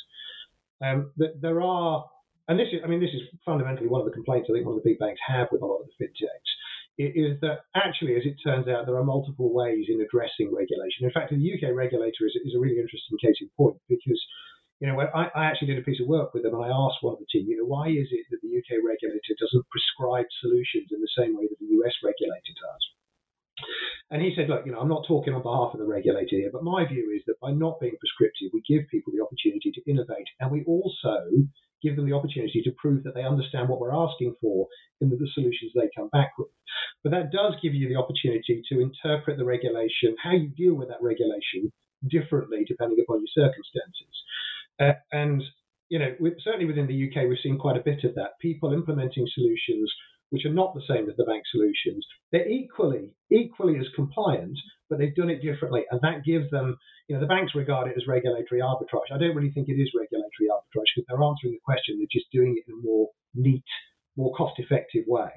Um, 0.83 1.11
there 1.17 1.61
are, 1.61 2.05
and 2.47 2.59
this 2.59 2.69
is, 2.71 2.81
I 2.83 2.87
mean, 2.87 3.01
this 3.01 3.13
is 3.13 3.21
fundamentally 3.45 3.87
one 3.87 4.01
of 4.01 4.07
the 4.07 4.13
complaints 4.13 4.47
I 4.49 4.53
think 4.53 4.65
one 4.65 4.77
of 4.77 4.83
the 4.83 4.89
big 4.89 4.99
banks 4.99 5.19
have 5.27 5.47
with 5.51 5.61
a 5.61 5.65
lot 5.65 5.81
of 5.81 5.87
the 5.89 5.97
fintechs, 6.05 6.51
is 6.97 7.37
that 7.41 7.65
actually, 7.75 8.17
as 8.17 8.25
it 8.25 8.37
turns 8.41 8.67
out, 8.67 8.85
there 8.85 8.97
are 8.97 9.05
multiple 9.05 9.53
ways 9.53 9.85
in 9.89 10.01
addressing 10.01 10.53
regulation. 10.53 11.05
In 11.05 11.13
fact, 11.13 11.29
the 11.29 11.37
UK 11.37 11.73
regulator 11.73 12.25
is, 12.25 12.33
is 12.45 12.55
a 12.55 12.59
really 12.59 12.81
interesting 12.81 13.17
case 13.21 13.37
in 13.41 13.49
point 13.57 13.77
because, 13.89 14.17
you 14.81 14.87
know, 14.89 14.97
I, 14.97 15.29
I 15.33 15.45
actually 15.45 15.73
did 15.73 15.81
a 15.81 15.85
piece 15.85 16.01
of 16.01 16.07
work 16.07 16.33
with 16.33 16.41
them 16.41 16.53
and 16.57 16.65
I 16.65 16.73
asked 16.73 17.01
one 17.01 17.13
of 17.13 17.21
the 17.21 17.29
team, 17.29 17.45
you 17.49 17.57
know, 17.57 17.69
why 17.69 17.89
is 17.89 18.09
it 18.09 18.25
that 18.33 18.41
the 18.41 18.53
UK 18.53 18.81
regulator 18.81 19.33
doesn't 19.37 19.69
prescribe 19.69 20.25
solutions 20.41 20.89
in 20.89 21.01
the 21.01 21.13
same 21.17 21.37
way 21.37 21.45
that 21.45 21.59
the 21.61 21.73
US 21.81 21.93
regulator 22.01 22.53
does? 22.57 22.83
And 24.09 24.21
he 24.21 24.33
said, 24.35 24.49
look, 24.49 24.65
you 24.65 24.71
know, 24.71 24.79
I'm 24.79 24.87
not 24.87 25.05
talking 25.07 25.33
on 25.33 25.43
behalf 25.43 25.73
of 25.73 25.79
the 25.79 25.85
regulator 25.85 26.37
here, 26.37 26.49
but 26.51 26.63
my 26.63 26.87
view 26.87 27.11
is 27.15 27.23
that 27.27 27.39
by 27.41 27.51
not 27.51 27.79
being 27.79 27.97
prescriptive, 27.99 28.51
we 28.53 28.63
give 28.67 28.87
people 28.89 29.11
the 29.11 29.23
opportunity 29.23 29.71
to 29.71 29.81
innovate, 29.89 30.27
and 30.39 30.51
we 30.51 30.63
also 30.63 31.27
give 31.83 31.95
them 31.95 32.09
the 32.09 32.15
opportunity 32.15 32.61
to 32.63 32.71
prove 32.77 33.03
that 33.03 33.13
they 33.13 33.23
understand 33.23 33.69
what 33.69 33.79
we're 33.79 33.93
asking 33.93 34.33
for 34.41 34.67
in 35.01 35.09
the, 35.09 35.17
solutions 35.33 35.71
they 35.75 35.89
come 35.95 36.09
back 36.09 36.31
with. 36.37 36.47
But 37.03 37.11
that 37.11 37.31
does 37.31 37.53
give 37.61 37.73
you 37.73 37.87
the 37.87 37.97
opportunity 37.97 38.63
to 38.69 38.79
interpret 38.79 39.37
the 39.37 39.45
regulation, 39.45 40.15
how 40.21 40.31
you 40.31 40.49
deal 40.49 40.73
with 40.73 40.87
that 40.87 41.01
regulation 41.01 41.71
differently 42.09 42.63
depending 42.67 42.99
upon 43.01 43.21
your 43.21 43.45
circumstances. 43.45 44.15
Uh, 44.79 44.93
and 45.11 45.43
you 45.89 45.99
know, 45.99 46.13
certainly 46.43 46.65
within 46.65 46.87
the 46.87 47.07
UK, 47.07 47.29
we've 47.29 47.37
seen 47.41 47.57
quite 47.57 47.77
a 47.77 47.83
bit 47.83 48.03
of 48.03 48.13
that. 48.15 48.39
People 48.41 48.73
implementing 48.73 49.27
solutions 49.33 49.91
which 50.29 50.45
are 50.45 50.53
not 50.53 50.73
the 50.73 50.85
same 50.87 51.09
as 51.09 51.15
the 51.15 51.25
bank 51.25 51.43
solutions. 51.51 52.05
They're 52.31 52.47
equally 52.47 53.15
equally 53.31 53.77
as 53.79 53.87
compliant, 53.95 54.57
but 54.89 54.99
they've 54.99 55.15
done 55.15 55.29
it 55.29 55.41
differently, 55.41 55.83
and 55.91 55.99
that 56.01 56.23
gives 56.25 56.49
them, 56.49 56.77
you 57.07 57.15
know, 57.15 57.21
the 57.21 57.27
banks 57.27 57.55
regard 57.55 57.89
it 57.89 57.97
as 57.97 58.07
regulatory 58.07 58.61
arbitrage. 58.61 59.11
I 59.13 59.17
don't 59.17 59.35
really 59.35 59.51
think 59.51 59.69
it 59.69 59.79
is 59.79 59.91
regulatory 59.95 60.51
arbitrage 60.51 60.91
because 60.95 61.05
they're 61.07 61.23
answering 61.23 61.53
the 61.53 61.65
question; 61.65 61.97
they're 61.97 62.11
just 62.11 62.31
doing 62.31 62.55
it 62.57 62.69
in 62.69 62.79
a 62.79 62.83
more 62.83 63.09
neat, 63.35 63.63
more 64.15 64.33
cost-effective 64.35 65.05
way. 65.07 65.31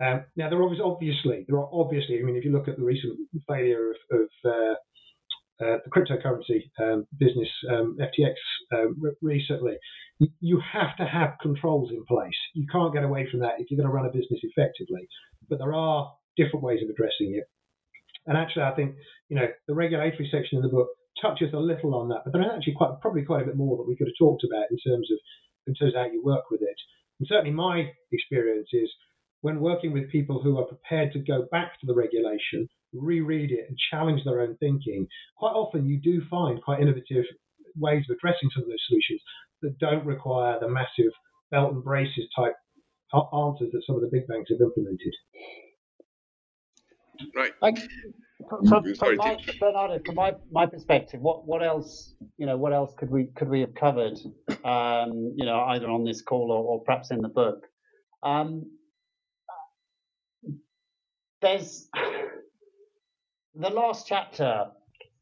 Um, 0.00 0.24
now, 0.36 0.50
there 0.50 0.60
are 0.60 0.70
obviously 0.84 1.44
there 1.48 1.58
are 1.58 1.68
obviously. 1.72 2.18
I 2.18 2.22
mean, 2.22 2.36
if 2.36 2.44
you 2.44 2.52
look 2.52 2.68
at 2.68 2.76
the 2.76 2.84
recent 2.84 3.18
failure 3.48 3.92
of, 3.92 4.20
of 4.20 4.28
uh, 4.44 4.74
uh, 5.60 5.78
the 5.84 5.90
cryptocurrency 5.90 6.70
um, 6.78 7.06
business, 7.18 7.48
um, 7.70 7.96
FTX, 7.98 8.34
uh, 8.72 9.10
recently, 9.22 9.76
you 10.40 10.60
have 10.72 10.96
to 10.96 11.04
have 11.04 11.34
controls 11.40 11.90
in 11.90 12.04
place. 12.04 12.36
You 12.54 12.66
can't 12.70 12.92
get 12.92 13.04
away 13.04 13.26
from 13.30 13.40
that 13.40 13.54
if 13.58 13.70
you're 13.70 13.78
going 13.78 13.88
to 13.88 13.94
run 13.94 14.06
a 14.06 14.12
business 14.12 14.40
effectively. 14.42 15.08
But 15.48 15.58
there 15.58 15.74
are 15.74 16.12
different 16.36 16.64
ways 16.64 16.80
of 16.82 16.90
addressing 16.90 17.34
it. 17.34 17.44
And 18.26 18.36
actually, 18.36 18.62
I 18.62 18.74
think 18.74 18.96
you 19.28 19.36
know 19.36 19.46
the 19.68 19.74
regulatory 19.74 20.28
section 20.30 20.58
of 20.58 20.64
the 20.64 20.68
book 20.68 20.88
touches 21.20 21.52
a 21.54 21.58
little 21.58 21.94
on 21.94 22.08
that, 22.08 22.22
but 22.24 22.32
there 22.32 22.42
is 22.42 22.48
actually 22.54 22.74
quite 22.74 23.00
probably 23.00 23.22
quite 23.22 23.42
a 23.42 23.46
bit 23.46 23.56
more 23.56 23.76
that 23.76 23.88
we 23.88 23.96
could 23.96 24.08
have 24.08 24.18
talked 24.18 24.44
about 24.44 24.66
in 24.70 24.78
terms 24.78 25.10
of 25.10 25.18
in 25.66 25.74
terms 25.74 25.94
of 25.94 26.00
how 26.00 26.10
you 26.10 26.22
work 26.22 26.50
with 26.50 26.62
it. 26.62 26.76
And 27.18 27.28
certainly, 27.28 27.52
my 27.52 27.90
experience 28.12 28.68
is 28.72 28.90
when 29.40 29.60
working 29.60 29.92
with 29.92 30.10
people 30.10 30.42
who 30.42 30.58
are 30.58 30.64
prepared 30.66 31.12
to 31.12 31.18
go 31.20 31.46
back 31.50 31.78
to 31.80 31.86
the 31.86 31.94
regulation, 31.94 32.68
reread 33.00 33.50
it, 33.50 33.66
and 33.68 33.76
challenge 33.90 34.22
their 34.24 34.40
own 34.40 34.56
thinking, 34.58 35.06
quite 35.36 35.52
often 35.52 35.86
you 35.86 36.00
do 36.00 36.22
find 36.28 36.62
quite 36.62 36.80
innovative 36.80 37.24
ways 37.76 38.04
of 38.08 38.16
addressing 38.16 38.50
some 38.54 38.62
of 38.62 38.68
those 38.68 38.84
solutions 38.88 39.20
that 39.62 39.78
don't 39.78 40.04
require 40.04 40.58
the 40.60 40.68
massive 40.68 41.12
belt 41.50 41.72
and 41.72 41.84
braces 41.84 42.28
type 42.36 42.54
answers 43.32 43.70
that 43.72 43.82
some 43.86 43.96
of 43.96 44.02
the 44.02 44.08
big 44.12 44.26
banks 44.26 44.50
have 44.50 44.60
implemented. 44.60 45.14
Right. 47.34 47.52
Like, 47.62 47.78
from, 48.48 48.66
from, 48.66 48.94
from 48.94 49.16
my, 49.16 49.38
Bernardo, 49.58 49.98
from 50.04 50.14
my, 50.16 50.34
my 50.50 50.66
perspective, 50.66 51.20
what, 51.20 51.46
what 51.46 51.62
else 51.62 52.14
you 52.36 52.46
know 52.46 52.56
what 52.56 52.72
else 52.72 52.94
could 52.96 53.10
we 53.10 53.28
could 53.34 53.48
we 53.48 53.60
have 53.60 53.74
covered 53.74 54.18
um, 54.64 55.32
you 55.36 55.46
know 55.46 55.60
either 55.68 55.88
on 55.88 56.04
this 56.04 56.20
call 56.20 56.52
or, 56.52 56.62
or 56.62 56.84
perhaps 56.84 57.10
in 57.10 57.22
the 57.22 57.28
book? 57.28 57.66
Um, 58.22 58.70
there's 61.40 61.88
the 63.58 63.70
last 63.70 64.06
chapter 64.06 64.66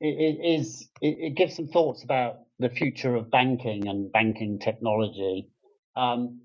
is 0.01 0.89
it, 1.01 1.37
gives 1.37 1.57
some 1.57 1.69
thoughts 1.69 2.03
about 2.03 2.41
the 2.59 2.69
future 2.69 3.15
of 3.15 3.31
banking 3.31 3.89
and 3.89 4.11
banking 4.13 4.59
technology. 4.59 5.49
Um, 5.97 6.41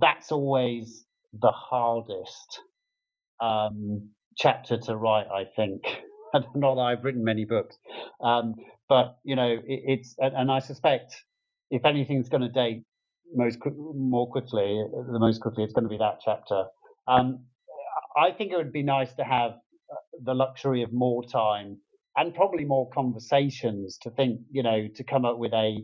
that's 0.00 0.32
always 0.32 1.04
the 1.32 1.50
hardest 1.50 2.60
um, 3.40 4.10
chapter 4.36 4.78
to 4.78 4.96
write, 4.96 5.26
I 5.26 5.44
think. 5.56 5.82
Not 6.54 6.76
that 6.76 6.80
I've 6.80 7.04
written 7.04 7.24
many 7.24 7.44
books, 7.44 7.76
um, 8.22 8.54
but 8.88 9.18
you 9.24 9.36
know, 9.36 9.50
it, 9.50 9.62
it's 9.66 10.14
and 10.18 10.50
I 10.50 10.60
suspect 10.60 11.14
if 11.70 11.84
anything's 11.84 12.28
going 12.28 12.42
to 12.42 12.48
date 12.48 12.84
most 13.34 13.58
more 13.74 14.30
quickly, 14.30 14.82
the 14.92 15.18
most 15.18 15.40
quickly, 15.40 15.64
it's 15.64 15.72
going 15.72 15.84
to 15.84 15.90
be 15.90 15.98
that 15.98 16.20
chapter. 16.24 16.64
Um, 17.08 17.44
I 18.16 18.30
think 18.30 18.52
it 18.52 18.56
would 18.56 18.72
be 18.72 18.82
nice 18.82 19.12
to 19.14 19.24
have 19.24 19.52
the 20.22 20.34
luxury 20.34 20.82
of 20.82 20.92
more 20.92 21.24
time 21.24 21.78
and 22.16 22.34
probably 22.34 22.64
more 22.64 22.88
conversations 22.90 23.98
to 24.02 24.10
think, 24.10 24.40
you 24.50 24.62
know, 24.62 24.88
to 24.94 25.04
come 25.04 25.24
up 25.24 25.38
with 25.38 25.52
a 25.52 25.82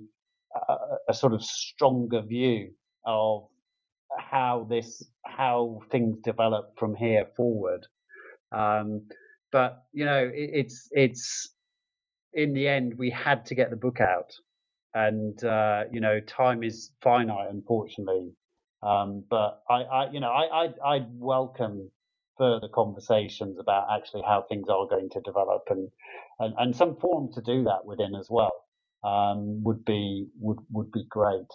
a, 0.68 0.74
a 1.10 1.14
sort 1.14 1.32
of 1.32 1.42
stronger 1.42 2.22
view 2.22 2.70
of 3.06 3.48
how 4.18 4.66
this 4.68 5.02
how 5.24 5.80
things 5.90 6.18
develop 6.24 6.72
from 6.78 6.94
here 6.94 7.26
forward. 7.36 7.86
Um, 8.52 9.08
but 9.52 9.84
you 9.92 10.04
know, 10.04 10.30
it, 10.32 10.50
it's 10.52 10.88
it's 10.92 11.54
in 12.32 12.52
the 12.52 12.68
end 12.68 12.94
we 12.98 13.10
had 13.10 13.46
to 13.46 13.54
get 13.54 13.70
the 13.70 13.76
book 13.76 14.00
out, 14.00 14.32
and 14.94 15.42
uh, 15.44 15.84
you 15.92 16.00
know, 16.00 16.20
time 16.20 16.62
is 16.62 16.92
finite, 17.02 17.50
unfortunately. 17.50 18.32
Um, 18.82 19.24
but 19.28 19.62
I, 19.68 19.82
I, 19.82 20.10
you 20.12 20.20
know, 20.20 20.30
I, 20.30 20.66
I, 20.66 20.96
I 20.96 21.06
welcome 21.14 21.90
further 22.38 22.68
conversations 22.74 23.58
about 23.58 23.86
actually 23.94 24.22
how 24.26 24.44
things 24.48 24.68
are 24.68 24.86
going 24.88 25.10
to 25.10 25.20
develop 25.20 25.62
and 25.70 25.88
and, 26.38 26.54
and 26.58 26.76
some 26.76 26.96
form 26.96 27.30
to 27.34 27.42
do 27.42 27.64
that 27.64 27.84
within 27.84 28.14
as 28.14 28.28
well 28.30 28.52
um, 29.04 29.62
would 29.64 29.84
be 29.84 30.26
would 30.40 30.58
would 30.70 30.90
be 30.92 31.04
great. 31.08 31.50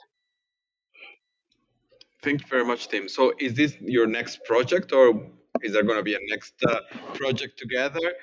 Thank 2.21 2.41
you 2.41 2.47
very 2.47 2.65
much, 2.65 2.87
Tim. 2.87 3.09
So, 3.09 3.33
is 3.39 3.53
this 3.53 3.75
your 3.81 4.07
next 4.07 4.45
project, 4.45 4.93
or 4.93 5.29
is 5.61 5.73
there 5.73 5.83
going 5.83 5.97
to 5.97 6.03
be 6.03 6.15
a 6.15 6.19
next 6.29 6.53
uh, 6.67 6.79
project 7.13 7.59
together, 7.59 8.13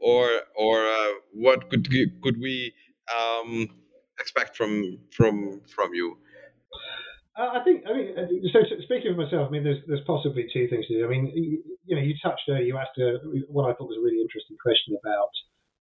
or 0.00 0.28
or 0.56 0.86
uh, 0.86 1.12
what 1.32 1.70
could 1.70 1.88
could 2.22 2.38
we 2.40 2.72
um, 3.18 3.68
expect 4.20 4.56
from 4.56 4.98
from 5.10 5.62
from 5.66 5.94
you? 5.94 6.18
Uh, 7.36 7.60
I 7.60 7.64
think. 7.64 7.84
I 7.84 7.92
mean, 7.92 8.08
uh, 8.16 8.24
so, 8.52 8.60
speaking 8.84 9.12
for 9.12 9.20
myself, 9.20 9.48
I 9.48 9.50
mean, 9.50 9.64
there's 9.64 9.84
there's 9.86 10.04
possibly 10.06 10.48
two 10.52 10.68
things 10.68 10.86
to 10.88 10.94
do. 10.94 11.04
I 11.04 11.08
mean, 11.08 11.30
you, 11.84 11.94
know, 11.94 12.00
you 12.00 12.14
touched 12.22 12.48
earlier. 12.48 12.64
You 12.64 12.78
asked 12.78 12.96
a, 12.98 13.20
what 13.48 13.68
I 13.68 13.74
thought 13.74 13.92
was 13.92 14.00
a 14.00 14.04
really 14.04 14.22
interesting 14.22 14.56
question 14.56 14.96
about 14.96 15.28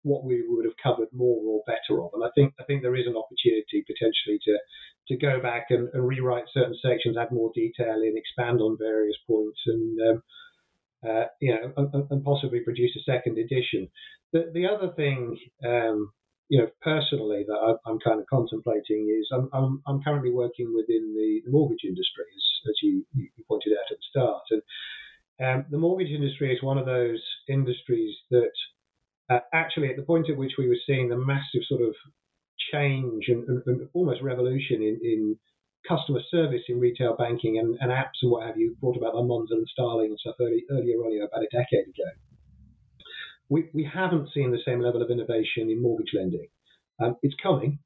what 0.03 0.23
we 0.23 0.44
would 0.48 0.65
have 0.65 0.80
covered 0.82 1.10
more 1.11 1.44
or 1.44 1.61
better 1.68 2.02
of. 2.02 2.11
And 2.14 2.23
I 2.23 2.30
think 2.36 2.53
I 2.60 2.64
think 2.64 2.82
there 2.82 2.95
is 2.95 3.06
an 3.06 3.19
opportunity 3.19 3.84
potentially 3.84 4.40
to 4.48 4.57
to 5.10 5.18
go 5.18 5.41
back 5.41 5.68
and, 5.69 5.90
and 5.94 6.07
rewrite 6.07 6.45
certain 6.53 6.78
sections, 6.80 7.18
add 7.18 7.32
more 7.36 7.52
detail 7.53 7.99
in, 7.99 8.15
expand 8.15 8.61
on 8.61 8.78
various 8.80 9.18
points, 9.28 9.60
and 9.68 9.99
um, 10.07 10.23
uh, 11.03 11.26
you 11.41 11.52
know, 11.52 11.73
and, 11.76 12.07
and, 12.11 12.23
possibly 12.23 12.61
produce 12.61 12.95
a 12.95 13.03
second 13.03 13.38
edition. 13.38 13.90
The 14.32 14.52
the 14.53 14.68
other 14.68 14.94
thing. 14.95 15.38
Um, 15.65 16.14
you 16.52 16.60
know, 16.60 16.68
personally, 16.82 17.45
that 17.48 17.56
I, 17.56 17.90
am 17.90 17.98
kind 17.99 18.19
of 18.19 18.28
contemplating 18.28 19.07
is 19.07 19.26
I'm, 19.34 19.48
I'm, 19.53 19.82
I'm 19.88 20.03
currently 20.03 20.32
working 20.32 20.73
within 20.76 21.15
the, 21.15 21.49
mortgage 21.49 21.86
industry, 21.86 22.26
as, 22.36 22.69
as 22.69 22.76
you, 22.84 23.06
you, 23.15 23.30
pointed 23.48 23.72
out 23.72 23.90
at 23.90 23.98
the 23.98 24.10
start, 24.10 24.44
and 24.52 24.61
um, 25.41 25.65
the 25.72 25.78
mortgage 25.78 26.11
industry 26.11 26.53
is 26.53 26.61
one 26.61 26.78
of 26.78 26.86
those 26.86 27.23
industries 27.48 28.14
that 28.32 28.52
uh, 29.30 29.40
actually, 29.53 29.90
at 29.90 29.95
the 29.95 30.02
point 30.03 30.30
at 30.30 30.36
which 30.36 30.52
we 30.57 30.68
were 30.68 30.84
seeing 30.86 31.07
the 31.07 31.15
massive 31.15 31.61
sort 31.69 31.82
of 31.82 31.95
change 32.73 33.30
and, 33.30 33.48
and, 33.48 33.64
and 33.65 33.88
almost 33.94 34.22
revolution 34.22 34.82
in, 34.82 34.99
in, 35.02 35.38
customer 35.88 36.19
service 36.30 36.61
in 36.69 36.80
retail 36.80 37.15
banking 37.15 37.57
and, 37.57 37.76
and, 37.82 37.90
apps 37.90 38.22
and 38.22 38.32
what 38.32 38.45
have 38.45 38.56
you, 38.56 38.78
brought 38.80 38.95
about 38.95 39.14
by 39.14 39.19
Monzo 39.19 39.53
and 39.53 39.68
Starling 39.72 40.11
and 40.11 40.19
stuff 40.19 40.36
early, 40.40 40.64
earlier 40.69 40.98
on, 40.98 41.28
about 41.28 41.41
a 41.41 41.49
decade 41.49 41.88
ago. 41.88 42.11
We, 43.52 43.69
we 43.73 43.84
haven't 43.84 44.30
seen 44.34 44.52
the 44.52 44.65
same 44.65 44.80
level 44.80 45.02
of 45.02 45.11
innovation 45.11 45.69
in 45.69 45.82
mortgage 45.82 46.14
lending. 46.15 46.48
Um, 47.03 47.18
it's 47.22 47.36
coming, 47.44 47.80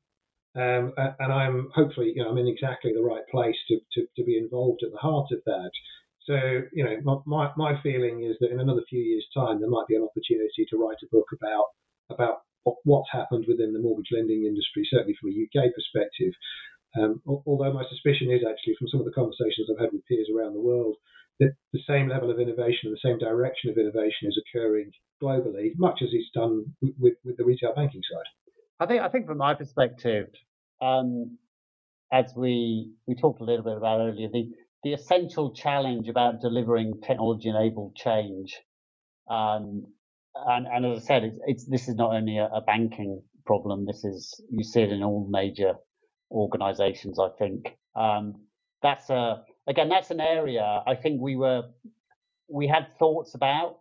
um, 0.55 0.93
and 0.95 1.33
I'm 1.33 1.69
hopefully, 1.73 2.13
you 2.15 2.23
know, 2.23 2.29
I'm 2.29 2.37
in 2.37 2.47
exactly 2.47 2.93
the 2.93 3.01
right 3.01 3.23
place 3.31 3.55
to, 3.69 3.79
to, 3.93 4.07
to 4.15 4.23
be 4.23 4.37
involved 4.37 4.83
at 4.85 4.91
the 4.91 4.97
heart 4.97 5.27
of 5.31 5.39
that. 5.45 5.71
So, 6.25 6.35
you 6.71 6.83
know, 6.83 7.21
my, 7.25 7.49
my 7.57 7.81
feeling 7.81 8.23
is 8.23 8.37
that 8.39 8.51
in 8.51 8.59
another 8.59 8.81
few 8.89 9.01
years' 9.01 9.25
time, 9.33 9.59
there 9.59 9.69
might 9.69 9.87
be 9.87 9.95
an 9.95 10.07
opportunity 10.07 10.65
to 10.69 10.77
write 10.77 11.01
a 11.03 11.11
book 11.11 11.27
about 11.33 11.65
about 12.11 12.45
what's 12.83 13.09
happened 13.11 13.45
within 13.47 13.73
the 13.73 13.79
mortgage 13.79 14.09
lending 14.11 14.45
industry, 14.45 14.87
certainly 14.89 15.15
from 15.19 15.29
a 15.29 15.37
UK 15.45 15.73
perspective. 15.73 16.33
Um, 16.97 17.21
although 17.25 17.73
my 17.73 17.83
suspicion 17.89 18.31
is 18.31 18.41
actually 18.47 18.75
from 18.77 18.87
some 18.87 19.01
of 19.01 19.05
the 19.05 19.17
conversations 19.17 19.67
I've 19.69 19.81
had 19.81 19.91
with 19.91 20.05
peers 20.07 20.29
around 20.33 20.53
the 20.53 20.61
world 20.61 20.95
that 21.39 21.53
the 21.73 21.79
same 21.87 22.07
level 22.07 22.31
of 22.31 22.39
innovation 22.39 22.91
the 22.91 22.99
same 23.03 23.17
direction 23.17 23.69
of 23.69 23.77
innovation 23.77 24.27
is 24.27 24.41
occurring 24.41 24.91
globally, 25.21 25.71
much 25.77 25.99
as 26.01 26.09
it's 26.11 26.29
done 26.33 26.65
with, 26.81 27.13
with, 27.23 27.37
the 27.37 27.43
retail 27.43 27.73
banking 27.75 28.01
side. 28.11 28.25
I 28.79 28.85
think 28.85 29.01
I 29.01 29.09
think 29.09 29.27
from 29.27 29.37
my 29.37 29.53
perspective, 29.53 30.27
um, 30.81 31.37
as 32.11 32.33
we 32.35 32.91
we 33.07 33.15
talked 33.15 33.41
a 33.41 33.45
little 33.45 33.63
bit 33.63 33.77
about 33.77 34.01
earlier, 34.01 34.29
the 34.31 34.49
the 34.83 34.93
essential 34.93 35.51
challenge 35.53 36.09
about 36.09 36.41
delivering 36.41 37.01
technology 37.01 37.49
enabled 37.49 37.95
change. 37.95 38.55
Um, 39.29 39.87
and, 40.35 40.67
and, 40.67 40.85
as 40.85 41.03
I 41.03 41.05
said, 41.05 41.23
it's, 41.23 41.39
it's 41.47 41.65
this 41.65 41.87
is 41.87 41.95
not 41.95 42.13
only 42.13 42.37
a, 42.37 42.45
a, 42.45 42.61
banking 42.61 43.21
problem. 43.45 43.85
This 43.85 44.03
is 44.03 44.39
you 44.51 44.63
see 44.63 44.81
it 44.81 44.91
in 44.91 45.01
all 45.01 45.27
major 45.29 45.73
organisations. 46.29 47.17
I 47.17 47.29
think 47.39 47.77
um, 47.95 48.35
that's 48.83 49.09
a 49.09 49.43
again 49.67 49.89
that's 49.89 50.11
an 50.11 50.19
area 50.19 50.83
I 50.87 50.95
think 50.95 51.21
we 51.21 51.35
were 51.35 51.63
we 52.47 52.67
had 52.67 52.87
thoughts 52.97 53.35
about. 53.35 53.79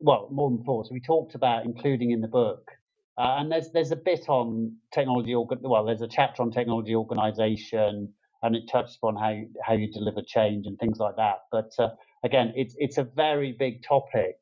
Well, 0.00 0.28
more 0.30 0.50
than 0.50 0.64
thoughts, 0.64 0.90
we 0.90 1.00
talked 1.00 1.34
about 1.34 1.64
including 1.64 2.10
in 2.10 2.20
the 2.20 2.28
book. 2.28 2.70
Uh, 3.18 3.36
and 3.38 3.52
there's 3.52 3.70
there's 3.72 3.90
a 3.90 3.96
bit 3.96 4.28
on 4.28 4.74
technology. 4.92 5.34
Well, 5.34 5.84
there's 5.84 6.02
a 6.02 6.08
chapter 6.08 6.42
on 6.42 6.50
technology 6.50 6.94
organisation 6.94 8.12
and 8.42 8.56
it 8.56 8.62
touches 8.70 8.96
upon 8.96 9.16
how 9.16 9.30
you, 9.30 9.48
how 9.62 9.74
you 9.74 9.90
deliver 9.92 10.22
change 10.26 10.66
and 10.66 10.78
things 10.78 10.98
like 10.98 11.16
that. 11.16 11.40
But 11.52 11.70
uh, 11.78 11.90
again, 12.24 12.52
it's 12.56 12.74
it's 12.78 12.98
a 12.98 13.04
very 13.04 13.52
big 13.52 13.82
topic, 13.82 14.36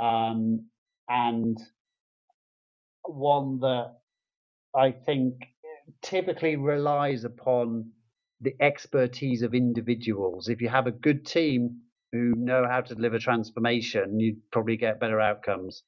um, 0.00 0.66
and 1.08 1.56
one 3.04 3.60
that 3.60 3.92
I 4.74 4.90
think 4.92 5.34
typically 6.02 6.56
relies 6.56 7.24
upon 7.24 7.90
the 8.40 8.54
expertise 8.60 9.42
of 9.42 9.54
individuals. 9.54 10.48
If 10.48 10.60
you 10.60 10.68
have 10.68 10.86
a 10.86 10.92
good 10.92 11.26
team 11.26 11.80
who 12.12 12.34
know 12.36 12.66
how 12.68 12.80
to 12.80 12.94
deliver 12.94 13.18
transformation, 13.18 14.18
you 14.18 14.36
probably 14.50 14.76
get 14.76 15.00
better 15.00 15.20
outcomes. 15.20 15.82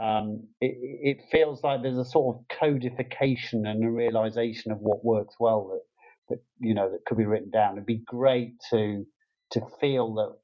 Um, 0.00 0.46
it, 0.60 1.18
it, 1.18 1.24
feels 1.30 1.62
like 1.64 1.82
there's 1.82 1.98
a 1.98 2.04
sort 2.04 2.36
of 2.36 2.58
codification 2.58 3.66
and 3.66 3.84
a 3.84 3.90
realization 3.90 4.70
of 4.70 4.78
what 4.78 5.04
works 5.04 5.34
well 5.40 5.68
that 5.68 5.80
that 6.28 6.38
you 6.60 6.74
know 6.74 6.90
that 6.90 7.04
could 7.04 7.18
be 7.18 7.26
written 7.26 7.50
down. 7.50 7.72
It'd 7.72 7.86
be 7.86 8.02
great 8.06 8.52
to 8.70 9.04
to 9.52 9.60
feel 9.80 10.14
that 10.14 10.36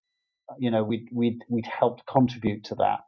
you 0.58 0.72
know 0.72 0.82
we'd 0.82 1.08
we'd 1.12 1.38
we'd 1.48 1.66
helped 1.66 2.04
contribute 2.06 2.64
to 2.64 2.74
that. 2.76 3.00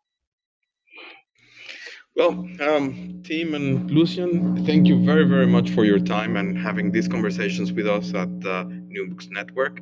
Well, 2.16 2.30
um, 2.66 3.20
Tim 3.24 3.55
and 3.55 3.90
Lucian, 3.90 4.64
thank 4.64 4.86
you 4.86 5.05
very, 5.05 5.24
very 5.24 5.47
much 5.47 5.68
for 5.70 5.84
your 5.84 5.98
time 5.98 6.36
and 6.38 6.56
having 6.56 6.90
these 6.90 7.09
conversations 7.09 7.72
with 7.72 7.86
us 7.86 8.14
at 8.14 8.40
the 8.40 8.64
New 8.88 9.09
Books 9.10 9.28
Network. 9.30 9.80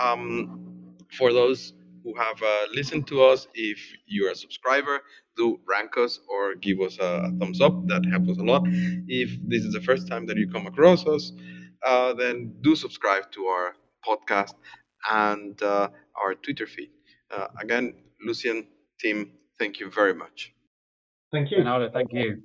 Um, 0.00 0.94
for 1.18 1.32
those 1.32 1.72
who 2.04 2.14
have 2.16 2.40
uh, 2.40 2.66
listened 2.72 3.08
to 3.08 3.24
us, 3.24 3.48
if 3.54 3.80
you're 4.06 4.30
a 4.30 4.36
subscriber, 4.36 5.00
do 5.36 5.58
rank 5.68 5.98
us 5.98 6.20
or 6.28 6.54
give 6.54 6.80
us 6.80 6.98
a, 7.00 7.32
thumbs 7.40 7.60
up. 7.60 7.74
That 7.88 8.06
helps 8.06 8.30
us 8.30 8.38
a 8.38 8.44
lot. 8.44 8.62
If 9.08 9.30
this 9.48 9.64
is 9.64 9.72
the 9.72 9.82
first 9.82 10.06
time 10.06 10.24
that 10.26 10.36
you 10.36 10.48
come 10.48 10.68
across 10.68 11.04
us, 11.06 11.32
uh, 11.84 12.12
then 12.14 12.54
do 12.60 12.76
subscribe 12.76 13.32
to 13.32 13.46
our 13.46 13.74
podcast 14.06 14.54
and 15.10 15.60
uh, 15.60 15.88
our 16.14 16.36
Twitter 16.36 16.68
feed. 16.68 16.90
Uh, 17.28 17.48
again, 17.60 17.94
Lucian, 18.24 18.68
Tim, 19.00 19.32
thank 19.58 19.80
you 19.80 19.90
very 19.90 20.14
much. 20.14 20.52
Thank 21.32 21.50
you. 21.50 21.64
Thank 21.92 22.12
you. 22.12 22.42